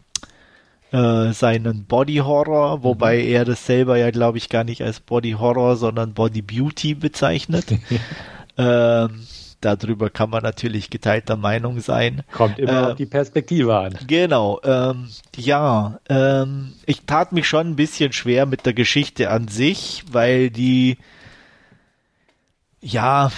äh, 0.95 1.33
seinen 1.33 1.85
Body 1.87 2.17
Horror, 2.19 2.83
wobei 2.85 3.17
Mhm. 3.19 3.29
er 3.29 3.45
das 3.45 3.67
selber 3.67 3.97
ja, 3.99 4.11
glaube 4.13 4.39
ich, 4.39 4.49
gar 4.49 4.63
nicht 4.65 4.83
als 4.83 5.01
Body 5.01 5.33
Horror, 5.33 5.77
sondern 5.77 6.15
Body 6.15 6.41
Beauty 6.43 6.95
bezeichnet. 6.95 7.67
ähm, 8.57 9.27
darüber 9.61 10.11
kann 10.11 10.31
man 10.31 10.43
natürlich 10.43 10.91
geteilter 10.91 11.37
Meinung 11.37 11.81
sein. 11.81 12.23
Kommt 12.33 12.59
immer 12.59 12.73
Äh, 12.73 12.91
auf 12.93 12.97
die 12.97 13.07
Perspektive 13.07 13.77
an. 13.77 13.99
Genau, 14.07 14.61
ähm, 14.63 15.09
ja, 15.37 15.99
ähm, 16.09 16.75
ich 16.87 17.03
tat 17.07 17.33
mich 17.33 17.49
schon 17.49 17.69
ein 17.71 17.77
bisschen 17.77 18.13
schwer 18.13 18.47
mit 18.47 18.65
der 18.67 18.75
Geschichte 18.75 19.31
an 19.31 19.49
sich, 19.49 20.05
weil 20.13 20.51
die, 20.51 20.99
ja, 22.81 23.33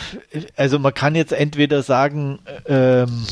also 0.56 0.78
man 0.78 0.92
kann 0.92 1.14
jetzt 1.14 1.32
entweder 1.32 1.82
sagen, 1.82 2.40
ähm, 2.66 3.24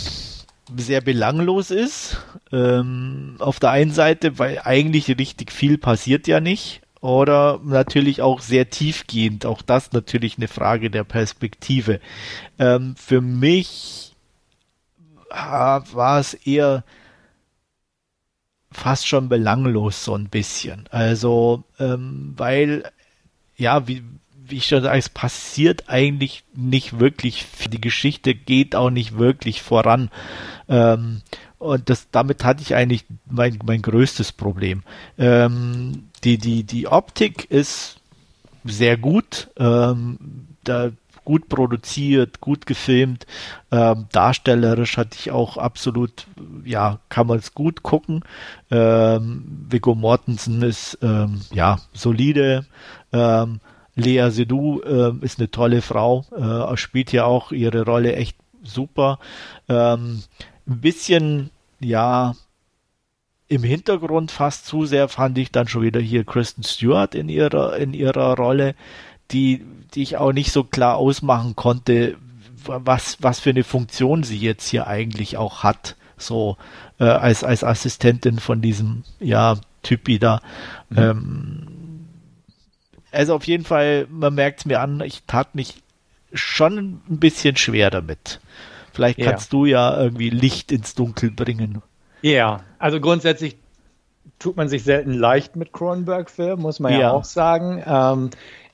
sehr 0.76 1.00
belanglos 1.00 1.70
ist. 1.70 2.18
Ähm, 2.52 3.36
auf 3.38 3.60
der 3.60 3.70
einen 3.70 3.92
Seite, 3.92 4.38
weil 4.38 4.60
eigentlich 4.64 5.08
richtig 5.08 5.52
viel 5.52 5.78
passiert 5.78 6.26
ja 6.26 6.40
nicht. 6.40 6.80
Oder 7.00 7.60
natürlich 7.62 8.22
auch 8.22 8.40
sehr 8.40 8.70
tiefgehend. 8.70 9.44
Auch 9.44 9.60
das 9.60 9.92
natürlich 9.92 10.38
eine 10.38 10.48
Frage 10.48 10.90
der 10.90 11.04
Perspektive. 11.04 12.00
Ähm, 12.58 12.94
für 12.96 13.20
mich 13.20 14.14
war 15.30 16.18
es 16.18 16.34
eher 16.34 16.84
fast 18.74 19.06
schon 19.06 19.28
belanglos 19.28 20.04
so 20.04 20.14
ein 20.14 20.28
bisschen. 20.28 20.84
Also, 20.90 21.64
ähm, 21.78 22.34
weil, 22.36 22.90
ja, 23.56 23.86
wie, 23.88 24.02
wie 24.46 24.56
ich 24.56 24.66
schon 24.66 24.82
sage, 24.82 24.98
es 24.98 25.08
passiert 25.08 25.88
eigentlich 25.88 26.44
nicht 26.54 26.98
wirklich. 26.98 27.46
Die 27.70 27.80
Geschichte 27.80 28.34
geht 28.34 28.74
auch 28.74 28.90
nicht 28.90 29.16
wirklich 29.16 29.62
voran. 29.62 30.10
Ähm, 30.68 31.22
und 31.58 31.88
das, 31.88 32.08
damit 32.10 32.44
hatte 32.44 32.62
ich 32.62 32.74
eigentlich 32.74 33.04
mein, 33.26 33.58
mein 33.64 33.82
größtes 33.82 34.32
Problem. 34.32 34.82
Ähm, 35.18 36.08
die, 36.24 36.38
die, 36.38 36.64
die 36.64 36.86
Optik 36.88 37.50
ist 37.50 37.96
sehr 38.64 38.96
gut. 38.96 39.48
Ähm, 39.58 40.18
da 40.64 40.90
gut 41.24 41.48
produziert, 41.48 42.40
gut 42.40 42.66
gefilmt, 42.66 43.26
ähm, 43.70 44.06
darstellerisch 44.12 44.96
hatte 44.96 45.16
ich 45.18 45.30
auch 45.30 45.56
absolut, 45.56 46.26
ja, 46.64 46.98
kann 47.08 47.26
man 47.26 47.38
es 47.38 47.54
gut 47.54 47.82
gucken. 47.82 48.22
Ähm, 48.70 49.66
Viggo 49.68 49.94
Mortensen 49.94 50.62
ist 50.62 50.98
ähm, 51.02 51.40
ja 51.52 51.78
solide. 51.92 52.66
Ähm, 53.12 53.60
Lea 53.96 54.28
Seydoux 54.30 54.82
äh, 54.82 55.12
ist 55.24 55.38
eine 55.38 55.50
tolle 55.50 55.80
Frau, 55.80 56.24
äh, 56.36 56.76
spielt 56.76 57.12
ja 57.12 57.24
auch 57.24 57.52
ihre 57.52 57.84
Rolle 57.84 58.14
echt 58.16 58.36
super. 58.62 59.18
Ähm, 59.68 60.22
ein 60.66 60.80
bisschen, 60.80 61.50
ja, 61.80 62.34
im 63.48 63.62
Hintergrund 63.62 64.30
fast 64.30 64.66
zu 64.66 64.86
sehr 64.86 65.08
fand 65.08 65.36
ich 65.38 65.52
dann 65.52 65.68
schon 65.68 65.82
wieder 65.82 66.00
hier 66.00 66.24
Kristen 66.24 66.62
Stewart 66.62 67.14
in 67.14 67.28
ihrer, 67.28 67.76
in 67.76 67.92
ihrer 67.92 68.36
Rolle, 68.36 68.74
die, 69.30 69.64
die 69.94 70.02
ich 70.02 70.16
auch 70.16 70.32
nicht 70.32 70.52
so 70.52 70.64
klar 70.64 70.96
ausmachen 70.96 71.54
konnte, 71.54 72.16
was, 72.66 73.18
was 73.20 73.40
für 73.40 73.50
eine 73.50 73.64
Funktion 73.64 74.22
sie 74.22 74.38
jetzt 74.38 74.68
hier 74.68 74.86
eigentlich 74.86 75.36
auch 75.36 75.62
hat, 75.62 75.96
so 76.16 76.56
äh, 76.98 77.04
als, 77.04 77.44
als 77.44 77.62
Assistentin 77.62 78.38
von 78.38 78.62
diesem, 78.62 79.04
ja, 79.20 79.58
Typi 79.82 80.18
da. 80.18 80.40
Mhm. 80.88 80.98
Ähm, 80.98 81.66
also 83.12 83.34
auf 83.36 83.46
jeden 83.46 83.64
Fall, 83.64 84.06
man 84.10 84.34
merkt 84.34 84.60
es 84.60 84.66
mir 84.66 84.80
an, 84.80 85.00
ich 85.02 85.22
tat 85.26 85.54
mich 85.54 85.82
schon 86.32 87.00
ein 87.08 87.20
bisschen 87.20 87.56
schwer 87.56 87.90
damit. 87.90 88.40
Vielleicht 88.94 89.18
kannst 89.18 89.52
ja. 89.52 89.58
du 89.58 89.64
ja 89.66 90.00
irgendwie 90.00 90.30
Licht 90.30 90.72
ins 90.72 90.94
Dunkel 90.94 91.30
bringen. 91.30 91.82
Ja, 92.22 92.60
also 92.78 93.00
grundsätzlich 93.00 93.56
tut 94.38 94.56
man 94.56 94.68
sich 94.68 94.84
selten 94.84 95.12
leicht 95.12 95.56
mit 95.56 95.72
Cronenberg-Filmen, 95.72 96.62
muss 96.62 96.80
man 96.80 96.92
ja, 96.92 97.00
ja 97.00 97.10
auch 97.10 97.24
sagen. 97.24 97.82
Ähm, 97.86 98.30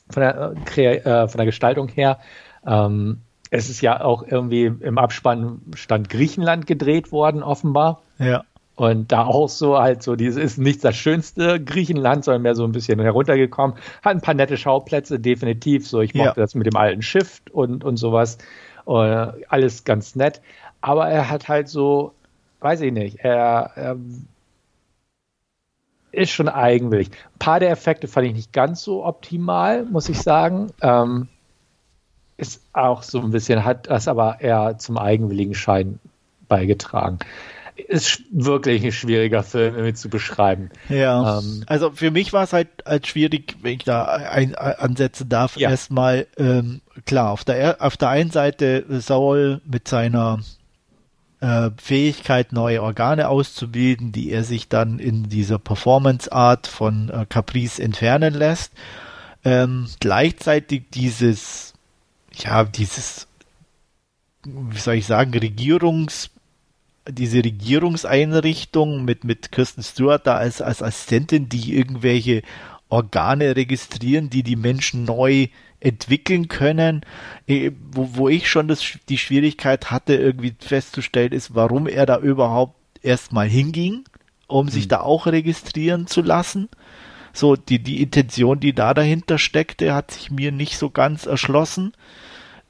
von 0.08 0.22
der, 0.22 0.54
äh, 0.76 1.28
von 1.28 1.36
der 1.36 1.46
Gestaltung 1.46 1.88
her. 1.88 2.18
Ähm, 2.66 3.20
es 3.50 3.68
ist 3.68 3.80
ja 3.80 4.02
auch 4.02 4.24
irgendwie 4.26 4.64
im 4.64 4.98
Abspann 4.98 5.60
stand 5.74 6.08
Griechenland 6.08 6.66
gedreht 6.66 7.12
worden, 7.12 7.42
offenbar. 7.42 8.02
Ja. 8.18 8.44
Und 8.76 9.10
da 9.10 9.24
auch 9.24 9.48
so 9.48 9.78
halt 9.78 10.02
so, 10.02 10.16
dieses 10.16 10.36
ist 10.36 10.58
nicht 10.58 10.84
das 10.84 10.96
schönste 10.96 11.62
Griechenland, 11.62 12.24
sondern 12.24 12.42
mehr 12.42 12.54
so 12.54 12.64
ein 12.64 12.72
bisschen 12.72 13.00
heruntergekommen. 13.00 13.76
Hat 14.02 14.14
ein 14.14 14.20
paar 14.20 14.34
nette 14.34 14.58
Schauplätze, 14.58 15.18
definitiv. 15.18 15.88
So, 15.88 16.02
ich 16.02 16.14
mochte 16.14 16.40
ja. 16.40 16.44
das 16.44 16.54
mit 16.54 16.66
dem 16.66 16.76
alten 16.76 17.00
Schiff 17.00 17.40
und, 17.52 17.84
und 17.84 17.96
sowas. 17.96 18.36
Uh, 18.86 19.32
alles 19.48 19.84
ganz 19.84 20.14
nett. 20.14 20.42
Aber 20.82 21.08
er 21.08 21.30
hat 21.30 21.48
halt 21.48 21.68
so, 21.68 22.12
weiß 22.60 22.82
ich 22.82 22.92
nicht, 22.92 23.18
er, 23.20 23.72
er 23.74 23.96
ist 26.12 26.30
schon 26.30 26.48
eigenwillig. 26.48 27.08
Ein 27.08 27.38
paar 27.38 27.60
der 27.60 27.70
Effekte 27.70 28.08
fand 28.08 28.26
ich 28.26 28.34
nicht 28.34 28.52
ganz 28.52 28.82
so 28.82 29.04
optimal, 29.04 29.84
muss 29.86 30.08
ich 30.08 30.20
sagen. 30.20 30.68
Ähm, 30.82 31.28
ist 32.36 32.62
auch 32.74 33.02
so 33.02 33.20
ein 33.20 33.30
bisschen, 33.30 33.64
hat 33.64 33.88
das 33.88 34.06
aber 34.06 34.40
eher 34.40 34.76
zum 34.76 34.98
eigenwilligen 34.98 35.54
Schein 35.54 35.98
beigetragen. 36.48 37.18
Ist 37.76 38.22
wirklich 38.30 38.84
ein 38.84 38.92
schwieriger 38.92 39.42
Film 39.42 39.74
irgendwie 39.74 39.94
zu 39.94 40.08
beschreiben. 40.08 40.70
Ja. 40.88 41.38
Ähm, 41.38 41.64
also 41.66 41.90
für 41.90 42.10
mich 42.10 42.32
war 42.32 42.44
es 42.44 42.52
halt, 42.52 42.68
halt 42.84 43.06
schwierig, 43.06 43.56
wenn 43.62 43.74
ich 43.74 43.84
da 43.84 44.04
ein, 44.04 44.54
ein, 44.54 44.74
ansetzen 44.76 45.28
darf. 45.28 45.56
Ja. 45.56 45.70
Erstmal, 45.70 46.26
ähm, 46.38 46.80
klar, 47.04 47.30
auf 47.30 47.44
der, 47.44 47.76
auf 47.80 47.96
der 47.96 48.08
einen 48.08 48.30
Seite 48.30 48.84
Saul 49.00 49.60
mit 49.66 49.88
seiner 49.88 50.40
äh, 51.40 51.70
Fähigkeit, 51.76 52.52
neue 52.52 52.82
Organe 52.82 53.28
auszubilden, 53.28 54.12
die 54.12 54.30
er 54.30 54.44
sich 54.44 54.68
dann 54.68 54.98
in 54.98 55.28
dieser 55.28 55.58
Performance-Art 55.58 56.66
von 56.66 57.10
äh, 57.10 57.26
Caprice 57.28 57.78
entfernen 57.78 58.34
lässt. 58.34 58.72
Ähm, 59.44 59.86
gleichzeitig 60.00 60.84
dieses, 60.92 61.74
ja, 62.34 62.64
dieses, 62.64 63.28
wie 64.44 64.78
soll 64.78 64.94
ich 64.94 65.06
sagen, 65.06 65.32
Regierungs, 65.32 66.30
diese 67.08 67.38
Regierungseinrichtung 67.38 69.04
mit, 69.04 69.24
mit 69.24 69.52
Kirsten 69.52 69.82
Stewart 69.82 70.26
da 70.26 70.36
als, 70.36 70.60
als 70.60 70.82
Assistentin, 70.82 71.48
die 71.48 71.76
irgendwelche 71.76 72.42
Organe 72.88 73.56
registrieren, 73.56 74.30
die 74.30 74.42
die 74.42 74.56
Menschen 74.56 75.04
neu 75.04 75.48
entwickeln 75.80 76.48
können. 76.48 77.02
Äh, 77.46 77.72
wo, 77.92 78.10
wo 78.14 78.28
ich 78.28 78.48
schon 78.48 78.68
das, 78.68 78.82
die 79.08 79.18
Schwierigkeit 79.18 79.90
hatte, 79.90 80.14
irgendwie 80.14 80.54
festzustellen, 80.58 81.32
ist, 81.32 81.54
warum 81.54 81.86
er 81.86 82.06
da 82.06 82.18
überhaupt 82.18 82.76
erstmal 83.02 83.48
hinging, 83.48 84.04
um 84.46 84.66
mhm. 84.66 84.70
sich 84.70 84.88
da 84.88 85.00
auch 85.00 85.26
registrieren 85.26 86.06
zu 86.06 86.22
lassen. 86.22 86.68
So, 87.32 87.54
die, 87.54 87.78
die 87.78 88.02
Intention, 88.02 88.60
die 88.60 88.72
da 88.72 88.94
dahinter 88.94 89.38
steckte, 89.38 89.94
hat 89.94 90.12
sich 90.12 90.30
mir 90.30 90.52
nicht 90.52 90.78
so 90.78 90.90
ganz 90.90 91.26
erschlossen. 91.26 91.92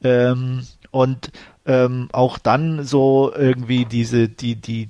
Ähm, 0.02 0.66
und 0.96 1.30
ähm, 1.66 2.08
auch 2.12 2.38
dann 2.38 2.84
so 2.84 3.32
irgendwie 3.36 3.84
diese, 3.84 4.30
die, 4.30 4.56
die, 4.56 4.88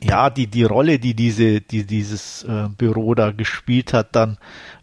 ja, 0.00 0.30
die, 0.30 0.46
die 0.46 0.62
Rolle, 0.62 1.00
die 1.00 1.14
diese, 1.14 1.60
die 1.60 1.84
dieses 1.84 2.44
äh, 2.44 2.68
Büro 2.76 3.14
da 3.14 3.32
gespielt 3.32 3.92
hat, 3.92 4.14
dann 4.14 4.38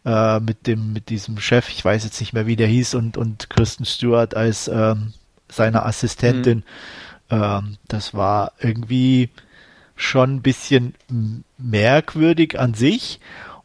äh, 0.05 0.41
mit 0.41 0.67
dem, 0.67 0.91
mit 0.91 1.09
diesem 1.09 1.39
Chef, 1.39 1.69
ich 1.69 1.85
weiß 1.85 2.03
jetzt 2.03 2.19
nicht 2.19 2.33
mehr, 2.33 2.47
wie 2.47 2.57
der 2.57 2.67
hieß, 2.67 2.95
und, 2.95 3.15
und 3.15 3.49
Kirsten 3.49 3.85
Stewart 3.85 4.35
als, 4.35 4.67
ähm, 4.67 5.13
seiner 5.49 5.85
Assistentin. 5.85 6.63
Mhm. 7.29 7.41
Ähm, 7.41 7.77
das 7.87 8.13
war 8.13 8.51
irgendwie 8.59 9.29
schon 9.95 10.35
ein 10.35 10.41
bisschen 10.41 10.95
merkwürdig 11.57 12.59
an 12.59 12.73
sich. 12.73 13.19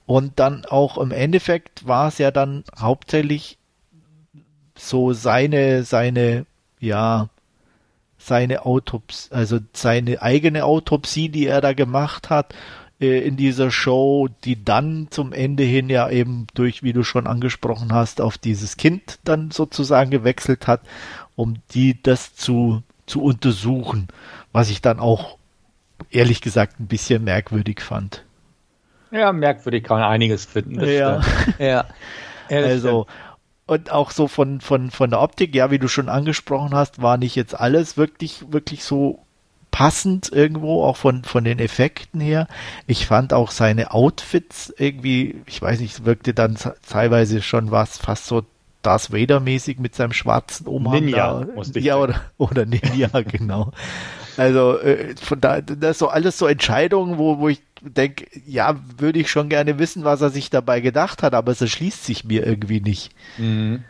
Und 0.06 0.38
dann 0.38 0.66
auch 0.66 0.98
im 0.98 1.10
Endeffekt 1.10 1.86
war 1.86 2.08
es 2.08 2.18
ja 2.18 2.30
dann 2.30 2.64
hauptsächlich 2.78 3.58
so 4.76 5.12
seine, 5.12 5.84
seine, 5.84 6.46
ja, 6.80 7.28
seine 8.18 8.64
Autopsie, 8.64 9.32
also 9.32 9.58
seine 9.72 10.22
eigene 10.22 10.64
Autopsie, 10.64 11.28
die 11.28 11.46
er 11.46 11.60
da 11.60 11.72
gemacht 11.72 12.30
hat 12.30 12.54
äh, 13.00 13.18
in 13.20 13.36
dieser 13.36 13.70
Show, 13.70 14.28
die 14.44 14.64
dann 14.64 15.08
zum 15.10 15.32
Ende 15.32 15.62
hin 15.62 15.90
ja 15.90 16.08
eben 16.08 16.46
durch, 16.54 16.82
wie 16.82 16.92
du 16.92 17.02
schon 17.02 17.26
angesprochen 17.26 17.92
hast, 17.92 18.20
auf 18.20 18.38
dieses 18.38 18.76
Kind 18.76 19.18
dann 19.24 19.50
sozusagen 19.50 20.10
gewechselt 20.10 20.66
hat, 20.66 20.80
um 21.36 21.56
die 21.72 22.02
das 22.02 22.34
zu, 22.34 22.82
zu 23.06 23.22
untersuchen, 23.22 24.08
was 24.52 24.70
ich 24.70 24.80
dann 24.80 25.00
auch 25.00 25.38
ehrlich 26.10 26.40
gesagt 26.40 26.80
ein 26.80 26.86
bisschen 26.86 27.24
merkwürdig 27.24 27.80
fand. 27.80 28.24
Ja, 29.10 29.32
merkwürdig 29.32 29.84
kann 29.84 30.00
man 30.00 30.10
einiges 30.10 30.44
finden. 30.44 30.80
Ja. 30.84 31.20
ja. 31.58 31.84
Also, 32.48 33.06
und 33.66 33.90
auch 33.90 34.10
so 34.10 34.28
von, 34.28 34.60
von, 34.60 34.90
von 34.90 35.10
der 35.10 35.20
Optik, 35.20 35.54
ja, 35.54 35.70
wie 35.70 35.78
du 35.78 35.88
schon 35.88 36.08
angesprochen 36.08 36.74
hast, 36.74 37.00
war 37.00 37.16
nicht 37.16 37.34
jetzt 37.34 37.58
alles 37.58 37.96
wirklich, 37.96 38.52
wirklich 38.52 38.84
so 38.84 39.20
passend 39.70 40.30
irgendwo, 40.30 40.84
auch 40.84 40.96
von, 40.96 41.24
von 41.24 41.42
den 41.42 41.58
Effekten 41.58 42.20
her. 42.20 42.46
Ich 42.86 43.06
fand 43.06 43.32
auch 43.32 43.50
seine 43.50 43.92
Outfits 43.92 44.72
irgendwie, 44.76 45.42
ich 45.46 45.60
weiß 45.60 45.80
nicht, 45.80 46.04
wirkte 46.04 46.34
dann 46.34 46.56
teilweise 46.88 47.42
schon 47.42 47.70
was 47.70 47.98
fast 47.98 48.26
so 48.26 48.44
Darth 48.82 49.12
Vader-mäßig 49.12 49.78
mit 49.80 49.94
seinem 49.94 50.12
schwarzen 50.12 50.66
Umhang. 50.66 51.06
Ninja, 51.06 51.44
da. 51.44 51.80
ja, 51.80 51.96
oder, 51.96 52.20
oder 52.36 52.66
Ninja, 52.66 53.08
genau. 53.26 53.72
Also 54.36 54.78
äh, 54.78 55.14
von 55.16 55.40
da, 55.40 55.60
das 55.60 55.98
so 55.98 56.08
alles 56.08 56.38
so 56.38 56.46
Entscheidungen, 56.46 57.18
wo, 57.18 57.38
wo 57.38 57.48
ich 57.48 57.60
denke, 57.80 58.26
ja, 58.46 58.76
würde 58.96 59.18
ich 59.18 59.30
schon 59.30 59.48
gerne 59.48 59.78
wissen, 59.78 60.04
was 60.04 60.20
er 60.20 60.30
sich 60.30 60.50
dabei 60.50 60.80
gedacht 60.80 61.22
hat, 61.22 61.34
aber 61.34 61.52
es 61.52 61.60
erschließt 61.60 62.04
sich 62.04 62.24
mir 62.24 62.46
irgendwie 62.46 62.80
nicht. 62.80 63.12
Mhm. 63.38 63.84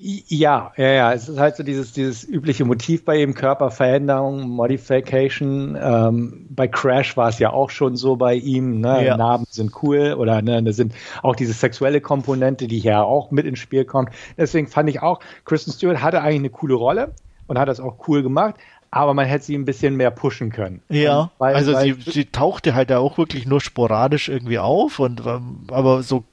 Ja, 0.00 0.72
ja, 0.76 0.88
ja. 0.92 1.12
Es 1.12 1.28
ist 1.28 1.40
halt 1.40 1.56
so 1.56 1.64
dieses, 1.64 1.92
dieses 1.92 2.22
übliche 2.22 2.64
Motiv 2.64 3.04
bei 3.04 3.20
ihm, 3.20 3.34
Körperveränderung, 3.34 4.48
Modification. 4.48 5.76
Ähm, 5.80 6.46
bei 6.50 6.68
Crash 6.68 7.16
war 7.16 7.30
es 7.30 7.40
ja 7.40 7.50
auch 7.50 7.70
schon 7.70 7.96
so 7.96 8.14
bei 8.14 8.36
ihm. 8.36 8.80
Ne? 8.80 9.04
Ja. 9.04 9.16
Narben 9.16 9.44
sind 9.50 9.72
cool 9.82 10.14
oder 10.16 10.40
ne, 10.40 10.62
da 10.62 10.72
sind 10.72 10.94
auch 11.24 11.34
diese 11.34 11.52
sexuelle 11.52 12.00
Komponente, 12.00 12.68
die 12.68 12.78
hier 12.78 13.02
auch 13.02 13.32
mit 13.32 13.44
ins 13.44 13.58
Spiel 13.58 13.84
kommt. 13.84 14.10
Deswegen 14.36 14.68
fand 14.68 14.88
ich 14.88 15.02
auch, 15.02 15.18
Kristen 15.44 15.72
Stewart 15.72 16.00
hatte 16.00 16.20
eigentlich 16.20 16.38
eine 16.38 16.50
coole 16.50 16.74
Rolle 16.74 17.12
und 17.48 17.58
hat 17.58 17.68
das 17.68 17.80
auch 17.80 18.08
cool 18.08 18.22
gemacht 18.22 18.54
aber 18.90 19.14
man 19.14 19.26
hätte 19.26 19.44
sie 19.44 19.54
ein 19.54 19.64
bisschen 19.64 19.96
mehr 19.96 20.10
pushen 20.10 20.50
können. 20.50 20.80
Ja, 20.88 21.30
weil, 21.38 21.54
also 21.54 21.74
weil 21.74 21.94
sie, 21.94 22.10
sie 22.10 22.24
tauchte 22.24 22.74
halt 22.74 22.90
ja 22.90 22.98
auch 22.98 23.18
wirklich 23.18 23.46
nur 23.46 23.60
sporadisch 23.60 24.28
irgendwie 24.28 24.58
auf 24.58 24.98
und 24.98 25.22
aber 25.70 26.02
so 26.02 26.24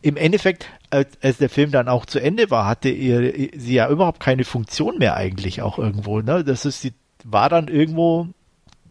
im 0.00 0.16
Endeffekt, 0.16 0.66
als, 0.90 1.08
als 1.22 1.38
der 1.38 1.48
Film 1.48 1.72
dann 1.72 1.88
auch 1.88 2.06
zu 2.06 2.20
Ende 2.20 2.50
war, 2.50 2.66
hatte 2.66 2.88
ihr, 2.88 3.50
sie 3.56 3.74
ja 3.74 3.88
überhaupt 3.88 4.20
keine 4.20 4.44
Funktion 4.44 4.98
mehr 4.98 5.16
eigentlich 5.16 5.62
auch 5.62 5.78
irgendwo. 5.78 6.20
Ne? 6.20 6.44
Das 6.44 6.64
ist, 6.64 6.82
sie 6.82 6.92
war 7.24 7.48
dann 7.48 7.66
irgendwo 7.66 8.28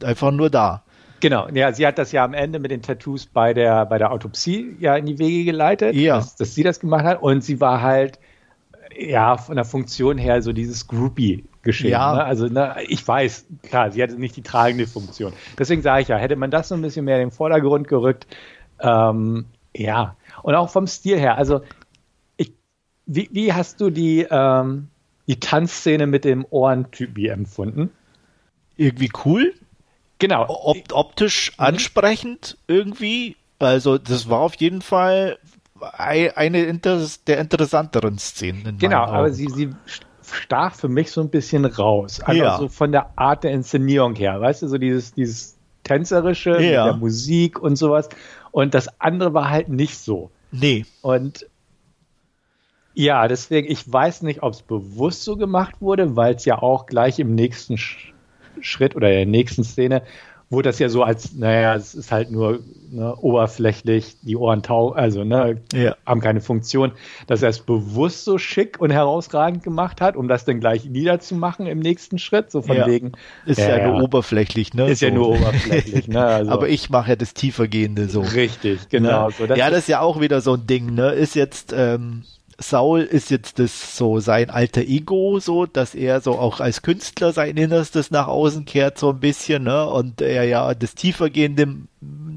einfach 0.03 0.31
nur 0.31 0.49
da. 0.49 0.83
Genau, 1.21 1.47
ja, 1.49 1.73
sie 1.73 1.85
hat 1.85 1.97
das 1.97 2.11
ja 2.11 2.23
am 2.23 2.33
Ende 2.33 2.59
mit 2.59 2.71
den 2.71 2.81
Tattoos 2.81 3.25
bei 3.25 3.53
der, 3.53 3.85
bei 3.85 3.97
der 3.97 4.11
Autopsie 4.11 4.75
ja 4.79 4.95
in 4.95 5.05
die 5.05 5.19
Wege 5.19 5.45
geleitet, 5.45 5.95
ja. 5.95 6.17
dass, 6.17 6.35
dass 6.35 6.55
sie 6.55 6.63
das 6.63 6.79
gemacht 6.79 7.03
hat 7.03 7.21
und 7.21 7.43
sie 7.43 7.59
war 7.59 7.81
halt 7.81 8.19
ja 8.97 9.37
von 9.37 9.55
der 9.55 9.65
Funktion 9.65 10.17
her 10.17 10.41
so 10.41 10.53
dieses 10.53 10.87
Groupie 10.87 11.45
geschehen. 11.61 11.91
Ja. 11.91 12.15
Ne? 12.15 12.23
Also 12.23 12.47
ne, 12.47 12.75
ich 12.87 13.07
weiß, 13.07 13.45
klar, 13.63 13.91
sie 13.91 14.01
hatte 14.01 14.15
nicht 14.15 14.35
die 14.35 14.41
tragende 14.41 14.87
Funktion. 14.87 15.33
Deswegen 15.57 15.81
sage 15.81 16.01
ich 16.01 16.07
ja, 16.07 16.17
hätte 16.17 16.35
man 16.35 16.51
das 16.51 16.69
so 16.69 16.75
ein 16.75 16.81
bisschen 16.81 17.05
mehr 17.05 17.15
in 17.17 17.29
den 17.29 17.31
Vordergrund 17.31 17.87
gerückt, 17.87 18.27
ähm, 18.79 19.45
ja. 19.75 20.15
Und 20.43 20.55
auch 20.55 20.69
vom 20.69 20.87
Stil 20.87 21.19
her, 21.19 21.37
also 21.37 21.61
ich, 22.37 22.53
wie, 23.05 23.29
wie 23.31 23.53
hast 23.53 23.81
du 23.81 23.89
die, 23.89 24.25
ähm, 24.29 24.87
die 25.27 25.39
Tanzszene 25.39 26.07
mit 26.07 26.25
dem 26.25 26.45
Ohrentypi 26.49 27.27
empfunden? 27.27 27.91
Irgendwie 28.77 29.11
cool. 29.25 29.53
Genau. 30.17 30.45
Op 30.47 30.77
optisch 30.91 31.51
mhm. 31.57 31.65
ansprechend 31.65 32.57
irgendwie. 32.67 33.35
Also 33.59 33.97
das 33.97 34.29
war 34.29 34.39
auf 34.39 34.55
jeden 34.55 34.81
Fall 34.81 35.37
eine 35.81 36.79
der 37.27 37.39
interessanteren 37.39 38.17
Szenen. 38.17 38.77
genau, 38.77 39.03
aber 39.03 39.31
sie, 39.31 39.47
sie 39.47 39.69
stach 40.31 40.75
für 40.75 40.89
mich 40.89 41.11
so 41.11 41.21
ein 41.21 41.29
bisschen 41.29 41.65
raus. 41.65 42.21
Also 42.21 42.41
ja. 42.41 42.57
so 42.57 42.67
von 42.67 42.91
der 42.91 43.11
Art 43.17 43.43
der 43.43 43.51
Inszenierung 43.51 44.15
her, 44.15 44.39
weißt 44.39 44.61
du, 44.61 44.67
so 44.67 44.77
dieses, 44.77 45.13
dieses 45.13 45.57
tänzerische, 45.83 46.61
ja. 46.61 46.85
mit 46.85 46.93
der 46.93 46.99
Musik 46.99 47.59
und 47.59 47.75
sowas. 47.75 48.09
Und 48.51 48.73
das 48.73 48.99
andere 48.99 49.33
war 49.33 49.49
halt 49.49 49.69
nicht 49.69 49.97
so. 49.97 50.31
Nee. 50.51 50.85
Und 51.01 51.47
ja, 52.93 53.27
deswegen, 53.27 53.71
ich 53.71 53.91
weiß 53.91 54.23
nicht, 54.23 54.43
ob 54.43 54.53
es 54.53 54.61
bewusst 54.61 55.23
so 55.23 55.37
gemacht 55.37 55.75
wurde, 55.79 56.15
weil 56.15 56.35
es 56.35 56.45
ja 56.45 56.61
auch 56.61 56.85
gleich 56.85 57.19
im 57.19 57.33
nächsten 57.35 57.77
Schritt 57.77 58.95
oder 58.95 59.09
in 59.09 59.15
der 59.15 59.25
nächsten 59.25 59.63
Szene 59.63 60.03
wurde 60.49 60.69
das 60.69 60.79
ja 60.79 60.89
so 60.89 61.03
als, 61.03 61.33
naja, 61.35 61.75
es 61.75 61.93
ist 61.93 62.11
halt 62.11 62.31
nur 62.31 62.59
ne, 62.89 63.15
oberflächlich, 63.15 64.17
die 64.21 64.35
Ohren 64.35 64.63
tau, 64.63 64.91
also 64.91 65.23
ne, 65.23 65.61
ja. 65.73 65.95
haben 66.05 66.21
keine 66.21 66.41
Funktion, 66.41 66.91
dass 67.27 67.43
er 67.43 67.49
es 67.49 67.59
bewusst 67.59 68.25
so 68.25 68.37
schick 68.37 68.79
und 68.79 68.89
herausragend 68.89 69.63
gemacht 69.63 70.01
hat, 70.01 70.15
um 70.15 70.27
das 70.27 70.45
dann 70.45 70.59
gleich 70.59 70.85
niederzumachen 70.85 71.67
im 71.67 71.79
nächsten 71.79 72.17
Schritt, 72.17 72.49
so 72.49 72.61
von 72.61 72.77
ja. 72.77 72.87
wegen. 72.87 73.11
Ist 73.45 73.59
ja, 73.59 73.77
ja, 73.77 73.87
nur 73.87 74.03
oberflächlich, 74.03 74.73
ne? 74.73 74.89
Ist 74.89 74.99
so. 74.99 75.05
ja 75.05 75.11
nur 75.11 75.29
oberflächlich, 75.29 76.07
ne? 76.07 76.19
Also. 76.29 76.51
Aber 76.51 76.69
ich 76.69 76.89
mache 76.89 77.09
ja 77.09 77.15
das 77.15 77.33
tiefergehende 77.33 78.07
so. 78.07 78.21
Richtig, 78.21 78.89
genau. 78.89 79.27
Ne? 79.27 79.33
So, 79.37 79.47
das 79.47 79.57
ja, 79.57 79.69
das 79.69 79.79
ist 79.79 79.87
ja 79.87 80.01
auch 80.01 80.19
wieder 80.21 80.41
so 80.41 80.53
ein 80.53 80.67
Ding, 80.67 80.93
ne? 80.93 81.11
Ist 81.11 81.35
jetzt, 81.35 81.73
ähm, 81.75 82.23
Saul 82.61 83.01
ist 83.01 83.31
jetzt 83.31 83.57
das 83.57 83.95
so 83.95 84.19
sein 84.19 84.49
alter 84.49 84.81
Ego, 84.81 85.39
so, 85.39 85.65
dass 85.65 85.95
er 85.95 86.19
so 86.19 86.33
auch 86.33 86.59
als 86.59 86.81
Künstler 86.81 87.31
sein 87.31 87.55
Innerstes 87.55 88.11
nach 88.11 88.27
außen 88.27 88.65
kehrt, 88.65 88.97
so 88.97 89.11
ein 89.11 89.19
bisschen, 89.19 89.63
ne, 89.63 89.85
und 89.85 90.21
er 90.21 90.43
ja 90.43 90.73
das 90.73 90.93
tiefergehende 90.93 91.85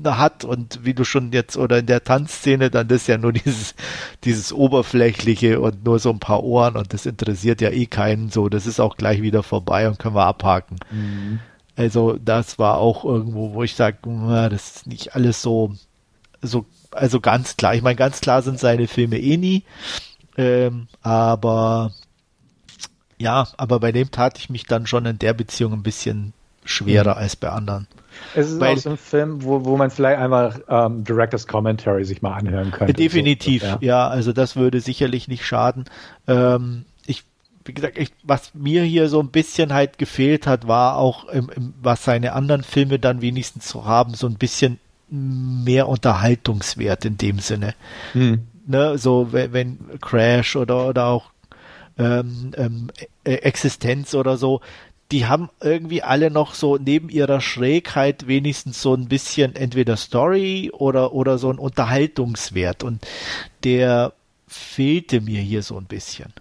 hat 0.05 0.45
und 0.45 0.85
wie 0.85 0.95
du 0.95 1.05
schon 1.05 1.33
jetzt 1.33 1.57
oder 1.57 1.79
in 1.79 1.87
der 1.87 2.05
Tanzszene 2.05 2.71
dann 2.71 2.89
das 2.89 3.07
ja 3.09 3.19
nur 3.19 3.33
dieses, 3.33 3.75
dieses 4.25 4.53
oberflächliche 4.53 5.61
und 5.61 5.85
nur 5.85 5.99
so 5.99 6.11
ein 6.11 6.21
paar 6.21 6.45
Ohren 6.45 6.77
und 6.77 6.93
das 6.93 7.05
interessiert 7.05 7.61
ja 7.61 7.71
eh 7.71 7.87
keinen 7.87 8.31
so, 8.31 8.49
das 8.49 8.67
ist 8.67 8.81
auch 8.81 8.97
gleich 8.97 9.23
wieder 9.23 9.43
vorbei 9.43 9.89
und 9.89 9.99
können 9.99 10.15
wir 10.15 10.27
abhaken. 10.27 10.77
Mhm. 10.91 11.41
Also 11.75 12.19
das 12.23 12.59
war 12.59 12.79
auch 12.79 13.05
irgendwo, 13.05 13.55
wo 13.55 13.63
ich 13.63 13.75
sage, 13.75 13.99
das 14.51 14.77
ist 14.77 14.87
nicht 14.87 15.17
alles 15.17 15.43
so, 15.43 15.75
so, 16.43 16.67
also 16.91 17.21
ganz 17.21 17.57
klar. 17.57 17.75
Ich 17.75 17.83
meine, 17.83 17.97
ganz 17.97 18.21
klar 18.21 18.43
sind 18.43 18.59
seine 18.59 18.89
Filme 18.89 19.19
eh 19.19 19.37
nie. 19.37 19.63
Ähm, 20.37 20.89
aber 21.03 21.93
ja, 23.19 23.47
aber 23.57 23.79
bei 23.79 23.93
dem 23.93 24.11
tat 24.11 24.39
ich 24.39 24.51
mich 24.51 24.65
dann 24.65 24.87
schon 24.87 25.07
in 25.07 25.19
der 25.19 25.33
Beziehung 25.33 25.73
ein 25.73 25.83
bisschen 25.83 26.33
schwerer 26.65 27.15
mhm. 27.15 27.19
als 27.23 27.37
bei 27.37 27.51
anderen. 27.51 27.87
Es 28.35 28.51
ist 28.51 28.61
Weil, 28.61 28.77
auch 28.77 28.81
so 28.81 28.91
ein 28.91 28.97
Film, 28.97 29.43
wo, 29.43 29.65
wo 29.65 29.77
man 29.77 29.91
vielleicht 29.91 30.19
einfach 30.19 30.59
ähm, 30.69 31.05
Director's 31.05 31.47
Commentary 31.47 32.05
sich 32.05 32.23
mal 32.23 32.35
anhören 32.35 32.71
könnte. 32.71 32.93
Definitiv, 32.93 33.63
so, 33.63 33.69
ja. 33.69 33.79
ja. 33.81 34.09
Also 34.09 34.33
das 34.33 34.57
würde 34.57 34.81
sicherlich 34.81 35.29
nicht 35.29 35.47
schaden. 35.47 35.85
Ähm, 36.27 36.85
ich, 37.07 37.25
wie 37.65 37.73
gesagt, 37.73 37.99
ich, 37.99 38.11
was 38.23 38.55
mir 38.55 38.83
hier 38.83 39.09
so 39.09 39.21
ein 39.21 39.29
bisschen 39.29 39.73
halt 39.73 39.99
gefehlt 39.99 40.47
hat, 40.47 40.69
war 40.69 40.97
auch, 40.97 41.29
im, 41.29 41.49
im, 41.55 41.75
was 41.81 42.05
seine 42.05 42.33
anderen 42.33 42.63
Filme 42.63 42.99
dann 42.99 43.23
wenigstens 43.23 43.67
zu 43.67 43.85
haben, 43.85 44.15
so 44.15 44.27
ein 44.27 44.35
bisschen 44.35 44.79
mehr 45.09 45.89
Unterhaltungswert 45.89 47.05
in 47.05 47.19
dem 47.19 47.39
Sinne. 47.39 47.75
Hm 48.13 48.47
ne, 48.67 48.99
so 48.99 49.33
wenn, 49.33 49.53
wenn 49.53 49.79
Crash 50.01 50.57
oder, 50.57 50.89
oder 50.89 51.07
auch 51.07 51.31
ähm, 51.99 52.53
ähm, 52.57 52.91
e-, 53.25 53.35
Existenz 53.35 54.15
oder 54.15 54.37
so, 54.37 54.61
die 55.11 55.27
haben 55.27 55.51
irgendwie 55.61 56.03
alle 56.03 56.31
noch 56.31 56.55
so 56.55 56.79
neben 56.79 57.11
ihrer 57.11 57.41
Schrägheit 57.41 58.27
wenigstens 58.27 58.81
so 58.81 58.95
ein 58.95 59.09
bisschen 59.09 59.55
entweder 59.57 59.97
Story 59.97 60.71
oder, 60.73 61.13
oder 61.13 61.37
so 61.37 61.51
ein 61.51 61.59
Unterhaltungswert 61.59 62.83
und 62.83 63.07
der 63.63 64.15
fehlte 64.47 65.21
mir 65.21 65.41
hier 65.41 65.63
so 65.63 65.77
ein 65.77 65.85
bisschen. 65.85 66.33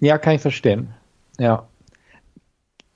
Ja, 0.00 0.18
kann 0.18 0.34
ich 0.34 0.42
verstehen. 0.42 0.94
Ja. 1.38 1.66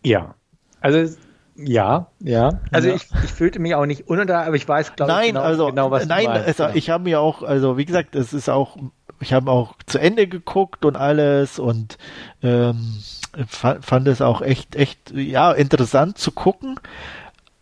Ja. 0.03 0.35
Also 0.81 1.17
ja, 1.57 2.09
ja. 2.21 2.61
Also 2.71 2.89
ja. 2.89 2.95
Ich, 2.95 3.07
ich 3.25 3.33
fühlte 3.33 3.59
mich 3.59 3.75
auch 3.75 3.87
nicht 3.87 4.09
ununter, 4.09 4.45
aber 4.45 4.57
ich 4.57 4.67
weiß, 4.67 4.97
glaube 4.97 5.13
ich, 5.21 5.29
genau, 5.29 5.41
also, 5.41 5.67
genau, 5.67 5.91
was 5.91 6.07
nein, 6.07 6.25
du 6.25 6.31
meinst. 6.31 6.61
Also, 6.61 6.77
ich 6.77 6.91
habe 6.91 7.05
mir 7.05 7.21
auch, 7.21 7.43
also 7.43 7.77
wie 7.77 7.85
gesagt, 7.85 8.15
es 8.17 8.33
ist 8.33 8.49
auch, 8.49 8.77
ich 9.21 9.33
habe 9.33 9.51
auch 9.51 9.75
zu 9.87 9.99
Ende 9.99 10.27
geguckt 10.27 10.85
und 10.85 10.97
alles 10.97 11.59
und 11.59 11.99
ähm, 12.43 12.99
fand, 13.47 13.85
fand 13.85 14.09
es 14.09 14.21
auch 14.21 14.43
echt, 14.43 14.75
echt, 14.77 15.13
ja, 15.13 15.53
interessant 15.53 16.19
zu 16.19 16.33
gucken, 16.33 16.81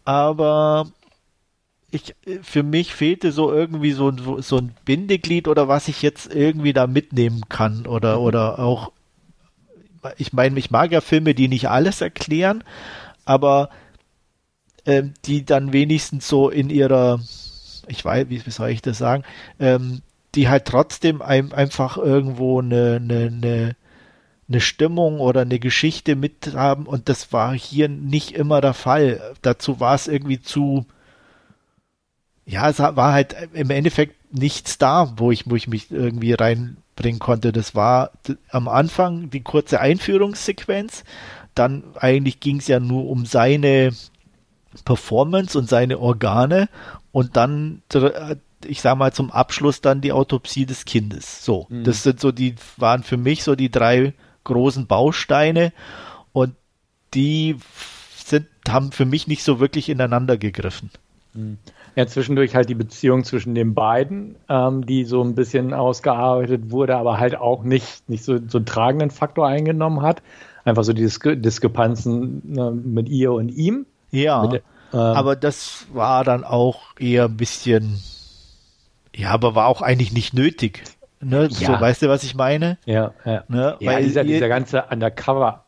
aber 0.04 0.86
ich, 1.90 2.14
für 2.42 2.62
mich 2.62 2.94
fehlte 2.94 3.32
so 3.32 3.52
irgendwie 3.52 3.92
so, 3.92 4.10
so 4.40 4.56
ein 4.56 4.74
Bindeglied 4.86 5.46
oder 5.48 5.68
was 5.68 5.88
ich 5.88 6.00
jetzt 6.00 6.34
irgendwie 6.34 6.72
da 6.72 6.86
mitnehmen 6.86 7.42
kann 7.50 7.86
oder, 7.86 8.16
mhm. 8.16 8.22
oder 8.22 8.58
auch 8.58 8.92
ich 10.16 10.32
meine, 10.32 10.58
ich 10.58 10.70
mag 10.70 10.90
ja 10.90 11.00
Filme, 11.00 11.34
die 11.34 11.48
nicht 11.48 11.68
alles 11.68 12.00
erklären, 12.00 12.64
aber 13.24 13.68
ähm, 14.86 15.14
die 15.24 15.44
dann 15.44 15.72
wenigstens 15.72 16.28
so 16.28 16.48
in 16.50 16.70
ihrer, 16.70 17.20
ich 17.88 18.04
weiß, 18.04 18.28
wie, 18.28 18.44
wie 18.44 18.50
soll 18.50 18.70
ich 18.70 18.82
das 18.82 18.98
sagen, 18.98 19.24
ähm, 19.58 20.02
die 20.34 20.48
halt 20.48 20.64
trotzdem 20.64 21.22
ein, 21.22 21.52
einfach 21.52 21.96
irgendwo 21.98 22.60
eine, 22.60 23.00
eine, 23.02 23.26
eine, 23.26 23.76
eine 24.48 24.60
Stimmung 24.60 25.20
oder 25.20 25.42
eine 25.42 25.58
Geschichte 25.58 26.16
mit 26.16 26.54
haben 26.54 26.86
und 26.86 27.08
das 27.08 27.32
war 27.32 27.54
hier 27.54 27.88
nicht 27.88 28.32
immer 28.32 28.60
der 28.60 28.74
Fall. 28.74 29.34
Dazu 29.42 29.80
war 29.80 29.94
es 29.94 30.08
irgendwie 30.08 30.40
zu, 30.40 30.86
ja, 32.44 32.68
es 32.68 32.78
war 32.78 33.12
halt 33.12 33.36
im 33.52 33.70
Endeffekt 33.70 34.34
nichts 34.34 34.78
da, 34.78 35.12
wo 35.16 35.30
ich, 35.30 35.48
wo 35.48 35.56
ich 35.56 35.68
mich 35.68 35.90
irgendwie 35.90 36.32
reinbringen 36.32 37.18
konnte. 37.18 37.52
Das 37.52 37.74
war 37.74 38.10
am 38.50 38.68
Anfang 38.68 39.30
die 39.30 39.42
kurze 39.42 39.80
Einführungssequenz. 39.80 41.04
Dann 41.54 41.84
eigentlich 41.96 42.40
ging 42.40 42.56
es 42.56 42.66
ja 42.66 42.80
nur 42.80 43.08
um 43.08 43.26
seine 43.26 43.92
Performance 44.84 45.58
und 45.58 45.68
seine 45.68 45.98
Organe 45.98 46.68
und 47.12 47.36
dann, 47.36 47.82
ich 48.64 48.80
sag 48.80 48.96
mal, 48.96 49.12
zum 49.12 49.30
Abschluss 49.30 49.80
dann 49.80 50.00
die 50.00 50.12
Autopsie 50.12 50.66
des 50.66 50.84
Kindes. 50.84 51.44
So, 51.44 51.66
mhm. 51.68 51.84
das 51.84 52.02
sind 52.02 52.20
so 52.20 52.32
die, 52.32 52.54
waren 52.76 53.02
für 53.02 53.16
mich 53.16 53.44
so 53.44 53.54
die 53.54 53.70
drei 53.70 54.14
großen 54.44 54.86
Bausteine 54.86 55.72
und 56.32 56.54
die 57.14 57.56
sind, 58.16 58.46
haben 58.68 58.92
für 58.92 59.04
mich 59.04 59.26
nicht 59.26 59.44
so 59.44 59.60
wirklich 59.60 59.88
ineinander 59.88 60.36
gegriffen. 60.36 60.90
Mhm. 61.34 61.58
Ja, 61.94 62.06
zwischendurch 62.06 62.54
halt 62.54 62.70
die 62.70 62.74
Beziehung 62.74 63.22
zwischen 63.24 63.54
den 63.54 63.74
beiden, 63.74 64.36
ähm, 64.48 64.86
die 64.86 65.04
so 65.04 65.22
ein 65.22 65.34
bisschen 65.34 65.74
ausgearbeitet 65.74 66.70
wurde, 66.70 66.96
aber 66.96 67.18
halt 67.18 67.36
auch 67.36 67.64
nicht, 67.64 68.08
nicht 68.08 68.24
so, 68.24 68.38
so 68.48 68.58
einen 68.58 68.66
tragenden 68.66 69.10
Faktor 69.10 69.46
eingenommen 69.46 70.00
hat. 70.00 70.22
Einfach 70.64 70.84
so 70.84 70.94
die 70.94 71.02
Diskrepanzen 71.02 72.56
äh, 72.56 72.70
mit 72.70 73.10
ihr 73.10 73.32
und 73.32 73.50
ihm. 73.50 73.84
Ja, 74.12 74.46
mit, 74.46 74.62
ähm, 74.92 74.98
aber 74.98 75.36
das 75.36 75.86
war 75.92 76.22
dann 76.22 76.44
auch 76.44 76.80
eher 76.98 77.24
ein 77.24 77.36
bisschen, 77.36 78.00
ja, 79.14 79.30
aber 79.30 79.54
war 79.54 79.66
auch 79.66 79.82
eigentlich 79.82 80.12
nicht 80.12 80.34
nötig. 80.34 80.84
Ne? 81.20 81.48
Ja. 81.50 81.74
So, 81.74 81.80
weißt 81.80 82.02
du, 82.02 82.08
was 82.08 82.22
ich 82.24 82.34
meine? 82.34 82.78
Ja, 82.84 83.12
ja. 83.24 83.44
Ne? 83.48 83.76
ja 83.80 83.92
Weil 83.92 84.04
dieser, 84.04 84.24
dieser 84.24 84.48
ganze 84.48 84.84
Undercover 84.90 85.64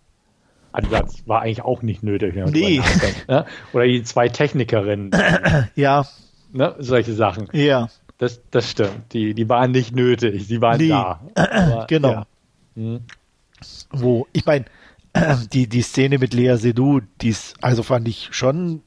Ansatz 0.72 1.22
war 1.26 1.42
eigentlich 1.42 1.62
auch 1.62 1.82
nicht 1.82 2.02
nötig. 2.02 2.34
Nee. 2.34 2.82
Ne? 3.28 3.46
Oder 3.72 3.84
die 3.84 4.02
zwei 4.02 4.28
Technikerinnen. 4.28 5.12
ja. 5.76 6.04
Ne? 6.52 6.74
Solche 6.78 7.12
Sachen. 7.12 7.48
Ja. 7.52 7.88
Das, 8.18 8.40
das 8.50 8.70
stimmt. 8.70 9.12
Die, 9.12 9.34
die 9.34 9.48
waren 9.48 9.70
nicht 9.70 9.94
nötig. 9.94 10.46
Sie 10.46 10.60
waren 10.60 10.78
nee. 10.78 10.88
da. 10.88 11.20
Aber, 11.34 11.86
genau. 11.86 12.10
Ja. 12.10 12.26
Hm. 12.74 13.00
Wo, 13.90 14.26
ich 14.32 14.44
meine, 14.44 14.64
die, 15.52 15.68
die 15.68 15.82
Szene 15.82 16.18
mit 16.18 16.34
Lea 16.34 16.56
Seydoux, 16.56 17.00
die 17.20 17.28
ist, 17.28 17.54
also 17.60 17.82
fand 17.82 18.08
ich 18.08 18.28
schon 18.32 18.82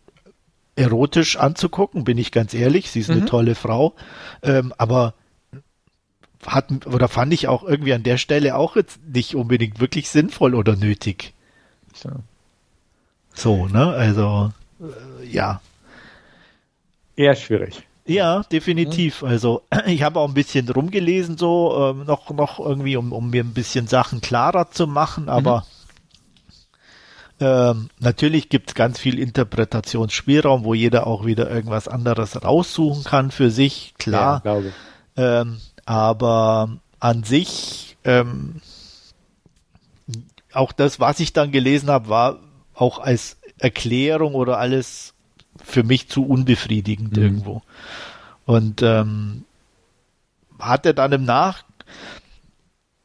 erotisch 0.75 1.37
anzugucken, 1.37 2.03
bin 2.03 2.17
ich 2.17 2.31
ganz 2.31 2.53
ehrlich. 2.53 2.91
Sie 2.91 2.99
ist 2.99 3.09
mhm. 3.09 3.17
eine 3.17 3.25
tolle 3.25 3.55
Frau. 3.55 3.93
Ähm, 4.43 4.73
aber 4.77 5.13
hat, 6.45 6.85
oder 6.85 7.07
fand 7.07 7.33
ich 7.33 7.47
auch 7.47 7.63
irgendwie 7.63 7.93
an 7.93 8.03
der 8.03 8.17
Stelle 8.17 8.55
auch 8.55 8.75
jetzt 8.75 8.99
nicht 9.03 9.35
unbedingt 9.35 9.79
wirklich 9.79 10.09
sinnvoll 10.09 10.53
oder 10.53 10.75
nötig. 10.75 11.33
So, 11.93 12.09
so 13.33 13.67
ne? 13.67 13.87
Also, 13.87 14.53
äh, 14.79 15.25
ja. 15.25 15.61
Eher 17.15 17.35
schwierig. 17.35 17.81
Ja, 18.05 18.43
definitiv. 18.43 19.23
Mhm. 19.23 19.27
Also 19.27 19.63
ich 19.87 20.03
habe 20.03 20.19
auch 20.19 20.27
ein 20.27 20.35
bisschen 20.35 20.69
rumgelesen, 20.69 21.37
so 21.37 21.91
ähm, 21.91 22.05
noch 22.05 22.29
noch 22.29 22.59
irgendwie, 22.59 22.97
um, 22.97 23.11
um 23.11 23.31
mir 23.31 23.43
ein 23.43 23.53
bisschen 23.53 23.87
Sachen 23.87 24.21
klarer 24.21 24.69
zu 24.69 24.85
machen, 24.85 25.27
aber 25.29 25.61
mhm. 25.61 25.76
Ähm, 27.39 27.89
natürlich 27.99 28.49
gibt 28.49 28.69
es 28.69 28.75
ganz 28.75 28.99
viel 28.99 29.19
Interpretationsspielraum, 29.19 30.63
wo 30.63 30.73
jeder 30.73 31.05
auch 31.05 31.25
wieder 31.25 31.49
irgendwas 31.49 31.87
anderes 31.87 32.43
raussuchen 32.43 33.03
kann 33.03 33.31
für 33.31 33.51
sich, 33.51 33.93
klar. 33.97 34.41
Ja. 34.43 34.61
Ähm, 35.15 35.59
aber 35.85 36.77
an 36.99 37.23
sich 37.23 37.97
ähm, 38.03 38.61
auch 40.51 40.71
das, 40.71 40.99
was 40.99 41.19
ich 41.19 41.33
dann 41.33 41.51
gelesen 41.51 41.89
habe, 41.89 42.09
war 42.09 42.39
auch 42.73 42.99
als 42.99 43.37
Erklärung 43.59 44.33
oder 44.33 44.57
alles 44.57 45.13
für 45.63 45.83
mich 45.83 46.09
zu 46.09 46.25
unbefriedigend 46.25 47.17
mhm. 47.17 47.23
irgendwo. 47.23 47.61
Und 48.45 48.81
ähm, 48.81 49.45
hatte 50.59 50.93
dann 50.93 51.11
im 51.11 51.25
Nach, 51.25 51.63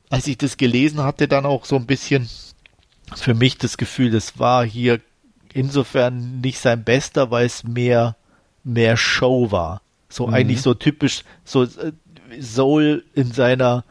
als 0.08 0.26
ich 0.26 0.38
das 0.38 0.56
gelesen 0.56 1.02
hatte, 1.02 1.28
dann 1.28 1.46
auch 1.46 1.64
so 1.64 1.76
ein 1.76 1.86
bisschen 1.86 2.28
für 3.16 3.34
mich 3.34 3.58
das 3.58 3.76
Gefühl, 3.76 4.10
das 4.10 4.38
war 4.38 4.64
hier 4.64 5.00
insofern 5.52 6.40
nicht 6.40 6.58
sein 6.58 6.84
bester, 6.84 7.30
weil 7.30 7.46
es 7.46 7.64
mehr 7.64 8.16
mehr 8.64 8.96
Show 8.96 9.50
war. 9.50 9.82
So 10.08 10.26
mhm. 10.26 10.34
eigentlich 10.34 10.62
so 10.62 10.74
typisch 10.74 11.24
so 11.44 11.64
äh, 11.64 11.92
Soul 12.40 13.04
in 13.14 13.32
seiner 13.32 13.84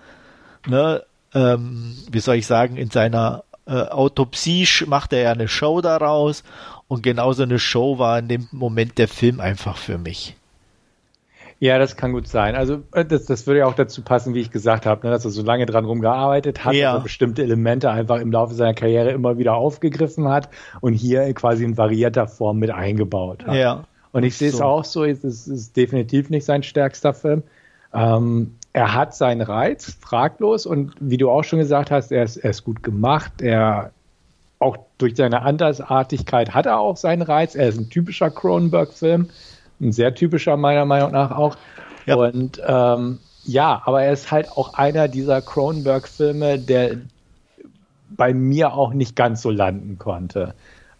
ne, 0.67 1.03
ähm, 1.33 1.95
wie 2.09 2.19
soll 2.19 2.35
ich 2.35 2.47
sagen, 2.47 2.77
in 2.77 2.89
seiner 2.89 3.43
äh, 3.65 3.73
Autopsie 3.73 4.67
macht 4.85 5.13
er 5.13 5.21
ja 5.21 5.31
eine 5.31 5.47
Show 5.47 5.81
daraus 5.81 6.43
und 6.87 7.03
genauso 7.03 7.43
eine 7.43 7.59
Show 7.59 7.99
war 7.99 8.19
in 8.19 8.27
dem 8.27 8.47
Moment 8.51 8.97
der 8.97 9.07
Film 9.07 9.39
einfach 9.39 9.77
für 9.77 9.97
mich. 9.97 10.35
Ja, 11.61 11.77
das 11.77 11.95
kann 11.95 12.11
gut 12.11 12.27
sein. 12.27 12.55
Also 12.55 12.81
äh, 12.91 13.05
das, 13.05 13.25
das 13.25 13.45
würde 13.45 13.59
ja 13.59 13.67
auch 13.67 13.75
dazu 13.75 14.01
passen, 14.01 14.33
wie 14.33 14.39
ich 14.41 14.49
gesagt 14.49 14.87
habe, 14.87 15.05
ne, 15.05 15.13
dass 15.13 15.25
er 15.25 15.29
so 15.29 15.43
lange 15.43 15.67
dran 15.67 15.85
rumgearbeitet 15.85 16.65
hat, 16.65 16.73
ja. 16.73 16.93
dass 16.93 17.01
er 17.01 17.03
bestimmte 17.03 17.43
Elemente 17.43 17.91
einfach 17.91 18.19
im 18.19 18.31
Laufe 18.31 18.55
seiner 18.55 18.73
Karriere 18.73 19.11
immer 19.11 19.37
wieder 19.37 19.53
aufgegriffen 19.53 20.27
hat 20.27 20.49
und 20.81 20.93
hier 20.93 21.31
quasi 21.35 21.63
in 21.63 21.77
variierter 21.77 22.25
Form 22.25 22.57
mit 22.57 22.71
eingebaut 22.71 23.45
hat. 23.45 23.53
Ja. 23.53 23.83
Und 24.11 24.23
ich 24.23 24.35
sehe 24.35 24.49
es 24.49 24.57
so. 24.57 24.63
auch 24.63 24.83
so, 24.83 25.05
es 25.05 25.23
ist, 25.23 25.45
ist, 25.45 25.77
definitiv 25.77 26.31
nicht 26.31 26.45
sein 26.45 26.63
stärkster 26.63 27.13
Film. 27.13 27.43
Ähm, 27.93 28.55
er 28.73 28.95
hat 28.95 29.13
seinen 29.13 29.41
Reiz, 29.41 29.95
fraglos. 30.01 30.65
Und 30.65 30.95
wie 30.99 31.17
du 31.17 31.29
auch 31.29 31.43
schon 31.43 31.59
gesagt 31.59 31.91
hast, 31.91 32.11
er 32.11 32.23
ist, 32.23 32.37
er 32.37 32.49
ist 32.49 32.63
gut 32.63 32.81
gemacht. 32.81 33.39
Er 33.39 33.91
auch 34.57 34.77
durch 34.97 35.15
seine 35.15 35.43
Andersartigkeit 35.43 36.55
hat 36.55 36.65
er 36.65 36.79
auch 36.79 36.97
seinen 36.97 37.21
Reiz. 37.21 37.53
Er 37.53 37.67
ist 37.67 37.77
ein 37.77 37.89
typischer 37.89 38.31
Cronenberg-Film, 38.31 39.29
ein 39.81 39.91
sehr 39.91 40.13
typischer 40.15 40.57
meiner 40.57 40.85
Meinung 40.85 41.11
nach 41.11 41.31
auch. 41.31 41.57
Ja. 42.05 42.15
Und 42.15 42.61
ähm, 42.65 43.19
ja, 43.43 43.81
aber 43.85 44.03
er 44.03 44.13
ist 44.13 44.31
halt 44.31 44.51
auch 44.51 44.75
einer 44.75 45.07
dieser 45.07 45.41
Cronenberg-Filme, 45.41 46.59
der 46.59 46.97
bei 48.09 48.33
mir 48.33 48.73
auch 48.73 48.93
nicht 48.93 49.15
ganz 49.15 49.41
so 49.41 49.49
landen 49.49 49.97
konnte. 49.97 50.53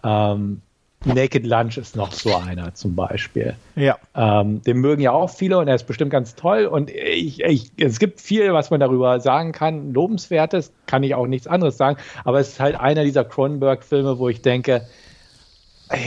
Ähm, 0.04 0.62
Naked 1.04 1.48
Lunch 1.48 1.78
ist 1.78 1.96
noch 1.96 2.12
so 2.12 2.36
einer 2.36 2.76
zum 2.76 2.96
Beispiel. 2.96 3.56
Ja. 3.76 3.98
Ähm, 4.16 4.62
den 4.62 4.78
mögen 4.78 5.02
ja 5.02 5.12
auch 5.12 5.32
viele 5.32 5.58
und 5.58 5.68
er 5.68 5.76
ist 5.76 5.88
bestimmt 5.88 6.12
ganz 6.12 6.36
toll. 6.36 6.66
Und 6.66 6.92
ich, 6.92 7.42
ich, 7.42 7.72
es 7.78 7.98
gibt 7.98 8.22
viel, 8.22 8.54
was 8.54 8.70
man 8.70 8.80
darüber 8.80 9.20
sagen 9.20 9.52
kann. 9.52 9.94
Lobenswertes 9.94 10.72
kann 10.86 11.02
ich 11.02 11.16
auch 11.16 11.26
nichts 11.26 11.48
anderes 11.48 11.78
sagen. 11.78 11.98
Aber 12.24 12.40
es 12.40 12.50
ist 12.50 12.60
halt 12.60 12.80
einer 12.80 13.04
dieser 13.04 13.26
Cronenberg-Filme, 13.26 14.20
wo 14.20 14.30
ich 14.30 14.44
denke, 14.44 14.88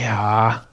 ja, 0.01 0.63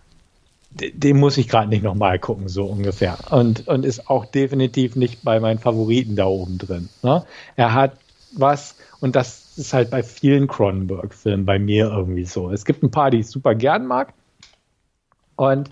den 0.74 1.18
muss 1.18 1.36
ich 1.36 1.48
gerade 1.48 1.68
nicht 1.68 1.82
nochmal 1.82 2.18
gucken, 2.18 2.48
so 2.48 2.64
ungefähr. 2.64 3.18
Und, 3.30 3.68
und 3.68 3.84
ist 3.84 4.08
auch 4.08 4.24
definitiv 4.24 4.96
nicht 4.96 5.22
bei 5.22 5.38
meinen 5.40 5.58
Favoriten 5.58 6.16
da 6.16 6.26
oben 6.26 6.58
drin. 6.58 6.88
Ne? 7.02 7.24
Er 7.56 7.74
hat 7.74 7.96
was, 8.34 8.76
und 9.00 9.14
das 9.14 9.58
ist 9.58 9.74
halt 9.74 9.90
bei 9.90 10.02
vielen 10.02 10.48
Cronenberg-Filmen 10.48 11.44
bei 11.44 11.58
mir 11.58 11.90
irgendwie 11.90 12.24
so. 12.24 12.50
Es 12.50 12.64
gibt 12.64 12.82
ein 12.82 12.90
paar, 12.90 13.10
die 13.10 13.18
ich 13.18 13.26
super 13.26 13.54
gern 13.54 13.86
mag 13.86 14.14
und 15.36 15.70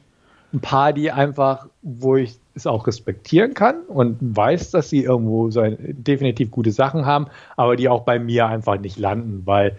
ein 0.53 0.61
paar, 0.61 0.93
die 0.93 1.11
einfach, 1.11 1.69
wo 1.83 2.17
ich 2.17 2.39
es 2.55 2.67
auch 2.67 2.87
respektieren 2.87 3.55
kann 3.55 3.83
und 3.87 4.19
weiß, 4.21 4.73
dass 4.73 4.91
sie 4.91 5.05
irgendwo 5.05 5.51
so 5.51 5.63
definitiv 5.79 6.51
gute 6.51 6.73
Sachen 6.73 7.07
haben, 7.07 7.29
aber 7.57 7.77
die 7.77 7.89
auch 7.89 8.03
bei 8.03 8.19
mir 8.19 8.47
einfach 8.47 8.79
nicht 8.79 8.99
landen, 8.99 9.43
weil 9.47 9.79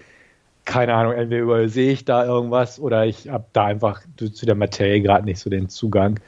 keine 0.65 0.93
Ahnung, 0.93 1.13
entweder 1.13 1.41
übersehe 1.41 1.91
ich 1.91 2.05
da 2.05 2.25
irgendwas 2.25 2.79
oder 2.79 3.05
ich 3.05 3.29
habe 3.29 3.45
da 3.53 3.65
einfach 3.65 4.01
zu 4.15 4.45
der 4.45 4.55
Materie 4.55 5.01
gerade 5.01 5.25
nicht 5.25 5.39
so 5.39 5.49
den 5.49 5.69
Zugang. 5.69 6.19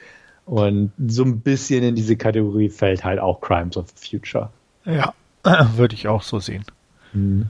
Und 0.46 0.92
so 1.06 1.24
ein 1.24 1.40
bisschen 1.40 1.82
in 1.82 1.94
diese 1.94 2.16
Kategorie 2.16 2.68
fällt 2.68 3.04
halt 3.04 3.18
auch 3.18 3.40
Crimes 3.40 3.76
of 3.76 3.86
the 3.94 4.18
Future. 4.18 4.50
Ja, 4.84 5.14
würde 5.76 5.94
ich 5.94 6.08
auch 6.08 6.22
so 6.22 6.38
sehen. 6.38 6.64
Mhm 7.12 7.48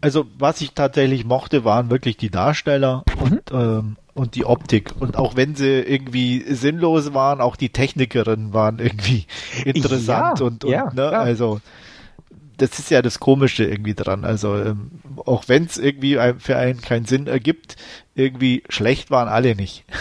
also 0.00 0.26
was 0.38 0.60
ich 0.60 0.72
tatsächlich 0.72 1.24
mochte, 1.24 1.64
waren 1.64 1.90
wirklich 1.90 2.16
die 2.16 2.30
Darsteller 2.30 3.04
und, 3.20 3.52
mhm. 3.52 3.58
ähm, 3.58 3.96
und 4.14 4.34
die 4.34 4.44
Optik. 4.44 4.92
Und 4.98 5.16
auch 5.16 5.36
wenn 5.36 5.54
sie 5.54 5.80
irgendwie 5.80 6.44
sinnlos 6.54 7.14
waren, 7.14 7.40
auch 7.40 7.56
die 7.56 7.70
Technikerinnen 7.70 8.52
waren 8.52 8.78
irgendwie 8.78 9.26
interessant 9.64 10.40
ja, 10.40 10.46
und, 10.46 10.64
und 10.64 10.70
ja, 10.70 10.92
ne, 10.94 11.08
also 11.10 11.60
das 12.56 12.78
ist 12.78 12.90
ja 12.90 13.02
das 13.02 13.20
Komische 13.20 13.64
irgendwie 13.64 13.94
dran. 13.94 14.24
Also 14.24 14.56
ähm, 14.56 14.90
auch 15.24 15.44
wenn 15.48 15.64
es 15.64 15.78
irgendwie 15.78 16.18
für 16.38 16.56
einen 16.56 16.80
keinen 16.80 17.04
Sinn 17.04 17.26
ergibt, 17.26 17.76
irgendwie 18.14 18.62
schlecht 18.68 19.10
waren 19.10 19.28
alle 19.28 19.54
nicht. 19.54 19.84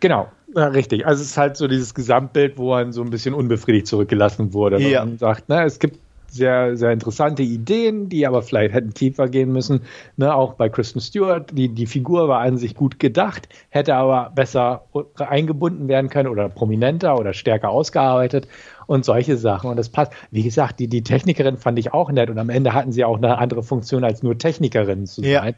Genau, 0.00 0.28
ja, 0.54 0.66
richtig. 0.66 1.06
Also 1.06 1.22
es 1.22 1.30
ist 1.30 1.36
halt 1.36 1.56
so 1.56 1.68
dieses 1.68 1.94
Gesamtbild, 1.94 2.58
wo 2.58 2.70
man 2.70 2.92
so 2.92 3.02
ein 3.02 3.10
bisschen 3.10 3.34
unbefriedigt 3.34 3.86
zurückgelassen 3.86 4.52
wurde. 4.52 4.80
Ja. 4.80 5.04
Man 5.04 5.16
sagt, 5.16 5.48
ne, 5.48 5.64
es 5.64 5.78
gibt 5.78 5.98
sehr, 6.30 6.76
sehr 6.76 6.92
interessante 6.92 7.42
Ideen, 7.42 8.08
die 8.08 8.26
aber 8.26 8.42
vielleicht 8.42 8.74
hätten 8.74 8.94
tiefer 8.94 9.28
gehen 9.28 9.52
müssen. 9.52 9.82
Ne, 10.16 10.34
auch 10.34 10.54
bei 10.54 10.68
Kristen 10.68 11.00
Stewart, 11.00 11.50
die, 11.52 11.68
die 11.68 11.86
Figur 11.86 12.28
war 12.28 12.40
an 12.40 12.56
sich 12.56 12.74
gut 12.74 12.98
gedacht, 12.98 13.48
hätte 13.68 13.94
aber 13.94 14.32
besser 14.34 14.84
eingebunden 15.18 15.88
werden 15.88 16.10
können 16.10 16.28
oder 16.28 16.48
prominenter 16.48 17.18
oder 17.18 17.32
stärker 17.32 17.70
ausgearbeitet 17.70 18.48
und 18.90 19.04
solche 19.04 19.36
Sachen. 19.36 19.70
Und 19.70 19.76
das 19.76 19.88
passt. 19.88 20.12
Wie 20.32 20.42
gesagt, 20.42 20.80
die, 20.80 20.88
die 20.88 21.04
Technikerin 21.04 21.58
fand 21.58 21.78
ich 21.78 21.94
auch 21.94 22.10
nett 22.10 22.28
und 22.28 22.38
am 22.38 22.50
Ende 22.50 22.74
hatten 22.74 22.90
sie 22.90 23.04
auch 23.04 23.18
eine 23.18 23.38
andere 23.38 23.62
Funktion 23.62 24.02
als 24.02 24.24
nur 24.24 24.36
Technikerin 24.36 25.06
zu 25.06 25.20
sein. 25.20 25.30
Ja. 25.30 25.52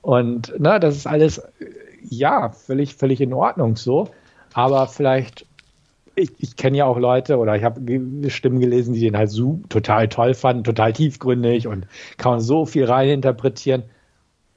Und 0.00 0.58
ne, 0.58 0.80
das 0.80 0.96
ist 0.96 1.06
alles, 1.06 1.42
ja, 2.08 2.48
völlig, 2.48 2.94
völlig 2.94 3.20
in 3.20 3.34
Ordnung 3.34 3.76
so. 3.76 4.08
Aber 4.54 4.86
vielleicht 4.86 5.44
ich, 6.14 6.30
ich 6.38 6.56
kenne 6.56 6.78
ja 6.78 6.86
auch 6.86 6.98
Leute 6.98 7.36
oder 7.36 7.56
ich 7.56 7.62
habe 7.62 7.78
Stimmen 8.30 8.58
gelesen, 8.58 8.94
die 8.94 9.00
den 9.00 9.18
halt 9.18 9.30
so 9.30 9.60
total 9.68 10.08
toll 10.08 10.32
fanden, 10.32 10.64
total 10.64 10.94
tiefgründig 10.94 11.66
und 11.68 11.86
kann 12.16 12.32
man 12.32 12.40
so 12.40 12.64
viel 12.64 12.86
reininterpretieren. 12.86 13.82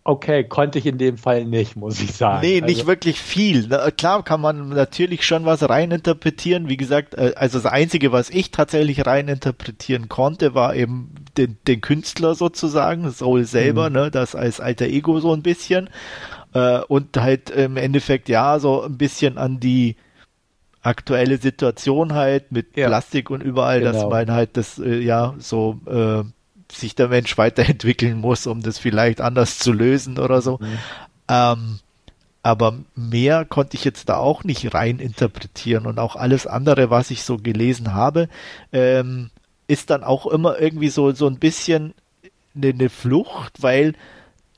Okay, 0.03 0.43
konnte 0.43 0.79
ich 0.79 0.87
in 0.87 0.97
dem 0.97 1.17
Fall 1.17 1.45
nicht, 1.45 1.75
muss 1.75 2.01
ich 2.01 2.13
sagen. 2.13 2.41
Nee, 2.41 2.61
nicht 2.61 2.79
also, 2.79 2.87
wirklich 2.87 3.21
viel. 3.21 3.69
Klar 3.97 4.23
kann 4.23 4.41
man 4.41 4.69
natürlich 4.69 5.23
schon 5.23 5.45
was 5.45 5.67
reininterpretieren. 5.69 6.69
Wie 6.69 6.77
gesagt, 6.77 7.13
äh, 7.13 7.33
also 7.35 7.59
das 7.59 7.71
Einzige, 7.71 8.11
was 8.11 8.31
ich 8.31 8.49
tatsächlich 8.49 9.05
reininterpretieren 9.05 10.09
konnte, 10.09 10.55
war 10.55 10.75
eben 10.75 11.13
den, 11.37 11.57
den 11.67 11.81
Künstler 11.81 12.33
sozusagen, 12.33 13.11
Soul 13.11 13.43
selber, 13.43 13.89
mhm. 13.89 13.95
ne, 13.95 14.11
das 14.11 14.33
als 14.33 14.59
alter 14.59 14.85
Ego 14.85 15.19
so 15.19 15.33
ein 15.33 15.43
bisschen. 15.43 15.89
Äh, 16.53 16.79
und 16.79 17.15
halt 17.17 17.51
im 17.51 17.77
Endeffekt 17.77 18.27
ja 18.27 18.57
so 18.57 18.81
ein 18.81 18.97
bisschen 18.97 19.37
an 19.37 19.59
die 19.59 19.97
aktuelle 20.81 21.37
Situation 21.37 22.13
halt 22.13 22.51
mit 22.51 22.75
ja. 22.75 22.87
Plastik 22.87 23.29
und 23.29 23.43
überall, 23.43 23.81
genau. 23.81 23.91
dass 23.91 24.05
man 24.05 24.31
halt 24.31 24.57
das 24.57 24.79
äh, 24.79 24.99
ja 24.99 25.35
so 25.37 25.79
äh, 25.85 26.23
sich 26.73 26.95
der 26.95 27.07
Mensch 27.07 27.37
weiterentwickeln 27.37 28.17
muss, 28.17 28.47
um 28.47 28.61
das 28.61 28.79
vielleicht 28.79 29.21
anders 29.21 29.59
zu 29.59 29.71
lösen 29.71 30.17
oder 30.17 30.41
so. 30.41 30.59
Mhm. 30.61 30.77
Ähm, 31.27 31.79
aber 32.43 32.79
mehr 32.95 33.45
konnte 33.45 33.77
ich 33.77 33.85
jetzt 33.85 34.09
da 34.09 34.17
auch 34.17 34.43
nicht 34.43 34.73
rein 34.73 34.99
interpretieren 34.99 35.85
und 35.85 35.99
auch 35.99 36.15
alles 36.15 36.47
andere, 36.47 36.89
was 36.89 37.11
ich 37.11 37.23
so 37.23 37.37
gelesen 37.37 37.93
habe, 37.93 38.29
ähm, 38.71 39.29
ist 39.67 39.89
dann 39.89 40.03
auch 40.03 40.25
immer 40.25 40.59
irgendwie 40.59 40.89
so 40.89 41.11
so 41.11 41.27
ein 41.27 41.37
bisschen 41.37 41.93
eine, 42.55 42.69
eine 42.69 42.89
Flucht, 42.89 43.61
weil 43.61 43.93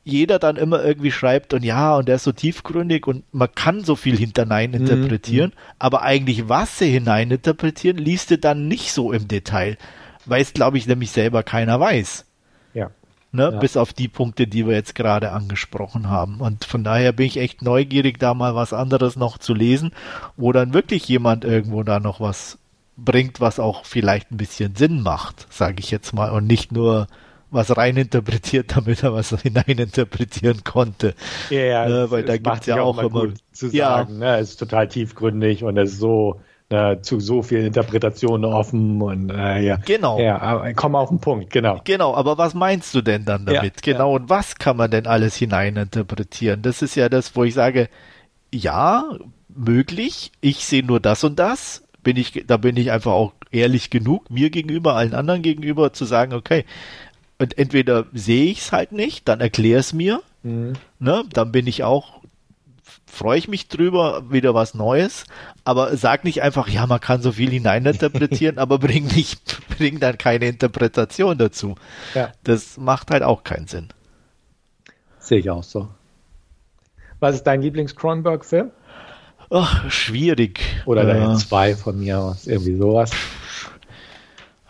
jeder 0.05 0.39
dann 0.39 0.57
immer 0.57 0.83
irgendwie 0.83 1.11
schreibt 1.11 1.53
und 1.53 1.63
ja, 1.63 1.95
und 1.95 2.07
der 2.07 2.15
ist 2.15 2.23
so 2.23 2.31
tiefgründig 2.31 3.07
und 3.07 3.23
man 3.33 3.53
kann 3.53 3.83
so 3.83 3.95
viel 3.95 4.17
hinein 4.17 4.73
interpretieren, 4.73 5.51
mhm. 5.51 5.75
aber 5.79 6.01
eigentlich 6.01 6.49
was 6.49 6.79
sie 6.79 6.89
hinein 6.89 7.31
interpretieren, 7.31 7.97
liest 7.97 8.31
du 8.31 8.37
dann 8.37 8.67
nicht 8.67 8.91
so 8.91 9.11
im 9.11 9.27
Detail. 9.27 9.77
Weiß, 10.25 10.53
glaube 10.53 10.77
ich, 10.77 10.87
nämlich 10.87 11.11
selber 11.11 11.43
keiner 11.43 11.79
weiß. 11.79 12.25
Ja. 12.73 12.91
Ne? 13.31 13.49
Ja. 13.51 13.59
Bis 13.59 13.77
auf 13.77 13.93
die 13.93 14.07
Punkte, 14.07 14.47
die 14.47 14.67
wir 14.67 14.75
jetzt 14.75 14.95
gerade 14.95 15.31
angesprochen 15.31 16.09
haben. 16.09 16.39
Und 16.39 16.65
von 16.65 16.83
daher 16.83 17.11
bin 17.13 17.25
ich 17.25 17.37
echt 17.37 17.61
neugierig, 17.61 18.19
da 18.19 18.33
mal 18.33 18.55
was 18.55 18.73
anderes 18.73 19.15
noch 19.15 19.37
zu 19.37 19.53
lesen, 19.53 19.91
wo 20.37 20.51
dann 20.51 20.73
wirklich 20.73 21.07
jemand 21.07 21.43
irgendwo 21.43 21.83
da 21.83 21.99
noch 21.99 22.19
was 22.19 22.59
bringt, 22.95 23.41
was 23.41 23.59
auch 23.59 23.85
vielleicht 23.85 24.31
ein 24.31 24.37
bisschen 24.37 24.75
Sinn 24.75 25.01
macht, 25.01 25.47
sage 25.51 25.77
ich 25.79 25.89
jetzt 25.89 26.13
mal, 26.13 26.29
und 26.29 26.45
nicht 26.45 26.71
nur 26.71 27.07
was 27.49 27.75
reininterpretiert, 27.75 28.71
damit 28.75 29.03
er 29.03 29.13
was 29.13 29.29
hineininterpretieren 29.41 30.63
konnte. 30.63 31.15
Ja, 31.49 31.59
ja 31.59 31.87
ne, 31.87 32.11
weil 32.11 32.23
da 32.23 32.37
gibt 32.37 32.61
es 32.61 32.65
ja 32.65 32.81
auch, 32.81 32.97
auch 32.97 33.03
immer 33.03 33.33
zu 33.51 33.69
sagen, 33.69 34.13
ja. 34.13 34.19
ne, 34.19 34.37
es 34.37 34.51
ist 34.51 34.57
total 34.57 34.87
tiefgründig 34.87 35.63
und 35.63 35.77
es 35.77 35.93
ist 35.93 35.99
so 35.99 36.41
ne, 36.73 37.01
zu 37.01 37.19
so 37.19 37.41
vielen 37.43 37.67
Interpretationen 37.67 38.51
offen 38.51 39.01
und 39.01 39.29
äh, 39.29 39.61
ja. 39.61 39.77
Genau. 39.85 40.19
Ja, 40.19 40.41
aber 40.41 40.73
komm 40.73 40.95
auf 40.95 41.09
den 41.09 41.19
Punkt, 41.19 41.51
genau. 41.51 41.79
Genau, 41.83 42.15
aber 42.15 42.37
was 42.37 42.53
meinst 42.53 42.93
du 42.95 43.01
denn 43.01 43.25
dann 43.25 43.45
damit? 43.45 43.85
Ja, 43.85 43.93
genau, 43.93 44.15
und 44.15 44.29
was 44.29 44.55
kann 44.55 44.77
man 44.77 44.89
denn 44.89 45.05
alles 45.05 45.35
hineininterpretieren? 45.35 46.61
Das 46.61 46.81
ist 46.81 46.95
ja 46.95 47.09
das, 47.09 47.35
wo 47.35 47.43
ich 47.43 47.53
sage, 47.53 47.89
ja, 48.51 49.05
möglich, 49.47 50.31
ich 50.41 50.65
sehe 50.65 50.83
nur 50.83 50.99
das 50.99 51.23
und 51.23 51.37
das, 51.37 51.83
bin 52.01 52.17
ich, 52.17 52.43
da 52.47 52.57
bin 52.57 52.75
ich 52.75 52.91
einfach 52.91 53.11
auch 53.11 53.33
ehrlich 53.51 53.89
genug, 53.89 54.29
mir 54.31 54.49
gegenüber, 54.49 54.95
allen 54.95 55.13
anderen 55.13 55.43
gegenüber, 55.43 55.93
zu 55.93 56.05
sagen, 56.05 56.33
okay, 56.33 56.65
und 57.37 57.57
entweder 57.57 58.05
sehe 58.13 58.51
ich 58.51 58.59
es 58.59 58.71
halt 58.71 58.91
nicht, 58.91 59.27
dann 59.27 59.41
erklär 59.41 59.79
es 59.79 59.93
mir. 59.93 60.21
Mhm. 60.43 60.73
Ne? 60.99 61.23
Dann 61.33 61.51
bin 61.51 61.67
ich 61.67 61.83
auch, 61.83 62.21
freue 63.13 63.37
ich 63.37 63.47
mich 63.47 63.67
drüber, 63.67 64.23
wieder 64.29 64.53
was 64.53 64.73
Neues. 64.73 65.25
Aber 65.63 65.95
sag 65.95 66.23
nicht 66.23 66.41
einfach, 66.41 66.67
ja, 66.67 66.85
man 66.87 66.99
kann 66.99 67.21
so 67.21 67.31
viel 67.31 67.49
hineininterpretieren, 67.49 68.57
aber 68.59 68.79
bring 68.79 69.07
nicht, 69.07 69.59
bring 69.77 69.99
dann 69.99 70.17
keine 70.17 70.47
Interpretation 70.47 71.37
dazu. 71.37 71.75
Ja. 72.13 72.31
Das 72.43 72.77
macht 72.77 73.11
halt 73.11 73.23
auch 73.23 73.43
keinen 73.43 73.67
Sinn. 73.67 73.89
Sehe 75.19 75.39
ich 75.39 75.49
auch 75.49 75.63
so. 75.63 75.89
Was 77.19 77.35
ist 77.35 77.43
dein 77.43 77.61
Lieblings-Cronenberg-Film? 77.61 78.71
Ach, 79.49 79.89
schwierig. 79.89 80.59
Oder 80.85 81.33
äh, 81.33 81.35
zwei 81.35 81.75
von 81.75 81.99
mir 81.99 82.19
aus, 82.19 82.47
irgendwie 82.47 82.75
sowas 82.75 83.11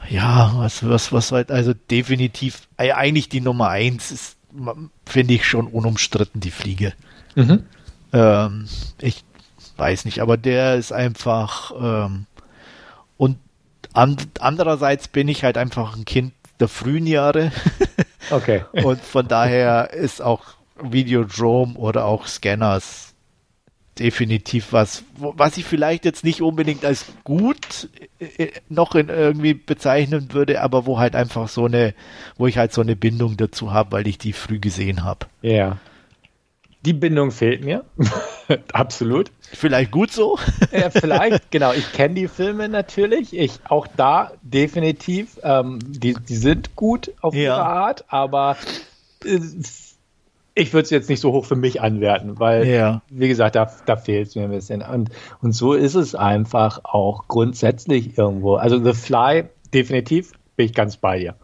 ja, 0.10 0.53
was, 0.57 0.88
was, 0.88 1.11
was 1.11 1.32
halt, 1.32 1.52
also 1.52 1.74
definitiv, 1.74 2.68
äh, 2.78 2.91
eigentlich 2.91 3.30
die 3.30 3.41
Nummer 3.41 3.70
eins 3.70 4.11
ist, 4.11 4.38
finde 5.06 5.34
ich 5.34 5.45
schon 5.45 5.68
unumstritten, 5.68 6.41
die 6.41 6.52
Fliege. 6.52 6.94
Mhm. 7.36 7.64
Ähm, 8.14 8.68
ich 9.02 9.23
weiß 9.77 10.06
nicht, 10.06 10.19
aber 10.19 10.38
der 10.38 10.76
ist 10.76 10.94
einfach, 10.94 11.73
ähm, 11.77 12.26
und 13.18 13.38
an, 13.94 14.18
andererseits 14.40 15.07
bin 15.07 15.27
ich 15.27 15.44
halt 15.44 15.57
einfach 15.57 15.95
ein 15.95 16.06
Kind 16.06 16.34
der 16.60 16.68
frühen 16.68 17.07
Jahre. 17.07 17.52
okay. 18.31 18.64
und 18.72 19.02
von 19.02 19.27
daher 19.27 19.91
ist 19.91 20.22
auch 20.22 20.44
Videodrome 20.81 21.76
oder 21.76 22.06
auch 22.06 22.27
Scanners 22.27 23.14
definitiv 23.99 24.73
was, 24.73 25.03
was 25.18 25.57
ich 25.57 25.65
vielleicht 25.65 26.06
jetzt 26.06 26.23
nicht 26.23 26.41
unbedingt 26.41 26.84
als 26.84 27.06
gut 27.23 27.90
äh, 28.19 28.48
noch 28.69 28.95
in 28.95 29.10
irgendwie 29.10 29.53
bezeichnen 29.53 30.34
würde, 30.34 30.61
aber 30.61 30.85
wo 30.85 30.98
halt 30.98 31.15
einfach 31.15 31.48
so 31.48 31.65
eine, 31.65 31.94
wo 32.38 32.48
ich 32.48 32.57
halt 32.57 32.73
so 32.73 32.81
eine 32.81 32.95
Bindung 32.95 33.38
dazu 33.38 33.72
habe, 33.72 33.91
weil 33.91 34.07
ich 34.07 34.18
die 34.18 34.34
früh 34.34 34.60
gesehen 34.60 35.03
habe. 35.03 35.27
Ja. 35.41 35.77
Die 36.85 36.93
Bindung 36.93 37.31
fehlt 37.31 37.64
mir. 37.64 37.85
Absolut. 38.73 39.31
Vielleicht 39.53 39.91
gut 39.91 40.11
so? 40.11 40.38
ja, 40.72 40.89
vielleicht, 40.91 41.49
genau. 41.49 41.72
Ich 41.72 41.93
kenne 41.93 42.15
die 42.15 42.27
Filme 42.27 42.68
natürlich. 42.68 43.38
Ich 43.38 43.60
auch 43.69 43.88
da 43.95 44.31
definitiv. 44.41 45.39
Ähm, 45.43 45.80
die, 45.81 46.14
die 46.14 46.35
sind 46.35 46.76
gut 46.76 47.11
auf 47.22 47.34
ja. 47.34 47.41
ihre 47.41 47.64
Art, 47.64 48.05
aber 48.10 48.57
äh, 49.23 49.39
ich 50.55 50.73
würde 50.73 50.84
es 50.84 50.89
jetzt 50.89 51.10
nicht 51.10 51.19
so 51.19 51.31
hoch 51.31 51.45
für 51.45 51.55
mich 51.55 51.81
anwerten, 51.81 52.39
weil, 52.39 52.68
ja. 52.68 53.01
wie 53.10 53.27
gesagt, 53.27 53.55
da, 53.55 53.72
da 53.85 53.95
fehlt 53.95 54.27
es 54.27 54.35
mir 54.35 54.43
ein 54.43 54.51
bisschen. 54.51 54.81
Und, 54.81 55.10
und 55.41 55.53
so 55.53 55.73
ist 55.73 55.95
es 55.95 56.15
einfach 56.15 56.81
auch 56.84 57.27
grundsätzlich 57.27 58.18
irgendwo. 58.18 58.55
Also 58.55 58.84
The 58.84 58.93
Fly, 58.93 59.45
definitiv, 59.73 60.34
bin 60.55 60.68
ich 60.68 60.73
ganz 60.73 60.97
bei 60.97 61.19
dir. 61.19 61.35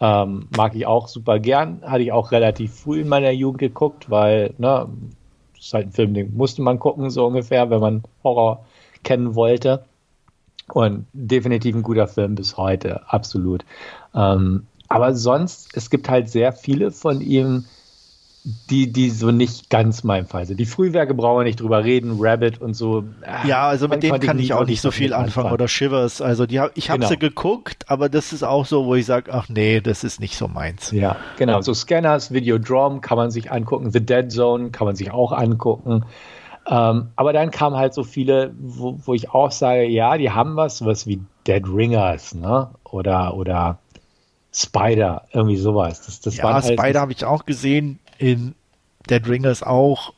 Ähm, 0.00 0.48
mag 0.56 0.74
ich 0.74 0.86
auch 0.86 1.08
super 1.08 1.38
gern. 1.38 1.82
Hatte 1.82 2.02
ich 2.02 2.12
auch 2.12 2.32
relativ 2.32 2.74
früh 2.74 3.00
in 3.00 3.08
meiner 3.08 3.30
Jugend 3.30 3.58
geguckt, 3.60 4.10
weil, 4.10 4.54
ne, 4.58 4.88
ist 5.58 5.72
halt 5.72 5.88
ein 5.88 5.92
Film, 5.92 6.14
den 6.14 6.36
musste 6.36 6.62
man 6.62 6.78
gucken, 6.78 7.10
so 7.10 7.26
ungefähr, 7.26 7.70
wenn 7.70 7.80
man 7.80 8.02
Horror 8.22 8.64
kennen 9.02 9.34
wollte. 9.34 9.84
Und 10.72 11.06
definitiv 11.12 11.76
ein 11.76 11.82
guter 11.82 12.08
Film 12.08 12.34
bis 12.34 12.56
heute, 12.56 13.08
absolut. 13.08 13.64
Ähm, 14.14 14.66
aber 14.88 15.14
sonst, 15.14 15.76
es 15.76 15.90
gibt 15.90 16.08
halt 16.08 16.28
sehr 16.28 16.52
viele 16.52 16.90
von 16.90 17.20
ihm, 17.20 17.64
die, 18.70 18.92
die 18.92 19.10
so 19.10 19.32
nicht 19.32 19.70
ganz 19.70 20.04
mein 20.04 20.24
Fall 20.26 20.46
sind. 20.46 20.60
Die 20.60 20.66
Frühwerke 20.66 21.14
brauchen 21.14 21.40
wir 21.40 21.44
nicht 21.44 21.60
drüber 21.60 21.82
reden, 21.82 22.18
Rabbit 22.20 22.60
und 22.60 22.74
so. 22.74 23.02
Ja, 23.44 23.66
also 23.66 23.88
mit 23.88 24.04
denen 24.04 24.20
kann 24.20 24.38
ich 24.38 24.52
auch 24.52 24.66
nicht 24.66 24.80
so 24.80 24.92
viel 24.92 25.12
anfangen. 25.14 25.52
Oder 25.52 25.66
Shivers. 25.66 26.20
Also 26.20 26.46
die, 26.46 26.62
ich 26.74 26.88
habe 26.88 27.00
genau. 27.00 27.08
sie 27.08 27.18
geguckt, 27.18 27.86
aber 27.88 28.08
das 28.08 28.32
ist 28.32 28.44
auch 28.44 28.64
so, 28.64 28.86
wo 28.86 28.94
ich 28.94 29.04
sage, 29.04 29.32
ach 29.32 29.48
nee, 29.48 29.80
das 29.80 30.04
ist 30.04 30.20
nicht 30.20 30.36
so 30.36 30.46
meins. 30.46 30.92
Ja, 30.92 31.16
genau. 31.38 31.60
So 31.60 31.74
Scanners, 31.74 32.32
Videodrome 32.32 33.00
kann 33.00 33.16
man 33.16 33.32
sich 33.32 33.50
angucken. 33.50 33.90
The 33.90 34.04
Dead 34.04 34.30
Zone 34.30 34.70
kann 34.70 34.86
man 34.86 34.94
sich 34.94 35.10
auch 35.10 35.32
angucken. 35.32 36.04
Ähm, 36.68 37.08
aber 37.16 37.32
dann 37.32 37.50
kamen 37.50 37.76
halt 37.76 37.94
so 37.94 38.04
viele, 38.04 38.54
wo, 38.60 38.96
wo 39.04 39.14
ich 39.14 39.30
auch 39.30 39.50
sage, 39.50 39.86
ja, 39.86 40.16
die 40.18 40.30
haben 40.30 40.54
was, 40.54 40.84
was 40.84 41.08
wie 41.08 41.20
Dead 41.48 41.64
Ringers, 41.66 42.34
ne? 42.36 42.70
Oder, 42.84 43.34
oder 43.36 43.78
Spider, 44.52 45.22
irgendwie 45.32 45.56
sowas. 45.56 46.06
Das, 46.06 46.20
das 46.20 46.36
ja, 46.36 46.52
halt 46.52 46.64
Spider 46.64 47.00
habe 47.00 47.12
ich 47.12 47.24
auch 47.24 47.44
gesehen 47.44 47.98
in 48.18 48.54
Dead 49.08 49.26
Ringers 49.28 49.62
auch 49.62 50.12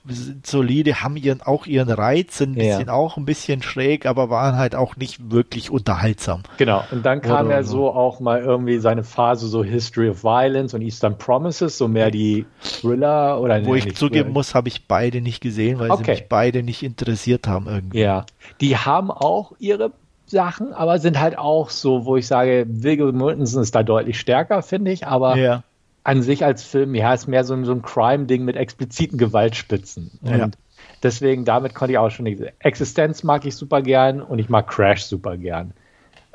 solide, 0.45 1.03
haben 1.03 1.17
ihren, 1.17 1.43
auch 1.43 1.67
ihren 1.67 1.91
Reiz, 1.91 2.41
ein 2.41 2.55
bisschen 2.55 2.87
ja. 2.87 2.93
auch 2.93 3.17
ein 3.17 3.25
bisschen 3.25 3.63
schräg, 3.63 4.07
aber 4.07 4.31
waren 4.31 4.57
halt 4.57 4.75
auch 4.75 4.97
nicht 4.97 5.31
wirklich 5.31 5.71
unterhaltsam. 5.71 6.43
Genau, 6.57 6.83
und 6.91 7.05
dann 7.05 7.21
kam 7.21 7.47
oder, 7.47 7.57
ja 7.57 7.63
so 7.63 7.91
auch 7.91 8.21
mal 8.21 8.41
irgendwie 8.41 8.79
seine 8.79 9.05
Phase 9.05 9.47
so 9.49 9.63
History 9.63 10.09
of 10.09 10.25
Violence 10.25 10.73
und 10.75 10.83
Eastern 10.83 11.19
Promises, 11.19 11.77
so 11.77 11.87
mehr 11.87 12.11
die 12.11 12.47
Thriller 12.63 13.41
oder 13.41 13.65
Wo 13.65 13.75
ich 13.75 13.95
zugeben 13.95 14.33
muss, 14.33 14.55
habe 14.55 14.69
ich 14.69 14.87
beide 14.87 15.21
nicht 15.21 15.43
gesehen, 15.43 15.79
weil 15.79 15.91
okay. 15.91 16.05
sie 16.05 16.11
mich 16.13 16.29
beide 16.29 16.63
nicht 16.63 16.83
interessiert 16.83 17.47
haben 17.47 17.67
irgendwie. 17.67 18.01
Ja, 18.01 18.25
die 18.61 18.77
haben 18.77 19.11
auch 19.11 19.53
ihre 19.59 19.93
Sachen, 20.27 20.73
aber 20.73 20.99
sind 20.99 21.21
halt 21.21 21.39
auch 21.39 21.71
so, 21.71 22.05
wo 22.05 22.17
ich 22.17 22.27
sage, 22.27 22.67
Viggo 22.69 23.13
Mortensen 23.13 23.63
ist 23.63 23.75
da 23.75 23.83
deutlich 23.83 24.19
stärker, 24.19 24.63
finde 24.63 24.93
ich, 24.93 25.07
aber 25.07 25.37
Ja. 25.37 25.63
An 26.09 26.23
sich 26.23 26.43
als 26.43 26.63
Film, 26.65 26.95
ja, 26.95 27.13
ist 27.13 27.27
mehr 27.27 27.45
so, 27.45 27.53
ein- 27.53 27.67
so 27.67 27.73
ein 27.73 27.83
Crime-Ding 27.83 28.43
mit 28.43 28.57
expliziten 28.57 29.19
Gewaltspitzen. 29.19 30.19
Und 30.23 30.39
Ja. 30.39 30.49
deswegen, 31.03 31.45
damit 31.45 31.75
konnte 31.75 31.93
ich 31.93 31.99
auch 31.99 32.11
schon 32.11 32.25
nicht. 32.25 32.43
Existenz 32.61 33.23
mag 33.25 33.45
ich 33.45 33.55
super 33.55 33.83
gern 33.83 34.23
und 34.23 34.39
ich 34.39 34.49
mag 34.49 34.69
Crash 34.69 35.03
super 35.03 35.37
gern. 35.37 35.75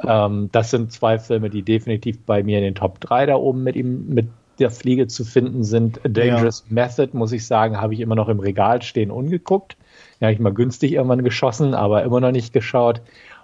Ähm, 0.06 0.50
das 0.52 0.70
sind 0.70 0.92
zwei 0.92 1.18
Filme, 1.18 1.50
die 1.50 1.64
definitiv 1.64 2.24
bei 2.24 2.44
mir 2.44 2.60
in 2.60 2.64
den 2.66 2.76
Top 2.76 3.00
3 3.00 3.26
da 3.26 3.36
oben 3.36 3.64
mit 3.64 3.76
ihm, 3.76 4.10
mit 4.10 4.28
der 4.60 4.70
Fliege 4.70 5.08
zu 5.08 5.26
finden 5.26 5.64
sind. 5.64 6.06
A 6.06 6.08
Dangerous 6.10 6.66
Method, 6.70 7.18
muss 7.18 7.32
ich 7.32 7.48
sagen, 7.48 7.82
habe 7.82 7.96
ich 7.96 8.00
immer 8.00 8.14
noch 8.16 8.30
im 8.30 8.40
Regal 8.40 8.84
stehen 8.84 9.10
ungeguckt. 9.10 9.76
Den 10.20 10.26
habe 10.28 10.34
ich 10.34 10.40
mal 10.40 10.54
günstig 10.54 10.92
irgendwann 10.94 11.24
geschossen, 11.24 11.74
aber 11.74 12.04
immer 12.04 12.20
noch 12.20 12.32
nicht 12.32 12.54
geschaut. 12.54 13.02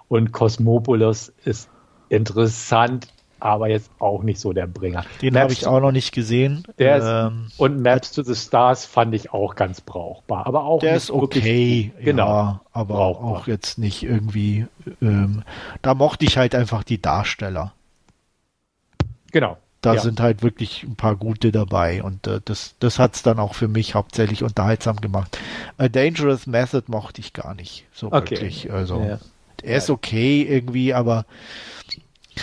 Und 0.07 0.31
Cosmopolis 0.31 1.33
ist 1.43 1.69
interessant, 2.09 3.07
aber 3.39 3.69
jetzt 3.69 3.89
auch 3.99 4.23
nicht 4.23 4.39
so 4.39 4.53
der 4.53 4.67
Bringer. 4.67 5.05
Den 5.21 5.37
habe 5.37 5.53
ich 5.53 5.65
auch 5.67 5.79
noch 5.79 5.91
nicht 5.91 6.13
gesehen. 6.13 6.63
Der 6.77 6.97
ist, 6.97 7.05
ähm, 7.05 7.47
und 7.57 7.81
Maps 7.81 8.11
to 8.11 8.23
the 8.23 8.35
Stars 8.35 8.85
fand 8.85 9.13
ich 9.15 9.31
auch 9.33 9.55
ganz 9.55 9.81
brauchbar. 9.81 10.45
Aber 10.47 10.63
auch 10.65 10.79
der 10.79 10.95
ist 10.95 11.11
okay, 11.11 11.91
wirklich- 11.95 12.05
Genau. 12.05 12.27
ja, 12.27 12.61
aber 12.73 12.95
Brauchbar. 12.95 13.25
auch 13.31 13.47
jetzt 13.47 13.77
nicht 13.77 14.03
irgendwie. 14.03 14.67
Ähm, 15.01 15.43
da 15.81 15.93
mochte 15.93 16.25
ich 16.25 16.37
halt 16.37 16.55
einfach 16.55 16.83
die 16.83 17.01
Darsteller. 17.01 17.73
Genau. 19.31 19.57
Da 19.81 19.93
ja. 19.93 20.01
sind 20.01 20.19
halt 20.19 20.43
wirklich 20.43 20.83
ein 20.83 20.95
paar 20.97 21.15
gute 21.15 21.53
dabei 21.53 22.03
und 22.03 22.27
äh, 22.27 22.41
das, 22.43 22.75
das 22.79 22.99
hat's 22.99 23.23
dann 23.23 23.39
auch 23.39 23.55
für 23.55 23.69
mich 23.69 23.95
hauptsächlich 23.95 24.43
unterhaltsam 24.43 24.97
gemacht. 24.97 25.37
A 25.77 25.87
Dangerous 25.87 26.47
Method 26.47 26.83
mochte 26.87 27.21
ich 27.21 27.31
gar 27.31 27.53
nicht 27.55 27.85
so 27.93 28.07
Okay. 28.11 28.31
wirklich. 28.31 28.71
Also 28.73 28.99
Ja. 29.01 29.19
er 29.63 29.77
ist 29.77 29.89
okay 29.89 30.41
irgendwie, 30.41 30.93
aber 30.93 31.25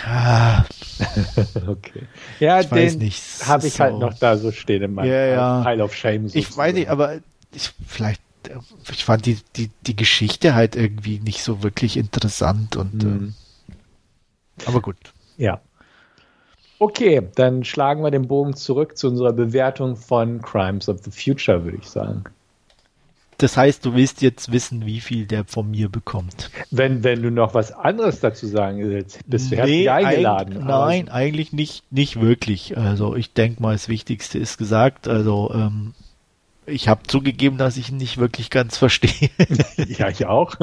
ah, 0.05 0.65
okay. 1.67 2.03
Ja, 2.39 2.59
ich 2.59 2.67
den 2.67 3.11
habe 3.45 3.67
ich 3.67 3.73
so. 3.73 3.79
halt 3.83 3.97
noch 3.99 4.13
da 4.15 4.37
so 4.37 4.51
stehen 4.51 4.83
in 4.83 4.93
meinem 4.93 5.09
Ja, 5.11 5.25
ja. 5.25 5.63
Pile 5.63 5.83
of 5.83 5.95
Shame. 5.95 6.25
Ich 6.27 6.33
sozusagen. 6.33 6.57
weiß 6.57 6.73
nicht, 6.75 6.89
aber 6.89 7.15
ich 7.53 7.71
vielleicht 7.87 8.21
äh, 8.47 8.57
ich 8.91 9.05
fand 9.05 9.25
die, 9.25 9.37
die, 9.55 9.69
die 9.85 9.95
Geschichte 9.95 10.55
halt 10.55 10.75
irgendwie 10.75 11.19
nicht 11.19 11.43
so 11.43 11.63
wirklich 11.63 11.97
interessant 11.97 12.75
und 12.75 13.03
Mhm. 13.03 13.33
äh, 14.59 14.65
aber 14.65 14.81
gut. 14.81 14.97
Ja. 15.37 15.61
Okay, 16.79 17.27
dann 17.35 17.63
schlagen 17.63 18.03
wir 18.03 18.11
den 18.11 18.27
Bogen 18.27 18.55
zurück 18.55 18.97
zu 18.97 19.07
unserer 19.07 19.33
Bewertung 19.33 19.95
von 19.95 20.41
Crimes 20.41 20.87
of 20.89 20.99
the 21.03 21.11
Future, 21.11 21.63
würde 21.63 21.77
ich 21.81 21.89
sagen. 21.89 22.23
Das 23.39 23.55
heißt, 23.55 23.85
du 23.85 23.93
willst 23.93 24.21
jetzt 24.23 24.51
wissen, 24.51 24.85
wie 24.87 24.99
viel 24.99 25.27
der 25.27 25.45
von 25.45 25.69
mir 25.69 25.89
bekommt. 25.89 26.49
Wenn, 26.71 27.03
wenn 27.03 27.21
du 27.21 27.29
noch 27.29 27.53
was 27.53 27.71
anderes 27.71 28.19
dazu 28.19 28.47
sagen 28.47 28.79
willst, 28.79 29.19
bist 29.27 29.51
du 29.51 29.57
herzlich 29.57 29.91
eingeladen. 29.91 30.57
eig- 30.63 30.65
nein, 30.65 31.09
eigentlich 31.09 31.53
nicht, 31.53 31.83
nicht 31.91 32.19
wirklich. 32.19 32.75
Also 32.77 33.15
ich 33.15 33.33
denke 33.33 33.61
mal, 33.61 33.73
das 33.73 33.89
Wichtigste 33.89 34.39
ist 34.39 34.57
gesagt. 34.57 35.07
Also 35.07 35.51
ähm, 35.53 35.93
ich 36.65 36.87
habe 36.87 37.03
zugegeben, 37.05 37.57
dass 37.59 37.77
ich 37.77 37.89
ihn 37.91 37.97
nicht 37.97 38.17
wirklich 38.17 38.49
ganz 38.49 38.75
verstehe. 38.77 39.29
Ja, 39.87 40.09
ich 40.09 40.25
auch. 40.25 40.55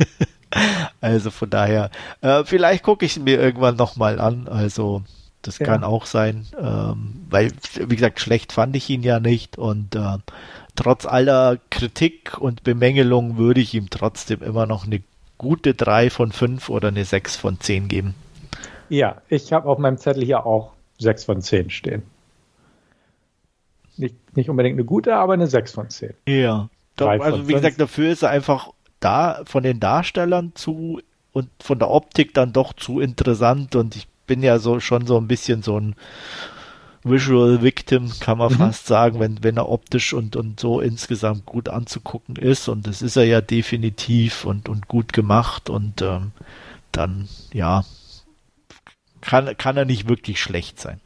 also 1.00 1.30
von 1.30 1.50
daher, 1.50 1.90
äh, 2.20 2.44
vielleicht 2.44 2.82
gucke 2.82 3.04
ich 3.04 3.16
ihn 3.16 3.24
mir 3.24 3.40
irgendwann 3.40 3.76
nochmal 3.76 4.20
an. 4.20 4.48
Also 4.48 5.02
das 5.42 5.58
Ja. 5.58 5.66
kann 5.66 5.84
auch 5.84 6.06
sein, 6.06 6.46
ähm, 6.60 7.22
weil, 7.30 7.52
wie 7.86 7.94
gesagt, 7.96 8.20
schlecht 8.20 8.52
fand 8.52 8.74
ich 8.76 8.88
ihn 8.90 9.02
ja 9.02 9.20
nicht 9.20 9.58
und 9.58 9.94
äh, 9.94 10.18
trotz 10.76 11.06
aller 11.06 11.58
Kritik 11.70 12.38
und 12.38 12.62
Bemängelung 12.62 13.36
würde 13.36 13.60
ich 13.60 13.74
ihm 13.74 13.90
trotzdem 13.90 14.42
immer 14.42 14.66
noch 14.66 14.86
eine 14.86 15.02
gute 15.38 15.74
3 15.74 16.10
von 16.10 16.32
5 16.32 16.68
oder 16.68 16.88
eine 16.88 17.04
6 17.04 17.36
von 17.36 17.60
10 17.60 17.88
geben. 17.88 18.14
Ja, 18.88 19.20
ich 19.28 19.52
habe 19.52 19.68
auf 19.68 19.78
meinem 19.78 19.98
Zettel 19.98 20.24
hier 20.24 20.46
auch 20.46 20.72
6 20.98 21.24
von 21.24 21.42
10 21.42 21.70
stehen. 21.70 22.02
Nicht, 23.96 24.14
nicht 24.36 24.50
unbedingt 24.50 24.74
eine 24.74 24.84
gute, 24.84 25.16
aber 25.16 25.34
eine 25.34 25.46
6 25.46 25.72
von 25.72 25.90
10. 25.90 26.14
Ja. 26.26 26.68
Von 26.96 27.08
also 27.20 27.42
wie 27.42 27.52
fünf. 27.52 27.62
gesagt, 27.62 27.80
dafür 27.80 28.10
ist 28.10 28.22
er 28.22 28.30
einfach 28.30 28.70
da 29.00 29.42
von 29.44 29.62
den 29.62 29.80
Darstellern 29.80 30.52
zu 30.54 31.00
und 31.32 31.50
von 31.60 31.78
der 31.78 31.90
Optik 31.90 32.32
dann 32.32 32.52
doch 32.52 32.72
zu 32.72 33.00
interessant 33.00 33.76
und 33.76 33.96
ich 33.96 34.08
bin 34.26 34.42
ja 34.42 34.58
so 34.58 34.80
schon 34.80 35.06
so 35.06 35.18
ein 35.18 35.28
bisschen 35.28 35.62
so 35.62 35.78
ein 35.78 35.94
Visual 37.08 37.62
Victim, 37.62 38.10
kann 38.20 38.38
man 38.38 38.52
Mhm. 38.52 38.56
fast 38.56 38.86
sagen, 38.86 39.20
wenn, 39.20 39.42
wenn 39.42 39.56
er 39.56 39.68
optisch 39.68 40.12
und, 40.12 40.36
und 40.36 40.58
so 40.60 40.80
insgesamt 40.80 41.46
gut 41.46 41.68
anzugucken 41.68 42.36
ist 42.36 42.68
und 42.68 42.86
das 42.86 43.02
ist 43.02 43.16
er 43.16 43.24
ja 43.24 43.40
definitiv 43.40 44.44
und, 44.44 44.68
und 44.68 44.88
gut 44.88 45.12
gemacht 45.12 45.70
und 45.70 46.02
ähm, 46.02 46.32
dann, 46.92 47.28
ja, 47.52 47.84
kann, 49.20 49.56
kann 49.56 49.76
er 49.76 49.84
nicht 49.84 50.08
wirklich 50.08 50.40
schlecht 50.40 50.80
sein. 50.80 51.00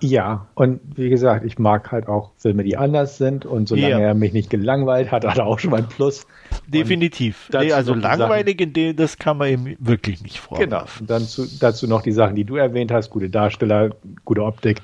Ja, 0.00 0.46
und 0.54 0.80
wie 0.96 1.08
gesagt, 1.08 1.44
ich 1.44 1.58
mag 1.58 1.90
halt 1.90 2.06
auch 2.06 2.30
Filme, 2.36 2.62
die 2.62 2.76
anders 2.76 3.18
sind 3.18 3.44
und 3.44 3.68
solange 3.68 3.90
Ja. 3.90 3.98
er 3.98 4.14
mich 4.14 4.32
nicht 4.32 4.48
gelangweilt 4.48 5.10
hat, 5.10 5.24
hat 5.24 5.38
er 5.38 5.46
auch 5.46 5.58
schon 5.58 5.72
mal 5.72 5.78
ein 5.78 5.88
Plus. 5.88 6.24
Definitiv. 6.68 7.48
Nee, 7.52 7.72
also 7.72 7.92
Sachen- 7.94 8.02
langweilig 8.02 8.60
in 8.60 8.72
dem, 8.72 8.94
das 8.94 9.18
kann 9.18 9.38
man 9.38 9.48
ihm 9.48 9.76
wirklich 9.80 10.22
nicht 10.22 10.36
Genau. 10.48 10.56
vorwerfen. 10.56 11.00
Und 11.02 11.10
dann 11.10 11.22
zu, 11.22 11.46
dazu 11.58 11.88
noch 11.88 12.02
die 12.02 12.12
Sachen, 12.12 12.36
die 12.36 12.44
du 12.44 12.54
erwähnt 12.56 12.92
hast, 12.92 13.10
gute 13.10 13.28
Darsteller, 13.28 13.90
gute 14.24 14.44
Optik. 14.44 14.82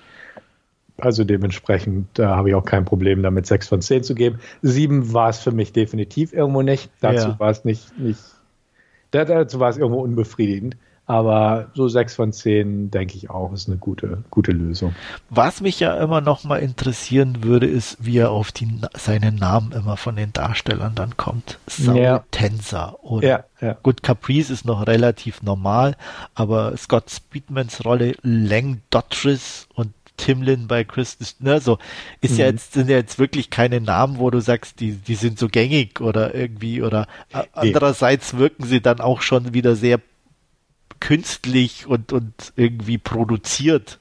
Also 0.99 1.23
dementsprechend 1.25 2.07
da 2.15 2.37
habe 2.37 2.49
ich 2.49 2.55
auch 2.57 2.65
kein 2.65 2.85
Problem 2.85 3.23
damit, 3.23 3.47
6 3.47 3.69
von 3.69 3.81
10 3.83 4.03
zu 4.03 4.15
geben. 4.17 4.39
7 4.63 5.13
war 5.13 5.29
es 5.29 5.39
für 5.39 5.53
mich 5.53 5.73
definitiv 5.73 6.33
irgendwo 6.33 6.63
nicht. 6.63 6.91
Dazu 7.01 7.29
Ja. 7.29 7.39
war 7.39 7.51
es 7.51 7.65
nicht, 7.65 7.97
nicht 7.99 8.21
da- 9.13 9.25
dazu 9.25 9.61
war 9.61 9.69
es 9.71 9.77
irgendwo 9.77 10.01
unbefriedigend. 10.03 10.77
Aber 11.07 11.67
so 11.75 11.87
6 11.87 12.15
von 12.15 12.33
10, 12.33 12.91
denke 12.91 13.17
ich 13.17 13.29
auch, 13.29 13.53
ist 13.53 13.69
eine 13.69 13.77
gute, 13.77 14.25
gute 14.31 14.53
Lösung. 14.53 14.95
Was 15.29 15.61
mich 15.61 15.79
ja 15.81 15.97
immer 16.03 16.23
noch 16.23 16.45
mal 16.45 16.57
interessieren 16.59 17.45
würde, 17.45 17.67
ist, 17.67 17.99
wie 18.01 18.17
er 18.19 18.31
auf 18.31 18.53
die, 18.53 18.81
seinen 18.97 19.37
Namen 19.37 19.73
immer 19.73 19.99
von 19.99 20.17
den 20.17 20.33
Darstellern 20.33 20.95
dann 20.95 21.17
kommt. 21.19 21.59
Saul 21.67 21.99
Ja. 21.99 22.25
Tenser 22.31 22.97
oder 23.05 23.27
Ja, 23.29 23.45
ja. 23.61 23.77
Gut, 23.83 24.03
Caprice 24.03 24.49
ist 24.51 24.65
noch 24.65 24.87
relativ 24.87 25.43
normal, 25.43 25.95
aber 26.35 26.75
Scott 26.79 27.11
Speedmans 27.11 27.85
Rolle, 27.85 28.15
Lang 28.23 28.81
Dottris 28.89 29.69
und 29.75 29.93
Tim 30.17 30.41
Lin 30.43 30.69
bei 30.69 30.85
Christus, 30.85 31.37
ne, 31.41 31.61
so, 31.61 31.77
ist 32.21 32.39
ja 32.39 32.47
Mhm. 32.47 32.53
jetzt, 32.53 32.73
sind 32.73 32.89
ja 32.89 32.97
jetzt 32.97 33.19
wirklich 33.19 33.51
keine 33.51 33.81
Namen, 33.81 34.19
wo 34.21 34.31
du 34.31 34.41
sagst, 34.41 34.79
die, 34.81 34.93
die 34.93 35.17
sind 35.17 35.39
so 35.41 35.49
gängig 35.49 36.01
oder 36.01 36.35
irgendwie, 36.35 36.83
oder 36.83 37.09
Nee. 37.35 37.41
andererseits 37.53 38.37
wirken 38.39 38.65
sie 38.65 38.81
dann 38.81 39.01
auch 39.01 39.21
schon 39.23 39.53
wieder 39.55 39.75
sehr 39.77 40.01
künstlich 41.05 41.87
und, 41.87 42.15
und 42.15 42.55
irgendwie 42.57 42.97
produziert. 42.97 44.01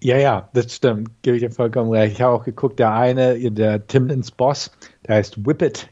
Ja, 0.00 0.16
ja, 0.16 0.48
das 0.52 0.76
stimmt. 0.76 1.10
Gebe 1.22 1.36
ich 1.36 1.42
dir 1.42 1.50
vollkommen 1.50 1.90
recht. 1.90 2.14
Ich 2.14 2.22
habe 2.22 2.34
auch 2.34 2.44
geguckt, 2.44 2.78
der 2.78 2.94
eine, 2.94 3.50
der 3.50 3.84
Timlins 3.88 4.30
Boss, 4.30 4.70
der 5.04 5.16
heißt 5.16 5.44
Whippet. 5.44 5.88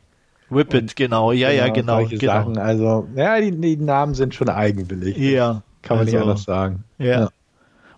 Whippet, 0.49 0.95
genau, 0.95 1.33
ja, 1.33 1.51
ja, 1.51 1.69
genau, 1.69 1.97
solche 1.97 2.19
genau. 2.19 2.33
Sachen. 2.33 2.59
Also, 2.59 3.09
ja, 3.17 3.41
die, 3.41 3.51
die 3.51 3.77
Namen 3.77 4.15
sind 4.15 4.33
schon 4.33 4.49
eigenwillig. 4.49 5.17
Ja. 5.17 5.65
Kann 5.83 5.97
man 5.97 6.07
nicht 6.07 6.15
also, 6.15 6.29
anders 6.29 6.45
sagen. 6.45 6.85
Ja. 6.99 7.31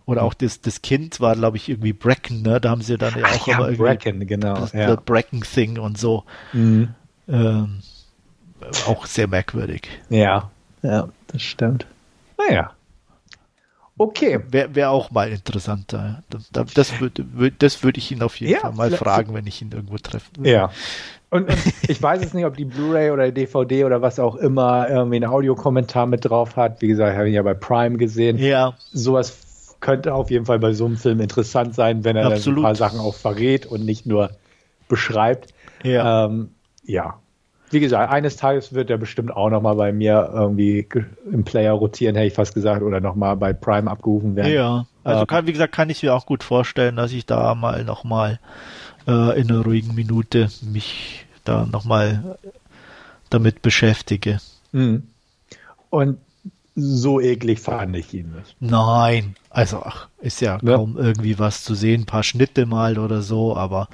Oder 0.07 0.23
auch 0.23 0.33
das, 0.33 0.63
das 0.63 0.81
Kind 0.81 1.21
war, 1.21 1.37
glaube 1.37 1.59
ich, 1.59 1.69
irgendwie 1.69 1.93
Bracken, 1.93 2.41
ne? 2.41 2.59
Da 2.59 2.71
haben 2.71 2.81
sie 2.81 2.97
dann 2.97 3.15
ja 3.17 3.25
Ach 3.27 3.41
auch 3.41 3.47
ja, 3.49 3.55
immer 3.57 3.67
irgendwie 3.67 3.83
Bracken, 3.83 4.27
genau. 4.27 4.55
das, 4.55 4.73
Ja. 4.73 4.87
das 4.95 5.05
Bracken-Thing 5.05 5.79
und 5.79 5.99
so. 5.99 6.25
Mhm. 6.55 6.95
Ähm, 7.29 7.81
auch 8.87 9.05
sehr 9.05 9.29
merkwürdig. 9.29 9.89
ja, 10.09 10.51
ja, 10.83 11.09
das 11.29 11.43
stimmt. 11.43 11.87
Naja. 12.39 12.73
Okay. 13.99 14.41
Wäre 14.51 14.75
wär 14.75 14.91
auch 14.91 15.11
mal 15.11 15.31
interessant. 15.31 15.93
Da. 15.93 16.23
Das, 16.31 16.73
das 16.73 17.01
würde 17.01 17.25
würd, 17.35 17.55
das 17.59 17.85
würd 17.85 17.99
ich 17.99 18.11
ihn 18.11 18.23
auf 18.23 18.37
jeden 18.37 18.53
Ja, 18.55 18.61
Fall 18.61 18.73
mal 18.73 18.91
fragen, 18.91 19.35
wenn 19.35 19.47
ich 19.47 19.61
ihn 19.63 19.71
irgendwo 19.71 19.99
treffen 19.99 20.39
würde. 20.39 20.51
Ja. 20.51 20.71
Und, 21.31 21.49
und 21.49 21.59
ich 21.89 22.03
weiß 22.03 22.21
jetzt 22.23 22.35
nicht, 22.35 22.45
ob 22.45 22.57
die 22.57 22.65
Blu-ray 22.65 23.11
oder 23.11 23.31
DVD 23.31 23.85
oder 23.85 24.03
was 24.03 24.19
auch 24.19 24.37
immer 24.37 24.89
irgendwie 24.89 25.17
einen 25.17 25.27
Audiokommentar 25.27 26.07
mit 26.07 26.25
drauf 26.25 26.57
hat. 26.57 26.81
Wie 26.81 26.89
gesagt, 26.89 27.17
habe 27.17 27.29
ich 27.29 27.35
ja 27.35 27.43
bei 27.43 27.55
Prime 27.55 27.97
gesehen. 27.99 28.39
Ja, 28.39 28.75
Sowas 28.93 29.77
könnte 29.81 30.15
auf 30.15 30.31
jeden 30.31 30.47
Fall 30.47 30.59
bei 30.59 30.73
so 30.73 30.87
einem 30.87 30.97
Film 30.97 31.21
interessant 31.21 31.75
sein, 31.75 32.05
wenn 32.05 32.17
er 32.17 32.31
ein 32.31 32.55
paar 32.63 32.75
Sachen 32.75 33.01
auch 33.01 33.15
verrät 33.15 33.67
und 33.67 33.85
nicht 33.85 34.07
nur 34.07 34.31
beschreibt. 34.89 35.53
ja. 35.83 36.27
Ähm, 36.27 36.51
ja. 36.85 37.19
Wie 37.73 37.81
gesagt, 37.81 38.13
eines 38.13 38.37
Tages 38.37 38.73
wird 38.75 38.91
er 38.91 38.99
bestimmt 38.99 39.31
auch 39.35 39.51
noch 39.51 39.63
mal 39.63 39.75
bei 39.75 39.93
mir 39.93 40.31
irgendwie 40.33 40.85
ge- 40.89 41.05
im 41.31 41.43
Player 41.45 41.73
rotieren, 41.73 42.15
hätte 42.15 42.29
ich 42.29 42.35
fast 42.35 42.55
gesagt, 42.55 42.83
oder 42.83 43.01
noch 43.01 43.15
mal 43.17 43.35
bei 43.35 43.53
Prime 43.53 43.91
abgerufen 43.91 44.37
werden. 44.37 44.53
ja. 44.53 44.87
Also 45.05 45.23
Ähm, 45.23 45.27
kann, 45.27 45.47
wie 45.49 45.53
gesagt, 45.53 45.73
kann 45.75 45.91
ich 45.91 46.03
mir 46.05 46.15
auch 46.15 46.27
gut 46.27 46.45
vorstellen, 46.45 46.95
dass 46.97 47.11
ich 47.13 47.27
da 47.27 47.55
mal 47.57 47.83
nochmal 47.85 48.39
äh, 49.09 49.41
in 49.41 49.51
einer 49.51 49.65
ruhigen 49.65 49.95
Minute 49.97 50.49
mich 50.63 51.27
da 51.45 51.67
nochmal 51.67 52.39
damit 53.31 53.63
beschäftige. 53.63 54.39
Mhm. 54.73 55.03
Und 55.91 56.19
so 56.77 57.21
eklig 57.21 57.61
fand 57.61 57.97
ich 57.97 58.15
ihn 58.15 58.33
nicht. 58.37 58.57
Nein, 58.61 59.35
also 59.51 59.83
ach, 59.85 60.09
ist 60.21 60.41
ja 60.41 60.59
Ja. 60.63 60.77
kaum 60.77 60.97
irgendwie 60.97 61.39
was 61.39 61.65
zu 61.65 61.75
sehen, 61.75 62.03
ein 62.03 62.07
paar 62.07 62.23
Schnitte 62.23 62.65
mal 62.65 62.99
oder 62.99 63.23
so, 63.23 63.57
aber 63.57 63.89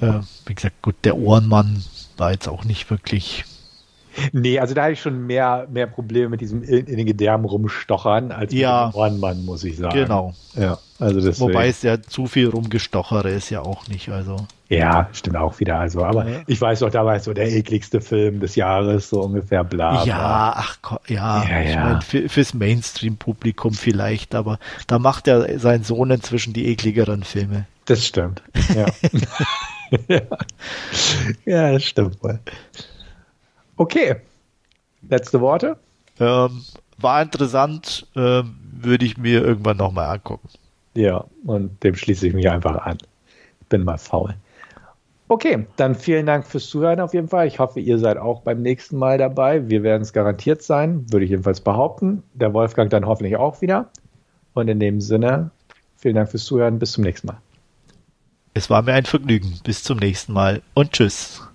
äh, 0.00 0.20
wie 0.46 0.54
gesagt, 0.54 0.82
gut, 0.82 0.96
der 1.04 1.16
Ohrenmann 1.16 1.82
war 2.18 2.32
jetzt 2.32 2.48
auch 2.48 2.64
nicht 2.64 2.90
wirklich 2.90 3.44
Nee, 4.32 4.58
also 4.58 4.74
da 4.74 4.84
hatte 4.84 4.92
ich 4.92 5.00
schon 5.00 5.26
mehr, 5.26 5.66
mehr 5.70 5.86
Probleme 5.86 6.30
mit 6.30 6.40
diesem 6.40 6.62
in, 6.62 6.86
in 6.86 6.96
den 6.96 7.06
Gedärmen 7.06 7.44
rumstochern 7.44 8.32
als 8.32 8.52
ja, 8.52 8.86
mit 8.86 8.94
dem 8.94 8.98
Ohrenmann, 8.98 9.44
muss 9.44 9.64
ich 9.64 9.76
sagen. 9.76 9.94
Genau. 9.94 10.34
Ja, 10.54 10.78
also 10.98 11.20
deswegen. 11.20 11.50
Wobei 11.50 11.68
es 11.68 11.82
ja 11.82 12.00
zu 12.00 12.26
viel 12.26 12.48
rumgestochere 12.48 13.30
ist 13.30 13.50
ja 13.50 13.60
auch 13.60 13.86
nicht, 13.88 14.08
also. 14.08 14.36
Ja, 14.68 15.08
stimmt 15.12 15.36
auch 15.36 15.60
wieder. 15.60 15.78
Also, 15.78 16.04
aber 16.04 16.28
ja. 16.28 16.40
ich 16.46 16.60
weiß 16.60 16.80
doch, 16.80 16.90
da 16.90 17.04
war 17.04 17.16
es 17.16 17.24
so 17.24 17.32
der 17.32 17.52
ekligste 17.52 18.00
Film 18.00 18.40
des 18.40 18.56
Jahres, 18.56 19.10
so 19.10 19.20
ungefähr 19.20 19.62
bla. 19.62 20.02
bla. 20.02 20.04
Ja, 20.04 20.52
ach 20.56 20.78
ja, 21.06 21.44
ja, 21.44 21.48
ja. 21.48 21.62
ich 21.62 21.76
meine, 21.76 22.00
für, 22.02 22.28
fürs 22.28 22.54
Mainstream-Publikum 22.54 23.74
vielleicht, 23.74 24.34
aber 24.34 24.58
da 24.86 24.98
macht 24.98 25.28
ja 25.28 25.58
sein 25.58 25.84
Sohn 25.84 26.10
inzwischen 26.10 26.52
die 26.52 26.66
ekligeren 26.66 27.22
Filme. 27.22 27.66
Das 27.84 28.04
stimmt. 28.04 28.42
Ja. 28.74 28.86
ja. 28.86 28.86
ja, 31.44 31.72
das 31.72 31.84
stimmt 31.84 32.22
wohl. 32.22 32.38
Okay. 33.76 34.16
Letzte 35.08 35.40
Worte? 35.40 35.76
Ähm, 36.18 36.62
war 36.98 37.22
interessant, 37.22 38.06
ähm, 38.16 38.56
würde 38.72 39.04
ich 39.04 39.16
mir 39.18 39.44
irgendwann 39.44 39.76
nochmal 39.76 40.14
angucken. 40.14 40.48
Ja, 40.94 41.24
und 41.44 41.82
dem 41.84 41.94
schließe 41.94 42.26
ich 42.26 42.34
mich 42.34 42.48
einfach 42.48 42.76
an. 42.86 42.98
Ich 43.60 43.66
bin 43.68 43.84
mal 43.84 43.98
faul. 43.98 44.34
Okay, 45.28 45.66
dann 45.76 45.94
vielen 45.94 46.24
Dank 46.26 46.46
fürs 46.46 46.68
Zuhören 46.68 47.00
auf 47.00 47.12
jeden 47.12 47.28
Fall. 47.28 47.48
Ich 47.48 47.58
hoffe, 47.58 47.80
ihr 47.80 47.98
seid 47.98 48.16
auch 48.16 48.42
beim 48.42 48.62
nächsten 48.62 48.96
Mal 48.96 49.18
dabei. 49.18 49.68
Wir 49.68 49.82
werden 49.82 50.02
es 50.02 50.12
garantiert 50.12 50.62
sein, 50.62 51.04
würde 51.10 51.24
ich 51.24 51.30
jedenfalls 51.30 51.60
behaupten. 51.60 52.22
Der 52.34 52.54
Wolfgang 52.54 52.90
dann 52.90 53.06
hoffentlich 53.06 53.36
auch 53.36 53.60
wieder. 53.60 53.88
Und 54.54 54.68
in 54.68 54.78
dem 54.78 55.00
Sinne, 55.00 55.50
vielen 55.96 56.14
Dank 56.14 56.30
fürs 56.30 56.44
Zuhören. 56.44 56.78
Bis 56.78 56.92
zum 56.92 57.02
nächsten 57.02 57.26
Mal. 57.26 57.38
Es 58.56 58.70
war 58.70 58.80
mir 58.80 58.94
ein 58.94 59.04
Vergnügen. 59.04 59.60
Bis 59.64 59.82
zum 59.82 59.98
nächsten 59.98 60.32
Mal 60.32 60.62
und 60.72 60.92
tschüss. 60.92 61.45